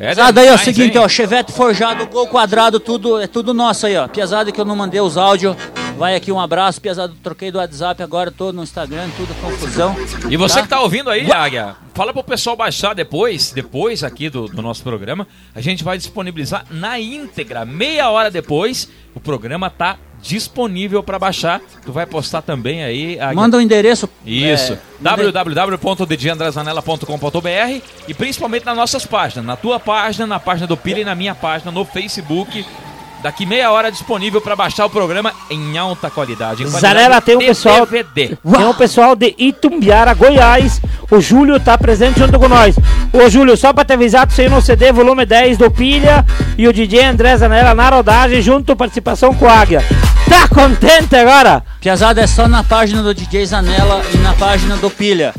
É 0.00 0.14
Piazada 0.14 0.40
aí, 0.40 0.46
ó, 0.46 0.50
demais, 0.52 0.60
seguinte, 0.60 0.96
hein? 0.96 1.02
ó, 1.04 1.08
Chevette 1.08 1.50
forjado, 1.50 2.06
gol 2.06 2.28
quadrado, 2.28 2.78
tudo, 2.78 3.20
é 3.20 3.26
tudo 3.26 3.52
nosso 3.52 3.84
aí, 3.84 3.96
ó. 3.96 4.06
Piazada 4.06 4.52
que 4.52 4.60
eu 4.60 4.64
não 4.64 4.76
mandei 4.76 5.00
os 5.00 5.16
áudios. 5.16 5.56
Vai 5.98 6.14
aqui 6.14 6.30
um 6.30 6.38
abraço, 6.38 6.80
Piazada, 6.80 7.12
troquei 7.20 7.50
do 7.50 7.58
WhatsApp 7.58 8.00
agora, 8.00 8.30
tô 8.30 8.52
no 8.52 8.62
Instagram, 8.62 9.08
tudo 9.16 9.34
confusão. 9.40 9.96
E 10.30 10.36
você 10.36 10.62
que 10.62 10.68
tá 10.68 10.80
ouvindo 10.80 11.10
aí, 11.10 11.28
Águia, 11.32 11.74
fala 11.94 12.12
pro 12.12 12.22
pessoal 12.22 12.54
baixar 12.54 12.94
depois, 12.94 13.50
depois 13.50 14.04
aqui 14.04 14.30
do, 14.30 14.46
do 14.46 14.62
nosso 14.62 14.84
programa. 14.84 15.26
A 15.52 15.60
gente 15.60 15.82
vai 15.82 15.98
disponibilizar 15.98 16.64
na 16.70 17.00
íntegra, 17.00 17.64
meia 17.64 18.08
hora 18.08 18.30
depois, 18.30 18.88
o 19.16 19.18
programa 19.18 19.68
tá 19.68 19.98
disponível 20.22 21.02
para 21.02 21.18
baixar. 21.18 21.60
Tu 21.84 21.92
vai 21.92 22.06
postar 22.06 22.42
também 22.42 22.82
aí, 22.82 23.18
Águia. 23.18 23.34
Manda 23.34 23.56
o 23.56 23.60
endereço. 23.60 24.08
Isso, 24.24 24.74
é, 24.74 24.78
e 28.06 28.14
principalmente 28.14 28.64
nas 28.64 28.76
nossas 28.76 29.06
páginas, 29.06 29.44
na 29.44 29.56
tua 29.56 29.78
página, 29.78 30.26
na 30.26 30.40
página 30.40 30.66
do 30.66 30.76
Pila 30.76 31.00
e 31.00 31.04
na 31.04 31.14
minha 31.14 31.34
página 31.34 31.70
no 31.70 31.84
Facebook. 31.84 32.64
Daqui 33.22 33.44
meia 33.44 33.72
hora 33.72 33.90
disponível 33.90 34.40
para 34.40 34.54
baixar 34.54 34.86
o 34.86 34.90
programa 34.90 35.32
em 35.50 35.76
alta 35.76 36.08
qualidade. 36.08 36.62
Em 36.62 36.70
qualidade 36.70 36.94
Zanella 36.94 37.20
tem 37.20 37.36
um 37.36 37.40
pessoal. 37.40 37.84
DVD. 37.84 38.36
Tem 38.36 38.66
um 38.66 38.74
pessoal 38.74 39.16
de 39.16 39.34
Itumbiara, 39.36 40.14
Goiás. 40.14 40.80
O 41.10 41.20
Júlio 41.20 41.58
tá 41.58 41.76
presente 41.76 42.18
junto 42.18 42.38
com 42.38 42.48
nós. 42.48 42.76
Ô 43.12 43.28
Júlio, 43.28 43.56
só 43.56 43.72
pra 43.72 43.84
te 43.84 43.94
avisar, 43.94 44.26
tu 44.26 44.34
saiu 44.34 44.50
no 44.50 44.60
CD 44.60 44.92
volume 44.92 45.26
10 45.26 45.58
do 45.58 45.70
Pilha 45.70 46.24
e 46.56 46.68
o 46.68 46.72
DJ 46.72 47.04
André 47.06 47.36
Zanella 47.36 47.74
na 47.74 47.88
rodagem, 47.88 48.40
junto 48.40 48.76
participação 48.76 49.34
com 49.34 49.46
o 49.46 49.48
Águia. 49.48 49.82
Tá 50.28 50.46
contente 50.46 51.16
agora? 51.16 51.64
Piazada 51.80 52.20
é 52.20 52.26
só 52.26 52.46
na 52.46 52.62
página 52.62 53.02
do 53.02 53.14
DJ 53.14 53.46
Zanella 53.46 54.02
e 54.12 54.18
na 54.18 54.34
página 54.34 54.76
do 54.76 54.90
Pilha. 54.90 55.34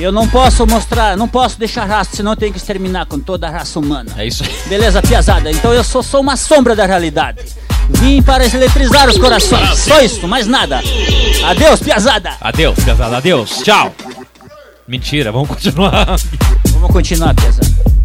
Eu 0.00 0.10
não 0.10 0.26
posso 0.26 0.66
mostrar, 0.66 1.14
não 1.14 1.28
posso 1.28 1.58
deixar 1.58 1.84
rastro, 1.84 2.16
senão 2.16 2.32
eu 2.32 2.36
tenho 2.36 2.52
que 2.52 2.58
exterminar 2.58 3.04
com 3.04 3.18
toda 3.18 3.46
a 3.46 3.50
raça 3.50 3.78
humana. 3.78 4.10
É 4.16 4.26
isso 4.26 4.42
aí. 4.42 4.50
Beleza, 4.66 5.02
Piazada? 5.02 5.50
Então 5.50 5.74
eu 5.74 5.84
sou 5.84 6.02
só 6.02 6.18
uma 6.20 6.38
sombra 6.38 6.74
da 6.74 6.86
realidade. 6.86 7.44
Vim 7.90 8.22
para 8.22 8.46
eletrizar 8.46 9.08
os 9.08 9.18
corações. 9.18 9.78
Só 9.78 10.00
isso, 10.00 10.26
mais 10.26 10.46
nada. 10.46 10.80
Adeus, 11.44 11.80
Piazada. 11.80 12.32
Adeus, 12.40 12.78
pesado, 12.82 13.14
adeus. 13.14 13.58
Tchau. 13.58 13.94
Mentira, 14.88 15.30
vamos 15.30 15.48
continuar. 15.48 16.16
Vamos 16.72 16.90
continuar, 16.90 17.34
Piazada. 17.34 17.99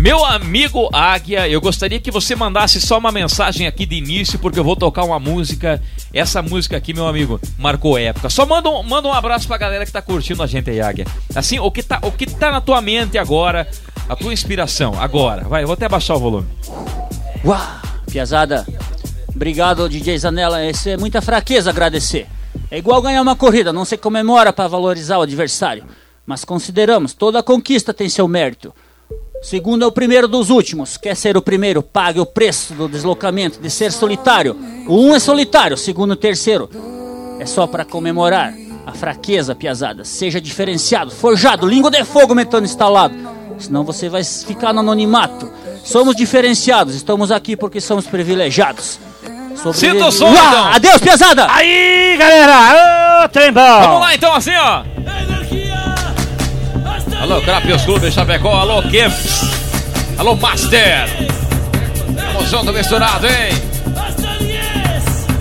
Meu 0.00 0.24
amigo 0.24 0.88
Águia, 0.94 1.46
eu 1.46 1.60
gostaria 1.60 2.00
que 2.00 2.10
você 2.10 2.34
mandasse 2.34 2.80
só 2.80 2.96
uma 2.96 3.12
mensagem 3.12 3.66
aqui 3.66 3.84
de 3.84 3.96
início, 3.96 4.38
porque 4.38 4.58
eu 4.58 4.64
vou 4.64 4.74
tocar 4.74 5.04
uma 5.04 5.18
música. 5.18 5.78
Essa 6.10 6.40
música 6.40 6.74
aqui, 6.74 6.94
meu 6.94 7.06
amigo, 7.06 7.38
marcou 7.58 7.98
época. 7.98 8.30
Só 8.30 8.46
manda 8.46 8.70
um, 8.70 8.82
manda 8.82 9.06
um 9.08 9.12
abraço 9.12 9.46
pra 9.46 9.58
galera 9.58 9.84
que 9.84 9.92
tá 9.92 10.00
curtindo 10.00 10.42
a 10.42 10.46
gente 10.46 10.70
aí, 10.70 10.80
Águia. 10.80 11.06
Assim, 11.34 11.58
o 11.58 11.70
que, 11.70 11.82
tá, 11.82 11.98
o 12.02 12.10
que 12.10 12.24
tá 12.24 12.50
na 12.50 12.62
tua 12.62 12.80
mente 12.80 13.18
agora, 13.18 13.68
a 14.08 14.16
tua 14.16 14.32
inspiração, 14.32 14.98
agora. 14.98 15.44
Vai, 15.44 15.66
vou 15.66 15.74
até 15.74 15.86
baixar 15.86 16.14
o 16.14 16.18
volume. 16.18 16.48
Uau, 17.44 17.60
Piazada. 18.10 18.66
Obrigado, 19.28 19.86
DJ 19.86 20.16
Zanella. 20.16 20.64
Isso 20.64 20.88
é 20.88 20.96
muita 20.96 21.20
fraqueza 21.20 21.68
agradecer. 21.68 22.26
É 22.70 22.78
igual 22.78 23.02
ganhar 23.02 23.20
uma 23.20 23.36
corrida, 23.36 23.70
não 23.70 23.84
se 23.84 23.98
comemora 23.98 24.50
para 24.50 24.66
valorizar 24.66 25.18
o 25.18 25.22
adversário. 25.22 25.84
Mas 26.24 26.42
consideramos, 26.42 27.12
toda 27.12 27.42
conquista 27.42 27.92
tem 27.92 28.08
seu 28.08 28.26
mérito. 28.26 28.72
Segundo 29.42 29.84
é 29.84 29.86
o 29.86 29.92
primeiro 29.92 30.28
dos 30.28 30.50
últimos. 30.50 30.96
Quer 30.96 31.16
ser 31.16 31.36
o 31.36 31.42
primeiro, 31.42 31.82
pague 31.82 32.20
o 32.20 32.26
preço 32.26 32.74
do 32.74 32.88
deslocamento, 32.88 33.58
de 33.60 33.70
ser 33.70 33.90
solitário. 33.92 34.56
O 34.86 34.96
um 35.00 35.14
é 35.16 35.18
solitário, 35.18 35.74
o 35.74 35.78
segundo 35.78 36.10
e 36.12 36.14
o 36.14 36.16
terceiro. 36.16 36.68
É 37.38 37.46
só 37.46 37.66
para 37.66 37.84
comemorar. 37.84 38.52
a 38.86 38.92
fraqueza, 38.92 39.54
piazada. 39.54 40.04
Seja 40.04 40.40
diferenciado, 40.40 41.10
forjado, 41.12 41.66
língua 41.66 41.90
de 41.90 42.02
fogo 42.04 42.34
metano 42.34 42.66
instalado. 42.66 43.14
Senão 43.58 43.84
você 43.84 44.08
vai 44.08 44.24
ficar 44.24 44.72
no 44.72 44.80
anonimato. 44.80 45.50
Somos 45.84 46.16
diferenciados, 46.16 46.94
estamos 46.94 47.30
aqui 47.30 47.56
porque 47.56 47.80
somos 47.80 48.06
privilegiados. 48.06 48.98
Sobrevive- 49.54 49.92
Sinta 49.92 50.06
o 50.06 50.10
som, 50.12 50.26
Uá, 50.26 50.32
então. 50.32 50.64
Adeus, 50.72 50.98
piazada! 51.02 51.46
Aí, 51.50 52.16
galera! 52.18 53.24
Ô, 53.24 53.28
trem 53.28 53.52
bom! 53.52 53.60
Vamos 53.82 54.00
lá 54.00 54.14
então, 54.14 54.34
assim, 54.34 54.54
ó. 54.56 54.82
Alô, 57.20 57.42
Crapios 57.42 57.82
Clube 57.82 58.10
Chapecó, 58.10 58.48
alô, 58.48 58.82
Kemps. 58.82 59.42
Alô, 60.16 60.34
Master. 60.36 61.06
Tamo 62.16 62.46
junto, 62.46 62.72
misturado, 62.72 63.26
hein? 63.26 63.52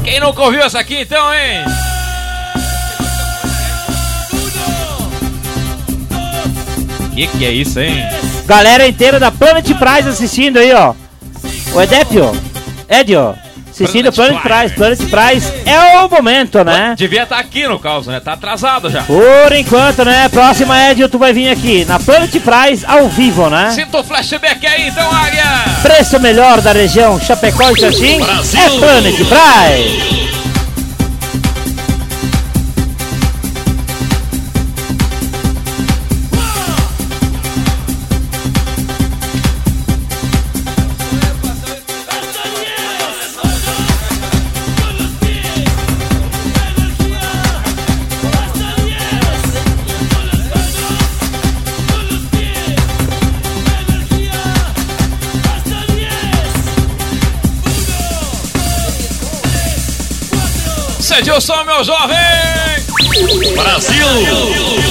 Quem 0.04 0.20
nunca 0.20 0.42
ouviu 0.42 0.62
essa 0.62 0.78
aqui, 0.78 1.04
então, 1.04 1.34
hein? 1.34 1.64
Que 7.16 7.28
que 7.28 7.46
é 7.46 7.52
isso, 7.52 7.80
hein? 7.80 8.04
Galera 8.46 8.86
inteira 8.86 9.18
da 9.18 9.32
Planet 9.32 9.66
Prize 9.66 10.10
assistindo 10.10 10.60
aí, 10.60 10.74
ó. 10.74 10.94
O 11.74 11.82
Edépio, 11.82 12.30
Edio, 12.90 13.36
assistindo 13.84 14.12
Planet 14.12 14.42
Prize. 14.42 14.76
Planet 14.76 15.00
Prize 15.00 15.54
é 15.66 16.00
o 16.00 16.10
momento, 16.10 16.64
né? 16.64 16.94
Devia 16.98 17.24
estar 17.24 17.40
aqui 17.40 17.68
no 17.68 17.80
caso, 17.80 18.12
né? 18.12 18.20
Tá 18.20 18.34
atrasado 18.34 18.90
já. 18.90 19.04
Por 19.04 19.52
enquanto, 19.54 20.04
né? 20.04 20.28
Próxima, 20.30 20.90
Edio, 20.90 21.10
tu 21.10 21.18
vai 21.18 21.34
vir 21.34 21.50
aqui 21.50 21.86
na 21.86 22.00
Planet 22.00 22.32
Prize 22.32 22.86
ao 22.86 23.08
vivo, 23.08 23.50
né? 23.50 23.72
Sinta 23.72 24.00
o 24.00 24.04
flashback 24.04 24.66
aí, 24.66 24.88
então, 24.88 25.10
Águia. 25.12 25.44
Preço 25.82 26.20
melhor 26.20 26.62
da 26.62 26.72
região 26.72 27.20
Chapecó 27.20 27.70
e 27.72 27.80
Xaxim 27.80 28.20
é 28.22 28.80
Planet 28.80 29.16
Prize. 29.16 30.29
Cede 61.50 61.54
o 61.54 61.56
som, 61.56 61.66
meu 61.66 61.84
jovem! 61.84 62.16
Brasil! 63.56 64.89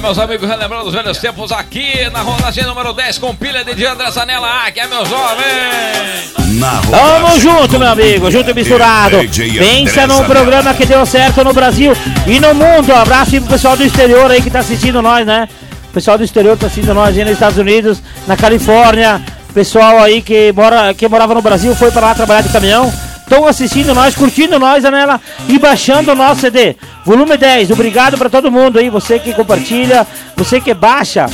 É, 0.00 0.02
meus 0.02 0.18
amigos, 0.18 0.48
relembrando 0.48 0.88
os 0.88 0.94
velhos 0.94 1.18
tempos 1.18 1.52
aqui 1.52 2.08
na 2.10 2.22
rodagem 2.22 2.64
número 2.64 2.94
10 2.94 3.18
com 3.18 3.34
pilha 3.34 3.62
de 3.62 3.84
André 3.84 4.10
Zanella. 4.10 4.64
Aqui 4.66 4.80
é 4.80 4.86
meu 4.86 5.04
jovem! 5.04 6.58
Na 6.58 6.80
Tamo 6.80 7.38
junto, 7.38 7.78
meu 7.78 7.88
amigo, 7.88 8.30
junto 8.30 8.50
e 8.50 8.54
misturado. 8.54 9.18
Pensa 9.58 10.06
num 10.06 10.24
programa 10.24 10.72
que 10.72 10.86
deu 10.86 11.04
certo 11.04 11.44
no 11.44 11.52
Brasil 11.52 11.92
e 12.26 12.40
no 12.40 12.54
mundo. 12.54 12.94
Abraço 12.94 13.34
aí 13.34 13.40
pro 13.40 13.50
pessoal 13.50 13.76
do 13.76 13.84
exterior 13.84 14.30
aí 14.30 14.40
que 14.40 14.50
tá 14.50 14.60
assistindo 14.60 15.02
nós, 15.02 15.26
né? 15.26 15.46
O 15.90 15.92
pessoal 15.92 16.16
do 16.16 16.24
exterior 16.24 16.56
tá 16.56 16.68
assistindo 16.68 16.94
nós 16.94 17.14
aí 17.16 17.22
nos 17.22 17.34
Estados 17.34 17.58
Unidos, 17.58 18.02
na 18.26 18.38
Califórnia. 18.38 19.20
Pessoal 19.52 19.98
aí 19.98 20.22
que, 20.22 20.50
mora, 20.52 20.94
que 20.94 21.06
morava 21.08 21.34
no 21.34 21.42
Brasil 21.42 21.76
foi 21.76 21.90
para 21.90 22.06
lá 22.06 22.14
trabalhar 22.14 22.40
de 22.40 22.48
caminhão. 22.48 22.90
Estão 23.30 23.46
assistindo 23.46 23.94
nós, 23.94 24.16
curtindo 24.16 24.58
nós, 24.58 24.84
Anela, 24.84 25.20
e 25.48 25.56
baixando 25.56 26.10
o 26.10 26.16
nosso 26.16 26.40
CD. 26.40 26.74
Volume 27.04 27.36
10, 27.36 27.70
obrigado 27.70 28.18
para 28.18 28.28
todo 28.28 28.50
mundo 28.50 28.76
aí, 28.76 28.90
você 28.90 29.20
que 29.20 29.32
compartilha, 29.32 30.04
você 30.36 30.60
que 30.60 30.74
baixa 30.74 31.26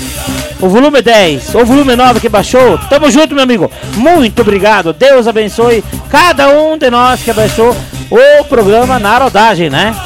o 0.60 0.68
volume 0.68 1.00
10, 1.00 1.54
o 1.54 1.64
volume 1.64 1.96
9 1.96 2.20
que 2.20 2.28
baixou. 2.28 2.76
Tamo 2.90 3.10
junto, 3.10 3.34
meu 3.34 3.44
amigo. 3.44 3.72
Muito 3.94 4.42
obrigado. 4.42 4.92
Deus 4.92 5.26
abençoe 5.26 5.82
cada 6.10 6.50
um 6.50 6.76
de 6.76 6.90
nós 6.90 7.22
que 7.22 7.32
baixou 7.32 7.74
o 8.10 8.44
programa 8.44 8.98
na 8.98 9.16
rodagem, 9.16 9.70
né? 9.70 9.96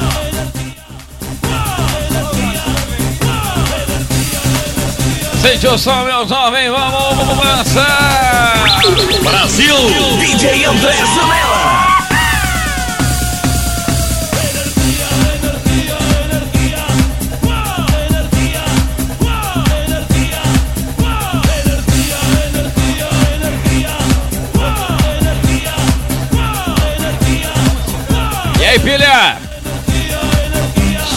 Sente 5.41 5.67
o 5.67 5.75
som, 5.75 6.03
meu 6.03 6.27
jovem, 6.27 6.69
vamos, 6.69 7.17
vamos 7.17 7.43
dançar! 7.43 8.63
Brasil! 9.23 9.75
DJ 10.19 10.65
André 10.65 10.93
Zanella. 10.93 11.90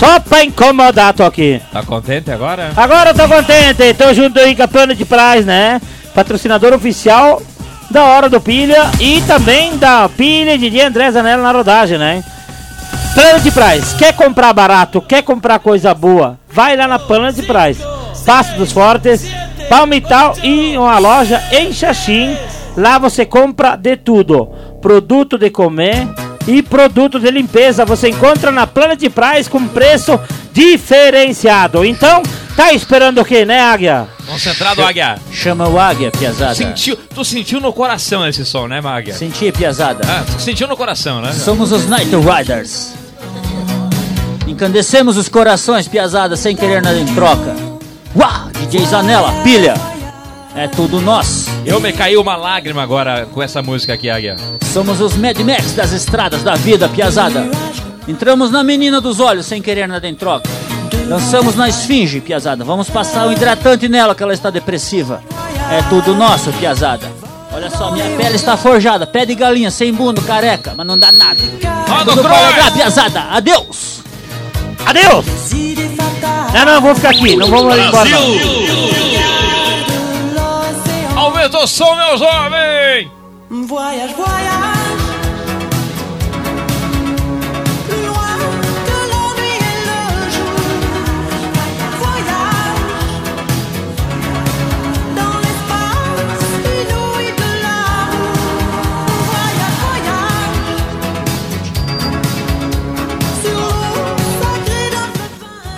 Só 0.05 0.21
pra 0.21 0.45
incomodar, 0.45 1.15
tô 1.15 1.25
aqui. 1.25 1.63
Tá 1.73 1.83
contente 1.83 2.31
agora? 2.31 2.73
Agora 2.77 3.11
eu 3.11 3.15
tô 3.15 3.27
contente, 3.27 3.95
tô 3.95 4.13
junto 4.13 4.39
aí 4.39 4.55
com 4.55 4.63
a 4.63 4.69
Plano 4.69 4.95
de 4.95 5.03
Prize, 5.03 5.47
né? 5.47 5.81
Patrocinador 6.15 6.75
oficial 6.75 7.41
da 7.91 8.05
Hora 8.05 8.29
do 8.29 8.39
Pilha 8.39 8.91
e 9.01 9.23
também 9.23 9.79
da 9.79 10.07
Pilha 10.11 10.59
de 10.59 10.69
Dia 10.69 10.89
André 10.89 11.11
Zanella 11.11 11.43
na 11.43 11.53
rodagem, 11.53 11.97
né? 11.97 12.23
Plano 13.15 13.41
de 13.41 13.51
Prize, 13.51 13.97
quer 13.97 14.13
comprar 14.13 14.53
barato, 14.53 15.01
quer 15.01 15.23
comprar 15.23 15.59
coisa 15.59 15.95
boa, 15.95 16.39
vai 16.51 16.77
lá 16.77 16.87
na 16.87 16.99
Plano 16.99 17.33
de 17.33 17.43
Prize. 17.43 17.83
Passo 18.27 18.59
dos 18.59 18.73
Fortes, 18.73 19.27
Palmital 19.71 20.35
e 20.43 20.77
uma 20.77 20.99
loja 20.99 21.43
em 21.51 21.73
Xaxim. 21.73 22.37
Lá 22.77 22.99
você 22.99 23.25
compra 23.25 23.75
de 23.75 23.97
tudo: 23.97 24.51
produto 24.83 25.39
de 25.39 25.49
comer 25.49 26.07
e 26.47 26.63
produto 26.63 27.19
de 27.19 27.31
limpeza. 27.31 27.85
Você 27.85 28.09
encontra 28.09 28.51
na 28.51 28.67
Planet 28.67 29.01
Price 29.11 29.49
com 29.49 29.67
preço 29.67 30.19
diferenciado. 30.53 31.85
Então, 31.85 32.23
tá 32.57 32.73
esperando 32.73 33.21
o 33.21 33.25
que, 33.25 33.45
né, 33.45 33.61
Águia? 33.61 34.07
Concentrado, 34.27 34.83
Águia. 34.83 35.19
Chama 35.33 35.69
o 35.69 35.79
Águia, 35.79 36.11
piazada. 36.11 36.55
Sentiu, 36.55 36.97
tu 36.97 37.25
sentiu 37.25 37.61
no 37.61 37.73
coração 37.73 38.27
esse 38.27 38.45
som, 38.45 38.67
né, 38.67 38.81
Águia? 38.85 39.15
Senti, 39.15 39.51
piazada. 39.53 40.07
Ah, 40.07 40.25
tu 40.25 40.41
sentiu 40.41 40.67
no 40.67 40.77
coração, 40.77 41.21
né? 41.21 41.33
Somos 41.33 41.73
os 41.73 41.87
Night 41.89 42.11
Riders. 42.15 42.93
Encandecemos 44.47 45.17
os 45.17 45.29
corações, 45.29 45.89
piazada, 45.89 46.37
sem 46.37 46.55
querer 46.55 46.83
nada 46.83 46.99
em 46.99 47.07
troca. 47.07 47.55
Uá, 48.15 48.49
DJ 48.61 48.87
Zanella, 48.87 49.33
pilha. 49.43 49.75
É 50.55 50.69
tudo 50.69 51.01
nós. 51.01 51.49
Eu 51.67 51.81
me 51.81 51.93
caiu 51.93 52.21
uma 52.21 52.37
lágrima 52.37 52.83
agora 52.83 53.27
com 53.33 53.43
essa 53.43 53.63
música 53.63 53.95
aqui, 53.95 54.11
Águia. 54.11 54.37
Somos 54.73 55.01
os 55.01 55.17
Mad 55.17 55.39
Max 55.41 55.73
das 55.73 55.93
estradas 55.93 56.43
da 56.43 56.55
vida, 56.55 56.89
piazada. 56.89 57.49
Entramos 58.07 58.51
na 58.51 58.63
menina 58.63 59.01
dos 59.01 59.19
olhos 59.19 59.47
sem 59.47 59.63
querer 59.63 59.89
nada 59.89 60.07
em 60.07 60.15
troca. 60.15 60.49
Dançamos 61.09 61.55
na 61.55 61.69
esfinge, 61.69 62.21
piazada. 62.21 62.65
Vamos 62.65 62.91
passar 62.91 63.27
o 63.27 63.33
hidratante 63.33 63.89
nela 63.89 64.15
que 64.15 64.23
ela 64.23 64.35
está 64.35 64.51
depressiva. 64.51 65.23
É 65.71 65.83
tudo 65.89 66.15
nosso, 66.15 66.53
piazada. 66.53 67.11
Olha 67.53 67.71
só, 67.71 67.91
minha 67.93 68.17
pele 68.17 68.37
está 68.37 68.57
forjada. 68.57 69.07
Pé 69.07 69.25
de 69.25 69.35
galinha, 69.35 69.71
sem 69.71 69.93
bunda, 69.93 70.21
careca, 70.21 70.75
mas 70.77 70.87
não 70.87 70.99
dá 70.99 71.13
nada. 71.13 71.41
Roda 71.89 72.13
o 72.13 72.17
Tudo 72.17 72.29
lá, 72.29 72.71
piazada. 72.73 73.21
Adeus! 73.31 74.01
Adeus! 74.85 75.25
Não, 76.53 76.65
não, 76.65 76.81
vou 76.81 76.95
ficar 76.95 77.11
aqui, 77.11 77.37
não 77.37 77.49
vamos 77.49 77.77
embora. 77.79 78.11
Não 78.11 79.04
mais 81.49 81.55
o 81.55 81.67
som, 81.67 81.95
meu 81.95 82.17
jovem! 82.17 83.11
Voyage, 83.51 84.15
voyage. 84.15 85.05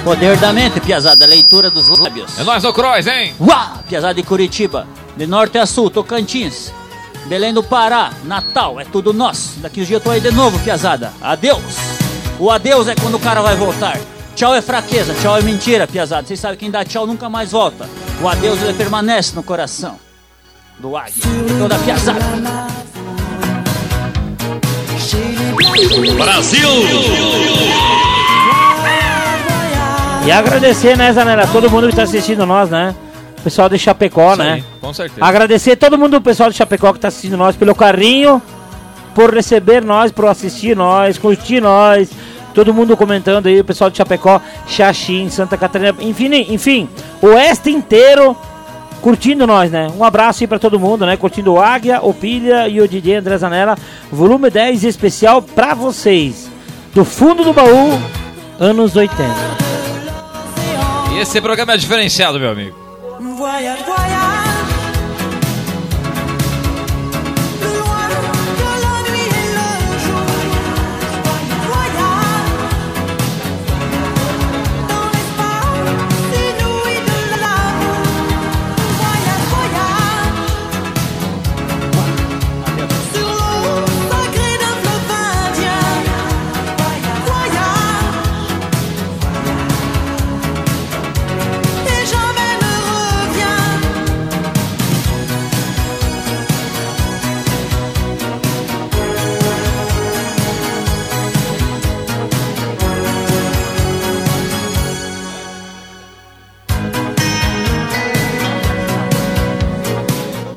Poder 0.04 0.36
da 0.36 0.52
mente, 0.52 0.80
piazada, 0.80 1.26
leitura 1.26 1.68
dos 1.68 1.88
lábios. 1.88 2.38
É 2.38 2.44
nós 2.44 2.62
no 2.62 2.72
Cross, 2.72 3.08
hein? 3.08 3.34
Uá! 3.40 3.80
Piazada 3.88 4.14
de 4.14 4.22
Curitiba 4.22 4.86
de 5.16 5.26
norte 5.26 5.58
a 5.58 5.66
sul, 5.66 5.90
Tocantins, 5.90 6.72
Belém 7.26 7.52
do 7.52 7.62
Pará, 7.62 8.12
Natal, 8.24 8.78
é 8.78 8.84
tudo 8.84 9.12
nosso. 9.12 9.58
Daqui 9.60 9.80
uns 9.80 9.86
dias 9.86 10.00
eu 10.00 10.04
tô 10.04 10.10
aí 10.10 10.20
de 10.20 10.30
novo, 10.30 10.58
piazada. 10.60 11.12
Adeus! 11.20 11.76
O 12.38 12.50
adeus 12.50 12.86
é 12.86 12.94
quando 12.94 13.14
o 13.14 13.20
cara 13.20 13.40
vai 13.40 13.56
voltar. 13.56 13.98
Tchau 14.34 14.54
é 14.54 14.60
fraqueza, 14.60 15.14
tchau 15.20 15.36
é 15.36 15.42
mentira, 15.42 15.86
piazada. 15.86 16.26
Vocês 16.26 16.38
sabem 16.38 16.58
quem 16.58 16.70
dá 16.70 16.84
tchau 16.84 17.06
nunca 17.06 17.28
mais 17.28 17.52
volta. 17.52 17.88
O 18.20 18.28
adeus 18.28 18.60
ele 18.62 18.74
permanece 18.74 19.34
no 19.34 19.42
coração 19.42 19.98
do 20.78 20.96
águia, 20.96 21.14
de 21.46 21.58
toda 21.58 21.74
a 21.74 21.78
piazada. 21.78 22.20
Brasil! 26.16 26.68
E 30.26 30.32
agradecer, 30.32 30.96
né, 30.96 31.12
Zanella, 31.12 31.46
todo 31.46 31.70
mundo 31.70 31.88
que 31.88 31.96
tá 31.96 32.02
assistindo 32.02 32.44
nós, 32.44 32.68
né? 32.68 32.94
Pessoal 33.46 33.68
de 33.68 33.78
Chapecó, 33.78 34.32
Isso 34.32 34.42
né? 34.42 34.64
com 34.80 34.92
certeza. 34.92 35.24
Agradecer 35.24 35.76
todo 35.76 35.96
mundo, 35.96 36.16
o 36.16 36.20
pessoal 36.20 36.50
de 36.50 36.56
Chapecó 36.56 36.92
que 36.92 36.98
tá 36.98 37.06
assistindo 37.06 37.36
nós 37.36 37.54
pelo 37.54 37.76
carinho, 37.76 38.42
por 39.14 39.32
receber 39.32 39.84
nós, 39.84 40.10
por 40.10 40.26
assistir 40.26 40.76
nós, 40.76 41.16
curtir 41.16 41.60
nós. 41.60 42.10
Todo 42.52 42.74
mundo 42.74 42.96
comentando 42.96 43.46
aí, 43.46 43.60
o 43.60 43.64
pessoal 43.64 43.88
de 43.88 43.98
Chapecó, 43.98 44.40
Xaxim, 44.66 45.30
Santa 45.30 45.56
Catarina, 45.56 45.94
enfim, 46.00 46.28
enfim, 46.48 46.88
o 47.22 47.28
oeste 47.28 47.70
inteiro 47.70 48.36
curtindo 49.00 49.46
nós, 49.46 49.70
né? 49.70 49.86
Um 49.96 50.02
abraço 50.02 50.42
aí 50.42 50.48
pra 50.48 50.58
todo 50.58 50.80
mundo, 50.80 51.06
né? 51.06 51.16
Curtindo 51.16 51.52
o 51.52 51.60
Águia, 51.60 52.00
o 52.02 52.12
Pilha 52.12 52.66
e 52.66 52.80
o 52.80 52.88
DJ 52.88 53.14
André 53.18 53.38
Zanella, 53.38 53.78
volume 54.10 54.50
10 54.50 54.82
especial 54.82 55.40
pra 55.40 55.72
vocês. 55.72 56.50
Do 56.92 57.04
fundo 57.04 57.44
do 57.44 57.52
baú, 57.52 57.96
anos 58.58 58.96
80. 58.96 59.24
E 61.14 61.20
esse 61.20 61.40
programa 61.40 61.74
é 61.74 61.76
diferenciado, 61.76 62.40
meu 62.40 62.50
amigo. 62.50 62.85
Voyage, 63.36 63.84
voyage. 63.84 64.35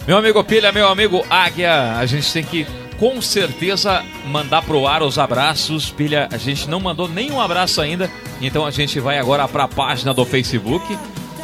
Meu 0.09 0.17
amigo 0.17 0.43
Pilha, 0.43 0.71
meu 0.71 0.87
amigo 0.87 1.23
Águia, 1.29 1.95
a 1.95 2.03
gente 2.07 2.33
tem 2.33 2.43
que 2.43 2.65
com 2.97 3.21
certeza 3.21 4.03
mandar 4.25 4.63
pro 4.63 4.87
ar 4.87 5.03
os 5.03 5.19
abraços. 5.19 5.91
Pilha, 5.91 6.27
a 6.33 6.37
gente 6.37 6.67
não 6.67 6.79
mandou 6.79 7.07
nenhum 7.07 7.39
abraço 7.39 7.79
ainda, 7.79 8.09
então 8.41 8.65
a 8.65 8.71
gente 8.71 8.99
vai 8.99 9.19
agora 9.19 9.47
pra 9.47 9.67
página 9.67 10.11
do 10.11 10.25
Facebook. 10.25 10.97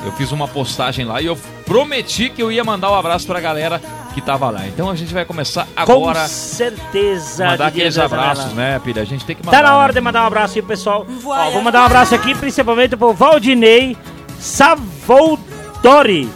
Eu 0.04 0.12
fiz 0.14 0.32
uma 0.32 0.48
postagem 0.48 1.06
lá 1.06 1.22
e 1.22 1.28
eu 1.28 1.38
prometi 1.64 2.28
que 2.28 2.42
eu 2.42 2.52
ia 2.52 2.64
mandar 2.64 2.90
um 2.90 2.96
abraço 2.96 3.28
pra 3.28 3.40
galera 3.40 3.80
que 4.16 4.20
tava 4.20 4.50
lá. 4.50 4.66
Então 4.66 4.90
a 4.90 4.96
gente 4.96 5.14
vai 5.14 5.26
começar 5.26 5.68
agora 5.76 6.22
Com 6.22 6.28
certeza. 6.28 7.46
mandar 7.46 7.68
aqueles 7.68 8.00
abraços, 8.00 8.52
né, 8.54 8.82
Pilha? 8.84 9.04
A 9.04 9.06
gente 9.06 9.24
tem 9.26 9.36
que 9.36 9.46
mandar. 9.46 9.62
Tá 9.62 9.64
na 9.64 9.78
hora 9.78 9.94
né? 9.94 10.00
de 10.00 10.02
mandar 10.02 10.24
um 10.24 10.26
abraço 10.26 10.58
aí, 10.58 10.64
pessoal. 10.64 11.06
Ó, 11.24 11.52
vou 11.52 11.62
mandar 11.62 11.84
um 11.84 11.86
abraço 11.86 12.16
aqui, 12.16 12.34
principalmente 12.34 12.98
pro 12.98 13.14
Valdinei 13.14 13.96
Savoldori, 14.40 16.28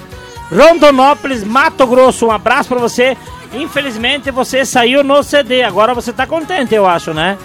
Rondonópolis, 0.52 1.44
Mato 1.44 1.86
Grosso. 1.86 2.28
Um 2.28 2.32
abraço 2.32 2.70
pra 2.70 2.80
você. 2.80 3.18
Infelizmente 3.54 4.32
você 4.32 4.66
saiu 4.66 5.04
no 5.04 5.24
CD. 5.24 5.64
Agora 5.64 5.94
você 5.94 6.14
tá 6.14 6.26
contente, 6.28 6.76
eu 6.76 6.86
acho, 6.86 7.14
né? 7.14 7.38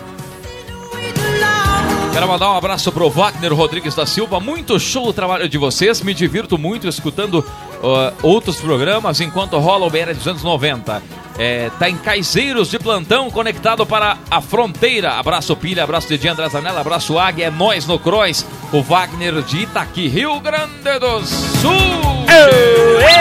Quero 2.13 2.29
mandar 2.29 2.53
um 2.53 2.57
abraço 2.57 2.93
pro 2.93 3.11
Wagner 3.11 3.53
Rodrigues 3.53 3.95
da 3.95 4.07
Silva. 4.07 4.39
Muito 4.39 4.79
show 4.79 5.09
o 5.09 5.13
trabalho 5.13 5.49
de 5.49 5.59
vocês. 5.59 6.01
Me 6.01 6.15
divirto 6.15 6.57
muito 6.57 6.87
escutando 6.87 7.45
ó, 7.83 8.13
outros 8.23 8.61
programas 8.61 9.21
enquanto 9.21 9.59
rola 9.59 9.87
o 9.87 9.91
BR 9.91 10.15
dos 10.15 10.29
anos 10.29 10.43
90. 10.43 11.03
É, 11.37 11.69
tá 11.79 11.91
em 11.91 11.97
Caizeiros 11.97 12.71
de 12.71 12.79
plantão, 12.79 13.29
conectado 13.31 13.85
para 13.85 14.19
a 14.31 14.41
fronteira. 14.41 15.15
Abraço 15.15 15.57
Pilha, 15.57 15.83
abraço 15.83 16.17
de 16.17 16.29
André 16.29 16.49
Zanella, 16.49 16.81
abraço 16.81 17.19
Águia, 17.19 17.47
é 17.47 17.51
nós 17.51 17.87
no 17.87 17.99
Cross. 17.99 18.47
O 18.73 18.81
Wagner 18.83 19.43
de 19.43 19.63
Itaqui, 19.63 20.07
Rio 20.07 20.39
Grande 20.41 20.99
do 21.01 21.21
Sul. 21.25 21.73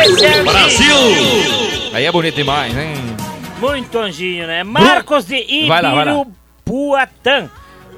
esse 0.04 0.26
é 0.26 0.44
Brasil! 0.44 0.96
Aí 1.94 2.06
é 2.06 2.12
bonito 2.12 2.36
demais, 2.36 2.76
hein? 2.78 2.94
Muito 3.60 3.98
anjinho, 3.98 4.46
né? 4.46 4.64
Marcos 4.64 5.26
de. 5.26 5.38
Ibirupuatã, 6.66 7.50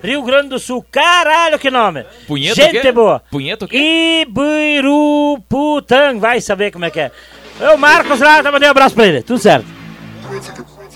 Rio 0.02 0.22
Grande 0.24 0.50
do 0.50 0.60
Sul. 0.60 0.86
Caralho, 0.90 1.60
que 1.60 1.70
nome! 1.70 2.06
Punheta 2.26 2.56
Gente 2.56 2.92
boa. 2.94 3.22
Punheta 3.30 3.66
o 3.66 3.68
quê? 3.68 4.24
Ibiruputã, 4.28 6.18
vai 6.20 6.40
saber 6.40 6.72
como 6.72 6.86
é 6.86 6.90
que 6.90 7.02
é. 7.02 7.12
O 7.74 7.78
Marcos 7.78 8.20
lá, 8.20 8.44
mandando 8.44 8.66
um 8.66 8.70
abraço 8.70 8.96
pra 8.96 9.08
ele. 9.08 9.22
Tudo 9.22 9.40
certo. 9.40 9.85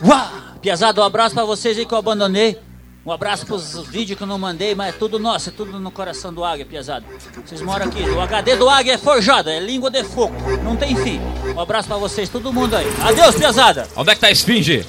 Uá! 0.05 0.31
Piazada, 0.61 1.01
um 1.01 1.03
abraço 1.05 1.34
pra 1.35 1.45
vocês 1.45 1.77
aí 1.77 1.85
que 1.85 1.93
eu 1.93 1.97
abandonei. 1.97 2.57
Um 3.05 3.11
abraço 3.13 3.45
pros 3.45 3.80
vídeos 3.88 4.17
que 4.17 4.23
eu 4.23 4.27
não 4.27 4.38
mandei, 4.38 4.76
mas 4.76 4.89
é 4.89 4.91
tudo 4.91 5.17
nosso, 5.17 5.49
é 5.49 5.51
tudo 5.55 5.80
no 5.80 5.89
coração 5.89 6.34
do 6.34 6.43
Águia, 6.43 6.65
Piazada. 6.65 7.05
Vocês 7.45 7.61
moram 7.61 7.85
aqui, 7.88 8.01
o 8.03 8.19
HD 8.21 8.57
do 8.57 8.69
Águia 8.69 8.93
é 8.93 8.97
forjado, 8.97 9.49
é 9.49 9.59
língua 9.59 9.89
de 9.89 10.03
fogo, 10.03 10.35
não 10.63 10.76
tem 10.76 10.95
fim. 10.97 11.19
Um 11.55 11.59
abraço 11.59 11.88
pra 11.88 11.97
vocês, 11.97 12.27
todo 12.30 12.51
mundo 12.51 12.76
aí. 12.76 12.85
Adeus, 13.01 13.35
Piazada! 13.35 13.88
Onde 13.95 14.11
é 14.11 14.15
que 14.15 14.21
tá 14.21 14.27
a 14.27 14.31
Esfinge? 14.31 14.85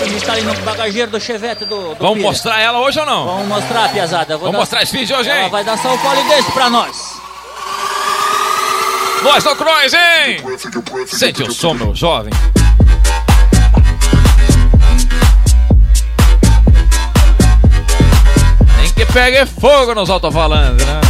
A 0.00 0.04
gente 0.06 0.24
tá 0.24 0.32
ali 0.32 0.42
no 0.42 0.54
bagageiro 0.62 1.10
do 1.10 1.20
Chevette 1.20 1.64
do, 1.64 1.90
do 1.90 1.96
Vamos 1.96 2.14
Pilha. 2.18 2.28
mostrar 2.28 2.60
ela 2.60 2.78
hoje 2.78 3.00
ou 3.00 3.04
não? 3.04 3.26
Vamos 3.26 3.48
mostrar, 3.48 3.92
Piazada. 3.92 4.36
Vou 4.36 4.46
Vamos 4.46 4.52
dar- 4.52 4.58
mostrar 4.60 4.80
a 4.80 4.82
Esfinge 4.84 5.12
hoje, 5.12 5.28
Ela 5.28 5.42
hein? 5.42 5.50
vai 5.50 5.64
dançar 5.64 5.92
o 5.92 5.98
polidense 5.98 6.52
pra 6.52 6.70
nós. 6.70 7.20
Nós 9.22 9.44
no 9.44 9.56
Cross, 9.56 9.92
hein? 9.92 11.06
Sente 11.08 11.42
o 11.42 11.52
som, 11.52 11.74
meu 11.74 11.94
jovem. 11.94 12.32
Que 19.10 19.14
pegue 19.14 19.44
fogo 19.46 19.92
nos 19.94 20.08
alto-falantes, 20.08 20.86
né? 20.86 21.00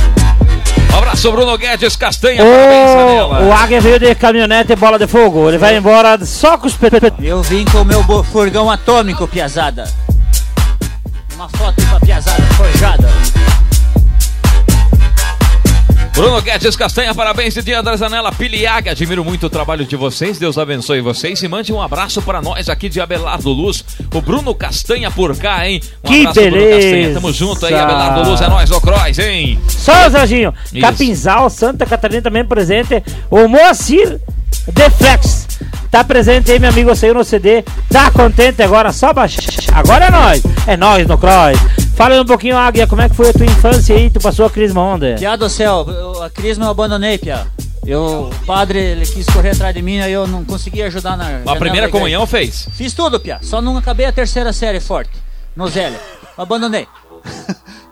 Um 0.93 0.97
abraço, 0.99 1.31
Bruno 1.31 1.57
Guedes 1.59 1.97
Castanha. 1.97 2.43
Parabéns, 2.43 2.91
Anela. 2.91 3.41
O, 3.43 3.49
o 3.49 3.53
Águia 3.53 3.81
veio 3.81 3.99
de 3.99 4.15
caminhonete 4.15 4.73
e 4.73 4.77
bola 4.77 4.99
de 4.99 5.07
fogo. 5.07 5.49
Ele 5.49 5.59
vai 5.59 5.77
embora 5.77 6.19
só 6.25 6.57
com 6.57 6.67
os 6.67 6.75
pe- 6.75 6.91
pe- 6.91 7.01
pe- 7.01 7.13
Eu 7.23 7.43
vim 7.43 7.65
com 7.67 7.83
o 7.83 7.85
meu 7.85 8.03
furgão 8.25 8.71
atômico, 8.71 9.29
Piazada. 9.29 9.85
Uma 11.35 11.49
foto 11.51 11.75
pra 11.89 12.01
Piazada 12.01 12.43
forjada. 12.57 13.09
Bruno 16.21 16.43
Guedes 16.43 16.77
Castanha, 16.77 17.15
parabéns 17.15 17.55
de 17.55 17.63
dia, 17.63 17.81
André 17.81 17.97
Zanella, 17.97 18.31
Piliaga. 18.31 18.91
Admiro 18.91 19.25
muito 19.25 19.47
o 19.47 19.49
trabalho 19.49 19.87
de 19.87 19.97
vocês. 19.97 20.39
Deus 20.39 20.59
abençoe 20.59 21.01
vocês. 21.01 21.43
E 21.43 21.49
mande 21.49 21.73
um 21.73 21.81
abraço 21.81 22.21
para 22.21 22.43
nós 22.43 22.69
aqui 22.69 22.91
de 22.91 23.01
Abelardo 23.01 23.49
Luz. 23.49 23.83
O 24.13 24.21
Bruno 24.21 24.55
Castanha 24.55 25.11
por 25.11 25.35
cá, 25.35 25.67
hein? 25.67 25.81
Um 26.05 26.09
Que 26.09 26.21
abraço, 26.21 26.41
Bruno 26.43 26.51
beleza. 26.51 26.77
Castanha. 26.83 27.15
Tamo 27.15 27.33
junto 27.33 27.65
aí, 27.65 27.73
Abelardo 27.75 28.29
Luz. 28.29 28.41
É 28.43 28.49
nós, 28.49 28.71
o 28.71 28.79
Cross, 28.83 29.19
hein? 29.19 29.59
Só. 29.67 29.93
Isso. 30.09 30.81
Capinzal, 30.83 31.49
Santa 31.49 31.87
Catarina 31.87 32.21
também 32.21 32.45
presente. 32.45 33.03
O 33.31 33.49
Moacir 33.49 34.21
Deflex. 34.75 35.49
Tá 35.91 36.05
presente 36.05 36.53
aí, 36.53 36.59
meu 36.59 36.71
amigo, 36.71 36.95
saiu 36.95 37.15
no 37.15 37.25
CD. 37.25 37.65
Tá 37.91 38.11
contente 38.11 38.63
agora? 38.63 38.93
Só 38.93 39.13
baixar. 39.13 39.43
Agora 39.73 40.05
é 40.07 40.11
nós. 40.11 40.43
É 40.67 40.77
nós 40.77 41.07
no 41.07 41.19
Cross. 41.19 41.59
Fala 41.97 42.21
um 42.21 42.25
pouquinho, 42.25 42.57
Águia, 42.57 42.87
como 42.87 43.03
é 43.03 43.09
que 43.09 43.15
foi 43.17 43.31
a 43.31 43.33
tua 43.33 43.45
infância 43.47 43.95
aí? 43.97 44.09
Tu 44.09 44.21
passou 44.21 44.47
a 44.47 44.51
crisma 44.51 44.81
onde? 44.81 45.15
Piá 45.17 45.35
do 45.37 45.49
céu, 45.51 45.85
eu- 45.89 46.23
a 46.23 46.31
crisma 46.31 46.67
eu 46.67 46.71
abandonei, 46.71 47.19
Piá. 47.19 47.45
Eu, 47.85 48.31
o 48.31 48.47
padre 48.47 48.79
ele 48.79 49.05
quis 49.07 49.27
correr 49.27 49.51
atrás 49.51 49.75
de 49.75 49.83
mim, 49.83 50.01
aí 50.01 50.13
eu 50.13 50.27
não 50.27 50.45
consegui 50.45 50.83
ajudar 50.83 51.17
na. 51.17 51.41
A 51.51 51.57
primeira 51.57 51.89
comunhão 51.89 52.27
fez? 52.27 52.69
Fiz 52.73 52.93
tudo, 52.95 53.19
Piá. 53.19 53.39
Só 53.43 53.61
não 53.61 53.77
acabei 53.77 54.07
a 54.07 54.13
terceira 54.13 54.53
série 54.53 54.81
forte. 54.81 55.11
No 55.57 55.67
Zélia. 55.69 55.99
Abandonei. 56.39 56.87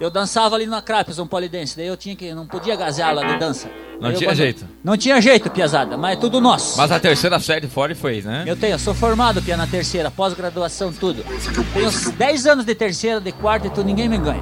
Eu 0.01 0.11
dançava 0.11 0.55
ali 0.55 0.65
na 0.67 0.81
Crapes, 0.81 1.19
um 1.19 1.27
polidense. 1.27 1.77
Daí 1.77 1.87
eu 1.89 1.97
tinha 1.97 2.15
que. 2.15 2.33
Não 2.33 2.47
podia 2.47 2.77
gazear 2.77 3.13
lá 3.13 3.25
de 3.25 3.37
dança. 3.39 3.69
Não 4.01 4.03
Daí 4.03 4.13
eu 4.13 4.19
tinha 4.19 4.35
jeito. 4.35 4.65
Não 4.85 4.97
tinha 4.97 5.21
jeito, 5.21 5.51
piazada, 5.51 5.97
mas 5.97 6.13
é 6.17 6.21
tudo 6.21 6.41
nosso. 6.41 6.77
Mas 6.79 6.93
a 6.93 7.01
terceira 7.01 7.41
série 7.41 7.67
fora 7.67 7.93
foi, 7.97 8.23
né? 8.23 8.45
Eu 8.47 8.55
tenho, 8.55 8.75
eu 8.75 8.79
sou 8.79 8.95
formado, 8.95 9.43
Pia, 9.43 9.57
na 9.57 9.67
terceira, 9.67 10.09
pós-graduação, 10.09 10.93
tudo. 10.93 11.25
Tenho 11.75 11.89
uns 11.89 12.11
10 12.13 12.47
anos 12.47 12.65
de 12.65 12.77
terceira, 12.77 13.21
de 13.21 13.33
quarta 13.33 13.67
e 13.67 13.71
tudo, 13.71 13.87
ninguém 13.87 14.09
me 14.09 14.19
ganha. 14.19 14.41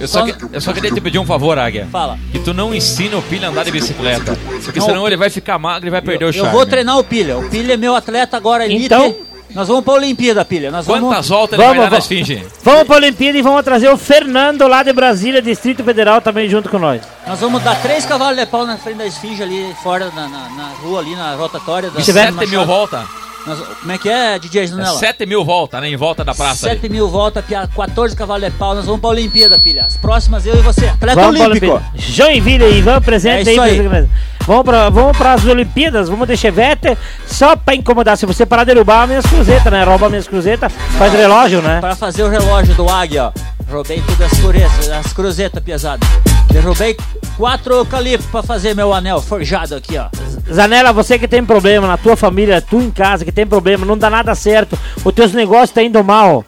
Eu 0.00 0.08
só, 0.08 0.24
que- 0.24 0.34
eu 0.50 0.60
só 0.62 0.72
queria 0.72 0.90
te 0.90 1.00
pedir 1.02 1.18
um 1.18 1.26
favor, 1.26 1.58
Águia. 1.58 1.86
Fala. 1.92 2.18
Que 2.32 2.38
tu 2.38 2.54
não 2.54 2.74
ensina 2.74 3.18
o 3.18 3.22
Pilha 3.22 3.48
a 3.48 3.50
andar 3.50 3.64
de 3.66 3.70
bicicleta. 3.72 4.34
Porque 4.64 4.78
Não, 4.80 4.86
senão 4.86 5.02
o- 5.02 5.06
ele 5.06 5.16
vai 5.18 5.28
ficar 5.28 5.58
magro 5.58 5.86
e 5.86 5.90
vai 5.90 6.00
perder 6.00 6.24
o 6.24 6.28
Eu 6.28 6.32
charme. 6.32 6.52
vou 6.52 6.64
treinar 6.64 6.98
o 6.98 7.04
Pilha. 7.04 7.36
O 7.36 7.50
Pilha 7.50 7.74
é 7.74 7.76
meu 7.76 7.94
atleta 7.94 8.34
agora, 8.38 8.64
elite. 8.64 8.86
Então- 8.86 9.14
Nós 9.56 9.68
vamos 9.68 9.82
pra 9.84 9.94
Olimpíada, 9.94 10.44
Pilha. 10.44 10.70
Nós 10.70 10.84
vamos... 10.86 11.08
Quantas 11.08 11.28
voltas 11.30 11.58
ele 11.58 11.62
Vamos, 11.66 11.78
vai 11.78 11.86
dar 11.86 11.96
na 11.96 11.98
vamos. 11.98 12.04
esfinge? 12.10 12.46
Vamos 12.62 12.84
pra 12.84 12.96
Olimpíada 12.96 13.38
e 13.38 13.42
vamos 13.42 13.64
trazer 13.64 13.88
o 13.88 13.96
Fernando 13.96 14.68
lá 14.68 14.82
de 14.82 14.92
Brasília, 14.92 15.40
Distrito 15.40 15.82
Federal, 15.82 16.20
também 16.20 16.46
junto 16.46 16.68
com 16.68 16.78
nós. 16.78 17.00
Nós 17.26 17.40
vamos 17.40 17.62
dar 17.62 17.80
três 17.80 18.04
cavalos 18.04 18.36
de 18.38 18.44
pau 18.44 18.66
na 18.66 18.76
frente 18.76 18.98
da 18.98 19.06
esfinge 19.06 19.42
ali, 19.42 19.74
fora 19.82 20.12
na, 20.14 20.28
na, 20.28 20.48
na 20.50 20.68
rua, 20.82 21.00
ali 21.00 21.16
na 21.16 21.34
rotatória. 21.36 21.90
Da 21.90 22.02
Sete 22.02 22.32
Machado. 22.32 22.48
mil 22.50 22.66
voltas? 22.66 23.00
Nós- 23.46 23.60
como 23.80 23.92
é 23.92 23.98
que 23.98 24.08
é, 24.08 24.38
DJ 24.38 24.64
É 24.64 24.66
Janela? 24.66 24.98
7 24.98 25.24
mil 25.26 25.44
voltas, 25.44 25.80
né? 25.80 25.88
Em 25.88 25.96
volta 25.96 26.24
da 26.24 26.34
praça. 26.34 26.68
ali. 26.68 26.80
7 26.80 26.88
mil 26.90 27.08
voltas, 27.08 27.44
Pia, 27.44 27.68
14 27.74 28.16
cavalos 28.16 28.50
de 28.50 28.56
pau. 28.58 28.74
Nós 28.74 28.84
vamos 28.86 29.00
pra 29.00 29.10
Olimpíada, 29.10 29.58
Pilha. 29.58 29.84
As 29.84 29.96
próximas 29.96 30.44
eu 30.44 30.54
e 30.56 30.62
você. 30.62 30.86
Atleta 30.86 31.14
Vamos 31.20 31.38
pra 31.38 31.48
olímpico. 31.48 31.82
Joinville 31.94 32.64
aí, 32.64 32.82
vamos 32.82 33.04
presente 33.04 33.48
É 33.48 33.60
aí. 33.62 33.76
presente. 33.78 34.10
Vamos 34.46 34.64
para 34.64 34.88
vamos 34.90 35.20
as 35.20 35.44
Olimpíadas, 35.44 36.08
vamos 36.08 36.26
de 36.28 36.36
Chevette 36.36 36.96
só 37.26 37.56
pra 37.56 37.74
incomodar. 37.74 38.16
Se 38.16 38.24
você 38.26 38.46
parar 38.46 38.62
de 38.64 38.72
derrubar 38.74 39.06
minhas 39.06 39.26
cruzetas, 39.26 39.72
né? 39.72 39.82
Rouba 39.84 40.08
minhas 40.08 40.28
cruzetas, 40.28 40.72
faz 40.98 41.12
relógio, 41.12 41.60
né? 41.62 41.80
Para 41.80 41.96
fazer 41.96 42.22
o 42.22 42.28
relógio 42.28 42.74
do 42.74 42.88
Águia, 42.88 43.24
ó. 43.24 43.32
Roubei 43.68 44.00
tudo 44.00 44.22
as 44.24 44.32
cruzetas, 44.38 44.88
as 44.90 45.12
cruzetas 45.12 45.62
pesadas. 45.62 46.08
Derrubei 46.52 46.96
quatro 47.36 47.74
eucaliptos 47.74 48.26
pra 48.30 48.42
fazer 48.42 48.74
meu 48.74 48.94
anel 48.94 49.20
forjado 49.20 49.74
aqui, 49.74 49.98
ó. 49.98 50.08
Zanella, 50.52 50.92
você 50.92 51.18
que 51.18 51.26
tem 51.26 51.44
problema 51.44 51.86
na 51.86 51.96
tua 51.96 52.16
família, 52.16 52.62
tu 52.62 52.80
em 52.80 52.90
casa 52.90 53.24
que 53.24 53.32
tem 53.32 53.46
problema, 53.46 53.84
não 53.84 53.98
dá 53.98 54.08
nada 54.08 54.34
certo, 54.34 54.78
os 55.04 55.12
teus 55.12 55.32
negócios 55.32 55.72
tá 55.72 55.82
indo 55.82 56.02
mal. 56.04 56.44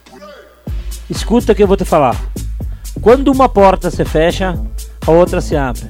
Escuta 1.10 1.52
o 1.52 1.54
que 1.54 1.62
eu 1.62 1.66
vou 1.66 1.76
te 1.76 1.84
falar. 1.84 2.16
Quando 3.00 3.28
uma 3.32 3.48
porta 3.48 3.90
se 3.90 4.04
fecha, 4.04 4.58
a 5.06 5.10
outra 5.10 5.40
se 5.40 5.56
abre. 5.56 5.82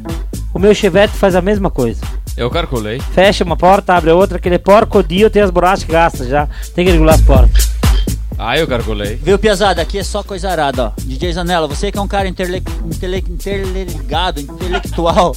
O 0.55 0.59
meu 0.59 0.75
Chevette 0.75 1.15
faz 1.15 1.35
a 1.35 1.43
mesma 1.43 1.71
coisa. 1.71 2.01
Eu 2.37 2.51
calculei. 2.51 3.01
Fecha 3.13 3.45
uma 3.45 3.57
porta, 3.57 3.95
abre 3.95 4.11
a 4.11 4.15
outra, 4.15 4.39
aquele 4.39 4.59
porco 4.59 5.03
dia 5.03 5.29
tem 5.29 5.43
as 5.43 5.51
borrachas 5.51 5.85
gastas 5.85 6.29
já. 6.29 6.49
Tem 6.75 6.87
que 6.87 6.93
regular 6.93 7.17
as 7.17 7.21
portas. 7.21 7.68
Ah, 8.39 8.57
eu 8.57 8.69
calculei. 8.69 9.17
Viu, 9.17 9.37
pesada? 9.39 9.83
Aqui 9.83 9.99
é 9.99 10.05
só 10.05 10.23
coisa 10.23 10.49
arada, 10.49 10.85
ó. 10.87 10.93
DJ 11.03 11.33
Zanella, 11.33 11.67
você 11.67 11.91
que 11.91 11.99
é 11.99 12.01
um 12.01 12.07
cara 12.07 12.29
interle... 12.29 12.63
interle... 12.87 13.25
interligado, 13.29 14.41
intelectual. 14.41 15.35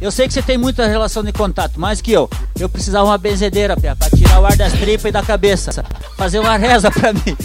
Eu 0.00 0.12
sei 0.12 0.28
que 0.28 0.32
você 0.34 0.40
tem 0.42 0.56
muita 0.56 0.86
relação 0.86 1.24
de 1.24 1.32
contato, 1.32 1.80
mais 1.80 2.00
que 2.00 2.12
eu. 2.12 2.30
Eu 2.58 2.68
precisava 2.68 3.04
uma 3.04 3.18
benzedeira, 3.18 3.76
Pia, 3.76 3.96
pra 3.96 4.08
tirar 4.08 4.40
o 4.40 4.46
ar 4.46 4.56
das 4.56 4.72
tripas 4.72 5.06
e 5.06 5.10
da 5.12 5.22
cabeça. 5.22 5.84
Fazer 6.16 6.38
uma 6.38 6.56
reza 6.56 6.90
pra 6.92 7.12
mim. 7.12 7.36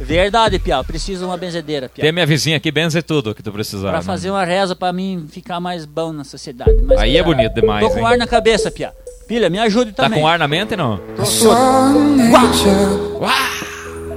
Verdade, 0.00 0.58
Pia, 0.58 0.76
eu 0.76 0.84
preciso 0.84 1.20
de 1.20 1.24
uma 1.26 1.36
benzedeira, 1.36 1.90
Pia. 1.90 2.02
Tem 2.02 2.10
minha 2.10 2.24
vizinha 2.26 2.56
aqui, 2.56 2.70
benze 2.72 3.02
tudo 3.02 3.34
que 3.34 3.42
tu 3.42 3.52
precisar. 3.52 3.90
Pra 3.90 3.98
né? 3.98 4.04
fazer 4.04 4.30
uma 4.30 4.44
reza 4.44 4.74
pra 4.74 4.92
mim 4.92 5.26
ficar 5.30 5.60
mais 5.60 5.84
bom 5.84 6.10
na 6.12 6.24
sociedade. 6.24 6.72
Mas, 6.82 6.98
Aí 6.98 7.16
é 7.16 7.22
Pia, 7.22 7.34
bonito 7.34 7.54
demais, 7.54 7.86
Tô 7.86 7.90
com 7.90 7.98
hein? 8.00 8.06
ar 8.06 8.16
na 8.16 8.26
cabeça, 8.26 8.70
Pia. 8.70 8.92
Pilha, 9.28 9.50
me 9.50 9.58
ajude 9.58 9.92
Tá 9.92 10.04
também. 10.04 10.20
com 10.20 10.26
ar 10.26 10.38
na 10.38 10.48
mente, 10.48 10.74
não? 10.74 10.98
Tô 11.16 11.22
todo. 11.22 11.52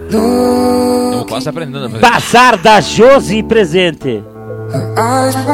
Estamos 0.06 1.26
quase 1.28 1.50
aprendendo 1.50 1.86
a 1.86 1.90
fazer. 1.90 2.02
Bazar 2.02 2.58
da 2.58 2.82
Josi 2.82 3.44
presente. 3.44 4.24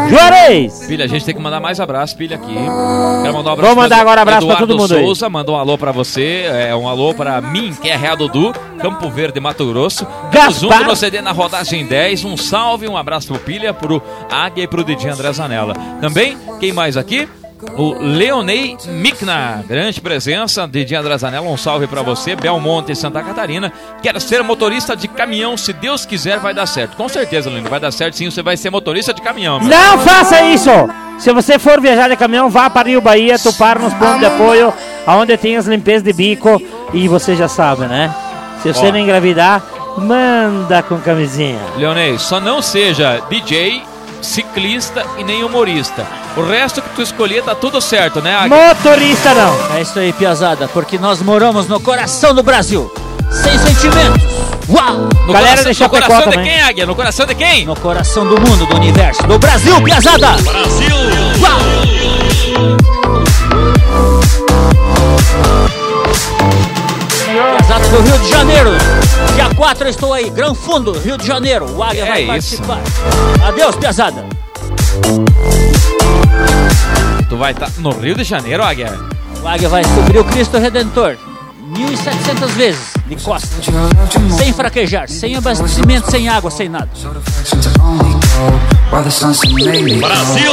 Juarez! 0.09 0.85
Pilha, 0.87 1.05
a 1.05 1.07
gente 1.07 1.25
tem 1.25 1.35
que 1.35 1.41
mandar 1.41 1.59
mais 1.59 1.79
abraço, 1.79 2.15
pilha 2.15 2.37
aqui. 2.37 2.53
Quero 2.53 3.33
mandar 3.33 3.49
um 3.49 3.53
abraço 3.53 3.61
Vou 3.61 3.75
mandar 3.75 3.95
pra 3.95 4.01
agora 4.01 4.21
abraço 4.21 4.47
pra 4.47 4.55
Eduardo 4.55 4.67
todo 4.67 4.79
mundo 4.79 4.95
aí. 4.95 5.03
Souza, 5.03 5.29
mandou 5.29 5.55
um 5.55 5.59
alô 5.59 5.77
pra 5.77 5.91
você, 5.91 6.45
é 6.47 6.75
um 6.75 6.87
alô 6.87 7.13
pra 7.13 7.41
mim, 7.41 7.73
que 7.73 7.89
é 7.89 7.95
Real 7.95 8.15
Dudu, 8.15 8.53
Campo 8.79 9.09
Verde, 9.09 9.39
Mato 9.39 9.65
Grosso. 9.65 10.07
Gaspar. 10.31 10.53
junto 10.53 10.83
no 10.85 10.95
CD 10.95 11.21
na 11.21 11.31
rodagem 11.31 11.85
10. 11.85 12.25
Um 12.25 12.37
salve, 12.37 12.87
um 12.87 12.95
abraço 12.95 13.27
pro 13.27 13.39
Pilha, 13.39 13.73
pro 13.73 14.01
Águia 14.29 14.63
e 14.63 14.67
pro 14.67 14.83
DJ 14.83 15.11
André 15.11 15.31
Zanella. 15.33 15.73
Também, 15.99 16.37
quem 16.59 16.71
mais 16.71 16.95
aqui? 16.95 17.27
O 17.77 17.95
Leonei 17.99 18.75
Micna, 18.87 19.63
grande 19.67 20.01
presença, 20.01 20.67
DJ 20.67 20.97
André 20.97 21.17
Zanella, 21.17 21.47
um 21.47 21.55
salve 21.57 21.87
pra 21.87 22.01
você, 22.01 22.35
Belmonte, 22.35 22.95
Santa 22.95 23.21
Catarina. 23.21 23.71
Quero 24.01 24.19
ser 24.19 24.43
motorista 24.43 24.95
de 24.95 25.07
caminhão, 25.07 25.55
se 25.55 25.71
Deus 25.71 26.05
quiser 26.05 26.39
vai 26.39 26.53
dar 26.53 26.65
certo. 26.65 26.97
Com 26.97 27.07
certeza, 27.07 27.49
Lindo, 27.49 27.69
vai 27.69 27.79
dar 27.79 27.91
certo 27.91 28.15
sim, 28.17 28.29
você 28.29 28.41
vai 28.41 28.57
ser 28.57 28.69
motorista 28.69 29.13
de 29.13 29.21
caminhão. 29.21 29.59
meu. 29.59 29.69
Não 29.69 29.99
faça 29.99 30.41
isso! 30.41 30.69
Se 31.19 31.31
você 31.31 31.59
for 31.59 31.79
viajar 31.79 32.09
de 32.09 32.15
caminhão, 32.15 32.49
vá 32.49 32.69
para 32.69 32.89
Rio 32.89 32.99
Bahia, 33.01 33.37
tu 33.37 33.53
para 33.53 33.79
nos 33.79 33.93
pontos 33.93 34.19
de 34.19 34.25
apoio, 34.25 34.73
onde 35.07 35.37
tem 35.37 35.55
as 35.55 35.67
limpezas 35.67 36.01
de 36.01 36.13
bico, 36.13 36.59
e 36.93 37.07
você 37.07 37.35
já 37.35 37.47
sabe, 37.47 37.85
né? 37.85 38.13
Se 38.63 38.73
você 38.73 38.87
Ó. 38.87 38.91
não 38.91 38.97
engravidar, 38.97 39.61
manda 39.97 40.81
com 40.81 40.97
camisinha. 40.99 41.59
Leonei, 41.77 42.17
só 42.17 42.39
não 42.39 42.59
seja 42.61 43.21
DJ, 43.29 43.83
ciclista 44.21 45.05
e 45.17 45.23
nem 45.23 45.43
humorista. 45.43 46.05
O 46.37 46.43
resto 46.43 46.81
que 46.81 46.89
tu 46.89 47.01
escolher 47.01 47.43
tá 47.43 47.53
tudo 47.55 47.81
certo, 47.81 48.21
né, 48.21 48.35
Águia? 48.35 48.67
Motorista 48.67 49.33
não! 49.33 49.75
É 49.75 49.81
isso 49.81 49.97
aí, 49.99 50.13
piazada, 50.13 50.67
porque 50.67 50.97
nós 50.97 51.21
moramos 51.21 51.67
no 51.67 51.79
coração 51.79 52.33
do 52.33 52.43
Brasil. 52.43 52.91
Sem 53.29 53.57
sentimentos. 53.59 54.23
Uau! 54.69 55.09
No 55.27 55.33
Galera 55.33 55.57
coração, 55.57 55.71
de 55.71 55.83
no 55.83 55.89
coração 55.89 56.17
de 56.17 56.23
também. 56.23 56.43
quem, 56.43 56.61
Águia? 56.61 56.85
No 56.85 56.95
coração 56.95 57.25
de 57.25 57.35
quem? 57.35 57.65
No 57.65 57.75
coração 57.75 58.25
do 58.25 58.39
mundo, 58.39 58.65
do 58.65 58.75
universo, 58.75 59.23
do 59.23 59.37
Brasil, 59.37 59.81
piazada! 59.81 60.27
Brasil! 60.41 60.95
Piazada 61.39 61.91
do 67.89 68.01
Rio 68.01 68.17
de 68.19 68.29
Janeiro. 68.29 68.71
Dia 69.35 69.49
4 69.55 69.85
eu 69.85 69.89
estou 69.89 70.13
aí, 70.13 70.29
Grão 70.29 70.53
Fundo, 70.53 70.91
Rio 70.99 71.17
de 71.17 71.25
Janeiro. 71.25 71.69
O 71.75 71.83
Águia 71.83 72.03
É 72.03 72.07
vai 72.07 72.21
isso. 72.37 72.61
participar. 72.61 72.79
Adeus, 73.47 73.75
piazada. 73.75 74.25
Tu 77.29 77.37
vai 77.37 77.51
estar 77.51 77.69
no 77.79 77.91
Rio 77.91 78.15
de 78.15 78.23
Janeiro, 78.23 78.63
Águia? 78.63 78.93
O 79.41 79.47
Águia 79.47 79.69
vai 79.69 79.83
subir 79.83 80.17
o 80.19 80.23
Cristo 80.25 80.57
Redentor. 80.57 81.17
1.700 81.73 82.47
vezes, 82.49 82.81
de 83.07 83.15
costas. 83.15 83.65
Sem 84.37 84.51
fraquejar, 84.51 85.07
sem 85.07 85.37
abastecimento, 85.37 86.11
sem 86.11 86.27
água, 86.27 86.51
sem 86.51 86.67
nada. 86.67 86.89
Brasil! 90.01 90.51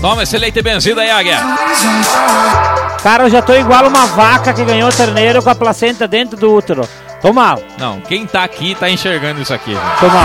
Toma 0.00 0.22
esse 0.24 0.36
leite 0.36 0.60
benzido 0.62 1.00
aí, 1.00 1.10
Águia. 1.10 1.38
Cara, 3.02 3.24
eu 3.24 3.30
já 3.30 3.40
tô 3.42 3.54
igual 3.54 3.86
uma 3.88 4.06
vaca 4.06 4.52
que 4.52 4.64
ganhou 4.64 4.90
terneiro 4.90 5.42
com 5.42 5.50
a 5.50 5.54
placenta 5.54 6.06
dentro 6.08 6.36
do 6.36 6.52
útero. 6.54 6.86
Toma, 7.20 7.58
Não, 7.78 8.00
quem 8.00 8.26
tá 8.26 8.42
aqui 8.42 8.74
tá 8.74 8.90
enxergando 8.90 9.40
isso 9.40 9.54
aqui. 9.54 9.72
velho. 9.74 9.86
toma. 10.00 10.22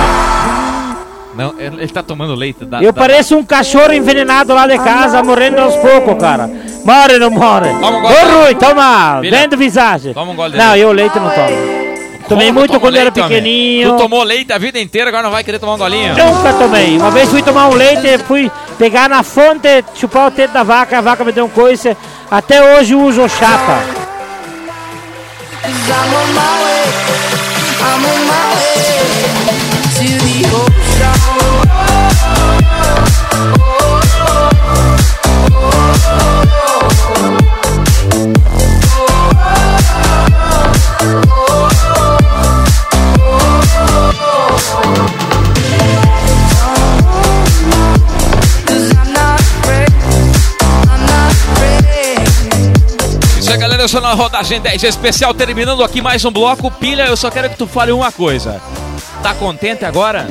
Não, 1.35 1.53
ele 1.59 1.87
tá 1.89 2.01
tomando 2.01 2.33
leite. 2.33 2.65
Da, 2.65 2.81
Eu 2.81 2.91
da- 2.91 2.99
pareço 2.99 3.37
um 3.37 3.45
cachorro 3.45 3.93
envenenado 3.93 4.55
lá 4.55 4.65
de 4.65 4.77
casa, 4.79 5.21
morrendo 5.21 5.61
aos 5.61 5.75
poucos, 5.75 6.15
cara. 6.19 6.49
Morre, 6.83 7.19
não 7.19 7.29
morre. 7.29 7.69
Toma 7.79 7.97
um 7.97 7.99
Ô, 7.99 8.07
gole. 8.07 8.45
Rui, 8.45 8.55
toma. 8.55 9.19
Filha, 9.21 9.37
Vendo 9.39 9.55
visagem. 9.57 10.13
toma 10.15 10.31
um 10.31 10.35
gole 10.35 10.53
de 10.53 10.57
Não, 10.57 10.75
eu 10.75 10.91
leite 10.91 11.19
não 11.19 11.29
tomo. 11.29 11.86
Tomei 12.27 12.47
Como 12.47 12.59
muito 12.59 12.71
toma 12.71 12.79
quando 12.81 12.95
era 12.95 13.03
leite, 13.05 13.19
homem? 13.21 13.29
pequenininho. 13.37 13.91
Tu 13.91 13.97
tomou 13.97 14.23
leite 14.23 14.51
a 14.51 14.57
vida 14.57 14.79
inteira, 14.79 15.09
agora 15.09 15.23
não 15.23 15.31
vai 15.31 15.43
querer 15.43 15.59
tomar 15.59 15.75
um 15.75 15.77
golinho? 15.77 16.13
Nunca 16.15 16.53
tomei. 16.53 16.97
Uma 16.97 17.11
vez 17.11 17.29
fui 17.29 17.41
tomar 17.41 17.69
um 17.69 17.73
leite, 17.73 18.17
fui 18.27 18.51
pegar 18.77 19.07
na 19.09 19.23
fonte, 19.23 19.83
chupar 19.95 20.27
o 20.27 20.31
teto 20.31 20.51
da 20.51 20.63
vaca, 20.63 20.97
a 20.97 21.01
vaca 21.01 21.23
me 21.23 21.31
deu 21.31 21.45
um 21.45 21.49
coice. 21.49 21.95
Até 22.29 22.61
hoje 22.77 22.93
uso 22.95 23.27
chapa. 23.29 23.79
Isso 53.47 53.53
aí, 53.53 53.61
galera, 53.61 53.81
eu 53.81 53.87
sou 53.87 54.01
na 54.01 54.11
rodagem 54.11 54.59
10 54.59 54.83
especial, 54.83 55.33
terminando 55.33 55.81
aqui 55.81 56.01
mais 56.01 56.25
um 56.25 56.29
bloco. 56.29 56.69
Pilha, 56.69 57.03
eu 57.03 57.15
só 57.15 57.31
quero 57.31 57.49
que 57.49 57.55
tu 57.55 57.65
fale 57.65 57.93
uma 57.93 58.11
coisa. 58.11 58.61
Tá 59.23 59.33
contente 59.33 59.85
agora? 59.85 60.27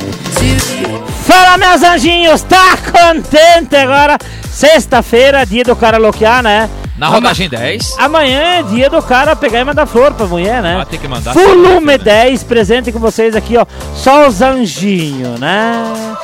Fala, 1.25 1.57
meus 1.57 1.83
anjinhos, 1.83 2.43
tá 2.43 2.77
contente 2.77 3.75
agora? 3.75 4.19
Sexta-feira, 4.51 5.47
dia 5.47 5.65
do 5.65 5.75
karaokear, 5.75 6.43
né? 6.43 6.69
Na 6.99 7.09
rodagem 7.09 7.49
10. 7.49 7.95
Amanhã 7.97 8.59
é 8.59 8.63
dia 8.65 8.91
do 8.91 9.01
cara 9.01 9.35
pegar 9.35 9.61
e 9.61 9.65
mandar 9.65 9.87
flor 9.87 10.13
pra 10.13 10.27
mulher, 10.27 10.63
né? 10.63 10.79
Ah, 10.79 10.85
tem 10.85 11.01
que 11.01 11.09
mandar. 11.09 11.33
Volume 11.33 11.97
10, 11.97 12.45
presente 12.45 12.93
com 12.93 12.99
vocês 12.99 13.35
aqui, 13.35 13.57
ó. 13.57 13.65
Só 13.95 14.29
os 14.29 14.43
anjinhos, 14.43 15.41
né? 15.41 16.17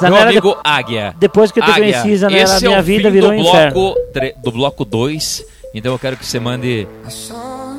Meu 0.00 0.16
amigo 0.16 0.56
Águia. 0.62 1.14
depois 1.18 1.50
que 1.50 1.58
eu 1.58 1.64
te 1.64 1.70
Águia, 1.72 2.00
conheci, 2.00 2.16
Zanella, 2.16 2.42
esse 2.44 2.64
minha 2.64 2.76
é 2.76 2.80
o 2.80 2.82
vida 2.84 3.10
virou 3.10 3.30
do 3.30 3.36
um 3.36 3.40
inferno. 3.40 3.72
bloco, 3.72 3.98
do 4.40 4.52
bloco 4.52 4.84
2. 4.84 5.44
Então 5.72 5.92
eu 5.92 5.98
quero 5.98 6.16
que 6.16 6.26
você 6.26 6.40
mande 6.40 6.86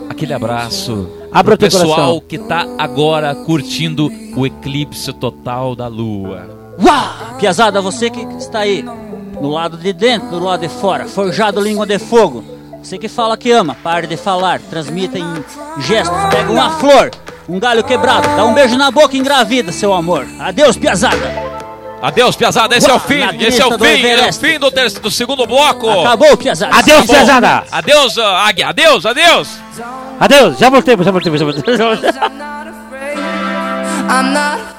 aquele 0.09 0.33
abraço 0.33 1.09
Abra 1.31 1.57
pro 1.57 1.65
pessoal 1.69 1.87
coração. 1.87 2.23
que 2.27 2.37
tá 2.37 2.65
agora 2.77 3.35
curtindo 3.35 4.09
o 4.35 4.45
eclipse 4.45 5.11
total 5.13 5.75
da 5.75 5.87
lua. 5.87 6.75
Uá! 6.81 7.35
Piazada, 7.39 7.81
você 7.81 8.09
que 8.09 8.21
está 8.37 8.59
aí, 8.59 8.83
no 9.41 9.49
lado 9.49 9.77
de 9.77 9.91
dentro, 9.91 10.29
do 10.29 10.39
lado 10.39 10.61
de 10.61 10.69
fora, 10.69 11.05
forjado 11.05 11.59
língua 11.59 11.85
de 11.85 11.99
fogo. 11.99 12.43
Você 12.81 12.97
que 12.97 13.07
fala 13.07 13.37
que 13.37 13.51
ama, 13.51 13.75
pare 13.83 14.07
de 14.07 14.17
falar, 14.17 14.59
transmita 14.59 15.19
em 15.19 15.43
gestos, 15.79 16.17
pega 16.31 16.51
uma 16.51 16.71
flor, 16.71 17.11
um 17.47 17.59
galho 17.59 17.83
quebrado, 17.83 18.27
dá 18.35 18.43
um 18.45 18.53
beijo 18.53 18.77
na 18.77 18.89
boca 18.89 19.15
e 19.15 19.19
engravida, 19.19 19.71
seu 19.71 19.93
amor. 19.93 20.25
Adeus, 20.39 20.77
Piazada! 20.77 21.50
Adeus, 22.01 22.35
Piazada, 22.35 22.75
esse 22.75 22.89
é 22.89 22.93
o 22.93 22.99
fim, 22.99 23.21
esse 23.39 23.61
é 23.61 23.65
o 23.65 23.77
fim, 23.77 24.05
é 24.05 24.27
o 24.29 24.33
fim 24.33 24.59
do, 24.59 24.71
ter- 24.71 24.89
do 24.99 25.11
segundo 25.11 25.45
bloco. 25.45 25.87
Acabou, 25.89 26.35
Piazada! 26.35 26.75
Adeus, 26.75 26.97
Acabou. 26.99 27.15
Piazada! 27.15 27.63
Adeus, 27.71 28.17
ah, 28.17 28.47
Águia, 28.47 28.67
adeus, 28.69 29.05
adeus. 29.05 29.49
Adeus, 30.19 30.57
já 30.57 30.69
voltei, 30.69 30.97
já 30.97 31.11
voltei, 31.11 31.37
já 31.37 31.45
voltei. 31.45 31.63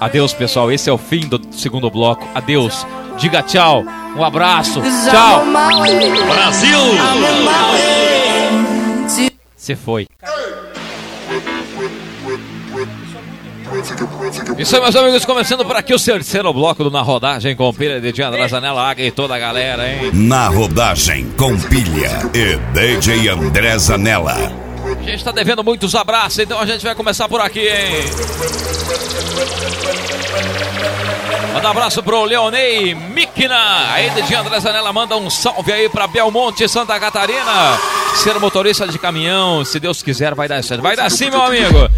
Adeus, 0.01 0.35
pessoal, 0.35 0.71
esse 0.71 0.91
é 0.91 0.93
o 0.93 0.99
fim 0.99 1.21
do 1.29 1.41
segundo 1.53 1.89
bloco. 1.91 2.27
Adeus, 2.35 2.87
diga 3.17 3.43
tchau, 3.43 3.85
um 4.17 4.25
abraço, 4.25 4.83
tchau. 5.11 5.45
Brasil! 6.27 6.79
Você 9.57 9.77
foi. 9.77 10.09
Isso 14.59 14.77
aí, 14.77 14.83
meus 14.83 14.95
amigos, 14.95 15.25
começando 15.25 15.65
por 15.65 15.75
aqui 15.75 15.93
o 15.93 15.99
terceiro 15.99 16.53
bloco 16.53 16.85
do 16.85 16.91
Na 16.91 17.03
Rodagem 17.03 17.57
com 17.57 17.73
pilha 17.73 18.01
de 18.01 18.13
Dia 18.13 18.29
André 18.29 18.47
Zanella, 18.47 18.89
Águia 18.89 19.07
e 19.07 19.11
toda 19.11 19.35
a 19.35 19.39
galera, 19.39 19.89
hein? 19.89 20.11
Na 20.13 20.49
rodagem 20.49 21.31
com 21.37 21.59
pilha 21.59 22.31
e 22.33 22.57
DJ 22.73 23.29
André 23.29 23.77
Zanella. 23.79 24.53
A 25.01 25.03
gente 25.03 25.25
tá 25.25 25.33
devendo 25.33 25.65
muitos 25.65 25.95
abraços, 25.95 26.39
então 26.39 26.61
a 26.61 26.67
gente 26.67 26.85
vai 26.85 26.95
começar 26.95 27.29
por 27.29 27.41
aqui, 27.41 27.61
hein? 27.61 28.05
Manda 31.55 31.69
um 31.69 31.71
abraço 31.71 32.03
pro 32.03 32.25
Leonei 32.25 32.95
Mikna. 32.95 33.93
Aí 33.93 34.11
de 34.11 34.35
André 34.35 34.61
Zanella 34.61 34.93
manda 34.93 35.17
um 35.17 35.29
salve 35.29 35.73
aí 35.73 35.89
pra 35.89 36.07
Belmonte, 36.07 36.69
Santa 36.69 36.99
Catarina. 37.01 37.79
Ser 38.15 38.39
motorista 38.39 38.87
de 38.87 38.99
caminhão, 38.99 39.65
se 39.65 39.81
Deus 39.81 40.03
quiser, 40.03 40.35
vai 40.35 40.47
dar 40.47 40.63
certo. 40.63 40.83
Vai 40.83 40.97
dar 40.97 41.11
sim, 41.11 41.31
meu 41.31 41.43
amigo. 41.43 41.89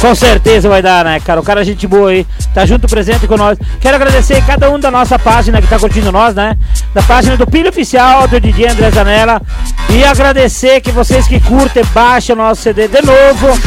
Com 0.00 0.14
certeza 0.14 0.68
vai 0.68 0.80
dar, 0.80 1.04
né, 1.04 1.18
cara? 1.20 1.40
O 1.40 1.42
cara 1.42 1.62
é 1.62 1.64
gente 1.64 1.86
boa 1.86 2.10
aí, 2.10 2.26
tá 2.54 2.64
junto 2.64 2.86
presente 2.86 3.26
com 3.26 3.36
nós. 3.36 3.58
Quero 3.80 3.96
agradecer 3.96 4.40
cada 4.46 4.70
um 4.70 4.78
da 4.78 4.90
nossa 4.90 5.18
página 5.18 5.60
que 5.60 5.66
tá 5.66 5.78
curtindo 5.78 6.12
nós, 6.12 6.34
né? 6.34 6.56
Da 6.94 7.02
página 7.02 7.36
do 7.36 7.46
Pilha 7.46 7.70
Oficial, 7.70 8.28
do 8.28 8.40
DJ 8.40 8.68
André 8.68 8.90
Zanella. 8.92 9.42
E 9.90 10.04
agradecer 10.04 10.80
que 10.80 10.92
vocês 10.92 11.26
que 11.26 11.40
curtem, 11.40 11.82
baixem 11.92 12.34
o 12.34 12.38
nosso 12.38 12.62
CD 12.62 12.86
de 12.86 13.02
novo. 13.02 13.58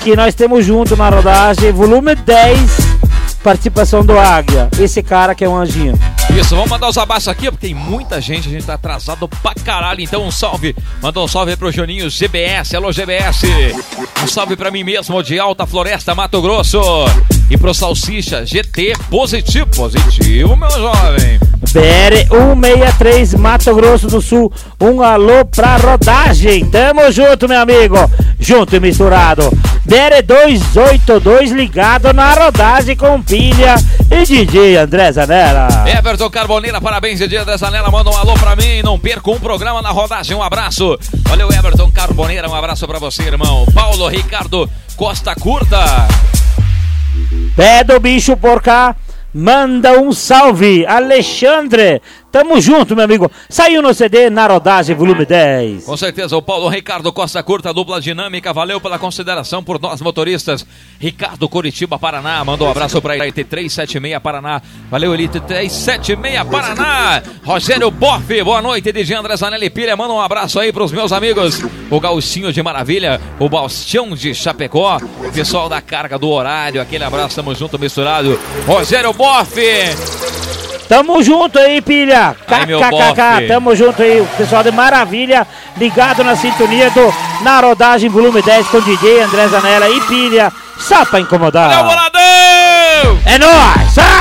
Que 0.00 0.16
nós 0.16 0.34
temos 0.34 0.64
junto 0.64 0.96
na 0.96 1.08
rodagem, 1.08 1.72
volume 1.72 2.14
10. 2.16 2.85
Participação 3.46 4.04
do 4.04 4.18
Águia, 4.18 4.68
esse 4.76 5.00
cara 5.04 5.32
que 5.32 5.44
é 5.44 5.48
um 5.48 5.56
anjinho. 5.56 5.96
Isso, 6.36 6.56
vamos 6.56 6.68
mandar 6.68 6.88
os 6.88 6.98
abraços 6.98 7.28
aqui, 7.28 7.48
porque 7.48 7.68
tem 7.68 7.76
muita 7.76 8.20
gente, 8.20 8.48
a 8.48 8.50
gente 8.50 8.66
tá 8.66 8.74
atrasado 8.74 9.28
pra 9.28 9.54
caralho. 9.54 10.00
Então 10.00 10.26
um 10.26 10.32
salve, 10.32 10.74
manda 11.00 11.20
um 11.20 11.28
salve 11.28 11.52
aí 11.52 11.56
pro 11.56 11.70
Juninho 11.70 12.10
GBS, 12.10 12.74
alô 12.74 12.90
GBS. 12.90 13.46
Um 14.20 14.26
salve 14.26 14.56
pra 14.56 14.72
mim 14.72 14.82
mesmo, 14.82 15.22
de 15.22 15.38
Alta 15.38 15.64
Floresta, 15.64 16.12
Mato 16.12 16.42
Grosso. 16.42 16.80
E 17.48 17.56
pro 17.56 17.72
Salsicha 17.72 18.44
GT 18.44 18.94
positivo, 19.08 19.68
positivo, 19.68 20.56
meu 20.56 20.70
jovem. 20.72 21.38
BR 21.72 22.26
163 22.28 23.34
Mato 23.34 23.72
Grosso 23.76 24.08
do 24.08 24.20
Sul. 24.20 24.52
Um 24.80 25.00
alô 25.02 25.44
pra 25.44 25.76
rodagem. 25.76 26.68
Tamo 26.68 27.12
junto, 27.12 27.48
meu 27.48 27.60
amigo. 27.60 27.96
Junto 28.40 28.74
e 28.74 28.80
misturado. 28.80 29.48
BR 29.96 30.22
282 30.22 31.52
ligado 31.52 32.12
na 32.12 32.34
rodagem 32.34 32.94
com 32.94 33.22
pilha 33.22 33.76
e 34.10 34.26
DJ 34.26 34.76
André 34.76 35.10
Zanella. 35.10 35.68
Everton 35.88 36.28
Carboneira, 36.28 36.78
parabéns, 36.82 37.18
dia 37.18 37.46
dessa 37.46 37.64
Zanella, 37.64 37.90
manda 37.90 38.10
um 38.10 38.16
alô 38.18 38.34
pra 38.34 38.54
mim, 38.54 38.82
não 38.84 38.98
perca 38.98 39.30
um 39.30 39.40
programa 39.40 39.80
na 39.80 39.88
rodagem, 39.88 40.36
um 40.36 40.42
abraço. 40.42 40.98
Valeu, 41.26 41.50
Everton 41.50 41.90
Carboneira, 41.90 42.46
um 42.46 42.54
abraço 42.54 42.86
pra 42.86 42.98
você, 42.98 43.22
irmão. 43.22 43.64
Paulo 43.74 44.06
Ricardo 44.08 44.68
Costa 44.98 45.34
Curta. 45.34 45.82
Pé 47.56 47.82
do 47.82 47.98
bicho 47.98 48.36
por 48.36 48.60
cá. 48.60 48.94
Manda 49.32 49.98
um 49.98 50.12
salve, 50.12 50.84
Alexandre. 50.86 52.02
Tamo 52.30 52.60
junto, 52.60 52.94
meu 52.94 53.04
amigo. 53.04 53.30
Saiu 53.48 53.80
no 53.80 53.94
CD 53.94 54.28
na 54.28 54.46
rodagem, 54.46 54.94
volume 54.94 55.24
10. 55.24 55.84
Com 55.84 55.96
certeza, 55.96 56.36
o 56.36 56.42
Paulo 56.42 56.68
Ricardo 56.68 57.10
Costa 57.12 57.42
Curta, 57.42 57.72
dupla 57.72 58.00
dinâmica, 58.00 58.52
valeu 58.52 58.80
pela 58.80 58.98
consideração 58.98 59.64
por 59.64 59.80
nós 59.80 60.02
motoristas. 60.02 60.66
Ricardo 60.98 61.48
Curitiba, 61.48 61.98
Paraná, 61.98 62.44
mandou 62.44 62.68
um 62.68 62.70
abraço 62.70 63.00
pra 63.00 63.16
Elite 63.16 63.42
376 63.42 64.22
Paraná. 64.22 64.60
Valeu, 64.90 65.14
Elite 65.14 65.40
376 65.40 66.44
Paraná. 66.50 67.22
Rogério 67.42 67.90
Boff, 67.90 68.42
boa 68.42 68.60
noite, 68.60 68.92
DJ 68.92 69.16
André 69.16 69.36
Zanelli 69.36 69.70
Pilha, 69.70 69.96
manda 69.96 70.12
um 70.12 70.20
abraço 70.20 70.60
aí 70.60 70.72
pros 70.72 70.92
meus 70.92 71.12
amigos. 71.12 71.62
O 71.90 71.98
Gauchinho 71.98 72.52
de 72.52 72.62
Maravilha, 72.62 73.20
o 73.38 73.48
Bastião 73.48 74.10
de 74.10 74.34
Chapecó, 74.34 74.98
o 75.26 75.32
pessoal 75.32 75.68
da 75.68 75.80
carga 75.80 76.18
do 76.18 76.28
horário, 76.28 76.82
aquele 76.82 77.04
abraço, 77.04 77.36
tamo 77.36 77.54
junto, 77.54 77.78
misturado. 77.78 78.38
Rogério 78.66 79.12
Boff. 79.14 79.54
Tamo 80.88 81.22
junto 81.22 81.58
aí, 81.58 81.80
pilha. 81.80 82.36
KKKK. 82.46 83.48
Tamo 83.48 83.74
junto 83.74 84.02
aí, 84.02 84.20
o 84.20 84.26
pessoal 84.36 84.62
de 84.62 84.70
Maravilha, 84.70 85.46
ligado 85.76 86.22
na 86.22 86.36
sintonia 86.36 86.90
do 86.90 87.12
Na 87.42 87.60
Rodagem 87.60 88.08
Volume 88.08 88.40
10 88.40 88.68
com 88.68 88.80
DJ 88.80 89.22
André 89.22 89.48
Zanella 89.48 89.88
e 89.88 90.00
pilha. 90.02 90.52
Só 90.78 91.04
pra 91.04 91.20
incomodar. 91.20 91.70
Valeu, 91.70 91.84
boladão! 91.84 93.20
É 93.24 93.38
nóis! 93.38 93.92
Sai! 93.92 94.15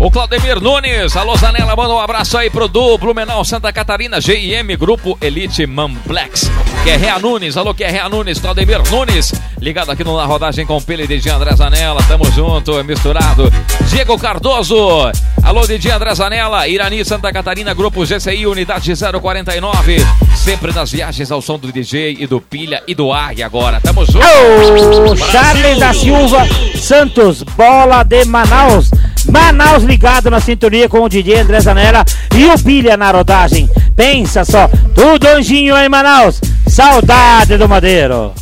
O 0.00 0.12
Claudemir 0.12 0.60
Nunes, 0.60 1.16
alô 1.16 1.36
Zanella, 1.36 1.74
manda 1.74 1.92
um 1.92 1.98
abraço 1.98 2.38
aí 2.38 2.48
pro 2.48 2.68
Du, 2.68 2.96
Blumenau, 2.98 3.44
Santa 3.44 3.72
Catarina, 3.72 4.20
GIM, 4.20 4.76
Grupo 4.78 5.18
Elite 5.20 5.66
Manplex. 5.66 6.48
Guerreia 6.84 7.18
Nunes, 7.18 7.56
alô 7.56 7.74
Guerreia 7.74 8.08
Nunes, 8.08 8.38
Claudemir 8.38 8.80
Nunes, 8.92 9.34
ligado 9.60 9.90
aqui 9.90 10.04
no 10.04 10.16
Na 10.16 10.24
Rodagem 10.24 10.64
com 10.64 10.80
Pele 10.80 11.04
de 11.04 11.28
André 11.28 11.50
Zanella, 11.56 12.00
tamo 12.06 12.30
junto, 12.30 12.72
misturado. 12.84 13.52
Diego 13.90 14.16
Cardoso, 14.16 15.10
alô 15.42 15.66
DJ 15.66 15.90
André 15.90 16.14
Zanella, 16.14 16.68
Irani, 16.68 17.04
Santa 17.04 17.32
Catarina, 17.32 17.74
Grupo 17.74 18.04
GCI, 18.06 18.46
Unidade 18.46 18.92
049, 18.94 19.96
sempre 20.36 20.72
nas 20.72 20.92
viagens 20.92 21.32
ao 21.32 21.42
som 21.42 21.58
do 21.58 21.72
DJ 21.72 22.18
e 22.20 22.26
do 22.28 22.40
Pilha 22.40 22.84
e 22.86 22.94
do 22.94 23.12
Águia 23.12 23.46
agora, 23.46 23.80
tamo 23.80 24.06
junto. 24.06 24.24
Ô, 24.24 25.16
Charles 25.16 25.80
da 25.80 25.92
Silva 25.92 26.46
Santos, 26.76 27.42
bola 27.42 28.04
de 28.04 28.24
Manaus. 28.24 28.92
Manaus 29.30 29.82
ligado 29.82 30.30
na 30.30 30.40
sintonia 30.40 30.88
com 30.88 31.00
o 31.00 31.08
DJ 31.08 31.40
André 31.40 31.60
Zanella 31.60 32.04
e 32.34 32.46
o 32.46 32.58
Pilha 32.58 32.96
na 32.96 33.10
rodagem. 33.10 33.68
Pensa 33.94 34.44
só, 34.44 34.68
tudo 34.94 35.26
anjinho 35.26 35.76
em 35.76 35.88
Manaus. 35.88 36.40
Saudade 36.66 37.56
do 37.56 37.68
Madeiro. 37.68 38.32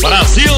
Brasil! 0.00 0.52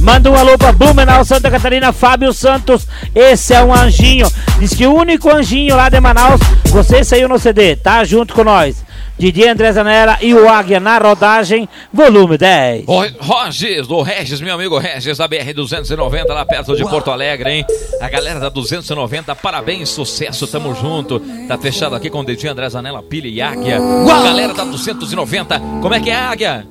Manda 0.00 0.30
um 0.30 0.36
alô 0.36 0.56
pra 0.56 0.70
Blumenau, 0.70 1.24
Santa 1.24 1.50
Catarina, 1.50 1.92
Fábio 1.92 2.32
Santos. 2.32 2.86
Esse 3.12 3.54
é 3.54 3.64
um 3.64 3.74
anjinho. 3.74 4.30
Diz 4.60 4.72
que 4.72 4.86
o 4.86 4.94
único 4.94 5.28
anjinho 5.28 5.74
lá 5.74 5.88
de 5.88 5.98
Manaus, 5.98 6.40
você 6.66 7.02
saiu 7.02 7.28
no 7.28 7.40
CD, 7.40 7.74
tá 7.74 8.04
junto 8.04 8.32
com 8.32 8.44
nós. 8.44 8.85
DJ 9.18 9.48
André 9.48 9.72
Zanella 9.72 10.18
e 10.20 10.34
o 10.34 10.48
Águia 10.48 10.78
na 10.78 10.98
rodagem, 10.98 11.66
volume 11.92 12.36
10. 12.36 12.84
Ro- 12.86 13.44
Regis, 13.46 13.86
do 13.86 14.02
Regis, 14.02 14.40
meu 14.40 14.54
amigo 14.54 14.76
Regis, 14.78 15.16
da 15.18 15.26
BR-290, 15.28 16.26
lá 16.28 16.44
perto 16.44 16.76
de 16.76 16.82
Porto 16.84 17.10
Alegre, 17.10 17.50
hein? 17.50 17.64
A 18.00 18.08
galera 18.10 18.38
da 18.38 18.48
290, 18.50 19.34
parabéns, 19.36 19.88
sucesso, 19.88 20.46
tamo 20.46 20.74
junto. 20.74 21.20
Tá 21.48 21.56
fechado 21.56 21.94
aqui 21.94 22.10
com 22.10 22.20
o 22.20 22.24
DJ 22.24 22.50
André 22.50 22.68
Zanella, 22.68 23.02
Pilha 23.02 23.28
e 23.28 23.40
Águia. 23.40 23.78
A 23.78 24.22
galera 24.22 24.52
da 24.52 24.64
290, 24.64 25.58
como 25.80 25.94
é 25.94 26.00
que 26.00 26.10
é, 26.10 26.14
Águia? 26.16 26.66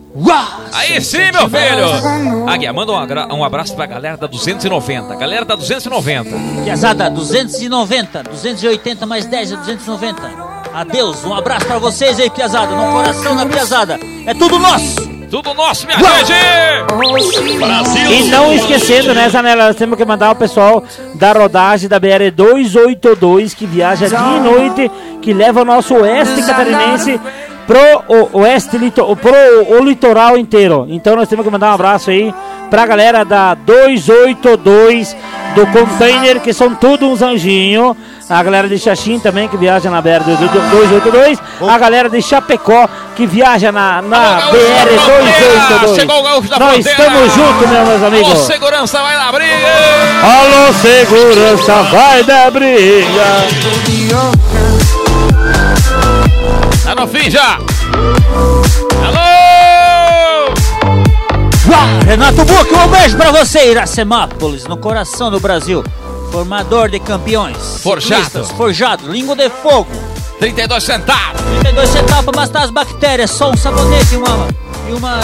Aí 0.74 1.02
sim, 1.02 1.18
meu 1.34 1.50
filho! 1.50 2.48
Águia, 2.48 2.72
manda 2.72 2.92
um, 2.94 3.36
um 3.38 3.44
abraço 3.44 3.76
pra 3.76 3.86
galera 3.86 4.18
da 4.18 4.28
290. 4.28 5.16
Galera 5.16 5.44
da 5.46 5.56
290. 5.56 6.30
Piazada, 6.64 7.10
290, 7.10 8.24
280 8.24 9.06
mais 9.06 9.26
10 9.26 9.52
é 9.52 9.56
290. 9.58 10.55
Adeus, 10.76 11.24
um 11.24 11.34
abraço 11.34 11.66
pra 11.66 11.80
vocês 11.80 12.20
aí, 12.20 12.30
Piazada, 12.30 12.76
no 12.76 12.92
coração 12.92 13.34
da 13.34 13.46
Piazada. 13.46 13.98
É 14.26 14.34
tudo 14.34 14.60
nosso! 14.60 15.10
Tudo 15.32 15.54
nosso, 15.54 15.88
minha 15.88 15.98
gente! 15.98 16.34
Brasil! 17.58 18.12
E 18.12 18.24
não 18.24 18.52
esquecendo, 18.52 19.14
né, 19.14 19.30
Zanella, 19.30 19.68
nós 19.68 19.78
temos 19.78 19.98
que 19.98 20.04
mandar 20.04 20.32
o 20.32 20.36
pessoal 20.36 20.84
da 21.14 21.32
rodagem 21.32 21.88
da 21.88 21.98
BR 21.98 22.30
282 22.36 23.54
que 23.54 23.66
viaja 23.66 24.10
dia 24.10 24.18
e 24.18 24.40
noite, 24.42 24.92
que 25.22 25.34
leva 25.34 25.62
o 25.62 25.66
nosso 25.66 25.96
oeste 25.96 26.46
catarinense 26.46 27.22
pro 27.66 27.80
o, 28.10 28.40
oeste, 28.40 28.78
pro 28.92 29.78
o 29.78 29.82
litoral 29.82 30.38
inteiro. 30.38 30.86
Então 30.90 31.16
nós 31.16 31.30
temos 31.30 31.46
que 31.46 31.52
mandar 31.52 31.72
um 31.72 31.76
abraço 31.76 32.10
aí 32.10 32.34
pra 32.70 32.86
galera 32.86 33.24
da 33.24 33.54
282 33.54 35.16
do 35.56 35.66
container, 35.68 36.40
que 36.42 36.54
são 36.54 36.74
tudo 36.76 37.08
uns 37.08 37.22
anjinhos. 37.22 37.96
A 38.28 38.42
galera 38.42 38.68
de 38.68 38.80
Xaxim 38.80 39.20
também, 39.20 39.48
que 39.48 39.56
viaja 39.56 39.90
na 39.90 40.02
BR 40.02 40.24
282. 40.26 41.40
A 41.70 41.78
galera 41.78 42.10
de 42.10 42.20
Chapecó, 42.22 42.90
que 43.16 43.28
viaja 43.28 43.72
na, 43.72 44.02
na 44.02 44.18
BR 44.52 44.96
da 44.96 45.02
Fronteira! 45.02 45.86
282. 45.86 45.96
Chegou 45.96 46.20
o 46.20 46.24
Gaúcho 46.24 46.50
da 46.50 46.58
Nós 46.60 46.84
Fronteira! 46.84 47.02
estamos 47.04 47.34
juntos, 47.36 47.70
meus 47.70 47.90
Alô, 47.90 48.08
amigos. 48.08 48.40
segurança 48.40 49.00
vai 49.02 49.16
na 49.18 49.32
briga! 49.32 49.68
Alô, 50.24 50.74
segurança, 50.74 51.84
vai 51.84 52.24
da 52.24 52.50
briga. 52.50 53.46
Tá 56.84 56.96
no 56.96 57.08
fim 57.08 57.30
já! 57.30 57.60
Alô! 59.06 59.45
Renato 62.06 62.46
Buque, 62.46 62.74
um 62.76 62.88
beijo 62.88 63.18
pra 63.18 63.32
você, 63.32 63.72
Iracemápolis, 63.72 64.66
no 64.66 64.78
coração 64.78 65.32
do 65.32 65.40
Brasil. 65.40 65.84
Formador 66.32 66.90
de 66.90 67.00
campeões. 67.00 67.58
Forjado. 67.82 68.46
Forjado, 68.56 69.12
língua 69.12 69.36
de 69.36 69.50
fogo. 69.50 69.90
32 70.40 70.84
centavos! 70.84 71.42
32 71.62 71.90
centavos 71.90 72.26
pra 72.26 72.42
matar 72.42 72.64
as 72.64 72.70
bactérias, 72.72 73.32
só 73.32 73.52
um 73.52 73.58
sabonete 73.58 74.14
e 74.14 74.18
uma, 74.18 74.48
e 74.90 74.94
uma 74.94 75.16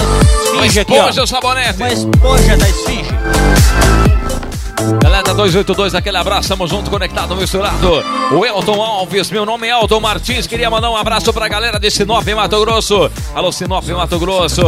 Uma 0.53 0.65
esfinge 0.65 0.79
aqui, 0.79 0.93
esponja, 0.95 1.21
ó. 1.21 1.23
o 1.23 1.27
sabonete! 1.27 1.77
Uma 1.77 1.91
esponja 1.93 2.57
da 2.57 2.69
esfinge. 2.69 3.09
Galera 5.01 5.23
da 5.23 5.33
282, 5.33 5.95
aquele 5.95 6.17
abraço, 6.17 6.49
tamo 6.49 6.67
junto, 6.67 6.89
conectado, 6.89 7.35
misturado. 7.35 8.03
O 8.31 8.45
Elton 8.45 8.81
Alves, 8.81 9.29
meu 9.29 9.45
nome 9.45 9.67
é 9.67 9.71
Elton 9.71 9.99
Martins, 9.99 10.47
queria 10.47 10.69
mandar 10.69 10.89
um 10.89 10.97
abraço 10.97 11.31
pra 11.33 11.47
galera 11.47 11.79
de 11.79 11.89
Sinop, 11.91 12.27
Mato 12.27 12.59
Grosso. 12.61 13.09
Alô, 13.35 13.51
Sinop, 13.51 13.87
Mato 13.87 14.19
Grosso. 14.19 14.61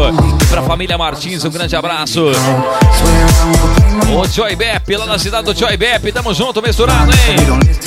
Pra 0.50 0.62
família 0.64 0.98
Martins, 0.98 1.44
um 1.46 1.50
grande 1.50 1.76
abraço. 1.76 2.32
O 4.16 4.28
Joy 4.28 4.56
Bep, 4.56 4.96
lá 4.96 5.06
na 5.06 5.20
cidade 5.20 5.46
do 5.46 5.58
Joy 5.58 5.76
Bep, 5.78 6.12
tamo 6.12 6.34
junto, 6.34 6.62
misturado, 6.62 7.12
hein? 7.12 7.36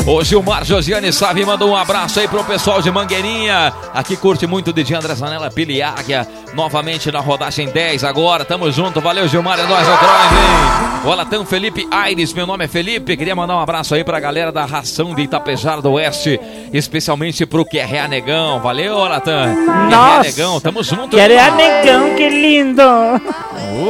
O 0.06 0.22
Gilmar 0.22 0.64
Josiane 0.64 1.12
Sabe 1.12 1.44
mandou 1.44 1.70
um 1.70 1.76
abraço 1.76 2.20
aí 2.20 2.28
pro 2.28 2.44
pessoal 2.44 2.80
de 2.80 2.90
Mangueirinha. 2.90 3.72
Aqui 3.92 4.16
curte 4.16 4.46
muito 4.46 4.72
de 4.72 4.94
André 4.94 5.14
Zanella 5.14 5.50
Piliáguia. 5.50 6.26
Novamente 6.54 7.10
na 7.10 7.20
rodagem 7.20 7.68
10 7.68 8.04
agora, 8.04 8.44
tamo 8.44 8.70
junto, 8.70 9.00
valeu 9.00 9.28
Gilmar, 9.28 9.58
é 9.58 9.66
nóis, 9.66 9.86
é 9.86 9.92
o 9.92 9.96
Drive, 9.96 10.32
hein? 10.32 10.86
O 11.04 11.12
Alatão 11.12 11.44
Felipe 11.44 11.86
Aires, 11.90 12.32
meu 12.32 12.46
nome 12.46 12.64
é 12.64 12.68
Felipe, 12.68 13.16
queria 13.16 13.34
mandar 13.36 13.56
um 13.56 13.60
abraço 13.60 13.94
aí 13.94 14.02
pra 14.02 14.18
galera 14.18 14.50
da 14.50 14.64
ração 14.64 15.14
de 15.14 15.22
Itapejara 15.22 15.82
do 15.82 15.92
Oeste, 15.92 16.40
especialmente 16.72 17.44
pro 17.44 17.64
QRA 17.64 18.08
Negão, 18.08 18.60
valeu 18.60 19.04
Alatão. 19.04 19.54
QRA 19.54 19.88
Nossa. 19.90 20.22
Negão, 20.22 20.60
tamo 20.60 20.82
junto. 20.82 21.16
Quero 21.16 21.34
é 21.34 21.38
a 21.38 21.50
negão, 21.50 22.14
que 22.16 22.28
lindo. 22.28 22.82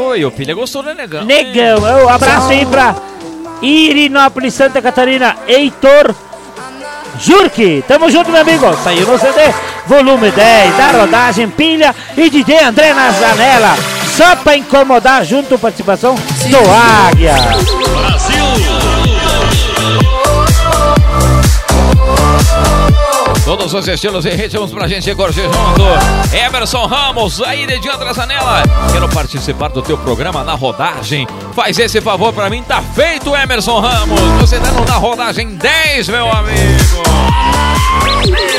Oi, 0.09 0.25
o 0.25 0.31
Pilha 0.31 0.55
gostou 0.55 0.83
do 0.83 0.95
Negão. 0.95 1.25
Negão, 1.25 2.06
abraço 2.09 2.51
aí 2.51 2.65
pra 2.67 2.95
Irinópolis, 3.63 4.55
Santa 4.55 4.83
Catarina, 4.83 5.37
Heitor 5.47 6.15
Jurque. 7.19 7.85
Tamo 7.87 8.11
junto, 8.11 8.31
meu 8.31 8.41
amigo. 8.41 8.67
Saiu 8.83 9.07
no 9.07 9.19
CD, 9.19 9.53
volume 9.87 10.31
10, 10.31 10.77
da 10.77 10.89
rodagem, 11.01 11.49
pilha 11.49 11.95
e 12.17 12.29
DJ 12.29 12.65
André 12.65 12.93
na 12.93 13.11
janela. 13.11 13.77
Só 14.17 14.37
pra 14.37 14.57
incomodar, 14.57 15.25
junto 15.25 15.59
participação 15.59 16.15
do 16.15 16.59
Águia. 17.09 17.35
Todos 23.45 23.73
os 23.73 23.89
estilos 23.89 24.25
e 24.25 24.31
ritmos 24.31 24.71
pra 24.73 24.89
gente 24.89 25.15
curtir 25.15 25.43
junto. 25.43 26.37
Emerson 26.37 26.87
Ramos, 26.87 27.41
aí 27.43 27.67
de 27.67 27.81
Zanella. 28.13 28.63
Quero 28.93 29.09
participar 29.09 29.69
do 29.69 29.83
teu 29.83 29.97
programa 29.97 30.43
na 30.43 30.55
rodagem. 30.55 31.27
Faz 31.55 31.79
esse 31.79 32.01
favor 32.01 32.33
pra 32.33 32.51
mim, 32.51 32.63
tá 32.63 32.83
feito, 32.83 33.35
Emerson 33.35 33.81
Ramos. 33.81 34.21
Você 34.41 34.59
tá 34.59 34.73
no 34.73 34.85
na 34.85 34.97
rodagem 34.97 35.55
10, 35.55 36.09
meu 36.09 36.31
amigo. 36.31 37.03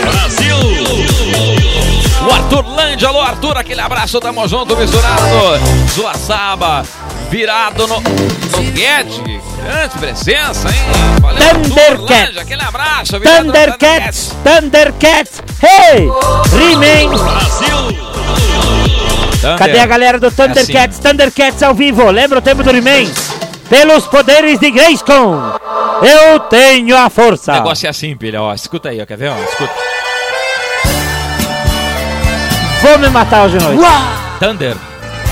Brasil! 0.02 0.58
O 2.28 2.32
Arthur 2.34 2.68
Lande, 2.68 3.06
alô 3.06 3.22
Arthur, 3.22 3.58
aquele 3.58 3.82
abraço, 3.82 4.20
tamo 4.20 4.48
junto, 4.48 4.76
misturado. 4.76 5.22
Zuaçaba, 5.94 6.84
virado 7.30 7.88
no, 7.88 8.00
no 8.00 8.72
Guedes. 8.72 9.18
Grande 9.64 9.98
presença, 10.00 10.70
hein? 10.70 10.76
Valeu, 11.22 11.40
Thundercats. 11.40 12.38
Aquele 12.38 12.62
abraço. 12.62 13.20
Thundercats, 13.20 14.36
Thundercats, 14.44 15.44
hey! 15.62 16.08
He-Man. 16.54 17.18
Thunder. 19.42 19.58
Cadê 19.58 19.80
a 19.80 19.86
galera 19.86 20.20
do 20.20 20.32
Thundercats? 20.32 21.00
Thundercats 21.00 21.62
ao 21.64 21.74
vivo, 21.74 22.10
lembra 22.10 22.40
o 22.40 22.42
tempo 22.42 22.64
do 22.64 22.70
He-Man? 22.70 23.12
Pelos 23.70 24.06
poderes 24.06 24.60
de 24.60 24.72
Grayskull, 24.72 25.36
eu 26.02 26.40
tenho 26.42 26.96
a 26.96 27.08
O 27.08 27.10
força. 27.10 27.52
negócio 27.52 27.86
é 27.86 27.90
assim, 27.90 28.16
pilha, 28.16 28.42
ó. 28.42 28.54
Escuta 28.54 28.88
aí, 28.90 29.02
ó. 29.02 29.06
Quer 29.06 29.18
ver? 29.18 29.30
Ó? 29.32 29.36
Escuta. 29.44 29.74
Vou 32.82 32.98
me 33.00 33.10
matar 33.10 33.46
hoje 33.46 33.58
à 33.58 33.62
noite. 33.62 33.84
Thunder. 34.40 34.78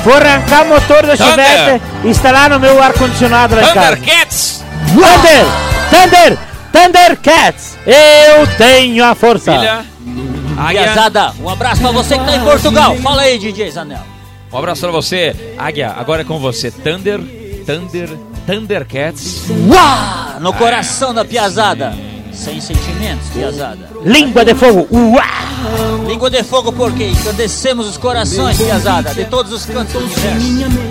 Vou 0.06 0.14
arrancar 0.14 0.62
o 0.62 0.70
motor 0.70 1.04
da 1.04 1.18
Thunder. 1.18 1.46
chivete 1.46 1.82
e 2.04 2.08
instalar 2.10 2.52
no 2.52 2.60
meu 2.60 2.82
ar-condicionado 2.82 3.56
lá 3.56 3.64
em 3.64 3.74
casa. 3.74 3.96
Thundercats! 3.98 4.64
Thunder! 4.94 5.46
Thunder! 5.90 6.38
Thundercats! 6.72 7.76
Eu 7.88 8.46
tenho 8.56 9.04
a 9.04 9.16
força. 9.16 9.52
Piazada, 10.70 11.34
um 11.42 11.50
abraço 11.50 11.82
pra 11.82 11.92
você 11.92 12.20
que 12.20 12.24
tá 12.24 12.36
em 12.36 12.40
Portugal. 12.42 12.96
Fala 12.98 13.24
aí, 13.24 13.40
DJ 13.40 13.72
Zanel. 13.72 14.00
Um 14.54 14.58
abraço 14.60 14.82
pra 14.82 14.92
você. 14.92 15.56
Águia, 15.58 15.94
agora 15.98 16.22
é 16.22 16.26
com 16.26 16.38
você. 16.38 16.70
Thunder, 16.70 17.20
Thunder, 17.66 18.10
Thundercats. 18.46 19.46
Uá! 19.68 20.38
No 20.40 20.54
coração 20.54 21.16
da 21.16 21.26
piazada. 21.26 21.94
Sem 22.36 22.60
sentimentos, 22.60 23.30
piazada. 23.30 23.90
Língua 24.04 24.44
de 24.44 24.54
fogo. 24.54 24.88
Uá! 24.92 25.24
Língua 26.08 26.30
de 26.30 26.44
fogo 26.44 26.72
porque 26.72 27.08
encandecemos 27.08 27.88
os 27.88 27.98
corações, 27.98 28.58
piazada, 28.58 29.14
de 29.14 29.26
todos 29.26 29.52
os 29.52 29.66
cantos 29.66 29.94
do 29.94 30.00
universo. 30.00 30.86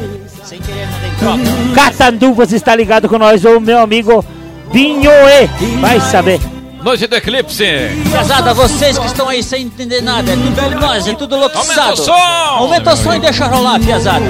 Sem 0.44 0.60
querer 0.60 0.86
nada 0.86 1.06
em 1.06 1.14
troca. 1.14 1.42
Catanduvas 1.74 2.52
está 2.52 2.74
ligado 2.74 3.08
com 3.08 3.18
nós, 3.18 3.44
o 3.44 3.60
meu 3.60 3.78
amigo 3.78 4.24
Pinhoê. 4.72 5.48
Vai 5.80 6.00
saber. 6.00 6.40
Noite 6.82 7.06
do 7.06 7.16
Eclipse. 7.16 7.64
Piazada, 8.10 8.52
vocês 8.52 8.98
que 8.98 9.06
estão 9.06 9.28
aí 9.28 9.42
sem 9.42 9.62
entender 9.62 10.02
nada, 10.02 10.32
é 10.32 10.36
tudo 10.36 10.80
nós, 10.80 11.06
é 11.06 11.14
tudo 11.14 11.34
Aumenta 11.36 11.58
locuçado. 11.58 11.92
o 11.92 11.96
som. 11.96 12.12
Aumenta 12.12 12.92
o 12.92 12.96
som 12.96 13.14
e 13.14 13.20
deixa 13.20 13.46
rolar, 13.46 13.80
piazada. 13.80 14.24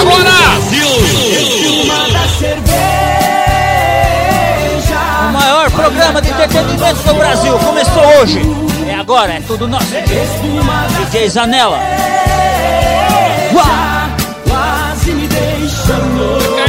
Agora! 0.00 0.30
O 2.96 2.99
programa 5.70 6.20
de 6.20 6.30
entretenimento 6.30 7.02
do 7.02 7.14
Brasil 7.14 7.58
começou 7.58 8.02
hoje. 8.20 8.40
É 8.88 8.94
agora, 8.94 9.34
é 9.34 9.40
tudo 9.40 9.68
nosso. 9.68 9.86
DJ, 9.86 11.28
Zanella. 11.28 11.78
Quase 14.48 15.12
me 15.12 15.26
deixa 15.26 15.96
louco. 16.16 16.60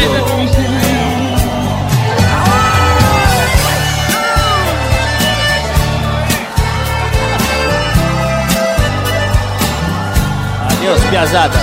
Adeus, 10.70 11.04
piazada. 11.10 11.58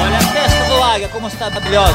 Olha 0.00 0.16
a 0.16 0.32
testa 0.32 0.64
do 0.64 0.82
águia 0.82 1.08
como 1.08 1.28
está 1.28 1.48
maravilhosa. 1.50 1.94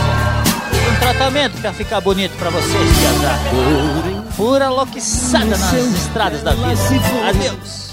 Um 0.89 0.95
tratamento 0.99 1.59
pra 1.61 1.73
ficar 1.73 2.01
bonito 2.01 2.31
pra 2.37 2.49
vocês, 2.49 2.97
piazada. 2.97 4.16
Pura 4.37 4.69
loquiçada 4.69 5.45
nas 5.57 5.73
estradas 5.73 6.43
da 6.43 6.51
vida. 6.51 6.69
Adeus. 7.27 7.89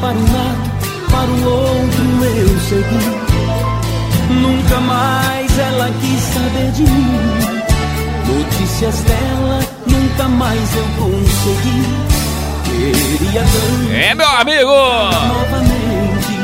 Para 0.00 0.10
um 0.10 0.32
lado, 0.32 0.70
para 1.08 1.30
o 1.30 1.44
outro 1.48 2.24
eu 2.24 2.60
segui. 2.68 4.34
Nunca 4.40 4.80
mais 4.80 5.58
ela 5.58 5.88
quis 6.00 6.20
saber 6.34 6.72
de 6.72 6.82
mim. 6.82 7.62
Notícias 8.26 8.96
dela, 9.02 9.60
nunca 9.86 10.28
mais 10.28 10.76
eu 10.76 10.84
consegui. 10.98 11.84
Queria 12.64 13.42
tanto 13.42 13.92
É, 13.92 14.14
meu 14.16 14.28
amigo! 14.28 14.70
novamente, 15.28 16.38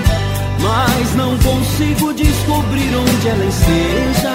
mas 0.60 1.14
não 1.16 1.36
consigo 1.38 2.12
descobrir 2.14 2.94
onde 2.94 3.28
ela 3.28 3.44
esteja. 3.46 4.30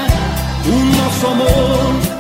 O 0.66 0.86
nosso 0.98 1.28
amor 1.28 2.15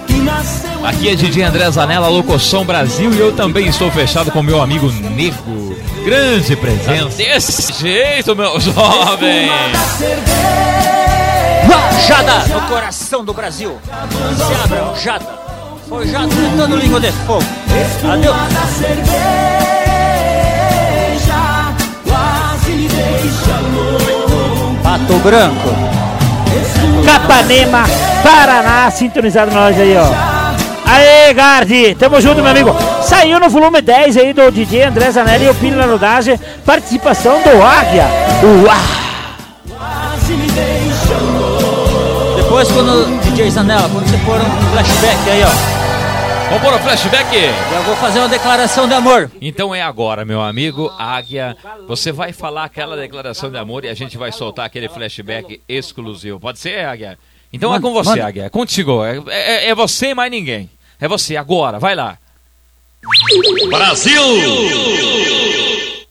Aqui 0.84 1.10
é 1.10 1.16
DJ 1.16 1.44
André 1.44 1.70
Zanella, 1.72 2.08
Locoção 2.08 2.64
Brasil, 2.64 3.12
e 3.14 3.20
eu 3.20 3.34
também 3.34 3.68
estou 3.68 3.90
fechado 3.92 4.32
com 4.32 4.42
meu 4.44 4.62
amigo 4.62 4.92
Nego. 4.92 5.76
Grande 6.04 6.56
presença. 6.56 7.18
Desse 7.18 7.74
jeito, 7.74 8.36
meu 8.36 8.60
jovem. 8.60 9.50
Jada 12.08 12.48
no 12.54 12.62
coração 12.68 13.26
do 13.26 13.34
Brasil. 13.34 13.80
Se 14.38 14.64
abra, 14.64 14.94
Jada. 14.96 15.46
Forjado 15.90 16.30
gritando 16.36 16.76
língua 16.78 17.00
de 17.00 17.12
fogo. 17.12 17.44
Adeus. 18.12 18.36
Pato 24.84 25.20
Branco. 25.20 26.05
Capanema, 27.06 27.84
Paraná, 28.23 28.90
sintonizado 28.91 29.52
nós 29.52 29.80
aí, 29.80 29.95
ó. 29.98 30.36
Aê, 30.86 31.34
Gardi, 31.34 31.95
tamo 31.95 32.22
junto, 32.22 32.41
meu 32.41 32.52
amigo. 32.52 32.76
Saiu 33.02 33.40
no 33.40 33.49
volume 33.49 33.82
10 33.82 34.18
aí 34.18 34.34
do 34.34 34.52
DJ 34.52 34.84
André 34.84 35.11
Zanelli 35.11 35.45
e 35.45 35.49
o 35.49 35.56
Pino 35.56 35.77
na 35.77 35.86
rodagem, 35.86 36.40
participação 36.65 37.41
do 37.41 37.61
Águia. 37.61 38.06
Uau! 38.64 39.06
Depois 42.36 42.72
quando 42.72 43.19
DJ 43.22 43.49
Zanella, 43.52 43.90
quando 43.90 44.07
você 44.07 44.18
for 44.19 44.38
um 44.40 44.72
flashback 44.72 45.30
aí, 45.30 45.44
ó. 45.44 45.75
Vamos 46.50 46.62
pôr 46.62 46.74
o 46.74 46.80
flashback? 46.80 47.36
Eu 47.76 47.84
vou 47.84 47.96
fazer 47.96 48.20
uma 48.20 48.30
declaração 48.30 48.88
de 48.88 48.94
amor. 48.94 49.32
Então 49.42 49.74
é 49.74 49.82
agora, 49.82 50.24
meu 50.24 50.42
amigo 50.42 50.92
Águia. 50.98 51.56
Você 51.88 52.12
vai 52.12 52.32
falar 52.32 52.64
aquela 52.66 52.96
declaração 52.96 53.50
de 53.50 53.58
amor 53.58 53.84
e 53.84 53.90
a 53.90 53.94
gente 53.94 54.18
vai 54.18 54.32
soltar 54.32 54.66
aquele 54.66 54.88
flashback 54.88 55.62
exclusivo. 55.68 56.40
Pode 56.40 56.60
ser, 56.60 56.86
Águia? 56.86 57.18
Então 57.52 57.72
Manda, 57.72 57.80
é 57.80 57.90
com 57.90 57.94
você, 57.94 58.10
manda. 58.10 58.28
Águia. 58.28 58.44
É 58.46 58.50
contigo. 58.50 59.04
É, 59.04 59.18
é- 59.28 59.70
é 59.70 59.76
você 59.76 60.10
e 60.10 60.14
mais 60.16 60.32
ninguém. 60.32 60.70
É 61.00 61.08
você, 61.08 61.36
agora. 61.36 61.80
Vai 61.80 61.96
lá. 61.96 62.18
Brasil! 63.70 64.22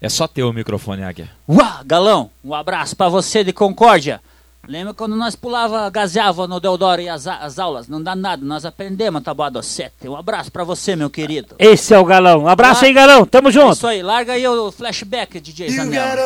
É 0.00 0.08
só 0.08 0.26
ter 0.26 0.42
o 0.42 0.52
microfone, 0.52 1.02
Águia. 1.02 1.30
Uá, 1.48 1.80
Galão, 1.86 2.30
um 2.44 2.54
abraço 2.54 2.94
pra 2.96 3.08
você 3.08 3.42
de 3.42 3.52
Concórdia. 3.52 4.20
Lembra 4.66 4.94
quando 4.94 5.14
nós 5.16 5.36
pulava, 5.36 5.88
gazeava 5.90 6.46
no 6.46 6.58
Deodoro 6.58 7.00
e 7.00 7.08
as, 7.08 7.26
as 7.26 7.58
aulas? 7.58 7.88
Não 7.88 8.02
dá 8.02 8.14
nada, 8.16 8.44
nós 8.44 8.64
aprendemos 8.64 9.20
a 9.20 9.24
tabuada 9.24 9.62
7. 9.62 10.08
Um 10.08 10.16
abraço 10.16 10.50
pra 10.50 10.64
você, 10.64 10.96
meu 10.96 11.10
querido. 11.10 11.54
Esse 11.58 11.94
é 11.94 11.98
o 11.98 12.04
Galão. 12.04 12.44
Um 12.44 12.48
abraço 12.48 12.84
aí, 12.84 12.92
Galão. 12.92 13.26
Tamo 13.26 13.50
junto. 13.50 13.74
Isso 13.74 13.86
aí, 13.86 14.02
larga 14.02 14.32
aí 14.32 14.46
o 14.46 14.72
flashback, 14.72 15.40
DJ 15.40 15.70
Zanella. 15.70 16.16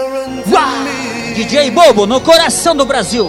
DJ 1.34 1.70
Bobo, 1.70 2.06
no 2.06 2.20
coração 2.20 2.76
do 2.76 2.84
Brasil. 2.84 3.28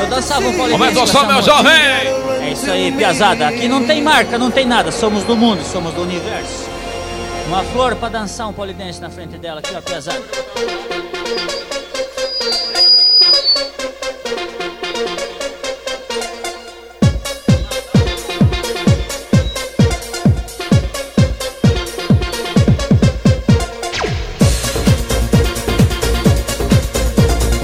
Eu 0.00 0.06
dançava 0.08 0.46
um 0.46 0.56
polidense 0.56 0.72
Aumenta 0.72 0.98
o 0.98 1.00
com 1.00 1.06
som, 1.06 1.18
essa 1.18 1.32
meu 1.32 1.42
jovem! 1.42 1.72
É 1.72 2.52
isso 2.52 2.70
aí, 2.70 2.92
piazada. 2.92 3.48
Aqui 3.48 3.68
não 3.68 3.84
tem 3.84 4.00
marca, 4.00 4.38
não 4.38 4.50
tem 4.50 4.64
nada. 4.64 4.92
Somos 4.92 5.24
do 5.24 5.36
mundo, 5.36 5.62
somos 5.64 5.92
do 5.92 6.02
universo. 6.02 6.68
Uma 7.48 7.64
flor 7.64 7.96
pra 7.96 8.08
dançar 8.08 8.48
um 8.48 8.52
polidense 8.52 9.00
na 9.00 9.10
frente 9.10 9.36
dela 9.38 9.60
aqui, 9.60 9.74
ó, 9.74 9.80
piazada. 9.80 10.22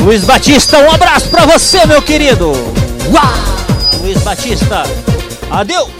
Luiz 0.04 0.22
Batista, 0.24 0.78
um 0.80 0.90
abraço 0.90 1.28
pra 1.30 1.46
você, 1.46 1.86
meu 1.86 2.02
querido. 2.02 2.52
Uau! 3.10 4.02
Luiz 4.02 4.18
Batista, 4.22 4.82
adeus. 5.50 5.90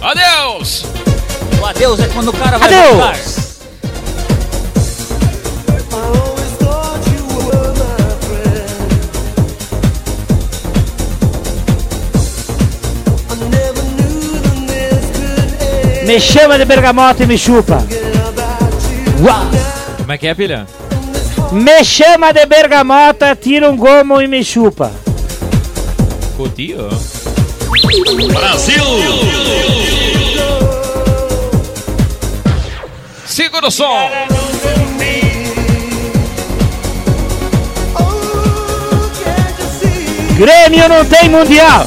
Adeus! 0.00 0.84
O 1.60 1.66
adeus 1.66 1.98
é 1.98 2.06
quando 2.06 2.28
o 2.28 2.32
cara 2.32 2.56
vai 2.56 2.68
Adeus. 2.72 2.94
voltar. 2.94 3.16
Me 16.06 16.20
chama 16.20 16.56
de 16.56 16.64
bergamota 16.64 17.24
e 17.24 17.26
me 17.26 17.36
chupa. 17.36 17.78
Uau! 19.20 19.46
Como 19.98 20.12
é 20.12 20.16
que 20.16 20.28
é, 20.28 20.34
pilha? 20.34 20.75
Me 21.52 21.84
chama 21.84 22.32
de 22.32 22.44
bergamota, 22.44 23.36
tira 23.36 23.70
um 23.70 23.76
gomo 23.76 24.20
e 24.20 24.26
me 24.26 24.42
chupa. 24.44 24.92
Cotia? 26.36 26.76
Brasil! 28.32 28.82
Segura 33.24 33.68
o 33.68 33.70
som! 33.70 34.10
Grêmio 40.36 40.88
não 40.88 41.04
tem 41.04 41.28
mundial. 41.30 41.86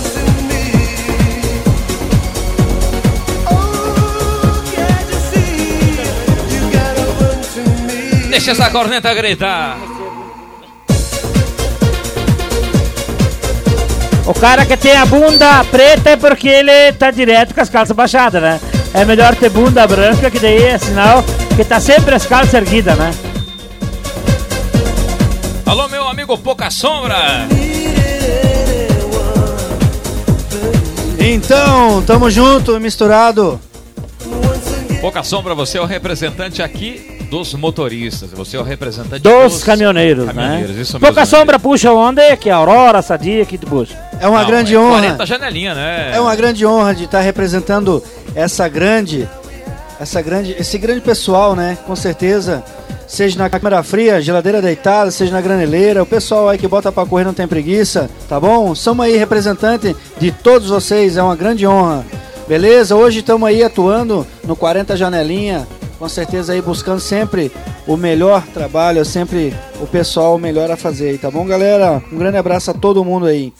Deixa 8.49 8.63
essa 8.63 8.71
corneta 8.71 9.13
gritar. 9.13 9.77
O 14.25 14.33
cara 14.33 14.65
que 14.65 14.75
tem 14.75 14.93
a 14.93 15.05
bunda 15.05 15.63
preta 15.65 16.09
é 16.09 16.17
porque 16.17 16.49
ele 16.49 16.91
tá 16.93 17.11
direto 17.11 17.53
com 17.53 17.61
as 17.61 17.69
calças 17.69 17.95
baixadas, 17.95 18.41
né? 18.41 18.59
É 18.91 19.05
melhor 19.05 19.35
ter 19.35 19.51
bunda 19.51 19.85
branca, 19.85 20.31
que 20.31 20.39
daí 20.39 20.63
é 20.63 20.79
sinal 20.79 21.23
que 21.55 21.63
tá 21.63 21.79
sempre 21.79 22.15
as 22.15 22.25
calças 22.25 22.55
erguidas, 22.55 22.97
né? 22.97 23.11
Alô, 25.67 25.87
meu 25.87 26.07
amigo 26.07 26.35
Pouca 26.35 26.71
Sombra! 26.71 27.47
Então, 31.19 32.01
tamo 32.01 32.31
junto, 32.31 32.79
misturado. 32.79 33.61
Pouca 34.99 35.21
Sombra, 35.21 35.53
você 35.53 35.77
é 35.77 35.81
o 35.81 35.85
representante 35.85 36.63
aqui 36.63 37.18
dos 37.29 37.53
motoristas. 37.53 38.31
Você 38.31 38.57
é 38.57 38.59
o 38.59 38.63
representante 38.63 39.21
Dos 39.21 39.63
caminhoneiros, 39.63 40.25
caminhoneiros, 40.25 40.75
né? 40.75 40.81
Isso 40.81 40.93
mesmo. 40.93 41.07
Pouca 41.07 41.25
sombra 41.25 41.59
puxa 41.59 41.91
onde? 41.93 42.35
Que 42.37 42.49
a 42.49 42.55
Aurora, 42.55 43.01
Sadia, 43.01 43.45
que 43.45 43.57
puxa. 43.57 43.97
É 44.19 44.27
uma 44.27 44.41
Não, 44.41 44.47
grande 44.47 44.75
é 44.75 44.79
honra. 44.79 45.01
40 45.01 45.25
janelinha, 45.25 45.75
né? 45.75 46.11
É 46.15 46.19
uma 46.19 46.35
grande 46.35 46.65
honra 46.65 46.93
de 46.95 47.05
estar 47.05 47.21
representando 47.21 48.03
essa 48.35 48.67
grande, 48.67 49.27
essa 49.99 50.21
grande, 50.21 50.55
esse 50.57 50.77
grande 50.77 51.01
pessoal, 51.01 51.55
né? 51.55 51.77
Com 51.85 51.95
certeza, 51.95 52.63
seja 53.07 53.37
na 53.37 53.49
câmera 53.49 53.81
fria, 53.83 54.21
geladeira 54.21 54.61
deitada, 54.61 55.11
seja 55.11 55.31
na 55.31 55.41
graneleira, 55.41 56.03
o 56.03 56.05
pessoal 56.05 56.49
aí 56.49 56.57
que 56.57 56.67
bota 56.67 56.91
pra 56.91 57.05
correr 57.05 57.23
não 57.23 57.33
tem 57.33 57.47
preguiça, 57.47 58.09
tá 58.27 58.39
bom? 58.39 58.73
Somos 58.75 59.05
aí 59.05 59.15
representante 59.17 59.95
de 60.19 60.31
todos 60.31 60.69
vocês, 60.69 61.15
é 61.15 61.23
uma 61.23 61.35
grande 61.35 61.65
honra. 61.65 62.05
Beleza? 62.47 62.95
Hoje 62.95 63.19
estamos 63.19 63.47
aí 63.47 63.63
atuando 63.63 64.25
no 64.43 64.55
40 64.55 64.97
Janelinha, 64.97 65.67
com 65.99 66.07
certeza 66.07 66.53
aí 66.53 66.61
buscando 66.61 67.01
sempre 67.01 67.51
o 67.85 67.97
melhor 67.97 68.41
trabalho, 68.47 69.03
sempre 69.03 69.53
o 69.81 69.85
pessoal 69.85 70.39
melhor 70.39 70.71
a 70.71 70.77
fazer, 70.77 71.19
tá 71.19 71.29
bom, 71.29 71.45
galera? 71.45 72.01
Um 72.11 72.17
grande 72.17 72.37
abraço 72.37 72.71
a 72.71 72.73
todo 72.73 73.03
mundo 73.03 73.25
aí. 73.25 73.53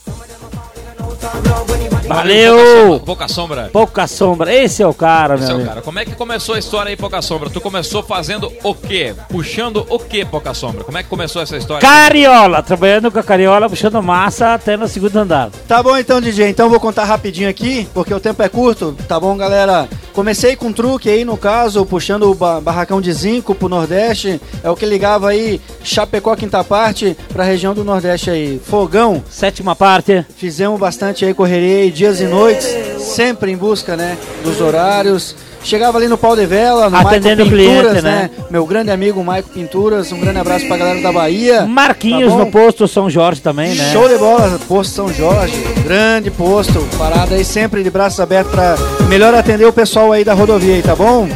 Valeu! 2.15 2.99
Pouca 3.05 3.27
Sombra. 3.27 3.69
Pouca 3.71 4.07
sombra, 4.07 4.53
esse 4.53 4.81
é 4.81 4.87
o 4.87 4.93
cara, 4.93 5.35
meu 5.35 5.43
Esse 5.43 5.51
é 5.51 5.53
o 5.53 5.55
amigo. 5.57 5.69
cara. 5.69 5.81
Como 5.81 5.99
é 5.99 6.05
que 6.05 6.11
começou 6.15 6.55
a 6.55 6.59
história 6.59 6.89
aí, 6.89 6.95
Pouca 6.97 7.21
Sombra? 7.21 7.49
Tu 7.49 7.61
começou 7.61 8.01
fazendo 8.03 8.51
o 8.63 8.73
quê? 8.73 9.13
Puxando 9.29 9.85
o 9.89 9.99
quê, 9.99 10.25
Pouca 10.25 10.53
Sombra? 10.53 10.83
Como 10.83 10.97
é 10.97 11.03
que 11.03 11.09
começou 11.09 11.41
essa 11.41 11.55
história? 11.57 11.87
Cariola, 11.87 12.61
trabalhando 12.63 13.11
com 13.11 13.19
a 13.19 13.23
cariola, 13.23 13.69
puxando 13.69 14.01
massa 14.01 14.53
até 14.53 14.75
no 14.75 14.87
segundo 14.87 15.15
andar. 15.17 15.49
Tá 15.67 15.81
bom 15.83 15.95
então, 15.97 16.19
DJ. 16.19 16.49
Então 16.49 16.69
vou 16.69 16.79
contar 16.79 17.03
rapidinho 17.05 17.49
aqui, 17.49 17.87
porque 17.93 18.13
o 18.13 18.19
tempo 18.19 18.41
é 18.41 18.49
curto. 18.49 18.95
Tá 19.07 19.19
bom, 19.19 19.35
galera? 19.37 19.87
Comecei 20.13 20.55
com 20.55 20.67
um 20.67 20.73
truque 20.73 21.09
aí, 21.09 21.23
no 21.23 21.37
caso, 21.37 21.85
puxando 21.85 22.23
o 22.29 22.33
ba- 22.33 22.59
barracão 22.59 22.99
de 22.99 23.11
zinco 23.13 23.55
pro 23.55 23.69
Nordeste. 23.69 24.41
É 24.63 24.69
o 24.69 24.75
que 24.75 24.85
ligava 24.85 25.29
aí 25.29 25.61
Chapecó, 25.83 26.35
quinta 26.35 26.63
parte, 26.63 27.15
pra 27.31 27.43
região 27.43 27.73
do 27.73 27.83
Nordeste 27.83 28.29
aí. 28.29 28.59
Fogão. 28.63 29.23
Sétima 29.29 29.75
parte. 29.75 30.25
Fizemos 30.35 30.79
bastante 30.79 31.23
aí, 31.23 31.33
correria 31.33 31.77
aí, 31.83 31.91
dias 31.99 32.21
e 32.21 32.23
noites, 32.23 32.65
sempre 32.97 33.51
em 33.51 33.57
busca, 33.57 33.97
né, 33.97 34.17
dos 34.41 34.61
horários. 34.61 35.35
Chegava 35.61 35.97
ali 35.97 36.07
no 36.07 36.17
pau 36.17 36.33
de 36.33 36.45
vela, 36.45 36.89
no 36.89 36.95
Atendendo 36.95 37.41
Maico 37.41 37.43
o 37.43 37.57
cliente, 37.57 37.75
Pinturas, 37.75 38.03
né? 38.03 38.29
Meu 38.49 38.65
grande 38.65 38.89
amigo 38.91 39.21
Maico 39.21 39.49
Pinturas. 39.49 40.09
Um 40.13 40.19
grande 40.21 40.39
abraço 40.39 40.65
pra 40.65 40.77
galera 40.77 41.01
da 41.01 41.11
Bahia. 41.11 41.65
Marquinhos 41.65 42.31
Tá 42.31 42.39
no 42.39 42.49
posto 42.49 42.87
São 42.87 43.09
Jorge 43.09 43.41
também, 43.41 43.75
né? 43.75 43.91
Show 43.91 44.07
de 44.07 44.17
bola, 44.17 44.57
posto 44.69 44.93
São 44.93 45.13
Jorge, 45.13 45.61
grande 45.83 46.31
posto, 46.31 46.79
parada 46.97 47.35
aí 47.35 47.43
sempre 47.43 47.83
de 47.83 47.89
braços 47.89 48.21
abertos 48.21 48.53
pra 48.53 48.77
melhor 49.09 49.35
atender 49.35 49.65
o 49.65 49.73
pessoal 49.73 50.13
aí 50.13 50.23
da 50.23 50.33
rodovia 50.33 50.75
aí, 50.75 50.81
tá 50.81 50.95
bom? 50.95 51.27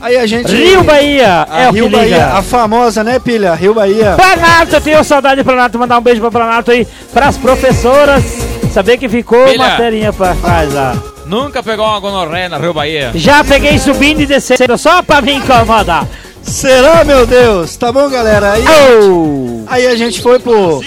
Aí 0.00 0.16
a 0.16 0.26
gente. 0.26 0.52
Rio 0.52 0.82
Bahia, 0.82 1.46
é 1.48 1.68
o 1.68 1.72
Rio 1.72 1.88
Bahia, 1.88 2.16
liga. 2.16 2.26
a 2.32 2.42
famosa, 2.42 3.04
né, 3.04 3.20
pilha? 3.20 3.54
Rio 3.54 3.72
Bahia. 3.72 4.16
Planalto, 4.16 4.74
eu 4.74 4.80
tenho 4.80 5.04
saudade 5.04 5.36
de 5.36 5.44
Planalto, 5.44 5.78
mandar 5.78 5.96
um 5.96 6.02
beijo 6.02 6.20
pra 6.20 6.32
Planalto 6.32 6.72
aí, 6.72 6.84
pras 7.14 7.36
professoras, 7.36 8.24
saber 8.72 8.96
que 8.96 9.08
ficou 9.08 9.46
Filha. 9.46 9.58
materinha 9.58 10.12
pra 10.12 10.34
trás 10.34 10.72
lá. 10.72 10.96
Nunca 11.26 11.62
pegou 11.62 11.86
uma 11.86 12.00
gonorreia 12.00 12.48
na 12.48 12.58
Rio 12.58 12.74
Bahia? 12.74 13.12
Já 13.14 13.44
peguei 13.44 13.78
subindo 13.78 14.20
e 14.20 14.26
descendo 14.26 14.76
só 14.76 15.02
pra 15.02 15.20
me 15.20 15.34
incomodar. 15.34 16.06
Será, 16.42 17.04
meu 17.04 17.24
Deus? 17.24 17.76
Tá 17.76 17.92
bom, 17.92 18.08
galera? 18.10 18.52
Aí, 18.52 18.64
Oh! 19.00 19.62
aí 19.68 19.86
a 19.86 19.94
gente 19.94 20.20
foi 20.20 20.40
pro, 20.40 20.80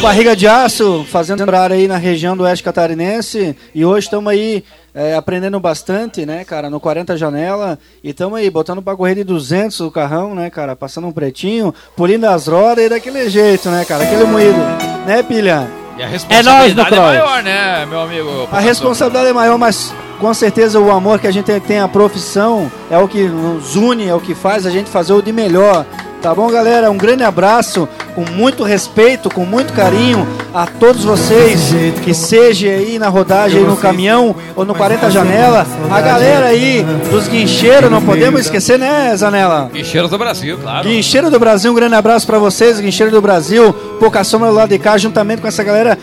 Barriga 0.00 0.36
de 0.36 0.46
Aço, 0.46 1.04
fazendo 1.10 1.40
horário 1.40 1.74
aí 1.74 1.88
na 1.88 1.96
região 1.96 2.36
do 2.36 2.44
Oeste 2.44 2.62
Catarinense. 2.62 3.56
E 3.74 3.84
hoje 3.84 4.06
estamos 4.06 4.30
aí 4.32 4.62
é, 4.94 5.16
aprendendo 5.16 5.58
bastante, 5.58 6.24
né, 6.24 6.44
cara, 6.44 6.70
no 6.70 6.78
40 6.78 7.16
Janela. 7.16 7.76
E 8.04 8.10
estamos 8.10 8.38
aí 8.38 8.48
botando 8.48 8.80
pra 8.80 8.94
correr 8.94 9.16
de 9.16 9.24
200 9.24 9.80
o 9.80 9.90
carrão, 9.90 10.34
né, 10.34 10.48
cara, 10.48 10.76
passando 10.76 11.08
um 11.08 11.12
pretinho, 11.12 11.74
pulindo 11.96 12.26
as 12.28 12.46
rodas 12.46 12.84
e 12.84 12.88
daquele 12.88 13.28
jeito, 13.28 13.68
né, 13.70 13.84
cara, 13.84 14.04
aquele 14.04 14.24
moído. 14.24 14.58
Né, 15.06 15.22
pilha? 15.24 15.68
E 15.96 16.02
a 16.02 16.06
É 16.06 16.08
responsabilidade 16.08 16.58
nóis 16.58 16.74
no 16.74 16.82
é, 16.82 17.00
maior, 17.00 17.42
né, 17.42 17.86
meu 17.86 18.00
amigo? 18.00 18.48
A 18.50 18.60
responsabilidade 18.60 19.28
é 19.28 19.32
maior, 19.32 19.58
mas 19.58 19.94
com 20.18 20.32
certeza 20.34 20.80
o 20.80 20.90
amor 20.90 21.18
que 21.18 21.26
a 21.26 21.30
gente 21.30 21.52
tem 21.60 21.78
à 21.78 21.86
profissão 21.88 22.70
é 22.90 22.98
o 22.98 23.06
que 23.06 23.22
nos 23.28 23.76
une, 23.76 24.08
é 24.08 24.14
o 24.14 24.20
que 24.20 24.34
faz 24.34 24.66
a 24.66 24.70
gente 24.70 24.90
fazer 24.90 25.12
o 25.12 25.22
de 25.22 25.32
melhor. 25.32 25.84
Tá 26.24 26.34
bom, 26.34 26.50
galera? 26.50 26.90
Um 26.90 26.96
grande 26.96 27.22
abraço, 27.22 27.86
com 28.14 28.24
muito 28.24 28.64
respeito, 28.64 29.28
com 29.28 29.44
muito 29.44 29.74
carinho 29.74 30.26
a 30.54 30.64
todos 30.64 31.04
vocês 31.04 31.70
que 32.02 32.14
seja 32.14 32.66
aí 32.66 32.98
na 32.98 33.10
rodagem, 33.10 33.58
aí 33.58 33.66
no 33.66 33.76
caminhão 33.76 34.34
ou 34.56 34.64
no 34.64 34.74
40 34.74 35.10
Janela. 35.10 35.66
A 35.90 36.00
galera 36.00 36.46
aí 36.46 36.82
dos 37.10 37.28
guincheiros, 37.28 37.90
não 37.90 38.00
podemos 38.00 38.40
esquecer, 38.40 38.78
né, 38.78 39.14
Zanella? 39.14 39.68
Guincheiros 39.70 40.10
do 40.10 40.16
Brasil, 40.16 40.56
claro. 40.56 40.88
Guincheiro 40.88 41.30
do 41.30 41.38
Brasil, 41.38 41.70
um 41.70 41.74
grande 41.74 41.94
abraço 41.94 42.26
pra 42.26 42.38
vocês, 42.38 42.80
Guincheiro 42.80 43.12
do 43.12 43.20
Brasil, 43.20 43.74
Pouca 44.00 44.24
Sombra 44.24 44.48
do 44.48 44.54
lado 44.54 44.70
de 44.70 44.78
cá, 44.78 44.96
juntamente 44.96 45.42
com 45.42 45.48
essa 45.48 45.62
galera 45.62 45.98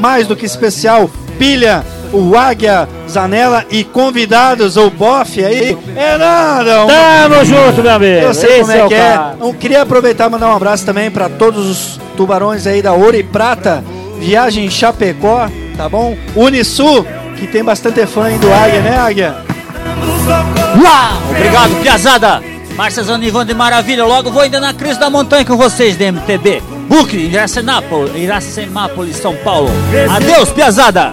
mais 0.00 0.26
do 0.26 0.34
que 0.34 0.46
especial, 0.46 1.10
Pilha, 1.38 1.84
o 2.12 2.36
Águia, 2.36 2.88
Zanella 3.08 3.64
e 3.70 3.84
convidados, 3.84 4.76
o 4.76 4.90
Boff 4.90 5.42
aí. 5.44 5.76
É 5.96 6.16
nada, 6.18 6.84
um- 6.84 6.88
Tamo 6.88 7.44
junto, 7.44 7.82
meu 7.82 7.92
amigo. 7.92 8.26
eu 8.26 8.34
sei 8.34 8.60
Esse 8.60 8.60
como 8.60 8.72
é, 8.72 8.84
o 8.84 8.88
que 8.88 8.94
é. 8.94 9.20
Eu 9.40 9.54
queria 9.54 9.82
aproveitar 9.82 10.26
e 10.26 10.30
mandar 10.30 10.48
um 10.48 10.56
abraço 10.56 10.84
também 10.84 11.10
pra 11.10 11.28
todos 11.28 11.66
os 11.66 12.00
tubarões 12.16 12.66
aí 12.66 12.80
da 12.82 12.92
Ouro 12.92 13.16
e 13.16 13.22
Prata, 13.22 13.82
Viagem 14.18 14.68
Chapecó, 14.70 15.48
tá 15.76 15.88
bom? 15.88 16.16
Unisul, 16.34 17.06
que 17.38 17.46
tem 17.46 17.62
bastante 17.62 18.06
fã 18.06 18.24
aí 18.24 18.38
do 18.38 18.52
Águia, 18.52 18.80
né, 18.80 18.96
Águia? 18.98 19.34
Uau! 20.82 21.22
Obrigado, 21.30 21.80
piazada! 21.82 22.42
Márcia 22.76 23.02
Zanivan 23.02 23.46
de 23.46 23.54
Maravilha, 23.54 24.04
logo 24.04 24.30
vou 24.30 24.42
ainda 24.42 24.60
na 24.60 24.74
Cris 24.74 24.98
da 24.98 25.08
Montanha 25.08 25.44
com 25.44 25.56
vocês, 25.56 25.96
DMTB. 25.96 26.62
Book, 26.88 27.16
Iracenápolis, 27.16 28.14
Iracemápolis, 28.14 29.16
São 29.16 29.34
Paulo. 29.36 29.70
Adeus, 30.14 30.50
piazada! 30.50 31.12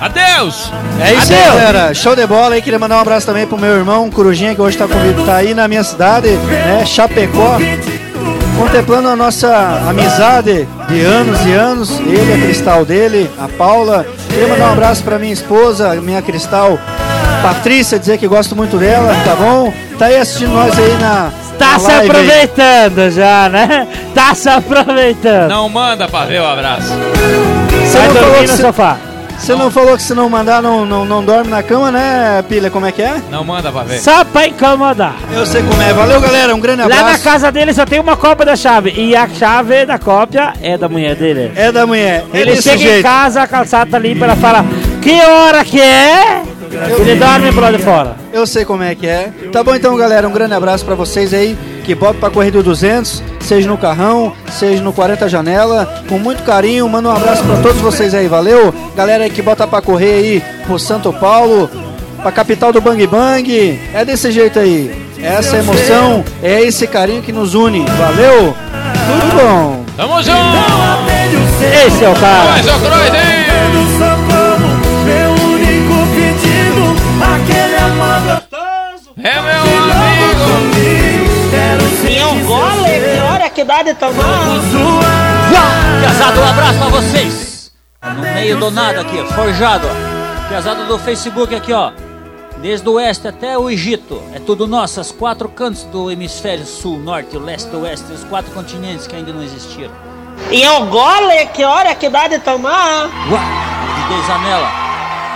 Adeus! 0.00 0.72
É 1.00 1.12
isso 1.14 1.32
aí, 1.32 1.42
galera. 1.44 1.92
Show 1.94 2.14
de 2.14 2.26
bola 2.26 2.54
aí. 2.54 2.62
Queria 2.62 2.78
mandar 2.78 2.96
um 2.96 3.00
abraço 3.00 3.26
também 3.26 3.46
pro 3.46 3.58
meu 3.58 3.76
irmão, 3.76 4.08
Corujinha, 4.10 4.54
que 4.54 4.60
hoje 4.62 4.76
tá 4.78 4.86
comigo, 4.86 5.22
tá 5.24 5.36
aí 5.36 5.54
na 5.54 5.66
minha 5.66 5.82
cidade, 5.82 6.28
né? 6.28 6.84
Chapecó. 6.86 7.58
Contemplando 8.56 9.08
a 9.08 9.16
nossa 9.16 9.82
amizade 9.88 10.68
de 10.88 11.00
anos 11.02 11.44
e 11.46 11.52
anos. 11.52 11.90
Ele, 12.00 12.32
a 12.34 12.46
Cristal 12.46 12.84
dele, 12.84 13.30
a 13.40 13.48
Paula. 13.48 14.06
Queria 14.28 14.48
mandar 14.48 14.68
um 14.68 14.72
abraço 14.72 15.02
pra 15.02 15.18
minha 15.18 15.32
esposa, 15.32 15.94
minha 15.96 16.20
Cristal, 16.22 16.78
Patrícia, 17.42 17.98
dizer 17.98 18.18
que 18.18 18.26
gosto 18.28 18.54
muito 18.56 18.76
dela, 18.76 19.14
tá 19.24 19.34
bom? 19.36 19.72
Tá 19.98 20.06
aí 20.06 20.16
assistindo 20.16 20.52
nós 20.52 20.76
aí 20.78 20.96
na. 21.00 21.30
Tá 21.58 21.76
se 21.78 21.86
live 21.88 22.00
aí. 22.02 22.08
aproveitando 22.08 23.10
já, 23.10 23.48
né? 23.48 23.86
Tá 24.14 24.34
se 24.34 24.48
aproveitando. 24.48 25.48
Não 25.50 25.68
manda 25.68 26.06
pra 26.08 26.24
ver 26.24 26.40
o 26.40 26.46
abraço. 26.46 26.88
Você 27.84 27.98
Vai 27.98 28.08
não 28.08 28.14
falou 28.14 28.30
dormir 28.30 28.48
no 28.48 28.56
você- 28.56 28.62
sofá. 28.62 28.96
Você 29.38 29.54
não 29.54 29.70
falou 29.70 29.96
que 29.96 30.02
se 30.02 30.12
não 30.14 30.28
mandar, 30.28 30.60
não, 30.60 30.84
não, 30.84 31.04
não 31.04 31.24
dorme 31.24 31.50
na 31.50 31.62
cama, 31.62 31.90
né, 31.90 32.42
Pilha? 32.48 32.70
Como 32.70 32.84
é 32.84 32.92
que 32.92 33.00
é? 33.00 33.22
Não 33.30 33.42
manda 33.44 33.70
pra 33.72 33.82
ver. 33.82 33.98
Só 33.98 34.24
pra 34.24 34.46
incomodar. 34.46 35.14
Eu 35.32 35.46
sei 35.46 35.62
como 35.62 35.80
é. 35.80 35.92
Valeu, 35.92 36.20
galera. 36.20 36.54
Um 36.54 36.60
grande 36.60 36.82
abraço. 36.82 37.02
Lá 37.02 37.12
na 37.12 37.18
casa 37.18 37.50
dele 37.50 37.72
só 37.72 37.86
tem 37.86 37.98
uma 38.00 38.16
cópia 38.16 38.44
da 38.44 38.56
chave. 38.56 38.92
E 38.96 39.16
a 39.16 39.26
chave 39.28 39.86
da 39.86 39.98
cópia 39.98 40.52
é 40.60 40.76
da 40.76 40.88
mulher 40.88 41.14
dele. 41.14 41.50
É 41.56 41.72
da 41.72 41.86
mulher. 41.86 42.24
É 42.32 42.40
Ele 42.40 42.50
desse 42.50 42.64
chega 42.64 42.76
em 42.82 42.86
jeito. 42.86 43.02
casa, 43.02 43.42
a 43.42 43.46
calçada 43.46 43.90
tá 43.90 43.98
limpa, 43.98 44.24
ela 44.26 44.36
fala, 44.36 44.64
que 45.00 45.18
hora 45.22 45.64
que 45.64 45.80
é? 45.80 46.42
Ele 46.98 47.14
dorme 47.14 47.50
pro 47.50 47.60
lado 47.62 47.76
de 47.78 47.82
fora. 47.82 48.16
Eu 48.32 48.46
sei 48.46 48.64
como 48.64 48.82
é 48.82 48.94
que 48.94 49.06
é. 49.06 49.32
Tá 49.50 49.62
bom 49.62 49.74
então, 49.74 49.96
galera. 49.96 50.28
Um 50.28 50.32
grande 50.32 50.52
abraço 50.52 50.84
pra 50.84 50.94
vocês 50.94 51.32
aí 51.32 51.56
que 51.88 51.94
botam 51.94 52.20
pra 52.20 52.28
correr 52.28 52.50
do 52.50 52.62
200, 52.62 53.22
seja 53.40 53.66
no 53.66 53.78
carrão, 53.78 54.34
seja 54.52 54.82
no 54.82 54.92
40 54.92 55.26
janela, 55.26 56.02
com 56.06 56.18
muito 56.18 56.42
carinho. 56.42 56.86
Manda 56.86 57.08
um 57.08 57.16
abraço 57.16 57.42
pra 57.42 57.56
todos 57.62 57.80
vocês 57.80 58.12
aí, 58.12 58.28
valeu? 58.28 58.74
Galera 58.94 59.24
aí 59.24 59.30
que 59.30 59.40
bota 59.40 59.66
pra 59.66 59.80
correr 59.80 60.12
aí 60.12 60.42
pro 60.66 60.78
Santo 60.78 61.10
Paulo, 61.14 61.70
pra 62.20 62.30
capital 62.30 62.74
do 62.74 62.80
Bang 62.82 63.06
Bang. 63.06 63.80
É 63.94 64.04
desse 64.04 64.30
jeito 64.30 64.58
aí. 64.58 65.08
Essa 65.18 65.56
emoção, 65.56 66.22
é 66.42 66.60
esse 66.60 66.86
carinho 66.86 67.22
que 67.22 67.32
nos 67.32 67.54
une. 67.54 67.86
Valeu? 67.86 68.54
Tudo 69.06 69.34
bom. 69.34 69.84
Tamo 69.96 70.22
junto! 70.22 70.36
Esse 71.86 72.04
é 72.04 72.08
o 72.10 72.14
cara. 72.16 72.50
Mas, 72.50 72.66
hein? 72.66 73.38
Gostoso. 78.26 79.14
É 79.24 79.40
meu! 79.40 79.67
Quero 82.08 82.20
E 82.20 82.24
um 82.24 82.46
gole, 82.46 83.14
que 83.14 83.20
hora 83.20 83.50
que 83.50 83.64
dá 83.64 83.82
de 83.82 83.94
tomar? 83.94 84.24
Piazada, 86.00 86.40
um 86.40 86.44
abraço 86.48 86.78
pra 86.78 86.88
vocês! 86.88 87.72
No 88.02 88.22
meio 88.22 88.56
do 88.56 88.70
nada 88.70 89.02
aqui, 89.02 89.22
forjado. 89.34 89.86
ó. 89.86 90.48
Piazada 90.48 90.84
do 90.84 90.98
Facebook 90.98 91.54
aqui, 91.54 91.70
ó. 91.72 91.92
Desde 92.62 92.88
o 92.88 92.94
oeste 92.94 93.28
até 93.28 93.58
o 93.58 93.68
Egito. 93.68 94.22
É 94.34 94.38
tudo 94.38 94.66
nosso, 94.66 95.00
os 95.00 95.12
quatro 95.12 95.50
cantos 95.50 95.84
do 95.84 96.10
hemisfério 96.10 96.64
sul, 96.64 96.98
norte, 96.98 97.36
leste, 97.36 97.74
oeste, 97.76 98.10
os 98.10 98.24
quatro 98.24 98.50
continentes 98.52 99.06
que 99.06 99.14
ainda 99.14 99.32
não 99.32 99.42
existiram. 99.42 99.92
E 100.50 100.66
um 100.66 100.86
gole, 100.86 101.46
que 101.52 101.62
hora 101.62 101.94
que 101.94 102.08
dá 102.08 102.26
de 102.26 102.38
tomar? 102.38 103.10
Uau! 103.30 103.40
DJ 104.08 104.26
Zanella, 104.26 104.70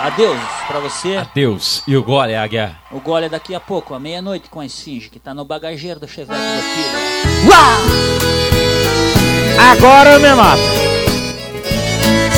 adeus 0.03 0.39
pra 0.67 0.81
você. 0.81 1.17
Adeus. 1.17 1.83
E 1.87 1.97
o 1.97 2.03
gole, 2.03 2.35
Águia. 2.35 2.77
O 2.91 3.01
gole 3.01 3.27
é 3.27 3.29
daqui 3.29 3.55
a 3.55 3.61
pouco, 3.61 3.95
à 3.95 4.01
meia-noite 4.01 4.51
com 4.51 4.61
a 4.61 4.67
Esfinge, 4.67 5.09
que 5.09 5.21
tá 5.21 5.33
no 5.33 5.45
bagageiro 5.45 6.01
do 6.01 6.09
Chevette 6.09 6.41
do 6.41 6.63
filho. 6.63 7.53
Agora 9.71 10.11
eu 10.11 10.21
me 10.21 10.35
mato. 10.35 10.61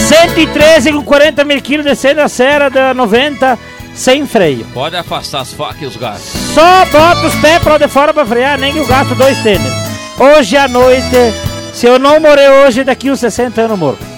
113 0.06 0.92
com 0.92 1.02
40 1.02 1.44
mil 1.44 1.62
quilos 1.62 1.86
descendo 1.86 2.20
a 2.20 2.28
serra 2.28 2.68
da 2.68 2.92
90 2.92 3.58
sem 3.94 4.26
freio. 4.26 4.66
Pode 4.74 4.96
afastar 4.96 5.40
as 5.40 5.52
facas 5.52 5.80
e 5.82 5.86
os 5.86 5.96
gatos. 5.96 6.24
Só 6.52 6.84
bota 6.86 7.26
os 7.26 7.34
pés 7.36 7.62
pra 7.62 7.72
lá 7.72 7.78
de 7.78 7.88
fora 7.88 8.12
pra 8.12 8.26
frear, 8.26 8.58
nem 8.58 8.72
que 8.72 8.78
eu 8.78 8.86
gasto 8.86 9.14
dois 9.14 9.38
tênis. 9.42 9.72
Hoje 10.18 10.56
à 10.56 10.68
noite, 10.68 11.16
se 11.72 11.86
eu 11.86 11.98
não 11.98 12.20
morrer 12.20 12.50
hoje, 12.50 12.84
daqui 12.84 13.10
uns 13.10 13.20
60 13.20 13.62
anos 13.62 13.70
eu 13.70 13.76
morro. 13.78 14.13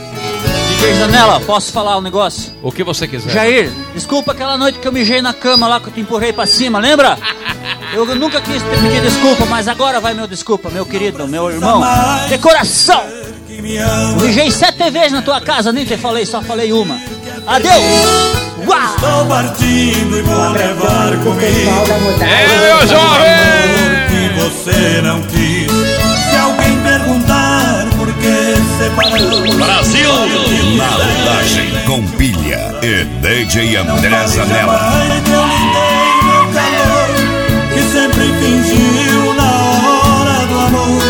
DJ 0.77 0.95
Zanella, 0.95 1.41
posso 1.41 1.73
falar 1.73 1.97
um 1.97 2.03
negócio? 2.03 2.53
O 2.63 2.71
que 2.71 2.85
você 2.85 3.09
quiser. 3.09 3.33
Jair, 3.33 3.73
desculpa 3.95 4.33
aquela 4.33 4.59
noite 4.59 4.79
que 4.79 4.87
eu 4.87 4.93
mijei 4.93 5.23
na 5.23 5.33
cama 5.33 5.67
lá 5.67 5.81
que 5.81 5.89
eu 5.89 5.93
te 5.93 6.01
empurrei 6.01 6.35
pra 6.35 6.47
cima, 6.47 6.79
lembra? 6.79 7.19
Eu 7.95 8.05
nunca 8.17 8.41
quis 8.43 8.61
te 8.61 8.69
pedir 8.69 9.01
desculpa, 9.01 9.47
mas 9.47 9.69
agora 9.69 10.01
vai 10.01 10.13
meu 10.13 10.27
desculpa, 10.27 10.69
meu 10.69 10.85
querido, 10.85 11.27
meu 11.27 11.51
irmão. 11.51 11.81
De 12.29 12.37
coração! 12.37 13.01
Mijei 14.21 14.51
sete 14.51 14.91
vezes 14.91 15.13
na 15.13 15.23
tua 15.23 15.41
casa, 15.41 15.73
nem 15.73 15.85
te 15.85 15.97
falei, 15.97 16.27
só 16.27 16.43
falei 16.43 16.73
uma. 16.73 17.01
Adeus! 17.47 17.73
Uau! 18.67 18.95
Estou 18.97 19.27
partindo 19.27 20.19
e 20.19 20.23
vou 20.23 20.51
levar 20.51 21.17
comigo. 21.23 22.23
É, 22.23 22.67
meu 22.67 22.87
jovem! 22.87 23.97
que 24.07 24.29
você 24.41 25.01
não 25.03 25.23
quis. 25.23 25.56
Brasil! 28.77 30.11
Na 30.77 30.89
rodagem 30.89 31.71
com 31.87 32.07
pilha 32.09 32.75
e 32.83 33.05
DJ 33.05 33.77
André 33.77 34.27
Zanella. 34.27 34.93
Meu 35.25 36.53
calor, 36.53 37.09
que 37.73 37.81
sempre 37.81 38.25
fingiu 38.39 39.33
na 39.33 39.51
hora 39.51 40.47
do 40.47 40.59
amor 40.59 41.03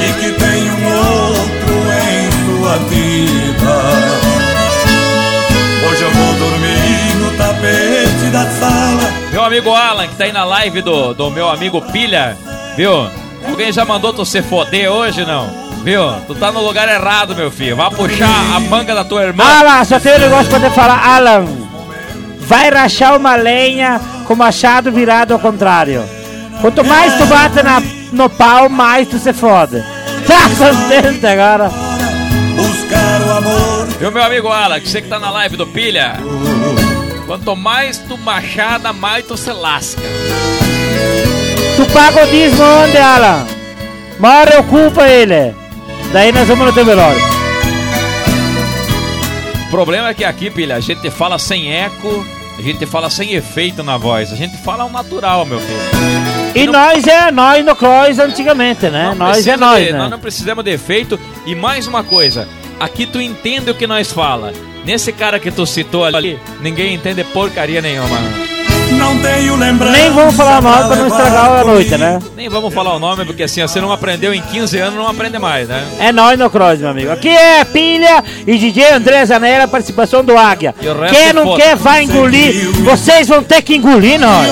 e 0.00 0.12
que 0.14 0.32
tem 0.32 0.70
um 0.70 0.86
outro 0.96 1.74
em 1.92 2.30
sua 2.46 2.76
vida. 2.88 3.76
Hoje 5.90 6.02
eu 6.02 6.10
vou 6.12 6.34
dormir 6.34 7.16
no 7.16 7.30
tapete 7.36 8.30
da 8.32 8.46
sala. 8.46 9.12
Meu 9.30 9.44
amigo 9.44 9.74
Alan, 9.74 10.08
que 10.08 10.14
tá 10.14 10.24
aí 10.24 10.32
na 10.32 10.44
live 10.44 10.80
do, 10.80 11.12
do 11.12 11.30
meu 11.30 11.50
amigo 11.50 11.82
Pilha, 11.92 12.34
viu? 12.78 13.10
Alguém 13.46 13.70
já 13.70 13.84
mandou 13.84 14.10
tu 14.14 14.24
se 14.24 14.40
foder 14.40 14.90
hoje, 14.90 15.26
não? 15.26 15.69
Viu? 15.82 16.12
Tu 16.26 16.34
tá 16.34 16.52
no 16.52 16.60
lugar 16.60 16.88
errado, 16.88 17.34
meu 17.34 17.50
filho. 17.50 17.76
Vai 17.76 17.90
puxar 17.90 18.54
a 18.54 18.60
manga 18.60 18.94
da 18.94 19.04
tua 19.04 19.22
irmã. 19.24 19.44
Alan, 19.44 19.84
só 19.84 19.98
tem 19.98 20.14
um 20.14 20.18
negócio 20.18 20.50
pra 20.50 20.60
te 20.60 20.74
falar. 20.74 21.02
Alan, 21.04 21.46
vai 22.40 22.70
rachar 22.70 23.16
uma 23.16 23.36
lenha 23.36 24.00
com 24.26 24.34
o 24.34 24.36
machado 24.36 24.92
virado 24.92 25.32
ao 25.32 25.40
contrário. 25.40 26.04
Quanto 26.60 26.84
mais 26.84 27.14
tu 27.16 27.26
bate 27.26 27.62
na, 27.62 27.82
no 28.12 28.28
pau, 28.28 28.68
mais 28.68 29.08
tu 29.08 29.18
se 29.18 29.32
fode. 29.32 29.82
Tá 30.26 30.48
contente 30.50 31.26
agora? 31.26 31.70
Buscar 32.54 33.20
o 33.22 33.32
amor. 33.38 33.86
Viu, 33.98 34.12
meu 34.12 34.22
amigo 34.22 34.48
Alan, 34.48 34.78
que 34.78 34.88
você 34.88 35.00
que 35.00 35.08
tá 35.08 35.18
na 35.18 35.30
live 35.30 35.56
do 35.56 35.66
Pilha? 35.66 36.18
Quanto 37.26 37.56
mais 37.56 37.98
tu 37.98 38.16
machada, 38.18 38.92
mais 38.92 39.24
tu 39.24 39.36
se 39.36 39.50
lasca. 39.50 40.02
Tu 41.76 41.86
paga 41.92 42.22
o 42.22 42.30
dízimo 42.30 42.62
onde, 42.62 42.96
Alan? 42.98 43.46
Mora 44.20 44.60
ocupa 44.60 45.08
ele. 45.08 45.54
Daí 46.12 46.32
nós 46.32 46.46
vamos 46.48 46.66
no 46.66 46.72
teu 46.72 46.84
velório. 46.84 47.20
problema 49.70 50.08
é 50.08 50.14
que 50.14 50.24
aqui, 50.24 50.50
pilha, 50.50 50.76
a 50.76 50.80
gente 50.80 51.08
fala 51.10 51.38
sem 51.38 51.72
eco, 51.72 52.26
a 52.58 52.62
gente 52.62 52.84
fala 52.86 53.08
sem 53.08 53.34
efeito 53.34 53.82
na 53.84 53.96
voz. 53.96 54.32
A 54.32 54.36
gente 54.36 54.56
fala 54.58 54.82
ao 54.82 54.90
natural, 54.90 55.46
meu 55.46 55.60
filho. 55.60 55.80
E 56.54 56.66
nós 56.66 57.06
é 57.06 57.30
nós 57.30 57.64
no 57.64 57.76
Cross 57.76 58.18
antigamente, 58.18 58.88
né? 58.88 59.14
nós 59.16 59.46
é 59.46 59.56
nós, 59.56 59.84
de- 59.86 59.92
né? 59.92 59.98
Nós 59.98 60.10
não 60.10 60.18
precisamos 60.18 60.64
de 60.64 60.72
efeito. 60.72 61.18
E 61.46 61.54
mais 61.54 61.86
uma 61.86 62.02
coisa, 62.02 62.48
aqui 62.80 63.06
tu 63.06 63.20
entende 63.20 63.70
o 63.70 63.74
que 63.74 63.86
nós 63.86 64.10
fala. 64.12 64.52
Nesse 64.84 65.12
cara 65.12 65.38
que 65.38 65.50
tu 65.50 65.64
citou 65.64 66.04
ali, 66.04 66.38
ninguém 66.60 66.94
entende 66.94 67.22
porcaria 67.22 67.80
nenhuma. 67.80 68.18
Não 68.92 69.18
tenho 69.18 69.56
lembrança. 69.56 69.92
Nem 69.96 70.10
vamos 70.10 70.34
falar 70.34 70.60
mal 70.60 70.86
pra 70.86 70.96
não 70.96 71.06
estragar 71.06 71.52
a 71.60 71.64
noite, 71.64 71.96
né? 71.96 72.18
Nem 72.36 72.48
vamos 72.48 72.72
falar 72.72 72.94
o 72.94 72.98
nome, 72.98 73.24
porque 73.24 73.44
assim, 73.44 73.62
você 73.62 73.80
não 73.80 73.92
aprendeu 73.92 74.32
em 74.34 74.40
15 74.42 74.78
anos, 74.78 74.94
não 74.94 75.08
aprende 75.08 75.38
mais, 75.38 75.68
né? 75.68 75.84
É 75.98 76.12
nós 76.12 76.38
no 76.38 76.50
Cross, 76.50 76.78
meu 76.80 76.90
amigo. 76.90 77.10
Aqui 77.10 77.28
é 77.28 77.64
Pilha 77.64 78.22
e 78.46 78.58
DJ 78.58 78.92
André 78.92 79.24
Zanella, 79.26 79.66
participação 79.68 80.24
do 80.24 80.36
Águia. 80.36 80.74
E 80.80 80.88
o 80.88 80.98
resto 81.00 81.16
Quem 81.16 81.32
não 81.32 81.44
foda. 81.44 81.62
quer 81.62 81.76
vai 81.76 82.02
engolir. 82.04 82.70
Vocês 82.82 83.28
vão 83.28 83.42
ter 83.42 83.62
que 83.62 83.74
engolir 83.76 84.18
nós. 84.20 84.48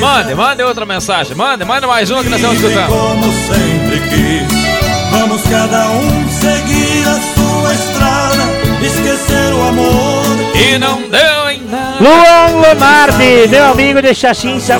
Mande, 0.00 0.34
mande 0.34 0.62
outra 0.62 0.86
mensagem. 0.86 1.34
Mande, 1.36 1.64
mande 1.64 1.86
mais 1.86 2.10
uma 2.10 2.22
que 2.22 2.28
nós 2.30 2.40
estamos 2.40 2.60
escutando. 2.62 2.88
como 2.88 3.32
sempre 3.32 4.00
quis. 4.08 4.64
Vamos 5.10 5.42
cada 5.42 5.90
um 5.90 6.28
seguir 6.28 7.04
a 7.06 7.20
sua 7.34 7.74
estrada, 7.74 8.42
esquecer 8.82 9.54
o 9.54 9.62
amor. 9.68 10.23
E 10.54 10.78
não 10.78 11.02
deu 11.02 11.50
em 11.50 11.60
nada. 11.62 11.96
Luan 12.00 12.60
Leonardi, 12.60 13.48
meu 13.48 13.64
amigo 13.72 14.00
de 14.00 14.14
Xaxim, 14.14 14.60
Sa- 14.60 14.78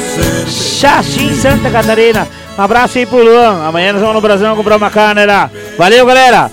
Xaxim, 0.49 1.35
Santa 1.35 1.71
Catarina. 1.71 2.29
Um 2.57 2.63
abraço 2.63 2.99
aí 2.99 3.07
pro 3.07 3.23
Luan. 3.23 3.67
Amanhã 3.67 3.93
nós 3.93 4.01
vamos 4.01 4.15
no 4.17 4.21
Brasil 4.21 4.55
comprar 4.55 4.77
uma 4.77 4.91
carne 4.91 5.27
lá. 5.27 5.51
Valeu, 5.77 6.07
galera. 6.07 6.51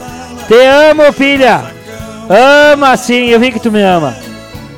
Te 0.48 0.56
amo, 0.56 1.12
filha. 1.14 1.62
Ama 2.74 2.98
sim, 2.98 3.28
eu 3.30 3.40
vi 3.40 3.52
que 3.52 3.60
tu 3.60 3.72
me 3.72 3.82
ama. 3.84 4.16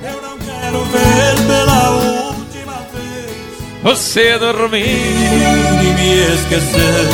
Quero 0.01 0.83
ver 0.85 1.35
pela 1.47 1.89
última 1.91 2.73
vez 2.93 3.81
Você 3.83 4.37
dormiu. 4.39 4.79
e 4.85 5.93
me 5.93 6.33
esquecer 6.35 7.07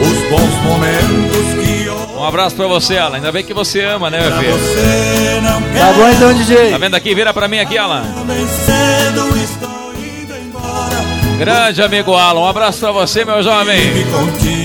os 0.00 0.30
bons 0.30 0.54
momentos 0.64 1.23
eu 1.23 1.23
Um 2.24 2.28
abraço 2.28 2.56
pra 2.56 2.66
você, 2.66 2.96
Alan. 2.96 3.16
Ainda 3.16 3.30
bem 3.30 3.44
que 3.44 3.52
você 3.52 3.82
ama, 3.82 4.08
né, 4.08 4.18
meu 4.18 4.32
filho? 4.38 4.54
Tá 5.78 5.92
bom 5.92 6.08
então, 6.08 6.32
DJ? 6.32 6.70
Tá 6.70 6.78
vendo 6.78 6.94
aqui? 6.94 7.14
Vira 7.14 7.34
pra 7.34 7.46
mim 7.46 7.58
aqui, 7.58 7.76
Alan. 7.76 8.02
Grande 11.38 11.82
amigo 11.82 12.14
Alan. 12.14 12.40
Um 12.40 12.48
abraço 12.48 12.80
pra 12.80 12.92
você, 12.92 13.26
meu 13.26 13.42
jovem. 13.42 13.78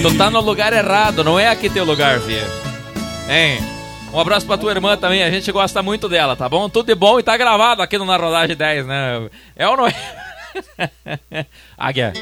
Tu 0.01 0.17
tá 0.17 0.29
no 0.29 0.39
lugar 0.39 0.71
errado, 0.71 1.21
não 1.21 1.37
é 1.37 1.49
aqui 1.49 1.69
teu 1.69 1.83
lugar, 1.83 2.21
filho. 2.21 2.47
Hein? 3.27 3.59
Um 4.13 4.19
abraço 4.21 4.45
pra 4.45 4.57
tua 4.57 4.71
irmã 4.71 4.95
também, 4.95 5.21
a 5.21 5.29
gente 5.29 5.51
gosta 5.51 5.83
muito 5.83 6.07
dela, 6.07 6.37
tá 6.37 6.47
bom? 6.47 6.69
Tudo 6.69 6.85
de 6.85 6.95
bom 6.95 7.19
e 7.19 7.23
tá 7.23 7.35
gravado 7.35 7.81
aqui 7.81 7.97
no 7.97 8.05
Na 8.05 8.15
Rodagem 8.15 8.55
10, 8.55 8.85
né? 8.85 9.29
É 9.53 9.67
ou 9.67 9.75
não 9.75 9.85
é? 9.85 9.93
Águia. 11.77 12.13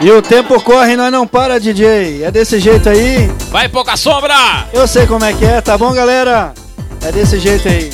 E 0.00 0.10
o 0.10 0.22
tempo 0.22 0.58
corre 0.62 0.94
e 0.94 0.96
nós 0.96 1.12
não 1.12 1.26
para, 1.26 1.60
DJ. 1.60 2.24
É 2.24 2.30
desse 2.30 2.58
jeito 2.58 2.88
aí. 2.88 3.30
Vai, 3.50 3.68
pouca 3.68 3.98
sombra! 3.98 4.34
Eu 4.72 4.88
sei 4.88 5.06
como 5.06 5.24
é 5.26 5.34
que 5.34 5.44
é, 5.44 5.60
tá 5.60 5.76
bom, 5.76 5.92
galera? 5.92 6.54
É 7.02 7.12
desse 7.12 7.38
jeito 7.38 7.68
aí. 7.68 7.90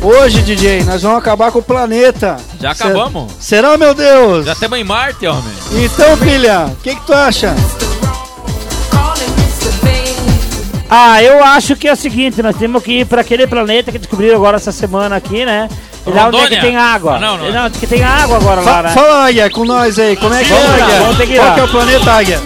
Hoje, 0.00 0.40
DJ, 0.42 0.84
nós 0.84 1.02
vamos 1.02 1.18
acabar 1.18 1.50
com 1.50 1.58
o 1.58 1.62
planeta. 1.62 2.36
Já 2.60 2.70
acabamos. 2.70 3.32
Será, 3.40 3.76
meu 3.76 3.92
Deus? 3.92 4.46
Já 4.46 4.52
estamos 4.52 4.78
em 4.78 4.84
Marte, 4.84 5.26
homem. 5.26 5.52
Então, 5.72 6.16
filha, 6.16 6.66
o 6.66 6.76
que, 6.76 6.94
que 6.94 7.06
tu 7.06 7.12
acha? 7.12 7.54
Ah, 10.88 11.22
eu 11.22 11.42
acho 11.44 11.76
que 11.76 11.86
é 11.86 11.92
o 11.92 11.96
seguinte, 11.96 12.42
nós 12.42 12.56
temos 12.56 12.82
que 12.82 13.00
ir 13.00 13.06
para 13.06 13.20
aquele 13.20 13.46
planeta 13.46 13.92
que 13.92 13.98
descobriram 13.98 14.36
agora 14.36 14.56
essa 14.56 14.72
semana 14.72 15.16
aqui, 15.16 15.44
né? 15.44 15.68
Lá 16.06 16.28
onde 16.28 16.38
é 16.38 16.48
que 16.48 16.60
tem 16.60 16.76
água. 16.76 17.16
Ah, 17.16 17.18
não, 17.18 17.38
não. 17.38 17.52
Não, 17.52 17.70
que 17.70 17.86
tem 17.86 18.02
água 18.02 18.36
agora 18.36 18.60
lá, 18.60 18.82
né? 18.82 18.90
Fala, 18.90 19.26
Águia, 19.26 19.50
com 19.50 19.64
nós 19.64 19.98
aí. 19.98 20.16
Como 20.16 20.34
é 20.34 20.42
que 20.42 20.50
Vamos 20.50 20.78
é, 20.78 20.82
Águia? 20.82 21.40
Qual 21.40 21.54
que 21.54 21.60
é 21.60 21.64
o 21.64 21.68
planeta, 21.68 22.12
Águia? 22.12 22.40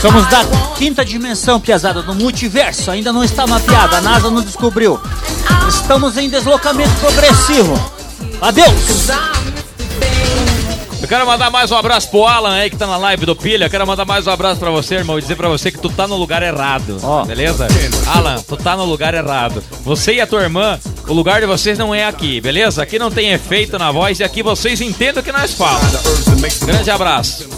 Somos 0.00 0.26
da 0.28 0.44
quinta 0.76 1.04
dimensão, 1.04 1.60
piazada, 1.60 2.02
do 2.02 2.14
multiverso. 2.14 2.90
Ainda 2.90 3.12
não 3.12 3.22
está 3.22 3.46
mapeada, 3.46 3.98
a 3.98 4.00
NASA 4.00 4.30
não 4.30 4.40
descobriu. 4.40 4.98
Estamos 5.68 6.16
em 6.16 6.30
deslocamento 6.30 6.94
progressivo. 7.00 7.78
Adeus! 8.40 9.08
Eu 11.02 11.08
quero 11.08 11.26
mandar 11.26 11.50
mais 11.50 11.70
um 11.70 11.76
abraço 11.76 12.08
pro 12.10 12.24
Alan 12.24 12.54
aí 12.54 12.70
que 12.70 12.76
tá 12.76 12.86
na 12.86 12.96
live 12.96 13.26
do 13.26 13.34
Pilha. 13.34 13.66
Eu 13.66 13.70
quero 13.70 13.86
mandar 13.86 14.04
mais 14.04 14.26
um 14.26 14.30
abraço 14.30 14.60
pra 14.60 14.70
você, 14.70 14.96
irmão, 14.96 15.18
e 15.18 15.22
dizer 15.22 15.34
pra 15.34 15.48
você 15.48 15.70
que 15.70 15.78
tu 15.78 15.88
tá 15.88 16.06
no 16.06 16.16
lugar 16.16 16.42
errado. 16.42 16.98
Ó. 17.02 17.24
Beleza? 17.24 17.66
Alan, 18.06 18.36
tu 18.46 18.56
tá 18.56 18.76
no 18.76 18.84
lugar 18.84 19.12
errado. 19.14 19.62
Você 19.82 20.14
e 20.14 20.20
a 20.20 20.26
tua 20.26 20.42
irmã, 20.42 20.78
o 21.10 21.12
lugar 21.12 21.40
de 21.40 21.46
vocês 21.46 21.76
não 21.76 21.92
é 21.92 22.04
aqui, 22.04 22.40
beleza? 22.40 22.82
Aqui 22.82 22.96
não 22.96 23.10
tem 23.10 23.32
efeito 23.32 23.76
na 23.76 23.90
voz 23.90 24.20
e 24.20 24.24
aqui 24.24 24.44
vocês 24.44 24.80
entendem 24.80 25.20
o 25.20 25.24
que 25.24 25.32
nós 25.32 25.52
falamos. 25.52 25.90
Grande 26.64 26.88
abraço. 26.88 27.48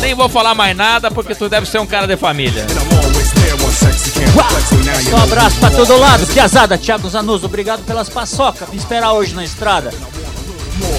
Nem 0.00 0.14
vou 0.14 0.30
falar 0.30 0.54
mais 0.54 0.74
nada 0.74 1.10
porque 1.10 1.34
tu 1.34 1.46
deve 1.46 1.68
ser 1.68 1.78
um 1.78 1.86
cara 1.86 2.06
de 2.06 2.16
família. 2.16 2.66
Um 5.12 5.22
abraço 5.22 5.56
pra 5.58 5.70
todo 5.70 5.98
lado, 5.98 6.26
piazada. 6.26 6.78
Thiago 6.78 7.08
Zanuso, 7.08 7.44
obrigado 7.44 7.84
pelas 7.84 8.08
paçocas. 8.08 8.66
Me 8.70 8.76
esperar 8.76 9.12
hoje 9.12 9.34
na 9.34 9.44
estrada. 9.44 9.92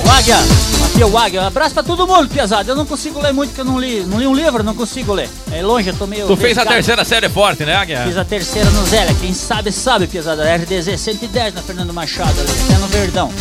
O 0.06 0.12
Águia, 0.12 0.38
aqui 0.86 1.02
é 1.02 1.06
o 1.06 1.18
Águia. 1.18 1.42
Um 1.42 1.48
abraço 1.48 1.74
pra 1.74 1.84
todo 1.84 2.06
mundo, 2.08 2.28
piazada. 2.30 2.72
Eu 2.72 2.76
não 2.76 2.86
consigo 2.86 3.20
ler 3.22 3.34
muito, 3.34 3.50
porque 3.50 3.62
eu 3.62 3.66
não 3.66 3.80
li, 3.80 4.02
não 4.02 4.20
li 4.20 4.28
um 4.28 4.34
livro, 4.36 4.64
não 4.64 4.74
consigo 4.76 5.14
ler. 5.14 5.30
É 5.52 5.62
longe, 5.62 5.90
eu 5.90 5.96
tô 5.96 6.06
meio. 6.08 6.28
Tu 6.28 6.38
fez 6.38 6.58
a 6.58 6.66
terceira 6.66 7.04
série 7.06 7.30
forte, 7.30 7.64
né, 7.64 7.76
Águia? 7.76 8.04
Fiz 8.06 8.18
a 8.18 8.26
terceira 8.26 8.70
no 8.70 8.86
Zélia. 8.86 9.16
Quem 9.20 9.34
sabe, 9.34 9.72
sabe, 9.72 10.08
piazada. 10.08 10.44
RDZ 10.56 11.00
110 11.00 11.54
na 11.54 11.62
Fernando 11.62 11.94
Machado, 11.94 12.40
ali, 12.40 12.52
até 12.66 12.78
no 12.80 12.88
Verdão. 12.88 13.32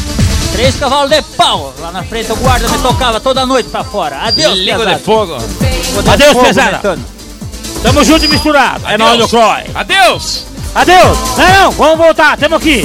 Três 0.52 0.76
cavalos 0.76 1.10
de 1.10 1.22
pau. 1.36 1.72
Lá 1.80 1.90
na 1.90 2.02
frente 2.04 2.30
o 2.30 2.36
guarda 2.36 2.68
me 2.68 2.78
tocava 2.78 3.18
toda 3.20 3.46
noite 3.46 3.68
pra 3.70 3.82
fora. 3.82 4.16
Adeus, 4.18 4.58
Língua 4.58 4.76
piazada. 4.84 4.96
de 4.98 5.02
fogo. 5.04 5.38
De 5.38 6.10
Adeus, 6.10 6.32
fogo, 6.32 6.44
piazada. 6.44 6.70
metano. 6.72 7.04
Tamo 7.82 8.04
junto 8.04 8.24
e 8.24 8.28
misturado. 8.28 8.86
É 8.86 8.96
nóis 8.98 9.18
do 9.18 9.28
Croy. 9.28 9.64
Adeus! 9.74 10.44
Adeus. 10.74 11.18
Não, 11.36 11.64
não, 11.64 11.70
vamos 11.72 11.98
voltar, 11.98 12.36
temos 12.36 12.58
aqui. 12.58 12.82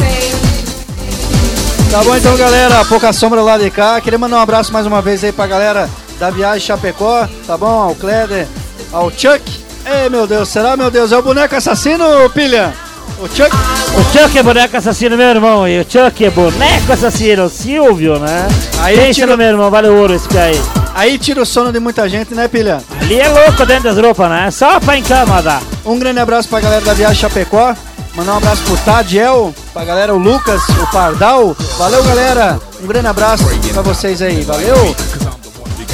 Tá 1.91 2.03
bom 2.03 2.15
então, 2.15 2.35
galera. 2.37 2.83
Pouca 2.85 3.11
sombra 3.13 3.41
lá 3.41 3.57
de 3.57 3.69
cá. 3.69 3.99
Queria 4.01 4.19
mandar 4.19 4.37
um 4.37 4.41
abraço 4.41 4.71
mais 4.73 4.85
uma 4.85 5.01
vez 5.01 5.23
aí 5.23 5.31
pra 5.31 5.47
galera 5.47 5.89
da 6.19 6.29
Viagem 6.29 6.59
Chapecó, 6.65 7.27
tá 7.45 7.57
bom? 7.57 7.67
Ao 7.67 7.95
Kleber, 7.95 8.47
ao 8.91 9.09
Chuck. 9.11 9.41
Ei, 9.85 10.09
meu 10.09 10.27
Deus, 10.27 10.49
será, 10.49 10.75
meu 10.75 10.91
Deus? 10.91 11.11
É 11.11 11.17
o 11.17 11.21
boneco 11.21 11.55
assassino, 11.55 12.03
pilha? 12.33 12.73
O 13.19 13.27
Chuck? 13.27 13.49
O 13.95 14.03
Chuck 14.17 14.37
é 14.37 14.43
boneco 14.43 14.75
assassino, 14.77 15.15
meu 15.15 15.27
irmão. 15.29 15.67
E 15.67 15.79
o 15.79 15.83
Chuck 15.83 16.25
é 16.25 16.29
boneco 16.29 16.91
assassino, 16.91 17.49
Silvio, 17.49 18.19
né? 18.19 18.47
Aí 18.81 18.97
Pensa 18.97 19.13
tira- 19.13 19.37
meu 19.37 19.47
irmão, 19.47 19.71
vale 19.71 19.87
ouro 19.87 20.13
esse 20.13 20.37
aí. 20.37 20.59
Aí 20.93 21.17
tira 21.17 21.41
o 21.41 21.45
sono 21.45 21.71
de 21.71 21.79
muita 21.79 22.09
gente, 22.09 22.33
né, 22.33 22.47
pilha? 22.47 22.81
Ali 23.01 23.19
é 23.19 23.29
louco 23.29 23.65
dentro 23.65 23.83
das 23.83 23.97
roupas, 23.97 24.29
né? 24.29 24.51
Só 24.51 24.79
pra 24.79 24.97
em 24.97 25.03
cama 25.03 25.41
dá. 25.41 25.61
Um 25.85 25.97
grande 25.97 26.19
abraço 26.19 26.49
pra 26.49 26.59
galera 26.59 26.83
da 26.83 26.93
Viagem 26.93 27.15
Chapecó. 27.17 27.73
Mandar 28.15 28.33
um 28.33 28.37
abraço 28.37 28.63
pro 28.63 28.75
Tadiel, 28.77 29.53
pra 29.77 29.85
galera 29.85 30.15
o 30.15 30.17
Lucas, 30.17 30.63
o 30.69 30.87
Pardal. 30.91 31.55
Valeu, 31.77 32.03
galera. 32.03 32.59
Um 32.81 32.87
grande 32.87 33.05
abraço 33.05 33.43
pra 33.71 33.83
vocês 33.83 34.23
aí. 34.23 34.41
Valeu. 34.41 34.95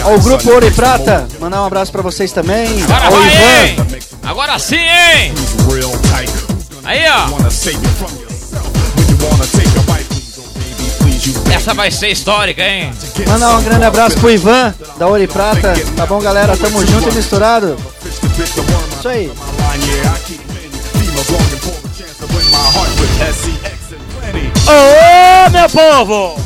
Ao 0.03 0.19
grupo 0.19 0.51
Ouro 0.51 0.65
e 0.65 0.71
Prata, 0.71 1.27
mandar 1.37 1.61
um 1.61 1.65
abraço 1.65 1.91
pra 1.91 2.01
vocês 2.01 2.31
também. 2.31 2.81
Agora 2.83 3.05
Ao 3.05 3.11
vai, 3.11 3.27
Ivan. 3.27 3.83
hein? 3.93 3.99
Agora 4.23 4.57
sim, 4.57 4.77
hein? 4.77 5.33
Aí, 6.85 7.01
ó. 7.09 7.27
Essa 11.53 11.73
vai 11.73 11.91
ser 11.91 12.07
histórica, 12.07 12.63
hein? 12.63 12.89
Mandar 13.27 13.57
um 13.57 13.63
grande 13.63 13.83
abraço 13.83 14.17
pro 14.17 14.31
Ivan, 14.31 14.73
da 14.97 15.07
Ouro 15.07 15.21
e 15.21 15.27
Prata. 15.27 15.73
Tá 15.97 16.05
bom, 16.05 16.21
galera? 16.21 16.55
Tamo 16.55 16.85
junto 16.85 17.09
e 17.09 17.13
misturado. 17.15 17.75
Isso 18.97 19.09
aí. 19.09 19.29
Ô, 24.65 25.49
meu 25.49 25.69
povo! 25.69 26.41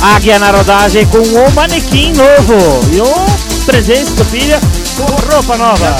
Águia 0.00 0.38
na 0.38 0.50
rodagem 0.50 1.06
com 1.06 1.18
um 1.18 1.50
manequim 1.50 2.12
novo 2.12 2.80
e 2.92 3.00
um 3.00 3.64
presente 3.64 4.10
do 4.12 4.24
filha 4.24 4.60
com 4.96 5.32
roupa 5.32 5.56
nova. 5.56 5.96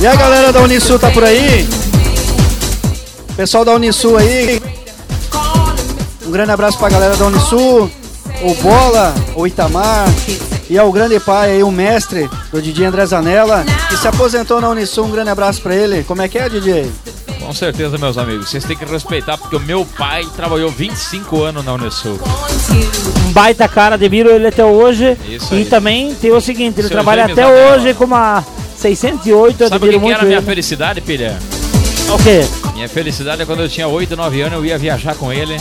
E 0.00 0.06
a 0.06 0.14
galera 0.14 0.52
da 0.52 0.60
Unisul 0.60 0.98
tá 0.98 1.10
por 1.10 1.24
aí? 1.24 1.66
Pessoal 3.36 3.64
da 3.64 3.72
Unisul 3.72 4.18
aí. 4.18 4.62
Um 6.26 6.30
grande 6.30 6.52
abraço 6.52 6.78
pra 6.78 6.88
galera 6.90 7.16
da 7.16 7.26
Unisul. 7.26 7.90
O 8.44 8.54
Bola, 8.56 9.14
o 9.34 9.46
Itamar. 9.46 10.06
E 10.68 10.78
ao 10.78 10.92
grande 10.92 11.18
pai 11.18 11.52
aí, 11.52 11.62
o 11.62 11.70
mestre 11.70 12.28
do 12.52 12.60
DJ 12.60 12.84
André 12.84 13.06
Zanella, 13.06 13.64
que 13.88 13.96
se 13.96 14.06
aposentou 14.06 14.60
na 14.60 14.68
Unisul. 14.68 15.06
Um 15.06 15.10
grande 15.10 15.30
abraço 15.30 15.62
pra 15.62 15.74
ele. 15.74 16.04
Como 16.04 16.20
é 16.20 16.28
que 16.28 16.38
é, 16.38 16.46
DJ? 16.46 16.92
Com 17.40 17.54
certeza, 17.54 17.96
meus 17.96 18.18
amigos. 18.18 18.50
Vocês 18.50 18.62
têm 18.64 18.76
que 18.76 18.84
respeitar, 18.84 19.38
porque 19.38 19.56
o 19.56 19.60
meu 19.60 19.86
pai 19.96 20.26
trabalhou 20.36 20.70
25 20.70 21.42
anos 21.42 21.64
na 21.64 21.72
Unesul. 21.72 22.20
Um 23.26 23.32
baita 23.32 23.66
cara, 23.66 23.94
admiro 23.94 24.28
ele 24.28 24.46
até 24.46 24.64
hoje. 24.64 25.16
Isso 25.26 25.54
e 25.54 25.58
aí. 25.58 25.64
também 25.64 26.14
tem 26.14 26.30
o 26.30 26.40
seguinte, 26.40 26.80
ele 26.80 26.88
Seu 26.88 26.96
trabalha 26.96 27.24
até 27.24 27.46
hoje 27.46 27.94
com 27.94 28.04
uma 28.04 28.44
608, 28.76 29.62
eu 29.62 29.68
Sabe 29.70 29.88
o 29.88 29.90
que, 29.90 29.98
que 29.98 30.12
era 30.12 30.22
a 30.22 30.26
minha 30.26 30.42
felicidade, 30.42 31.00
pilha? 31.00 31.38
O 32.12 32.22
quê? 32.22 32.46
Minha 32.74 32.90
felicidade 32.90 33.40
é 33.40 33.46
quando 33.46 33.60
eu 33.60 33.68
tinha 33.70 33.88
8, 33.88 34.14
9 34.14 34.40
anos, 34.42 34.58
eu 34.58 34.66
ia 34.66 34.76
viajar 34.76 35.14
com 35.14 35.32
ele. 35.32 35.56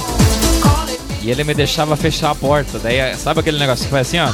E 1.24 1.32
ele 1.32 1.44
me 1.46 1.54
deixava 1.54 1.96
fechar 1.96 2.32
a 2.32 2.36
porta. 2.36 2.78
Daí, 2.78 3.16
sabe 3.18 3.40
aquele 3.40 3.58
negócio 3.58 3.86
que 3.86 3.92
faz 3.92 4.08
assim, 4.08 4.20
ó? 4.20 4.30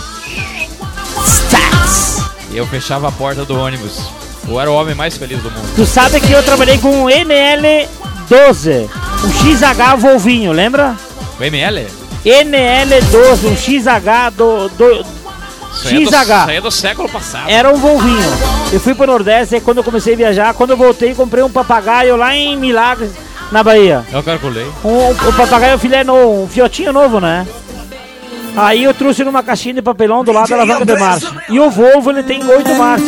E 2.52 2.58
eu 2.58 2.66
fechava 2.66 3.08
a 3.08 3.12
porta 3.12 3.46
do 3.46 3.58
ônibus. 3.58 4.10
Eu 4.48 4.60
era 4.60 4.72
o 4.72 4.74
homem 4.74 4.96
mais 4.96 5.16
feliz 5.16 5.40
do 5.44 5.52
mundo. 5.52 5.70
Tu 5.76 5.86
sabe 5.86 6.20
que 6.20 6.32
eu 6.32 6.42
trabalhei 6.42 6.80
com 6.80 6.90
um 6.90 7.06
NL12, 7.06 8.90
um 9.24 9.32
XH 9.32 10.00
Volvinho, 10.00 10.52
lembra? 10.52 10.98
O 11.40 11.44
ML? 11.44 11.86
NL12, 12.26 13.46
um 13.46 13.56
XH 13.56 14.36
do, 14.36 14.70
do 14.70 15.06
é 15.86 15.90
XH. 15.90 15.94
Isso 16.02 16.34
aí 16.48 16.58
é 16.58 16.62
do 16.62 16.72
século 16.72 17.08
passado. 17.08 17.50
Era 17.50 17.72
um 17.72 17.78
Volvinho. 17.78 18.30
Eu 18.74 18.80
fui 18.80 18.96
pro 18.96 19.06
Nordeste 19.06 19.56
e 19.56 19.62
quando 19.62 19.78
eu 19.78 19.84
comecei 19.84 20.16
a 20.16 20.18
viajar, 20.18 20.54
quando 20.56 20.72
eu 20.72 20.78
voltei, 20.78 21.14
comprei 21.14 21.44
um 21.44 21.52
papagaio 21.52 22.16
lá 22.16 22.36
em 22.36 22.58
Milagres, 22.58 23.12
na 23.52 23.64
Bahia. 23.64 24.04
Eu 24.12 24.24
calculei. 24.24 24.68
Um, 24.84 25.10
um 25.10 25.34
papagaio 25.34 25.78
filé 25.80 26.04
novo, 26.04 26.44
um 26.44 26.48
fiotinho 26.48 26.94
novo, 26.94 27.20
né? 27.20 27.46
Aí 28.58 28.84
eu 28.84 28.94
trouxe 28.94 29.24
numa 29.24 29.44
caixinha 29.44 29.76
de 29.76 29.82
papelão 29.82 30.24
do 30.24 30.32
lado 30.32 30.50
da 30.50 30.56
alavanca 30.56 30.86
de 30.86 30.98
marcha. 30.98 31.32
E 31.50 31.60
o 31.60 31.70
Volvo 31.70 32.10
ele 32.10 32.24
tem 32.24 32.44
oito 32.46 32.74
marchas. 32.76 33.08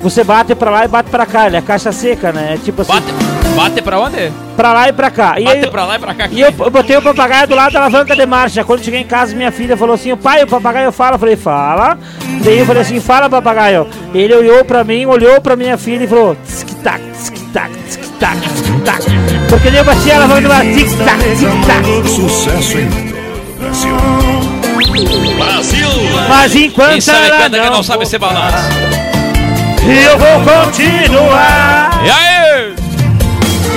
Você 0.00 0.24
bate 0.24 0.54
pra 0.56 0.68
lá 0.70 0.84
e 0.84 0.88
bate 0.88 1.10
pra 1.10 1.24
cá, 1.24 1.46
ele 1.46 1.56
é 1.56 1.60
caixa 1.62 1.92
seca, 1.92 2.32
né? 2.32 2.54
É 2.54 2.56
Tipo 2.58 2.82
assim. 2.82 2.92
Bate, 2.92 3.12
bate 3.54 3.82
pra 3.82 4.00
onde? 4.00 4.32
Pra 4.56 4.72
lá 4.72 4.88
e 4.88 4.92
pra 4.92 5.10
cá. 5.12 5.38
E 5.38 5.44
Bate 5.44 5.56
aí, 5.58 5.70
pra 5.70 5.84
lá 5.84 5.94
e 5.94 5.98
pra 6.00 6.14
cá. 6.14 6.26
e 6.28 6.40
eu, 6.40 6.52
eu 6.58 6.70
botei 6.70 6.96
o 6.96 7.02
papagaio 7.02 7.46
do 7.46 7.54
lado 7.54 7.72
da 7.72 7.78
alavanca 7.80 8.16
de 8.16 8.26
marcha. 8.26 8.64
Quando 8.64 8.82
cheguei 8.82 9.00
em 9.00 9.06
casa, 9.06 9.36
minha 9.36 9.52
filha 9.52 9.76
falou 9.76 9.94
assim: 9.94 10.16
pai, 10.16 10.42
o 10.42 10.46
papagaio 10.48 10.90
fala. 10.90 11.14
Eu 11.14 11.20
falei: 11.20 11.36
fala. 11.36 11.96
Daí 12.42 12.58
eu 12.58 12.66
falei 12.66 12.82
assim: 12.82 12.98
fala, 12.98 13.30
papagaio. 13.30 13.86
Ele 14.12 14.34
olhou 14.34 14.64
pra 14.64 14.82
mim, 14.82 15.06
olhou 15.06 15.40
pra 15.40 15.54
minha 15.54 15.78
filha 15.78 16.02
e 16.02 16.08
falou: 16.08 16.36
tic-tac, 16.48 17.00
tic-tac, 17.24 17.70
tic-tac, 17.90 18.11
tic-tac. 18.30 19.04
Porque 19.48 19.70
daí 19.70 19.78
eu 19.78 19.84
bati 19.84 20.10
a 20.10 20.16
alavanca 20.16 20.40
de 20.42 20.48
marcha: 20.48 20.72
tic-tac, 20.72 21.18
tic-tac. 21.36 22.08
Sucesso 22.08 22.78
em 22.78 22.88
Brasil. 23.58 23.96
Brasil! 25.38 25.88
Mas 26.28 26.54
enquanto 26.56 26.90
Quem 26.92 27.00
sabe 27.00 27.26
ela 27.26 27.38
canta, 27.38 27.58
quem 27.58 27.66
não 27.70 27.76
não 27.76 27.82
sabe 27.82 28.06
ser 28.06 28.18
balanço. 28.18 28.68
eu 29.82 30.18
vou 30.18 30.40
continuar 30.40 32.00
E 32.04 32.10
aí? 32.10 32.74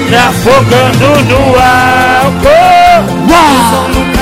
me 0.10 0.16
afogando 0.16 1.24
no 1.26 1.38
álcool. 1.58 3.06
Uau! 3.32 4.15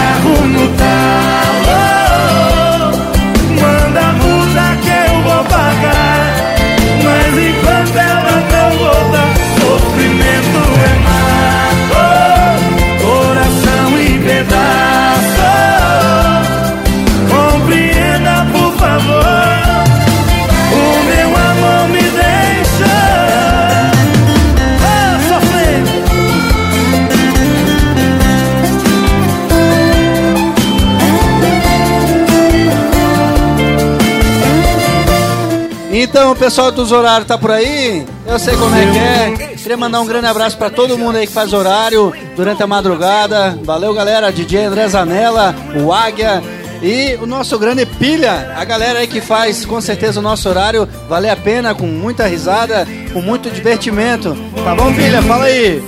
Então, 36.14 36.32
o 36.32 36.36
pessoal 36.36 36.72
dos 36.72 36.92
horários 36.92 37.28
tá 37.28 37.40
por 37.40 37.50
aí? 37.50 38.06
Eu 38.28 38.38
sei 38.38 38.56
como 38.56 38.76
é 38.76 38.86
que 38.86 39.00
é. 39.00 39.56
Queria 39.58 39.76
mandar 39.76 40.00
um 40.00 40.06
grande 40.06 40.28
abraço 40.28 40.56
pra 40.56 40.70
todo 40.70 40.96
mundo 40.96 41.18
aí 41.18 41.26
que 41.26 41.34
faz 41.34 41.54
horário 41.54 42.14
durante 42.36 42.62
a 42.62 42.68
madrugada. 42.68 43.58
Valeu, 43.64 43.92
galera. 43.96 44.32
DJ 44.32 44.66
André 44.66 44.88
Zanella, 44.88 45.56
o 45.76 45.92
Águia 45.92 46.44
e 46.84 47.16
o 47.20 47.26
nosso 47.26 47.58
grande 47.58 47.88
Pilha. 47.88 48.54
A 48.56 48.64
galera 48.64 49.00
aí 49.00 49.08
que 49.08 49.22
faz 49.22 49.66
com 49.66 49.82
certeza 49.82 50.20
o 50.20 50.24
nosso 50.24 50.48
horário. 50.48 50.88
Vale 51.10 51.32
a 51.32 51.36
pena, 51.36 51.74
com 51.74 51.88
muita 51.88 52.28
risada, 52.28 52.88
com 53.12 53.20
muito 53.20 53.50
divertimento. 53.50 54.38
Tá 54.64 54.76
bom, 54.76 54.94
Pilha? 54.94 55.20
Fala 55.24 55.46
aí. 55.46 55.82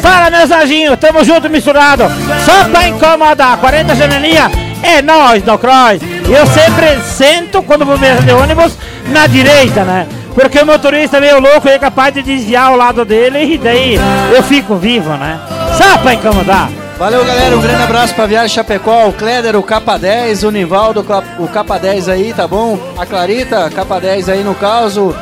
Fala, 0.00 0.30
meus 0.30 0.50
anjinhos, 0.52 0.96
tamo 1.00 1.24
junto, 1.24 1.50
misturado. 1.50 2.04
Só 2.44 2.68
pra 2.68 2.86
incomodar, 2.86 3.56
40 3.58 3.96
janelinha, 3.96 4.48
é 4.82 5.00
nós, 5.02 5.42
do 5.42 5.56
Cross. 5.58 6.00
Eu 6.28 6.46
sempre 6.46 7.00
sento, 7.02 7.62
quando 7.62 7.86
vou 7.86 7.98
mesmo 7.98 8.22
de 8.22 8.32
ônibus, 8.32 8.76
na 9.08 9.26
direita, 9.26 9.84
né? 9.84 10.06
Porque 10.34 10.58
o 10.58 10.66
motorista 10.66 11.18
é 11.18 11.20
meio 11.20 11.40
louco 11.40 11.68
e 11.68 11.72
é 11.72 11.78
capaz 11.78 12.14
de 12.14 12.22
desviar 12.22 12.72
o 12.72 12.76
lado 12.76 13.04
dele 13.04 13.54
e 13.54 13.58
daí 13.58 13.98
eu 14.34 14.42
fico 14.42 14.76
vivo, 14.76 15.10
né? 15.10 15.38
Só 15.76 15.98
pra 15.98 16.14
incomodar. 16.14 16.70
Valeu, 16.98 17.24
galera. 17.24 17.56
Um 17.56 17.60
grande 17.60 17.82
abraço 17.82 18.14
pra 18.14 18.26
Viagem 18.26 18.48
Chapecó, 18.48 19.08
o 19.08 19.12
Kleder, 19.12 19.56
o 19.56 19.62
Capa 19.62 19.98
10, 19.98 20.44
o 20.44 20.50
Nivaldo, 20.50 21.04
o 21.38 21.48
Capa 21.48 21.78
10 21.78 22.08
aí, 22.08 22.32
tá 22.32 22.46
bom? 22.46 22.78
A 22.96 23.04
Clarita, 23.04 23.68
Capa 23.74 24.00
10 24.00 24.28
aí 24.28 24.44
no 24.44 24.54
caso. 24.54 25.14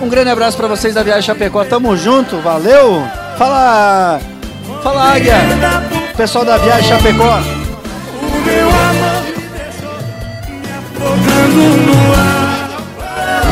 Um 0.00 0.08
grande 0.08 0.30
abraço 0.30 0.56
pra 0.56 0.66
vocês 0.66 0.94
da 0.94 1.02
Viagem 1.02 1.22
Chapecó. 1.22 1.62
Tamo 1.64 1.96
junto, 1.96 2.38
valeu. 2.38 3.04
Fala, 3.36 4.18
fala 4.82 5.12
Águia. 5.12 5.36
Pessoal 6.16 6.44
da 6.44 6.56
Viagem 6.56 6.88
Chapecó. 6.88 7.59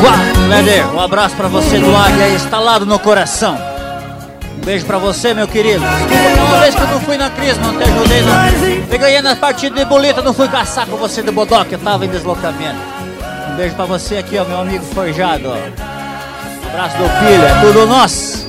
Uau, 0.01 0.47
Leder, 0.47 0.93
um 0.93 0.99
abraço 0.99 1.35
pra 1.35 1.47
você 1.47 1.77
do 1.79 1.95
Águia 1.95 2.25
aí, 2.25 2.35
instalado 2.35 2.85
no 2.85 2.97
coração. 2.99 3.57
Um 4.57 4.65
beijo 4.65 4.85
pra 4.85 4.97
você, 4.97 5.33
meu 5.33 5.47
querido. 5.47 5.83
Uma 5.83 6.59
vez 6.59 6.75
que 6.75 6.81
eu 6.81 6.87
não 6.87 6.99
fui 7.01 7.17
na 7.17 7.29
Cris, 7.29 7.57
não 7.57 7.77
te 7.77 7.83
ajudei, 7.83 8.21
não. 8.21 8.33
Eu 8.91 8.99
ganhei 8.99 9.21
nas 9.21 9.37
partidas 9.37 9.77
de 9.77 9.85
boleta, 9.85 10.21
não 10.21 10.33
fui 10.33 10.47
caçar 10.47 10.85
com 10.85 10.97
você 10.97 11.21
de 11.21 11.31
bodoque, 11.31 11.73
eu 11.73 11.79
tava 11.79 12.05
em 12.05 12.09
deslocamento. 12.09 12.77
Um 13.51 13.55
beijo 13.55 13.75
pra 13.75 13.85
você 13.85 14.17
aqui, 14.17 14.37
ó, 14.37 14.45
meu 14.45 14.61
amigo 14.61 14.83
forjado, 14.85 15.49
ó. 15.49 15.55
Um 15.55 16.69
abraço 16.69 16.97
do 16.97 17.03
Pilha, 17.03 17.47
é 17.47 17.61
tudo 17.61 17.87
nosso. 17.87 18.48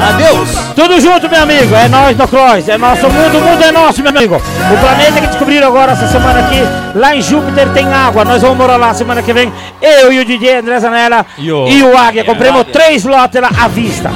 Adeus. 0.00 0.50
Tudo 0.74 1.00
junto, 1.00 1.28
meu 1.28 1.42
amigo. 1.42 1.74
É 1.74 1.88
nós 1.88 2.16
do 2.16 2.28
Cross. 2.28 2.68
É 2.68 2.76
nosso 2.76 3.08
mundo, 3.08 3.38
o 3.38 3.40
mundo 3.40 3.62
é 3.64 3.72
nosso, 3.72 4.02
meu 4.02 4.10
amigo. 4.10 4.36
O 4.36 4.78
planeta 4.80 5.20
que 5.20 5.26
descobriram 5.26 5.68
agora 5.68 5.92
essa 5.92 6.06
semana 6.06 6.40
aqui, 6.40 6.60
lá 6.94 7.16
em 7.16 7.22
Júpiter 7.22 7.68
tem 7.72 7.90
água. 7.92 8.24
Nós 8.24 8.42
vamos 8.42 8.56
morar 8.58 8.76
lá 8.76 8.92
semana 8.94 9.22
que 9.22 9.32
vem. 9.32 9.52
Eu 9.80 10.12
e 10.12 10.20
o 10.20 10.24
DJ 10.24 10.56
André 10.58 10.78
Zanella 10.80 11.24
E 11.38 11.50
o- 11.50 11.66
e 11.66 11.82
o 11.82 11.96
Águia. 11.96 12.24
Compramos 12.24 12.60
Águia. 12.62 12.72
três 12.72 13.04
lotes 13.04 13.40
lá 13.40 13.50
à 13.58 13.68
vista. 13.68 14.12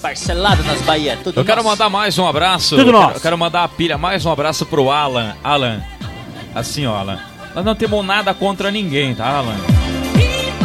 Parcelado 0.00 0.62
nas 0.62 0.80
Bahia, 0.80 1.18
tudo 1.22 1.38
Eu 1.40 1.44
quero 1.44 1.58
nosso. 1.62 1.68
mandar 1.68 1.90
mais 1.90 2.18
um 2.18 2.26
abraço. 2.26 2.70
Tudo 2.70 2.80
eu 2.80 2.84
quero, 2.86 2.98
nosso. 3.00 3.16
eu 3.16 3.20
quero 3.20 3.36
mandar 3.38 3.64
a 3.64 3.68
pilha, 3.68 3.98
mais 3.98 4.24
um 4.24 4.32
abraço 4.32 4.64
pro 4.64 4.90
Alan. 4.90 5.34
Alan, 5.44 5.80
assim, 6.54 6.86
ó, 6.86 6.96
Alan. 6.96 7.18
Nós 7.54 7.64
não 7.64 7.74
temos 7.74 8.02
nada 8.06 8.32
contra 8.32 8.70
ninguém, 8.70 9.14
tá, 9.14 9.26
Alan? 9.26 9.56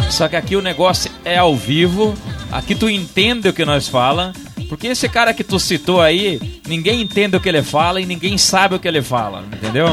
Só 0.08 0.28
que 0.28 0.36
aqui 0.36 0.56
o 0.56 0.62
negócio 0.62 1.10
é 1.24 1.36
ao 1.36 1.54
vivo. 1.54 2.14
Aqui 2.50 2.74
tu 2.74 2.88
entende 2.88 3.48
o 3.48 3.52
que 3.52 3.64
nós 3.64 3.88
fala. 3.88 4.32
Porque 4.68 4.88
esse 4.88 5.08
cara 5.08 5.32
que 5.32 5.44
tu 5.44 5.60
citou 5.60 6.00
aí, 6.00 6.60
ninguém 6.66 7.00
entende 7.00 7.36
o 7.36 7.40
que 7.40 7.48
ele 7.48 7.62
fala 7.62 8.00
e 8.00 8.06
ninguém 8.06 8.36
sabe 8.36 8.74
o 8.74 8.80
que 8.80 8.88
ele 8.88 9.00
fala, 9.00 9.44
entendeu? 9.52 9.86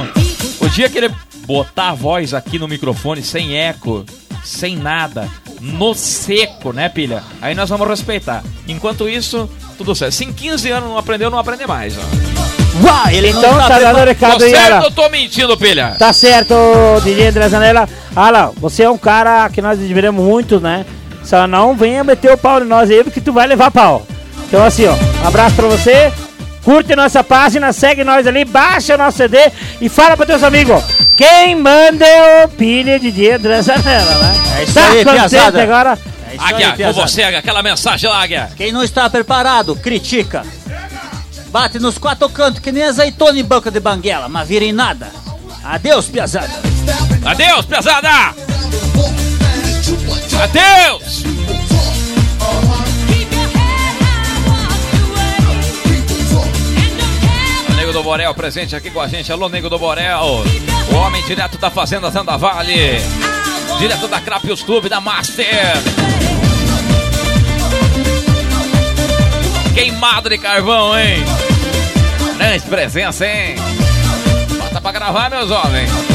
O 0.60 0.68
dia 0.70 0.90
que 0.90 0.98
ele 0.98 1.12
botar 1.46 1.90
a 1.90 1.94
voz 1.94 2.34
aqui 2.34 2.58
no 2.58 2.68
microfone 2.68 3.22
sem 3.22 3.56
eco, 3.56 4.04
sem 4.44 4.76
nada, 4.76 5.30
no 5.62 5.94
seco, 5.94 6.74
né, 6.74 6.90
pilha? 6.90 7.22
Aí 7.40 7.54
nós 7.54 7.70
vamos 7.70 7.88
respeitar. 7.88 8.44
Enquanto 8.68 9.08
isso, 9.08 9.48
tudo 9.78 9.94
certo. 9.94 10.14
Se 10.14 10.26
em 10.26 10.34
15 10.34 10.72
anos 10.72 10.90
não 10.90 10.98
aprendeu, 10.98 11.30
não 11.30 11.38
aprende 11.38 11.68
mais, 11.68 11.96
ó. 11.98 12.02
Uau, 12.84 13.10
ele 13.12 13.32
não 13.32 13.40
Então 13.40 13.52
tá 13.58 13.68
dando 13.80 14.02
preparado. 14.02 14.08
recado 14.08 14.38
Tô 14.40 14.44
aí, 14.46 14.50
certo 14.50 14.74
Alan. 14.74 14.86
ou 14.86 14.92
tô 14.92 15.10
mentindo, 15.10 15.56
pilha? 15.56 15.96
Tá 16.00 16.12
certo, 16.12 16.56
DJ 17.04 17.28
André 17.28 17.48
Zanella. 17.50 17.88
Alan, 18.16 18.52
você 18.58 18.82
é 18.84 18.90
um 18.90 18.98
cara 18.98 19.48
que 19.50 19.62
nós 19.62 19.80
admiramos 19.80 20.26
muito, 20.26 20.60
né? 20.60 20.84
Só 21.24 21.48
não 21.48 21.76
venha 21.76 22.04
meter 22.04 22.32
o 22.32 22.38
pau 22.38 22.62
em 22.62 22.66
nós 22.66 22.90
aí, 22.90 23.04
porque 23.04 23.22
tu 23.22 23.32
vai 23.32 23.48
levar 23.48 23.72
pau. 23.72 24.06
Então 24.48 24.64
assim, 24.64 24.86
ó, 24.86 24.94
um 25.24 25.28
abraço 25.28 25.56
pra 25.56 25.68
você. 25.68 26.12
Curte 26.64 26.96
nossa 26.96 27.24
página, 27.24 27.74
segue 27.74 28.04
nós 28.04 28.26
ali, 28.26 28.46
baixa 28.46 28.96
o 28.96 28.98
nosso 28.98 29.18
CD 29.18 29.38
e 29.82 29.90
fala 29.90 30.16
pra 30.16 30.26
teus 30.26 30.44
amigos. 30.44 30.82
Quem 31.18 31.56
manda 31.56 32.06
é 32.06 32.46
o 32.46 32.50
pilha 32.50 32.98
DJ 33.00 33.34
André 33.34 33.62
Zanella, 33.62 34.16
né? 34.16 34.36
É 34.60 34.64
isso 34.64 34.74
tá 34.74 34.88
aí, 34.88 35.04
piazada. 35.04 35.62
agora? 35.62 36.00
É 36.30 36.36
isso 36.36 36.46
aí, 36.46 36.54
Águia, 36.54 36.70
com 36.70 36.78
piazada. 36.78 37.08
você, 37.08 37.24
Águia. 37.24 37.40
Aquela 37.40 37.62
mensagem 37.62 38.10
lá, 38.10 38.24
Águia. 38.24 38.50
Quem 38.56 38.72
não 38.72 38.82
está 38.82 39.10
preparado, 39.10 39.76
critica. 39.76 40.44
Bate 41.48 41.80
nos 41.80 41.98
quatro 41.98 42.28
cantos 42.30 42.60
que 42.60 42.72
nem 42.72 42.84
azeitona 42.84 43.38
em 43.38 43.44
banca 43.44 43.70
de 43.70 43.80
banguela, 43.80 44.30
mas 44.30 44.48
vira 44.48 44.64
em 44.66 44.72
nada. 44.72 45.08
Adeus, 45.64 46.08
piazada. 46.08 46.50
Adeus, 47.26 47.66
pesada! 47.66 48.34
Adeus! 50.42 51.24
O 57.70 57.74
Nego 57.76 57.94
do 57.94 58.04
Borel 58.04 58.34
presente 58.34 58.76
aqui 58.76 58.90
com 58.90 59.02
a 59.02 59.08
gente. 59.08 59.32
Alô, 59.32 59.50
Nego 59.50 59.70
do 59.70 59.78
Borel. 59.80 60.44
O 60.92 60.96
homem 60.96 61.24
direto 61.24 61.58
da 61.58 61.70
Fazenda 61.70 62.12
Santa 62.12 62.38
Vale. 62.38 63.00
Direto 63.80 64.08
da 64.08 64.20
Crapios 64.20 64.62
Clube, 64.64 64.90
da 64.90 65.02
Master. 65.02 65.46
Queimado 69.74 70.30
de 70.30 70.38
carvão, 70.38 70.98
hein? 70.98 71.24
Grande 72.38 72.64
presença, 72.66 73.26
hein? 73.26 73.56
Bota 74.60 74.82
pra 74.82 74.92
gravar, 74.92 75.30
meus 75.30 75.50
homens. 75.50 76.13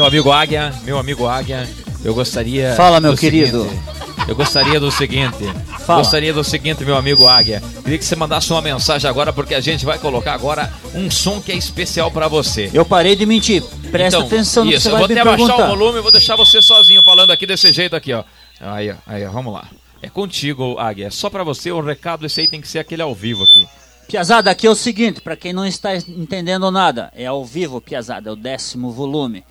Meu 0.00 0.06
amigo 0.06 0.32
Águia, 0.32 0.72
meu 0.82 0.98
amigo 0.98 1.26
Águia, 1.26 1.68
eu 2.02 2.14
gostaria. 2.14 2.74
Fala, 2.74 2.98
meu 3.00 3.12
do 3.12 3.18
querido. 3.18 3.64
seguinte, 3.64 3.82
eu 4.28 4.34
gostaria 4.34 4.80
do 4.80 4.90
seguinte. 4.90 5.44
Fala. 5.84 5.98
Gostaria 6.00 6.32
do 6.32 6.42
seguinte, 6.42 6.82
meu 6.86 6.96
amigo 6.96 7.28
Águia. 7.28 7.62
Queria 7.82 7.98
que 7.98 8.04
você 8.06 8.16
mandasse 8.16 8.50
uma 8.50 8.62
mensagem 8.62 9.10
agora, 9.10 9.30
porque 9.30 9.54
a 9.54 9.60
gente 9.60 9.84
vai 9.84 9.98
colocar 9.98 10.32
agora 10.32 10.72
um 10.94 11.10
som 11.10 11.38
que 11.38 11.52
é 11.52 11.54
especial 11.54 12.10
pra 12.10 12.28
você. 12.28 12.70
Eu 12.72 12.82
parei 12.82 13.14
de 13.14 13.26
mentir. 13.26 13.62
Presta 13.90 14.16
Então, 14.16 14.26
atenção 14.26 14.64
no 14.64 14.70
que 14.70 14.76
isso, 14.78 14.84
você 14.84 14.88
eu 14.88 14.92
vai 14.92 15.00
vou 15.02 15.08
me 15.14 15.20
até 15.20 15.28
perguntar. 15.30 15.64
o 15.64 15.68
volume 15.76 15.98
e 15.98 16.02
vou 16.02 16.10
deixar 16.10 16.34
você 16.34 16.62
sozinho 16.62 17.02
falando 17.02 17.30
aqui 17.30 17.46
desse 17.46 17.70
jeito 17.70 17.94
aqui, 17.94 18.14
ó. 18.14 18.24
Aí, 18.58 18.90
ó, 18.90 18.94
aí, 19.06 19.22
vamos 19.26 19.52
lá. 19.52 19.68
É 20.00 20.08
contigo, 20.08 20.78
Águia. 20.78 21.08
É 21.08 21.10
só 21.10 21.28
pra 21.28 21.44
você 21.44 21.70
o 21.70 21.82
recado, 21.82 22.24
esse 22.24 22.40
aí 22.40 22.48
tem 22.48 22.62
que 22.62 22.68
ser 22.68 22.78
aquele 22.78 23.02
ao 23.02 23.14
vivo 23.14 23.44
aqui. 23.44 23.68
Piazada, 24.08 24.50
aqui 24.50 24.66
é 24.66 24.70
o 24.70 24.74
seguinte, 24.74 25.20
pra 25.20 25.36
quem 25.36 25.52
não 25.52 25.66
está 25.66 25.94
entendendo 25.94 26.70
nada, 26.70 27.12
é 27.14 27.26
ao 27.26 27.44
vivo, 27.44 27.82
Piazada, 27.82 28.30
é 28.30 28.32
o 28.32 28.36
décimo 28.36 28.90
volume. 28.90 29.44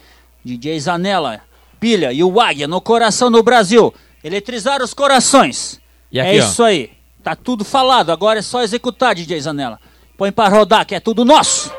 DJ 0.43 0.79
Zanella, 0.79 1.41
Pilha 1.79 2.11
e 2.11 2.23
o 2.23 2.39
Águia 2.39 2.67
no 2.67 2.81
coração 2.81 3.31
do 3.31 3.41
Brasil. 3.43 3.93
Eletrizar 4.23 4.81
os 4.81 4.93
corações. 4.93 5.79
E 6.11 6.19
aqui, 6.19 6.37
é 6.37 6.41
ó. 6.41 6.45
isso 6.45 6.63
aí. 6.63 6.91
Tá 7.23 7.35
tudo 7.35 7.63
falado, 7.65 8.11
agora 8.11 8.39
é 8.39 8.41
só 8.41 8.61
executar, 8.61 9.13
DJ 9.15 9.39
Zanella. 9.41 9.79
Põe 10.17 10.31
pra 10.31 10.47
rodar, 10.47 10.85
que 10.85 10.95
é 10.95 10.99
tudo 10.99 11.23
nosso. 11.25 11.71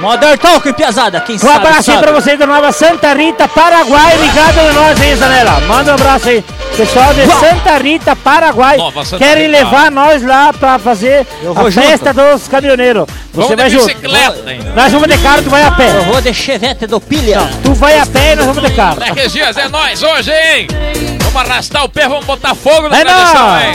Modern 0.00 0.36
Talk, 0.38 0.72
Piazada, 0.72 1.20
quem 1.20 1.36
Um 1.36 1.38
sabe, 1.38 1.56
abraço 1.68 1.90
aí 1.90 1.96
sabe. 1.96 2.02
pra 2.02 2.12
vocês 2.12 2.38
da 2.38 2.46
Nova 2.46 2.72
Santa 2.72 3.14
Rita, 3.14 3.46
Paraguai. 3.46 4.16
Ligado 4.18 4.58
em 4.58 4.72
nós 4.74 5.00
aí, 5.00 5.14
Zanella. 5.14 5.60
Manda 5.60 5.92
um 5.92 5.94
abraço 5.94 6.28
aí. 6.28 6.44
Pessoal 6.76 7.14
de 7.14 7.24
Santa 7.26 7.78
Rita, 7.78 8.16
Paraguai. 8.16 8.78
Santa 9.04 9.18
Querem 9.24 9.46
Rita. 9.46 9.58
levar 9.58 9.90
nós 9.92 10.22
lá 10.24 10.52
pra 10.52 10.76
fazer 10.78 11.24
a 11.54 11.70
junto. 11.70 11.86
festa 11.86 12.12
dos 12.12 12.48
caminhoneiros. 12.48 13.06
Você 13.32 13.54
Vamos 13.54 13.56
vai 13.56 13.70
de 13.70 13.78
junto. 13.78 14.74
Nós 14.74 14.92
vamos 14.92 15.08
de 15.08 15.18
carro, 15.18 15.42
tu 15.42 15.50
vai 15.50 15.62
a 15.62 15.70
pé. 15.70 15.88
Eu 15.96 16.02
vou 16.04 16.20
de 16.20 16.34
chevette 16.34 16.86
do 16.88 17.00
Pilha. 17.00 17.40
Tu 17.62 17.72
vai 17.74 17.96
a 17.98 18.04
pé 18.06 18.32
e 18.32 18.36
nós 18.36 18.46
vamos 18.46 18.62
de 18.62 18.70
carro. 18.74 18.96
Moleques 18.98 19.32
Dias, 19.32 19.56
é 19.56 19.68
nós 19.68 20.02
hoje, 20.02 20.32
hein? 20.32 20.66
Vamos 21.32 21.50
arrastar 21.50 21.84
o 21.84 21.88
pé, 21.88 22.08
vamos 22.08 22.24
botar 22.24 22.54
fogo 22.56 22.88
na 22.88 22.98
É 22.98 23.04
tradição, 23.04 23.60
hein? 23.60 23.72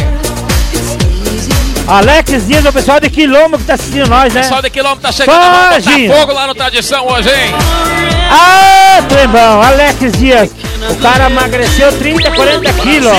Alex 1.89 2.45
Dias, 2.45 2.63
o 2.65 2.71
pessoal 2.71 2.99
de 2.99 3.09
quilômetro 3.09 3.57
que 3.57 3.65
tá 3.65 3.73
assistindo 3.73 4.07
nós, 4.07 4.31
né? 4.31 4.41
Pessoal 4.41 4.61
de 4.61 4.69
quilômetro 4.69 5.01
tá 5.01 5.11
chegando, 5.11 5.73
Foge. 5.73 6.07
fogo 6.07 6.33
lá 6.33 6.45
no 6.45 6.53
Tradição 6.53 7.07
hoje, 7.07 7.29
hein? 7.29 7.51
Ah, 8.31 9.01
Trembão, 9.09 9.59
Alex 9.63 10.11
Dias. 10.19 10.51
O 10.87 10.95
cara 10.97 11.25
emagreceu 11.31 11.91
30, 11.97 12.29
40 12.29 12.73
quilos. 12.73 13.11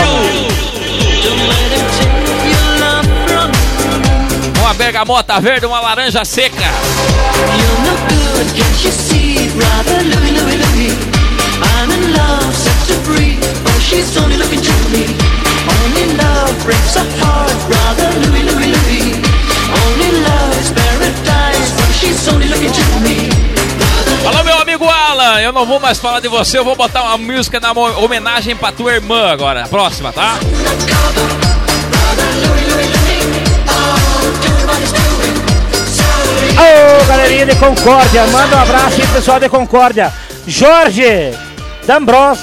Uma 4.60 4.74
bergamota 4.74 5.40
verde, 5.40 5.66
uma 5.66 5.80
laranja 5.80 6.24
seca. 6.24 6.70
Alô, 24.26 24.44
meu 24.44 24.58
amigo 24.60 24.84
Alan, 24.88 25.40
eu 25.40 25.52
não 25.52 25.66
vou 25.66 25.80
mais 25.80 25.98
falar 25.98 26.20
de 26.20 26.28
você, 26.28 26.58
eu 26.58 26.64
vou 26.64 26.76
botar 26.76 27.02
uma 27.02 27.18
música 27.18 27.58
na 27.58 27.72
homenagem 27.72 28.54
pra 28.54 28.70
tua 28.70 28.92
irmã 28.92 29.30
agora, 29.30 29.64
a 29.64 29.68
próxima, 29.68 30.12
tá? 30.12 30.38
Ô, 36.56 37.04
galerinha 37.06 37.46
de 37.46 37.56
Concórdia, 37.56 38.26
manda 38.26 38.56
um 38.56 38.60
abraço 38.60 39.00
aí, 39.00 39.06
pessoal 39.08 39.40
de 39.40 39.48
Concórdia. 39.48 40.12
Jorge 40.46 41.32
D'Ambros, 41.86 42.40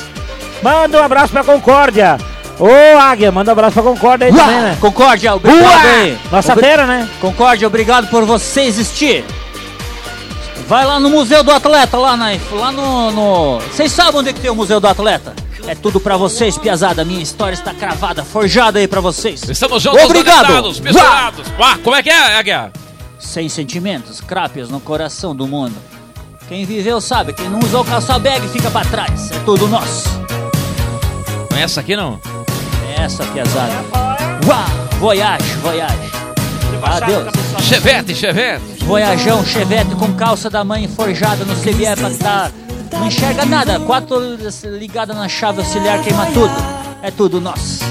manda 0.62 0.99
um 0.99 1.04
abraço 1.04 1.32
pra 1.32 1.44
Concórdia. 1.44 2.18
Ô, 2.59 2.97
Águia, 2.99 3.31
manda 3.31 3.51
um 3.51 3.53
abraço 3.53 3.73
pra 3.73 3.84
Concórdia 3.84 4.27
aí 4.27 4.34
Uá, 4.34 4.39
também, 4.39 4.61
né? 4.61 4.77
Concórdia, 4.81 5.35
obrigado 5.35 5.63
Uá! 5.63 5.81
aí. 5.91 6.17
Nossa 6.31 6.53
Obri- 6.53 6.65
fera, 6.65 6.88
né? 6.88 7.07
Concórdia, 7.21 7.67
obrigado 7.67 8.07
por 8.09 8.25
você 8.25 8.61
existir. 8.61 9.23
Vai 10.67 10.85
lá 10.85 10.99
no 10.99 11.09
Museu 11.09 11.43
do 11.43 11.51
Atleta, 11.51 11.97
lá, 11.97 12.17
na, 12.17 12.31
lá 12.51 12.71
no, 12.71 13.11
no- 13.11 13.59
Vocês 13.59 13.91
sabem 13.91 14.19
onde 14.19 14.29
é 14.29 14.34
que 14.34 14.41
tem 14.41 14.49
o 14.49 14.55
Museu 14.55 14.79
do 14.79 14.88
Atleta? 14.88 15.34
É 15.67 15.75
tudo 15.75 15.99
pra 15.99 16.17
vocês, 16.17 16.57
piazada. 16.57 17.05
Minha 17.05 17.21
história 17.21 17.53
está 17.53 17.73
cravada, 17.73 18.23
forjada 18.23 18.79
aí 18.79 18.88
pra 18.88 19.01
vocês. 19.01 19.43
Estamos 19.47 19.84
juntos, 19.84 20.03
Obrigado. 20.03 20.38
conectados, 20.47 20.79
misturados. 20.79 21.45
Ah, 21.59 21.77
como 21.84 21.95
é 21.95 22.01
que 22.03 22.09
é, 22.09 22.38
Águia? 22.38 22.71
Sem 23.19 23.47
sentimentos, 23.49 24.19
crápias 24.21 24.69
no 24.69 24.79
coração 24.79 25.35
do 25.35 25.45
mundo. 25.47 25.75
Quem 26.47 26.65
viveu 26.65 26.99
sabe, 27.01 27.34
quem 27.34 27.49
não 27.49 27.59
usou 27.59 27.84
calça 27.84 28.17
bag 28.17 28.47
fica 28.47 28.71
pra 28.71 28.81
trás. 28.85 29.31
É 29.31 29.39
tudo 29.45 29.67
nosso. 29.67 30.09
Não 31.51 31.57
é 31.57 31.63
essa 31.63 31.81
aqui, 31.81 31.95
não? 31.95 32.19
É 32.98 33.03
essa 33.03 33.24
piazada. 33.26 33.74
Uau! 34.45 34.88
Voyage, 34.99 35.53
voyage. 35.61 36.11
Adeus. 36.84 37.32
Chevette, 37.64 38.15
chevette. 38.15 38.84
Voyajão, 38.84 39.45
chevette 39.45 39.95
com 39.95 40.14
calça 40.14 40.49
da 40.49 40.64
mãe 40.64 40.88
forjada 40.88 41.44
no 41.45 41.56
CBR 41.56 41.95
pra 41.98 42.10
tá. 42.11 42.52
Não 42.94 43.07
enxerga 43.07 43.45
nada. 43.45 43.80
Quatro 43.80 44.18
ligadas 44.78 45.15
na 45.15 45.28
chave 45.28 45.60
auxiliar 45.60 46.02
queima 46.02 46.26
tudo. 46.28 46.53
É 47.02 47.11
tudo 47.11 47.40
nosso. 47.41 47.84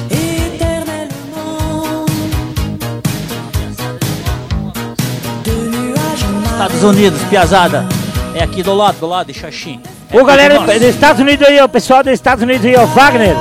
Estados 6.52 6.82
Unidos, 6.82 7.22
piazada. 7.24 7.86
É 8.34 8.42
aqui 8.42 8.62
do 8.62 8.74
lado, 8.74 8.98
do 8.98 9.06
lado 9.06 9.32
de 9.32 9.38
Xaxim. 9.38 9.80
É 10.10 10.20
Ô, 10.20 10.24
galera 10.24 10.54
nosso. 10.54 10.72
dos 10.72 10.82
Estados 10.82 11.20
Unidos 11.20 11.46
aí, 11.46 11.60
o 11.60 11.68
pessoal 11.68 12.02
dos 12.02 12.12
Estados 12.12 12.42
Unidos 12.42 12.64
aí, 12.64 12.76
ó, 12.76 12.86
Wagner. 12.86 13.36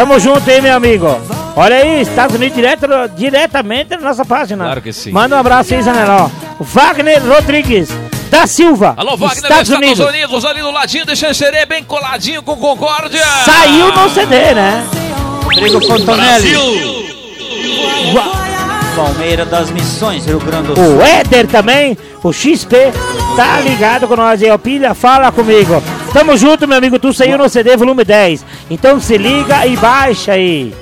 Tamo 0.00 0.18
junto 0.18 0.50
aí, 0.50 0.62
meu 0.62 0.74
amigo. 0.74 1.06
Olha 1.54 1.76
aí, 1.76 2.00
Estados 2.00 2.34
Unidos 2.34 2.56
direto, 2.56 2.86
diretamente 3.14 3.90
na 3.90 3.98
nossa 3.98 4.24
página. 4.24 4.64
Claro 4.64 4.80
que 4.80 4.94
sim. 4.94 5.12
Manda 5.12 5.36
um 5.36 5.38
abraço 5.38 5.74
aí, 5.74 5.82
Zanella, 5.82 6.22
ó. 6.22 6.30
O 6.58 6.64
Wagner 6.64 7.22
Rodrigues, 7.22 7.90
da 8.30 8.46
Silva. 8.46 8.94
Alô, 8.96 9.10
Wagner 9.10 9.28
dos 9.28 9.36
Estados 9.36 9.68
Estados 9.68 9.68
Unidos. 9.68 10.06
Unidos. 10.06 10.44
ali 10.46 10.62
do 10.62 10.70
ladinho 10.70 11.04
de 11.04 11.14
Xanxerê, 11.14 11.66
bem 11.66 11.84
coladinho 11.84 12.42
com 12.42 12.56
Concórdia. 12.56 13.22
Saiu 13.44 13.92
no 13.92 14.08
CD, 14.08 14.54
né? 14.54 14.88
Rodrigo 15.44 15.86
Fontonelli. 15.86 16.54
Palmeira 18.96 19.44
das 19.44 19.70
Missões, 19.70 20.24
Rio 20.24 20.40
Grande 20.40 20.68
do 20.68 20.76
Sul. 20.76 20.96
O 20.96 21.02
Éder 21.02 21.46
também, 21.46 21.98
o 22.22 22.32
XP, 22.32 22.90
tá 23.36 23.60
ligado 23.60 24.08
com 24.08 24.16
nós 24.16 24.42
aí, 24.42 24.50
ó. 24.50 24.56
Pilha, 24.56 24.94
fala 24.94 25.30
comigo. 25.30 25.82
Tamo 26.12 26.36
junto, 26.36 26.66
meu 26.66 26.76
amigo. 26.78 26.98
Tu 26.98 27.12
saiu 27.12 27.38
no 27.38 27.48
CD 27.48 27.76
volume 27.76 28.04
10. 28.04 28.44
Então 28.68 29.00
se 29.00 29.16
liga 29.16 29.66
e 29.66 29.76
baixa 29.76 30.32
aí. 30.32 30.72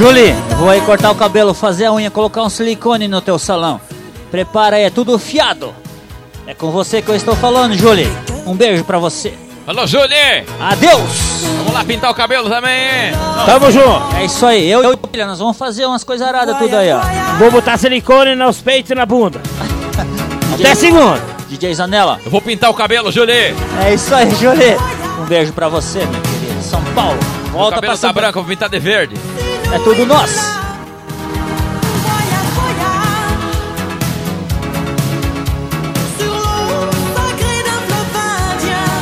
Julie, 0.00 0.32
vou 0.56 0.70
aí 0.70 0.80
cortar 0.80 1.10
o 1.10 1.14
cabelo, 1.14 1.52
fazer 1.52 1.84
a 1.84 1.92
unha, 1.92 2.10
colocar 2.10 2.42
um 2.42 2.48
silicone 2.48 3.06
no 3.06 3.20
teu 3.20 3.38
salão. 3.38 3.78
Prepara 4.30 4.76
aí, 4.76 4.84
é 4.84 4.88
tudo 4.88 5.18
fiado. 5.18 5.74
É 6.46 6.54
com 6.54 6.70
você 6.70 7.02
que 7.02 7.10
eu 7.10 7.14
estou 7.14 7.36
falando, 7.36 7.76
Julie. 7.76 8.10
Um 8.46 8.56
beijo 8.56 8.82
pra 8.82 8.98
você. 8.98 9.34
Alô, 9.66 9.86
Julie! 9.86 10.46
Adeus! 10.58 11.42
Vamos 11.58 11.74
lá 11.74 11.84
pintar 11.84 12.10
o 12.10 12.14
cabelo 12.14 12.48
também, 12.48 12.72
hein? 12.72 13.12
Tamo 13.44 13.70
junto. 13.70 14.16
É 14.16 14.24
isso 14.24 14.46
aí, 14.46 14.70
eu 14.70 14.82
e 14.82 14.86
o 14.86 14.96
Pilha, 14.96 15.26
nós 15.26 15.38
vamos 15.38 15.58
fazer 15.58 15.84
umas 15.84 16.02
coisas 16.02 16.26
aradas 16.26 16.56
tudo 16.56 16.74
aí, 16.76 16.90
ó. 16.90 17.00
Vou 17.38 17.50
botar 17.50 17.76
silicone 17.76 18.34
nos 18.34 18.62
peitos 18.62 18.90
e 18.90 18.94
na 18.94 19.04
bunda. 19.04 19.38
Até 20.54 20.74
segunda. 20.76 21.20
DJ 21.46 21.74
Zanella. 21.74 22.18
Eu 22.24 22.30
vou 22.30 22.40
pintar 22.40 22.70
o 22.70 22.74
cabelo, 22.74 23.12
Julie! 23.12 23.54
É 23.84 23.92
isso 23.92 24.14
aí, 24.14 24.34
Julie. 24.36 24.78
Um 25.20 25.26
beijo 25.26 25.52
pra 25.52 25.68
você, 25.68 25.98
meu 25.98 26.22
querido. 26.22 26.62
São 26.62 26.82
Paulo. 26.94 27.18
o 27.48 27.50
Volta 27.50 27.74
cabelo 27.74 27.80
pra 27.80 27.90
tá 27.90 27.96
São 27.96 28.12
branco, 28.14 28.38
vou 28.38 28.48
pintar 28.48 28.70
de 28.70 28.78
verde. 28.78 29.14
É 29.72 29.78
tudo 29.78 30.04
nosso. 30.04 30.60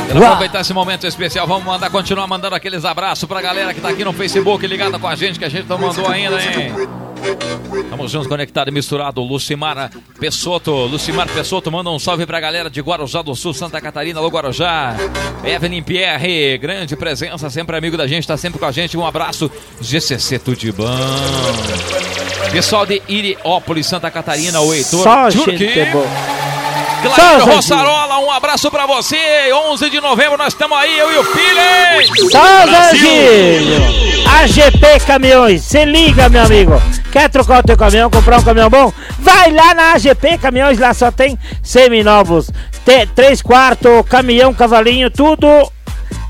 Quero 0.07 0.25
aproveitar 0.25 0.61
esse 0.61 0.73
momento 0.73 1.05
especial, 1.05 1.45
vamos 1.45 1.63
mandar, 1.63 1.89
continuar 1.91 2.25
mandando 2.27 2.55
aqueles 2.55 2.83
abraços 2.83 3.27
pra 3.29 3.41
galera 3.41 3.73
que 3.73 3.79
tá 3.81 3.89
aqui 3.89 4.03
no 4.03 4.11
Facebook 4.11 4.65
ligada 4.65 4.97
com 4.97 5.07
a 5.07 5.15
gente, 5.15 5.37
que 5.37 5.45
a 5.45 5.49
gente 5.49 5.67
não 5.67 5.77
mandou 5.77 6.07
ainda, 6.07 6.35
hein? 6.41 6.73
Estamos 7.83 8.11
juntos, 8.11 8.27
conectado 8.27 8.69
e 8.69 8.71
misturado. 8.71 9.21
Lucimar 9.21 9.91
Pessoto, 10.19 10.71
Lucimar 10.85 11.27
Pessoto, 11.27 11.71
manda 11.71 11.89
um 11.89 11.99
salve 11.99 12.25
pra 12.25 12.39
galera 12.39 12.69
de 12.69 12.81
Guarujá 12.81 13.21
do 13.21 13.35
Sul, 13.35 13.53
Santa 13.53 13.79
Catarina, 13.81 14.19
Alô 14.19 14.29
Guarujá. 14.29 14.95
Evelyn 15.43 15.81
Pierre, 15.81 16.57
grande 16.57 16.95
presença, 16.95 17.49
sempre 17.49 17.75
amigo 17.77 17.97
da 17.97 18.07
gente, 18.07 18.27
tá 18.27 18.37
sempre 18.37 18.59
com 18.59 18.65
a 18.65 18.71
gente. 18.71 18.97
Um 18.97 19.05
abraço, 19.05 19.51
GCC 19.81 20.39
bom. 20.75 20.85
Pessoal 22.51 22.85
de 22.85 23.01
Iriópolis, 23.07 23.85
Santa 23.85 24.09
Catarina, 24.09 24.59
o 24.61 24.73
Heitor. 24.73 25.03
Só 25.03 25.29
Turque. 25.29 25.57
gente 25.57 25.91
boa. 25.91 26.48
Gente. 27.01 27.49
Rossarola, 27.49 28.19
um 28.19 28.29
abraço 28.29 28.69
pra 28.69 28.85
você. 28.85 29.17
11 29.53 29.89
de 29.89 30.01
novembro 30.01 30.37
nós 30.37 30.49
estamos 30.49 30.77
aí, 30.77 30.97
eu 30.97 31.11
e 31.13 31.17
o 31.17 31.25
Pires. 31.25 32.31
Só 32.31 32.65
Zanzinho! 32.65 34.27
AGP 34.41 34.99
Caminhões, 35.05 35.63
se 35.63 35.85
liga, 35.85 36.27
meu 36.27 36.43
amigo. 36.43 36.81
Quer 37.11 37.29
trocar 37.29 37.59
o 37.59 37.63
teu 37.63 37.77
caminhão, 37.77 38.09
comprar 38.09 38.39
um 38.39 38.43
caminhão 38.43 38.69
bom? 38.69 38.91
Vai 39.17 39.51
lá 39.51 39.73
na 39.73 39.93
AGP 39.93 40.37
Caminhões, 40.39 40.77
lá 40.77 40.93
só 40.93 41.09
tem 41.09 41.39
seminovos. 41.63 42.51
T 42.83 43.07
3 43.15 43.41
quartos, 43.41 44.05
caminhão, 44.09 44.53
cavalinho, 44.53 45.09
tudo 45.09 45.47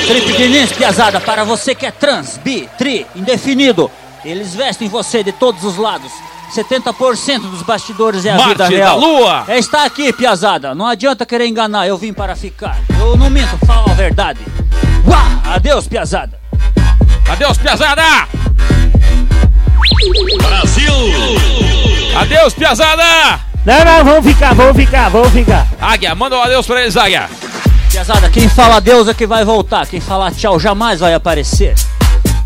Trip 0.06 0.32
Diniz, 0.36 0.72
piazada, 0.72 1.20
para 1.20 1.42
você 1.42 1.74
que 1.74 1.84
é 1.84 1.90
trans, 1.90 2.38
bi, 2.38 2.68
tri, 2.78 3.06
indefinido. 3.16 3.90
Eles 4.24 4.54
vestem 4.54 4.88
você 4.88 5.24
de 5.24 5.32
todos 5.32 5.64
os 5.64 5.76
lados. 5.76 6.12
70% 6.54 7.40
dos 7.50 7.62
bastidores 7.62 8.24
é 8.24 8.30
a 8.30 8.36
Marte 8.36 8.48
vida 8.50 8.64
da 8.64 8.68
real. 8.68 9.00
Lua. 9.00 9.44
É 9.48 9.58
está 9.58 9.84
aqui, 9.84 10.12
piazada. 10.12 10.74
Não 10.74 10.86
adianta 10.86 11.26
querer 11.26 11.46
enganar, 11.46 11.88
eu 11.88 11.96
vim 11.96 12.12
para 12.12 12.36
ficar. 12.36 12.78
Eu 13.00 13.16
não 13.16 13.30
minto, 13.30 13.56
falo 13.66 13.90
a 13.90 13.94
verdade. 13.94 14.40
Uá! 15.06 15.54
Adeus, 15.54 15.88
piazada. 15.88 16.38
Adeus, 17.28 17.58
piazada! 17.58 18.28
Brasil! 20.38 20.92
Adeus, 22.16 22.54
piazada! 22.54 23.40
Não, 23.64 23.84
não, 23.84 24.04
vamos 24.04 24.24
ficar, 24.24 24.54
vamos 24.54 24.76
ficar, 24.76 25.08
vamos 25.08 25.30
ficar. 25.30 25.66
Águia, 25.80 26.14
manda 26.14 26.36
um 26.36 26.42
adeus 26.42 26.66
pra 26.66 26.80
eles, 26.80 26.96
Águia. 26.96 27.28
Piazada, 27.90 28.30
quem 28.30 28.48
fala 28.48 28.76
adeus 28.76 29.08
é 29.08 29.14
que 29.14 29.26
vai 29.26 29.44
voltar. 29.44 29.86
Quem 29.86 30.00
fala 30.00 30.30
tchau 30.30 30.58
jamais 30.58 31.00
vai 31.00 31.12
aparecer. 31.12 31.74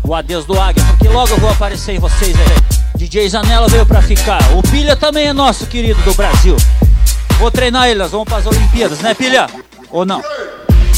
O 0.03 0.13
adeus 0.13 0.45
do 0.45 0.59
Águia, 0.59 0.83
porque 0.85 1.07
logo 1.07 1.29
eu 1.29 1.37
vou 1.37 1.49
aparecer 1.49 1.93
em 1.93 1.99
vocês 1.99 2.35
aí. 2.35 2.97
DJ 2.97 3.29
Zanella 3.29 3.67
veio 3.67 3.85
pra 3.85 4.01
ficar. 4.01 4.39
O 4.53 4.61
Pilha 4.63 4.95
também 4.95 5.27
é 5.27 5.33
nosso 5.33 5.65
querido 5.67 6.01
do 6.01 6.13
Brasil. 6.13 6.57
Vou 7.39 7.51
treinar 7.51 7.87
eles, 7.87 8.09
vamos 8.09 8.27
pras 8.27 8.45
Olimpíadas, 8.45 8.99
né, 8.99 9.13
Pilha? 9.13 9.47
Ou 9.91 10.05
não? 10.05 10.21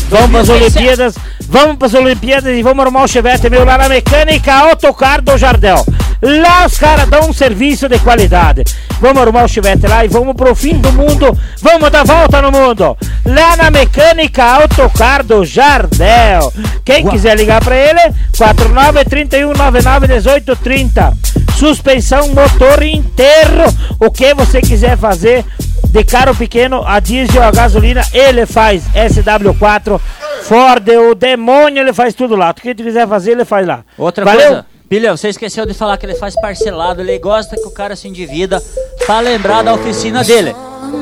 Vamos 0.10 0.32
para 0.32 0.42
as 0.42 0.48
2017. 0.48 0.78
Olimpíadas, 0.78 1.16
vamos 1.48 1.78
para 1.78 1.88
as 1.88 1.94
Olimpíadas 1.94 2.58
e 2.58 2.64
vamos 2.64 2.84
arrumar 2.84 3.04
o 3.04 3.08
chevette 3.08 3.50
meu 3.50 3.66
lá 3.66 3.78
na 3.78 3.90
mecânica 3.90 4.54
Autocar 4.54 5.22
do 5.22 5.38
Jardel. 5.38 5.86
Lá 6.22 6.66
os 6.66 6.78
caras 6.78 7.08
dão 7.10 7.30
um 7.30 7.34
serviço 7.34 7.88
de 7.88 8.00
qualidade. 8.00 8.64
Vamos 9.00 9.22
arrumar 9.22 9.44
o 9.44 9.48
chevette 9.48 9.86
lá 9.88 10.04
e 10.04 10.08
vamos 10.08 10.36
pro 10.36 10.56
fim 10.56 10.78
do 10.80 10.92
mundo. 10.92 11.38
Vamos 11.62 11.90
dar 11.92 12.04
volta 12.04 12.42
no 12.42 12.52
mundo. 12.52 12.98
Lá 13.26 13.56
na 13.56 13.70
mecânica 13.70 14.44
Autocar 14.44 15.24
do 15.24 15.46
Jardel. 15.46 16.52
Quem 16.84 17.08
quiser 17.08 17.38
ligar 17.38 17.64
para 17.64 17.76
ele, 17.76 18.14
49 18.36 19.06
31 19.06 19.54
99 19.54 20.08
18 20.08 20.56
30. 20.56 21.14
Suspensão, 21.58 22.30
motor 22.30 22.84
inteiro. 22.84 23.64
O 24.00 24.12
que 24.12 24.34
você 24.34 24.62
quiser 24.62 24.98
fazer 24.98 25.46
de 25.90 26.04
carro 26.04 26.36
pequeno, 26.36 26.84
a 26.86 27.00
diesel, 27.00 27.44
a 27.44 27.52
gasolina, 27.52 28.04
ele 28.14 28.46
faz 28.46 28.84
SW4, 28.94 30.00
Ford, 30.44 30.88
o 30.90 31.16
demônio, 31.16 31.82
ele 31.82 31.94
faz 31.94 32.14
tudo 32.14 32.36
lá. 32.36 32.52
O 32.52 32.54
que 32.54 32.76
tu 32.76 32.84
quiser 32.84 33.08
fazer, 33.08 33.32
ele 33.32 33.46
faz 33.46 33.66
lá. 33.66 33.84
Outra 33.98 34.24
Valeu? 34.24 34.48
coisa, 34.48 34.66
Pilha, 34.90 35.16
você 35.16 35.28
esqueceu 35.30 35.66
de 35.66 35.74
falar 35.74 35.98
que 35.98 36.06
ele 36.06 36.16
faz 36.16 36.34
parcelado, 36.40 37.02
ele 37.02 37.20
gosta 37.20 37.58
que 37.58 37.68
o 37.68 37.72
cara 37.72 37.94
se 37.94 38.08
endivida 38.08 38.64
pra 39.06 39.20
lembrar 39.20 39.62
da 39.62 39.74
oficina 39.74 40.24
dele. 40.24 40.56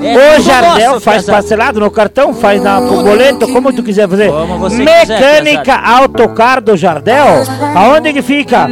É 0.03 0.37
o 0.39 0.41
Jardel 0.41 0.99
faz 0.99 1.23
piazada. 1.23 1.31
parcelado 1.31 1.79
no 1.79 1.91
cartão, 1.91 2.33
faz 2.33 2.61
na 2.63 2.79
no 2.81 3.03
boleto, 3.03 3.47
como 3.53 3.71
tu 3.71 3.83
quiser 3.83 4.09
fazer. 4.09 4.31
Mecânica 4.71 5.75
quiser, 5.75 5.87
Autocar 5.87 6.59
do 6.61 6.75
Jardel, 6.75 7.43
aonde 7.75 8.11
que 8.11 8.23
fica? 8.23 8.67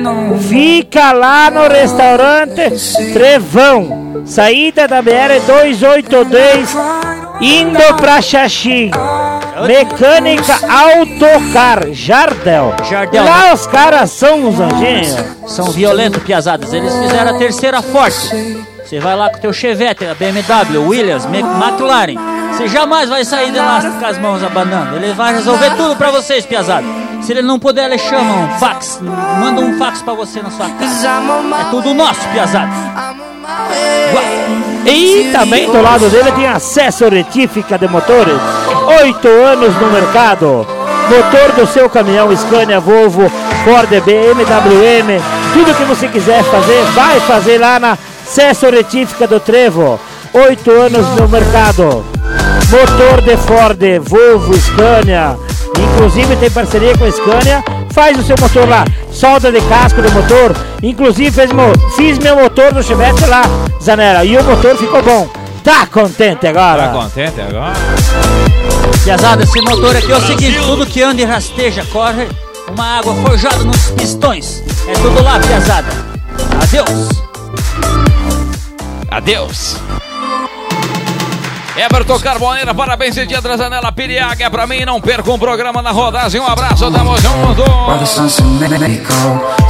Fica 0.49 1.11
lá 1.11 1.51
no 1.51 1.67
restaurante 1.67 2.71
Trevão, 3.13 4.23
saída 4.25 4.87
da 4.87 4.99
BR 5.01 5.39
282, 5.45 6.75
indo 7.39 7.95
pra 7.97 8.19
Xaxim. 8.19 8.89
Mecânica 9.67 10.53
Autocar 10.67 11.87
Jardel. 11.91 12.73
Jardel, 12.89 13.23
Lá 13.23 13.53
os 13.53 13.67
caras 13.67 14.11
são 14.11 14.47
os 14.49 14.59
anjinhos. 14.59 15.15
São 15.47 15.65
violentos, 15.71 16.23
piazadas. 16.23 16.73
Eles 16.73 16.93
fizeram 16.93 17.35
a 17.35 17.37
terceira 17.37 17.81
forte. 17.81 18.65
Você 18.83 18.99
vai 18.99 19.15
lá 19.15 19.29
com 19.29 19.37
o 19.37 19.41
teu 19.41 19.53
Chevette, 19.53 20.05
a 20.05 20.13
BMW, 20.13 20.87
Williams, 20.87 21.25
McLaren. 21.25 22.32
Você 22.53 22.67
jamais 22.67 23.09
vai 23.09 23.25
sair 23.25 23.51
de 23.51 23.57
lá 23.57 23.81
com 23.81 24.05
as 24.05 24.17
mãos 24.19 24.43
abanando. 24.43 24.95
Ele 24.95 25.11
vai 25.13 25.33
resolver 25.33 25.71
tudo 25.71 25.95
pra 25.95 26.11
vocês, 26.11 26.45
piazada. 26.45 26.85
Se 27.21 27.31
ele 27.31 27.41
não 27.41 27.57
puder, 27.57 27.85
ele 27.85 27.97
chama 27.97 28.33
um 28.33 28.59
fax. 28.59 28.99
Manda 29.39 29.59
um 29.59 29.77
fax 29.79 30.01
pra 30.01 30.13
você 30.13 30.41
na 30.41 30.51
sua 30.51 30.69
casa. 30.69 31.07
É 31.07 31.71
tudo 31.71 31.93
nosso, 31.93 32.21
piazada. 32.29 32.69
E 34.85 35.31
também 35.31 35.65
do 35.71 35.81
lado 35.81 36.09
dele 36.09 36.31
tem 36.33 36.47
acesso 36.47 37.09
retífica 37.09 37.77
de 37.77 37.87
motores. 37.87 38.39
Oito 39.01 39.27
anos 39.27 39.75
no 39.75 39.91
mercado. 39.91 40.67
Motor 41.09 41.51
do 41.55 41.67
seu 41.67 41.89
caminhão 41.89 42.35
Scania, 42.35 42.79
Volvo, 42.79 43.29
Ford 43.65 43.89
BMW, 43.89 45.21
tudo 45.53 45.75
que 45.75 45.83
você 45.83 46.07
quiser 46.07 46.43
fazer, 46.45 46.81
vai 46.93 47.19
fazer 47.21 47.57
lá 47.57 47.77
na 47.77 47.97
Cesso 48.25 48.69
Retífica 48.69 49.27
do 49.27 49.39
Trevo. 49.39 49.99
Oito 50.33 50.71
anos 50.71 51.05
no 51.19 51.27
mercado. 51.27 52.05
Motor 52.69 53.21
de 53.21 53.37
Ford, 53.37 53.79
Volvo, 54.03 54.53
Scania. 54.59 55.37
Inclusive 55.77 56.35
tem 56.37 56.49
parceria 56.51 56.97
com 56.97 57.05
a 57.05 57.11
Scania. 57.11 57.63
Faz 57.91 58.17
o 58.17 58.23
seu 58.23 58.35
motor 58.39 58.67
lá. 58.67 58.85
Solda 59.11 59.51
de 59.51 59.61
casco 59.61 60.01
do 60.01 60.11
motor. 60.11 60.55
Inclusive 60.81 61.31
fez 61.31 61.51
mo- 61.51 61.71
fiz 61.95 62.17
meu 62.17 62.35
motor 62.35 62.73
do 62.73 62.81
Chevette 62.83 63.25
lá, 63.25 63.43
Zanera. 63.81 64.25
E 64.25 64.35
o 64.37 64.43
motor 64.43 64.75
ficou 64.75 65.01
bom. 65.03 65.27
Tá 65.63 65.85
contente 65.87 66.45
agora? 66.47 66.87
Tá 66.87 66.93
contente 66.93 67.39
agora? 67.39 67.73
Piazada, 69.03 69.43
esse 69.43 69.61
motor 69.61 69.95
aqui 69.95 70.11
é 70.11 70.15
o 70.17 70.21
seguinte, 70.21 70.59
tudo 70.59 70.85
que 70.85 71.01
anda 71.01 71.21
e 71.21 71.25
rasteja, 71.25 71.85
corre 71.91 72.27
uma 72.71 72.97
água 72.99 73.13
forjada 73.15 73.63
nos 73.63 73.91
pistões. 73.91 74.63
É 74.87 74.93
tudo 74.93 75.21
lá, 75.23 75.39
piazada. 75.39 75.87
Adeus. 76.61 77.09
Adeus. 79.11 79.75
Everton 81.75 82.19
Carboneira, 82.19 82.71
parabéns 82.73 83.15
dia 83.15 83.41
da 83.41 83.57
janela 83.57 83.91
Piriaga 83.91 84.49
pra 84.49 84.67
mim, 84.67 84.85
não 84.85 85.01
perca 85.01 85.31
um 85.31 85.39
programa 85.39 85.81
na 85.81 85.89
rodagem, 85.89 86.39
um 86.39 86.45
abraço, 86.45 86.91
tamo 86.91 87.17
junto. 87.17 87.63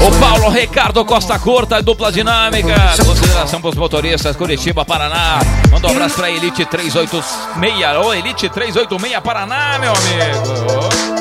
O 0.06 0.20
Paulo 0.20 0.50
Ricardo 0.50 1.06
Costa 1.06 1.40
Curta, 1.40 1.82
dupla 1.82 2.12
dinâmica, 2.12 2.76
consideração 3.06 3.62
pros 3.62 3.76
motoristas, 3.76 4.36
Curitiba, 4.36 4.84
Paraná, 4.84 5.40
manda 5.72 5.88
um 5.88 5.92
abraço 5.92 6.16
pra 6.16 6.30
Elite 6.30 6.66
386, 6.66 8.06
ô 8.06 8.14
Elite 8.14 8.50
386 8.50 9.22
Paraná, 9.24 9.80
meu 9.80 9.94
amigo. 9.94 11.14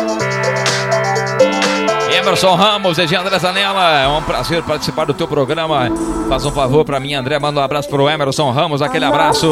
Emerson 2.12 2.54
Ramos, 2.54 2.96
de 2.96 3.16
André 3.16 3.38
Zanella, 3.38 4.00
é 4.00 4.08
um 4.08 4.22
prazer 4.22 4.62
participar 4.62 5.06
do 5.06 5.14
teu 5.14 5.28
programa. 5.28 5.90
Faz 6.28 6.44
um 6.44 6.52
favor 6.52 6.84
pra 6.84 6.98
mim, 7.00 7.14
André, 7.14 7.38
manda 7.38 7.60
um 7.60 7.64
abraço 7.64 7.88
pro 7.88 8.08
Emerson 8.08 8.50
Ramos, 8.50 8.82
aquele 8.82 9.04
abraço. 9.04 9.48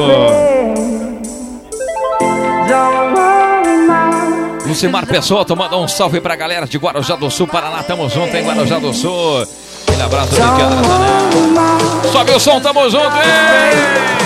Lucimar 4.66 5.04
Pessoa, 5.06 5.44
manda 5.56 5.76
um 5.76 5.88
salve 5.88 6.20
pra 6.20 6.36
galera 6.36 6.66
de 6.66 6.78
Guarujá 6.78 7.16
do 7.16 7.28
Sul, 7.30 7.48
Paraná, 7.48 7.82
tamo 7.82 8.08
junto 8.08 8.36
em 8.36 8.44
Guarujá 8.44 8.78
do 8.78 8.94
Sul. 8.94 9.42
Aquele 9.86 10.02
abraço 10.02 10.34
André 10.40 10.64
Zanella. 10.64 12.12
Sobe 12.12 12.30
o 12.32 12.40
som, 12.40 12.60
tamo 12.60 12.88
junto, 12.88 13.06
hein? 13.06 14.20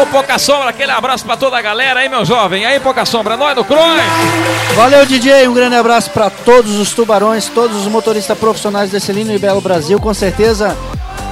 Ô, 0.00 0.06
Pouca 0.06 0.38
Sombra, 0.38 0.70
aquele 0.70 0.90
abraço 0.90 1.24
pra 1.24 1.36
toda 1.36 1.58
a 1.58 1.62
galera, 1.62 2.02
hein, 2.02 2.08
meu 2.08 2.24
jovem? 2.24 2.64
Aí, 2.64 2.80
Pouca 2.80 3.04
Sombra, 3.04 3.36
nós 3.36 3.54
do 3.54 3.64
Cross. 3.64 4.02
Valeu, 4.74 5.06
DJ. 5.06 5.46
Um 5.46 5.54
grande 5.54 5.76
abraço 5.76 6.10
para 6.10 6.30
todos 6.30 6.78
os 6.78 6.92
tubarões, 6.92 7.46
todos 7.48 7.76
os 7.76 7.86
motoristas 7.86 8.36
profissionais 8.36 8.90
desse 8.90 9.12
lindo 9.12 9.32
e 9.32 9.38
belo 9.38 9.60
Brasil. 9.60 10.00
Com 10.00 10.12
certeza, 10.12 10.76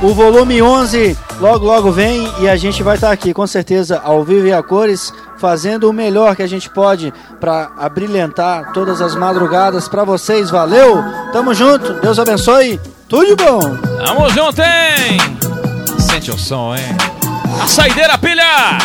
o 0.02 0.12
volume 0.12 0.60
11 0.60 1.16
logo, 1.40 1.64
logo 1.64 1.92
vem 1.92 2.28
e 2.40 2.48
a 2.48 2.56
gente 2.56 2.82
vai 2.82 2.96
estar 2.96 3.10
aqui, 3.10 3.32
com 3.32 3.46
certeza, 3.46 4.00
ao 4.04 4.24
vivo 4.24 4.46
e 4.46 4.52
a 4.52 4.62
cores, 4.62 5.12
fazendo 5.38 5.88
o 5.88 5.92
melhor 5.92 6.34
que 6.34 6.42
a 6.42 6.46
gente 6.46 6.68
pode 6.68 7.12
para 7.40 7.70
abrilhantar 7.78 8.72
todas 8.72 9.00
as 9.00 9.14
madrugadas 9.14 9.88
para 9.88 10.04
vocês. 10.04 10.50
Valeu, 10.50 11.02
tamo 11.32 11.54
junto, 11.54 11.94
Deus 11.94 12.18
abençoe, 12.18 12.80
tudo 13.08 13.26
de 13.26 13.36
bom. 13.36 13.60
Tamo 14.04 14.28
junto, 14.30 14.60
hein? 14.60 15.18
Sente 15.98 16.30
o 16.30 16.38
som, 16.38 16.74
hein? 16.74 16.96
A 17.62 17.66
saideira, 17.66 18.18
pilha! 18.18 18.78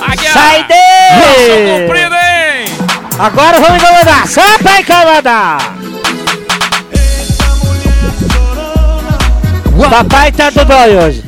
Águia! 0.00 0.32
Saideira! 0.32 0.80
Braço 1.16 1.82
comprido, 1.82 2.14
hein? 2.14 2.90
Agora 3.18 3.60
vamos 3.60 3.82
incomodar. 3.82 4.26
Samba 4.26 4.80
incomodar. 4.80 5.79
Papai 9.88 10.30
tá 10.30 10.50
do 10.50 10.64
dói 10.64 10.96
hoje. 10.96 11.24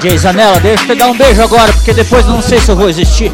DJ 0.00 0.16
Zanella, 0.16 0.58
deixa 0.60 0.84
eu 0.84 0.86
te 0.86 0.94
dar 0.94 1.08
um 1.08 1.16
beijo 1.16 1.42
agora, 1.42 1.70
porque 1.74 1.92
depois 1.92 2.24
eu 2.24 2.32
não 2.32 2.40
sei 2.40 2.58
se 2.58 2.70
eu 2.70 2.76
vou 2.76 2.88
existir. 2.88 3.30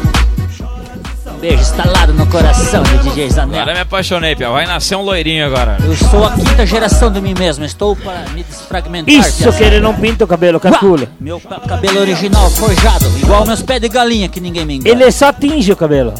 Um 1.37 1.39
beijo 1.39 1.61
instalado 1.61 2.13
no 2.13 2.25
coração 2.27 2.81
de 2.81 2.97
DJ 2.97 3.29
Zanella. 3.29 3.61
Agora 3.61 3.75
me 3.75 3.81
apaixonei, 3.81 4.35
Pia. 4.35 4.49
Vai 4.49 4.65
nascer 4.65 4.95
um 4.95 5.03
loirinho 5.03 5.45
agora. 5.45 5.77
Eu 5.85 5.95
sou 5.95 6.25
a 6.25 6.31
quinta 6.31 6.65
geração 6.65 7.11
de 7.11 7.21
mim 7.21 7.35
mesmo, 7.37 7.63
estou 7.63 7.95
para 7.95 8.27
me 8.33 8.43
desfragmentar. 8.43 9.13
Isso 9.13 9.53
que 9.53 9.63
ele 9.63 9.79
não 9.79 9.93
pinta 9.93 10.23
o 10.23 10.27
cabelo, 10.27 10.59
calcula. 10.59 11.07
Meu 11.19 11.39
ca- 11.39 11.59
cabelo 11.59 11.99
original, 11.99 12.49
forjado, 12.49 13.05
igual 13.19 13.45
meus 13.45 13.61
pés 13.61 13.79
de 13.79 13.87
galinha 13.87 14.27
que 14.27 14.39
ninguém 14.39 14.65
me 14.65 14.75
engana. 14.77 14.89
Ele 15.03 15.11
só 15.11 15.31
tinge 15.31 15.71
o 15.71 15.75
cabelo. 15.75 16.11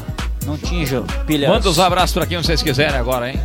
Não 0.45 0.55
tinjo, 0.55 1.03
pilha. 1.25 1.49
Manda 1.49 1.67
os 1.67 1.79
abraços 1.79 2.13
pra 2.13 2.25
quem 2.27 2.37
vocês 2.37 2.61
quiserem 2.61 2.95
agora, 2.95 3.31
hein? 3.31 3.39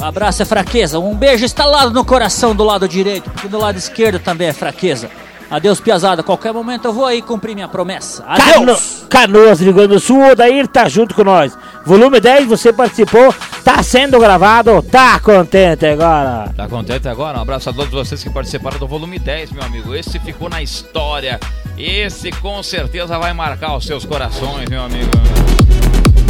Um 0.00 0.04
abraço 0.04 0.42
é 0.42 0.44
fraqueza, 0.44 0.98
um 0.98 1.14
beijo 1.14 1.44
instalado 1.44 1.92
no 1.92 2.04
coração 2.04 2.56
do 2.56 2.64
lado 2.64 2.88
direito, 2.88 3.30
porque 3.30 3.46
do 3.46 3.58
lado 3.58 3.78
esquerdo 3.78 4.18
também 4.18 4.48
é 4.48 4.52
fraqueza. 4.52 5.08
Adeus, 5.50 5.80
piazada. 5.80 6.22
Qualquer 6.22 6.52
momento 6.52 6.86
eu 6.86 6.92
vou 6.92 7.06
aí 7.06 7.22
cumprir 7.22 7.54
minha 7.54 7.68
promessa. 7.68 8.22
Cano 8.22 8.62
Adeus! 8.72 9.04
Canoas, 9.08 9.60
Rio 9.60 9.72
Grande 9.72 9.94
do 9.94 10.00
Sul, 10.00 10.18
o 10.18 10.30
Odair 10.32 10.66
tá 10.66 10.88
junto 10.88 11.14
com 11.14 11.22
nós. 11.24 11.56
Volume 11.86 12.18
10, 12.18 12.46
você 12.48 12.72
participou, 12.72 13.32
tá 13.62 13.82
sendo 13.82 14.18
gravado, 14.18 14.82
tá 14.82 15.20
contente 15.20 15.86
agora. 15.86 16.50
Tá 16.56 16.66
contente 16.66 17.06
agora? 17.08 17.38
Um 17.38 17.42
abraço 17.42 17.70
a 17.70 17.72
todos 17.72 17.90
vocês 17.92 18.22
que 18.22 18.30
participaram 18.30 18.78
do 18.78 18.88
volume 18.88 19.18
10, 19.18 19.52
meu 19.52 19.62
amigo. 19.62 19.94
Esse 19.94 20.18
ficou 20.18 20.48
na 20.48 20.62
história. 20.62 21.38
Esse 21.78 22.30
com 22.32 22.62
certeza 22.62 23.18
vai 23.18 23.32
marcar 23.32 23.76
os 23.76 23.84
seus 23.86 24.04
corações, 24.04 24.68
meu 24.68 24.82
amigo. 24.82 25.10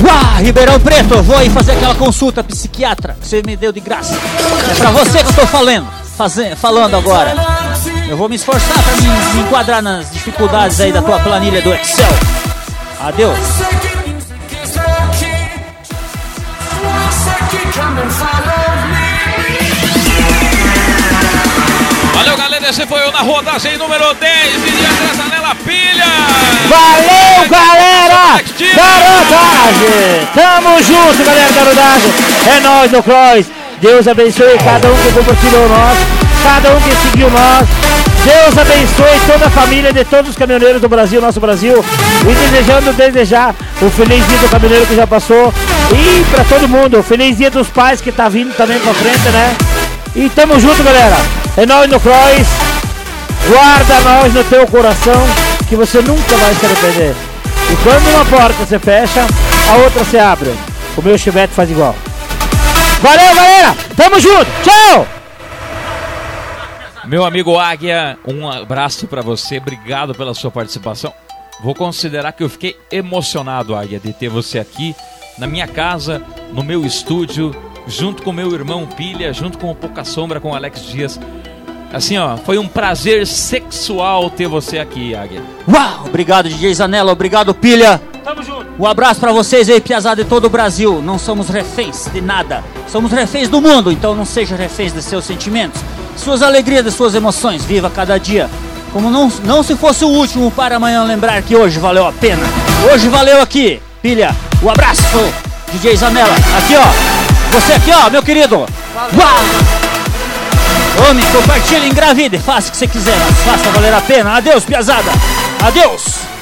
Uá, 0.04 0.38
Ribeirão 0.40 0.78
Preto, 0.80 1.22
vou 1.22 1.36
aí 1.36 1.48
fazer 1.48 1.72
aquela 1.72 1.94
consulta 1.94 2.42
psiquiatra 2.44 3.16
que 3.20 3.26
você 3.26 3.42
me 3.46 3.56
deu 3.56 3.72
de 3.72 3.80
graça. 3.80 4.14
É 4.70 4.74
pra 4.74 4.90
você 4.90 5.22
que 5.22 5.30
eu 5.30 5.34
tô 5.34 5.46
falando, 5.46 5.86
faze- 6.16 6.56
falando 6.56 6.96
agora. 6.96 7.34
Eu 8.08 8.16
vou 8.16 8.28
me 8.28 8.36
esforçar 8.36 8.82
pra 8.82 8.96
me, 8.96 9.34
me 9.34 9.40
enquadrar 9.42 9.82
nas 9.82 10.10
dificuldades 10.10 10.80
aí 10.80 10.92
da 10.92 11.02
tua 11.02 11.18
planilha 11.20 11.62
do 11.62 11.72
Excel. 11.72 12.06
Adeus. 13.00 13.38
Valeu, 22.12 22.36
galera. 22.36 22.68
Esse 22.68 22.86
foi 22.86 23.08
o 23.08 23.12
Na 23.12 23.20
Rodagem 23.20 23.76
número 23.78 24.14
10 24.14 24.52
de 24.52 24.86
André 24.86 25.14
Zanella 25.16 25.54
Pilha. 25.64 26.04
Valeu, 26.68 27.48
galera 27.48 27.94
da 28.74 28.82
Rodagem! 28.82 30.28
Tamo 30.34 30.82
junto, 30.82 31.24
galera 31.24 31.52
da 31.52 31.62
Rodagem! 31.62 32.12
É 32.46 32.60
nóis 32.60 32.90
do 32.90 33.02
Cross! 33.02 33.46
Deus 33.80 34.08
abençoe 34.08 34.56
cada 34.58 34.88
um 34.88 34.96
que 34.96 35.12
compartilhou 35.12 35.68
nós, 35.68 35.98
cada 36.42 36.70
um 36.74 36.80
que 36.80 36.96
seguiu 36.96 37.30
nós. 37.30 37.83
Deus 38.24 38.56
abençoe 38.56 39.20
toda 39.26 39.46
a 39.46 39.50
família 39.50 39.92
de 39.92 40.02
todos 40.02 40.30
os 40.30 40.36
caminhoneiros 40.36 40.80
do 40.80 40.88
Brasil, 40.88 41.20
nosso 41.20 41.38
Brasil. 41.40 41.84
E 42.22 42.34
desejando 42.34 42.92
desejar 42.94 43.54
o 43.82 43.90
feliz 43.90 44.26
dia 44.26 44.38
do 44.38 44.48
caminhoneiro 44.48 44.86
que 44.86 44.96
já 44.96 45.06
passou. 45.06 45.52
E 45.92 46.24
pra 46.30 46.42
todo 46.44 46.66
mundo, 46.66 47.02
feliz 47.02 47.36
dia 47.36 47.50
dos 47.50 47.68
pais 47.68 48.00
que 48.00 48.10
tá 48.10 48.28
vindo 48.30 48.56
também 48.56 48.78
pra 48.80 48.94
frente, 48.94 49.28
né? 49.28 49.54
E 50.16 50.30
tamo 50.30 50.58
junto, 50.58 50.82
galera! 50.82 51.16
É 51.56 51.66
nóis 51.66 51.90
no 51.90 52.00
Cross! 52.00 52.48
Guarda 53.46 54.00
nós 54.00 54.32
no 54.32 54.42
teu 54.44 54.66
coração, 54.68 55.26
que 55.68 55.76
você 55.76 56.00
nunca 56.00 56.36
vai 56.36 56.54
se 56.54 56.64
arrepender. 56.64 57.14
E 57.70 57.76
quando 57.82 58.08
uma 58.08 58.24
porta 58.24 58.64
se 58.64 58.78
fecha, 58.78 59.26
a 59.70 59.76
outra 59.76 60.02
se 60.02 60.18
abre. 60.18 60.54
O 60.96 61.02
meu 61.02 61.18
chivete 61.18 61.52
faz 61.52 61.70
igual. 61.70 61.94
Valeu, 63.02 63.34
galera! 63.34 63.76
Tamo 63.94 64.18
junto! 64.18 64.46
Tchau! 64.62 65.23
Meu 67.06 67.24
amigo 67.24 67.58
Águia, 67.58 68.18
um 68.26 68.48
abraço 68.48 69.06
pra 69.06 69.20
você. 69.20 69.58
Obrigado 69.58 70.14
pela 70.14 70.32
sua 70.32 70.50
participação. 70.50 71.12
Vou 71.62 71.74
considerar 71.74 72.32
que 72.32 72.42
eu 72.42 72.48
fiquei 72.48 72.76
emocionado, 72.90 73.74
Águia, 73.74 74.00
de 74.00 74.12
ter 74.12 74.28
você 74.28 74.58
aqui 74.58 74.94
na 75.38 75.46
minha 75.46 75.66
casa, 75.66 76.22
no 76.52 76.62
meu 76.62 76.84
estúdio, 76.84 77.54
junto 77.86 78.22
com 78.22 78.32
meu 78.32 78.52
irmão 78.54 78.86
Pilha, 78.86 79.32
junto 79.32 79.58
com 79.58 79.70
o 79.70 79.74
Pouca 79.74 80.04
Sombra, 80.04 80.40
com 80.40 80.50
o 80.50 80.54
Alex 80.54 80.86
Dias. 80.86 81.20
Assim, 81.92 82.16
ó, 82.18 82.36
foi 82.38 82.58
um 82.58 82.66
prazer 82.66 83.26
sexual 83.26 84.30
ter 84.30 84.48
você 84.48 84.78
aqui, 84.78 85.14
Águia. 85.14 85.42
Uau! 85.68 86.06
Obrigado, 86.06 86.48
DJ 86.48 86.74
Zanella. 86.74 87.12
Obrigado, 87.12 87.54
Pilha. 87.54 88.00
Tamo 88.24 88.42
junto. 88.42 88.66
Um 88.78 88.86
abraço 88.86 89.20
pra 89.20 89.30
vocês 89.30 89.68
aí, 89.68 89.80
piazada 89.80 90.24
de 90.24 90.28
todo 90.28 90.46
o 90.46 90.50
Brasil. 90.50 91.00
Não 91.00 91.18
somos 91.18 91.48
reféns 91.48 92.08
de 92.12 92.20
nada. 92.20 92.64
Somos 92.88 93.12
reféns 93.12 93.48
do 93.48 93.60
mundo, 93.60 93.92
então 93.92 94.14
não 94.14 94.24
seja 94.24 94.56
reféns 94.56 94.92
de 94.92 95.02
seus 95.02 95.24
sentimentos, 95.24 95.80
suas 96.16 96.42
alegrias, 96.42 96.92
suas 96.94 97.14
emoções. 97.14 97.64
Viva 97.64 97.90
cada 97.90 98.18
dia 98.18 98.48
Como 98.92 99.10
não, 99.10 99.30
não 99.44 99.62
se 99.62 99.74
fosse 99.76 100.04
o 100.04 100.08
último 100.08 100.50
para 100.50 100.76
amanhã 100.76 101.02
lembrar 101.04 101.40
que 101.42 101.56
hoje 101.56 101.78
valeu 101.78 102.06
a 102.06 102.12
pena. 102.12 102.42
Hoje 102.92 103.08
valeu 103.08 103.40
aqui. 103.42 103.80
Pilha, 104.00 104.34
o 104.62 104.70
abraço, 104.70 105.02
DJ 105.72 105.96
Zanella. 105.96 106.34
Aqui, 106.58 106.74
ó. 106.76 107.52
Você 107.52 107.72
aqui, 107.72 107.90
ó, 107.90 108.10
meu 108.10 108.22
querido. 108.22 108.56
Uau! 108.56 109.40
Homem, 111.08 111.24
compartilhe, 111.32 111.88
engravide, 111.88 112.38
faça 112.38 112.68
o 112.68 112.70
que 112.70 112.76
você 112.76 112.86
quiser, 112.86 113.16
mas 113.18 113.36
faça 113.38 113.70
valer 113.72 113.92
a 113.94 114.00
pena. 114.00 114.36
Adeus, 114.36 114.64
piazada. 114.64 115.10
Adeus. 115.66 116.33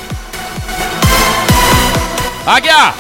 Águia, 2.45 2.93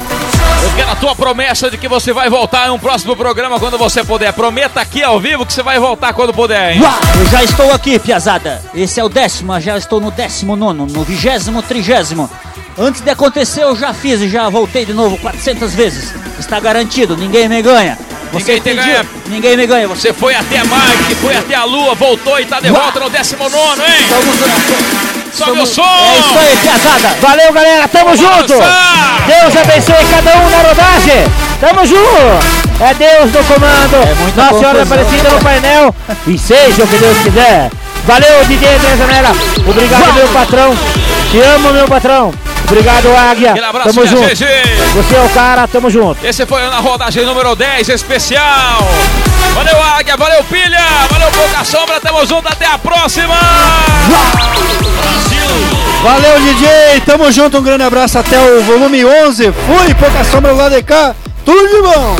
eu 0.62 0.76
quero 0.76 0.90
a 0.92 0.94
tua 0.94 1.16
promessa 1.16 1.68
de 1.68 1.76
que 1.76 1.88
você 1.88 2.12
vai 2.12 2.30
voltar 2.30 2.68
em 2.68 2.70
um 2.70 2.78
próximo 2.78 3.16
programa 3.16 3.58
quando 3.58 3.76
você 3.76 4.04
puder. 4.04 4.32
Prometa 4.32 4.80
aqui 4.80 5.02
ao 5.02 5.18
vivo 5.18 5.44
que 5.44 5.52
você 5.52 5.64
vai 5.64 5.80
voltar 5.80 6.12
quando 6.12 6.32
puder, 6.32 6.74
hein? 6.74 6.80
Uau, 6.80 6.92
eu 7.18 7.26
já 7.26 7.42
estou 7.42 7.72
aqui, 7.72 7.98
piazada. 7.98 8.62
Esse 8.72 9.00
é 9.00 9.04
o 9.04 9.08
décimo, 9.08 9.58
já 9.60 9.76
estou 9.76 10.00
no 10.00 10.12
décimo 10.12 10.54
nono, 10.54 10.86
no 10.86 11.02
vigésimo, 11.02 11.60
trigésimo. 11.60 12.30
Antes 12.78 13.00
de 13.00 13.10
acontecer, 13.10 13.64
eu 13.64 13.74
já 13.74 13.92
fiz 13.92 14.20
e 14.20 14.28
já 14.28 14.48
voltei 14.48 14.86
de 14.86 14.92
novo 14.92 15.18
400 15.18 15.74
vezes. 15.74 16.14
Está 16.38 16.60
garantido, 16.60 17.16
ninguém 17.16 17.48
me 17.48 17.60
ganha. 17.60 17.98
Você 18.32 18.54
Ninguém 18.54 18.62
pediu, 18.62 18.84
ganha. 18.84 19.06
Ninguém 19.26 19.56
me 19.56 19.66
ganha. 19.66 19.88
Você 19.88 20.08
Você 20.08 20.12
foi 20.12 20.34
até 20.36 20.62
Marte, 20.64 21.14
foi 21.16 21.36
até 21.36 21.54
a 21.56 21.64
Lua, 21.64 21.94
voltou 21.96 22.38
e 22.38 22.46
tá 22.46 22.60
de 22.60 22.70
volta 22.70 23.00
no 23.00 23.10
19, 23.10 23.82
hein? 23.82 25.21
Sobe 25.32 25.60
o 25.60 25.66
som! 25.66 25.82
É 25.82 26.18
isso 26.18 26.38
aí, 26.38 26.56
piazada. 26.58 27.16
Valeu, 27.20 27.52
galera, 27.52 27.88
tamo 27.88 28.14
junto! 28.14 28.52
Deus 28.52 29.56
abençoe 29.56 30.04
cada 30.10 30.36
um 30.38 30.50
na 30.50 30.58
rodagem! 30.68 31.24
Tamo 31.58 31.86
junto! 31.86 32.62
É 32.80 32.94
Deus 32.94 33.32
no 33.32 33.44
comando! 33.44 34.18
muita 34.20 34.42
Nossa 34.42 34.58
Senhora. 34.58 34.82
Aparecida 34.82 35.30
no 35.30 35.40
painel! 35.40 35.94
E 36.26 36.38
seja 36.38 36.84
o 36.84 36.86
que 36.86 36.96
Deus 36.98 37.18
quiser! 37.18 37.70
Valeu, 38.04 38.44
DJ 38.46 38.74
André 38.74 38.96
Zanella! 38.96 39.30
Obrigado, 39.66 40.12
meu 40.12 40.28
patrão! 40.28 40.76
Te 41.30 41.40
amo, 41.40 41.72
meu 41.72 41.86
patrão! 41.86 42.32
Obrigado, 42.64 43.14
Águia! 43.14 43.50
Aquele 43.50 43.66
abraço, 43.66 43.92
Tamo 43.92 44.06
junto! 44.06 44.28
GG. 44.28 44.46
Você 44.94 45.14
é 45.14 45.22
o 45.22 45.28
cara, 45.30 45.68
tamo 45.68 45.90
junto! 45.90 46.26
Esse 46.26 46.46
foi 46.46 46.62
na 46.62 46.78
rodagem 46.78 47.24
número 47.24 47.54
10 47.54 47.88
especial. 47.88 48.88
Valeu, 49.54 49.82
Águia, 49.82 50.16
valeu, 50.16 50.42
Pilha, 50.44 50.86
valeu, 51.10 51.30
Pouca 51.32 51.64
Sombra, 51.64 52.00
tamo 52.00 52.24
junto, 52.26 52.48
até 52.48 52.66
a 52.66 52.78
próxima! 52.78 53.34
Valeu, 56.02 56.40
DJ. 56.40 57.00
Tamo 57.06 57.30
junto. 57.30 57.58
Um 57.58 57.62
grande 57.62 57.84
abraço 57.84 58.18
até 58.18 58.40
o 58.40 58.62
volume 58.62 59.04
11. 59.04 59.52
Fui, 59.52 59.94
pouca 59.94 60.24
sombra 60.24 60.52
lá 60.52 60.68
de 60.68 60.82
cá. 60.82 61.14
Tudo 61.44 61.68
de 61.68 61.80
bom. 61.80 62.16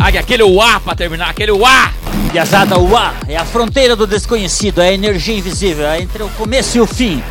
Águia, 0.00 0.20
aquele 0.20 0.44
uá 0.44 0.78
pra 0.78 0.94
terminar, 0.94 1.28
aquele 1.30 1.50
uá! 1.50 1.90
Piazada, 2.30 2.76
A 2.76 3.14
é 3.26 3.36
a 3.36 3.44
fronteira 3.44 3.96
do 3.96 4.06
desconhecido, 4.06 4.80
é 4.80 4.90
a 4.90 4.92
energia 4.92 5.36
invisível, 5.36 5.86
é 5.86 6.00
entre 6.00 6.22
o 6.22 6.28
começo 6.30 6.76
e 6.76 6.80
o 6.80 6.86
fim. 6.86 7.22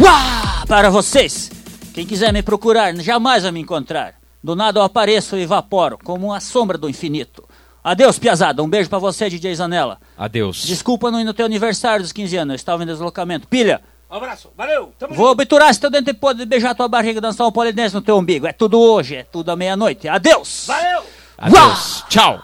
Uá! 0.00 0.64
Para 0.66 0.90
vocês! 0.90 1.50
Quem 1.94 2.06
quiser 2.06 2.32
me 2.32 2.42
procurar, 2.42 2.94
jamais 2.96 3.42
vai 3.42 3.52
me 3.52 3.60
encontrar. 3.60 4.14
Do 4.42 4.56
nada 4.56 4.80
eu 4.80 4.82
apareço 4.84 5.36
e 5.36 5.42
evaporo, 5.42 5.98
como 6.02 6.32
a 6.32 6.40
sombra 6.40 6.78
do 6.78 6.88
infinito. 6.88 7.44
Adeus, 7.84 8.18
Piazada. 8.18 8.62
Um 8.62 8.68
beijo 8.68 8.88
pra 8.88 8.98
você, 8.98 9.28
DJ 9.28 9.54
Zanella. 9.54 10.00
Adeus. 10.16 10.64
Desculpa 10.64 11.10
não 11.10 11.20
ir 11.20 11.24
no 11.24 11.34
teu 11.34 11.44
aniversário 11.44 12.02
dos 12.02 12.12
15 12.12 12.36
anos, 12.38 12.52
eu 12.52 12.56
estava 12.56 12.82
em 12.82 12.86
deslocamento. 12.86 13.46
Pilha, 13.46 13.82
Um 14.10 14.16
abraço, 14.16 14.50
valeu! 14.56 14.92
Tamo 14.98 15.14
vou 15.14 15.30
obturar 15.30 15.72
se 15.74 15.80
teu 15.80 15.90
dente 15.90 16.14
pode 16.14 16.44
beijar 16.46 16.74
tua 16.74 16.88
barriga 16.88 17.18
e 17.18 17.20
dançar 17.20 17.46
um 17.46 17.52
polidense 17.52 17.94
no 17.94 18.00
teu 18.00 18.16
umbigo. 18.16 18.46
É 18.46 18.52
tudo 18.52 18.80
hoje, 18.80 19.16
é 19.16 19.24
tudo 19.24 19.50
à 19.50 19.56
meia-noite. 19.56 20.08
Adeus! 20.08 20.64
Valeu! 20.66 21.02
Adeus. 21.36 22.04
Tchau. 22.08 22.42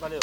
Valeu! 0.00 0.20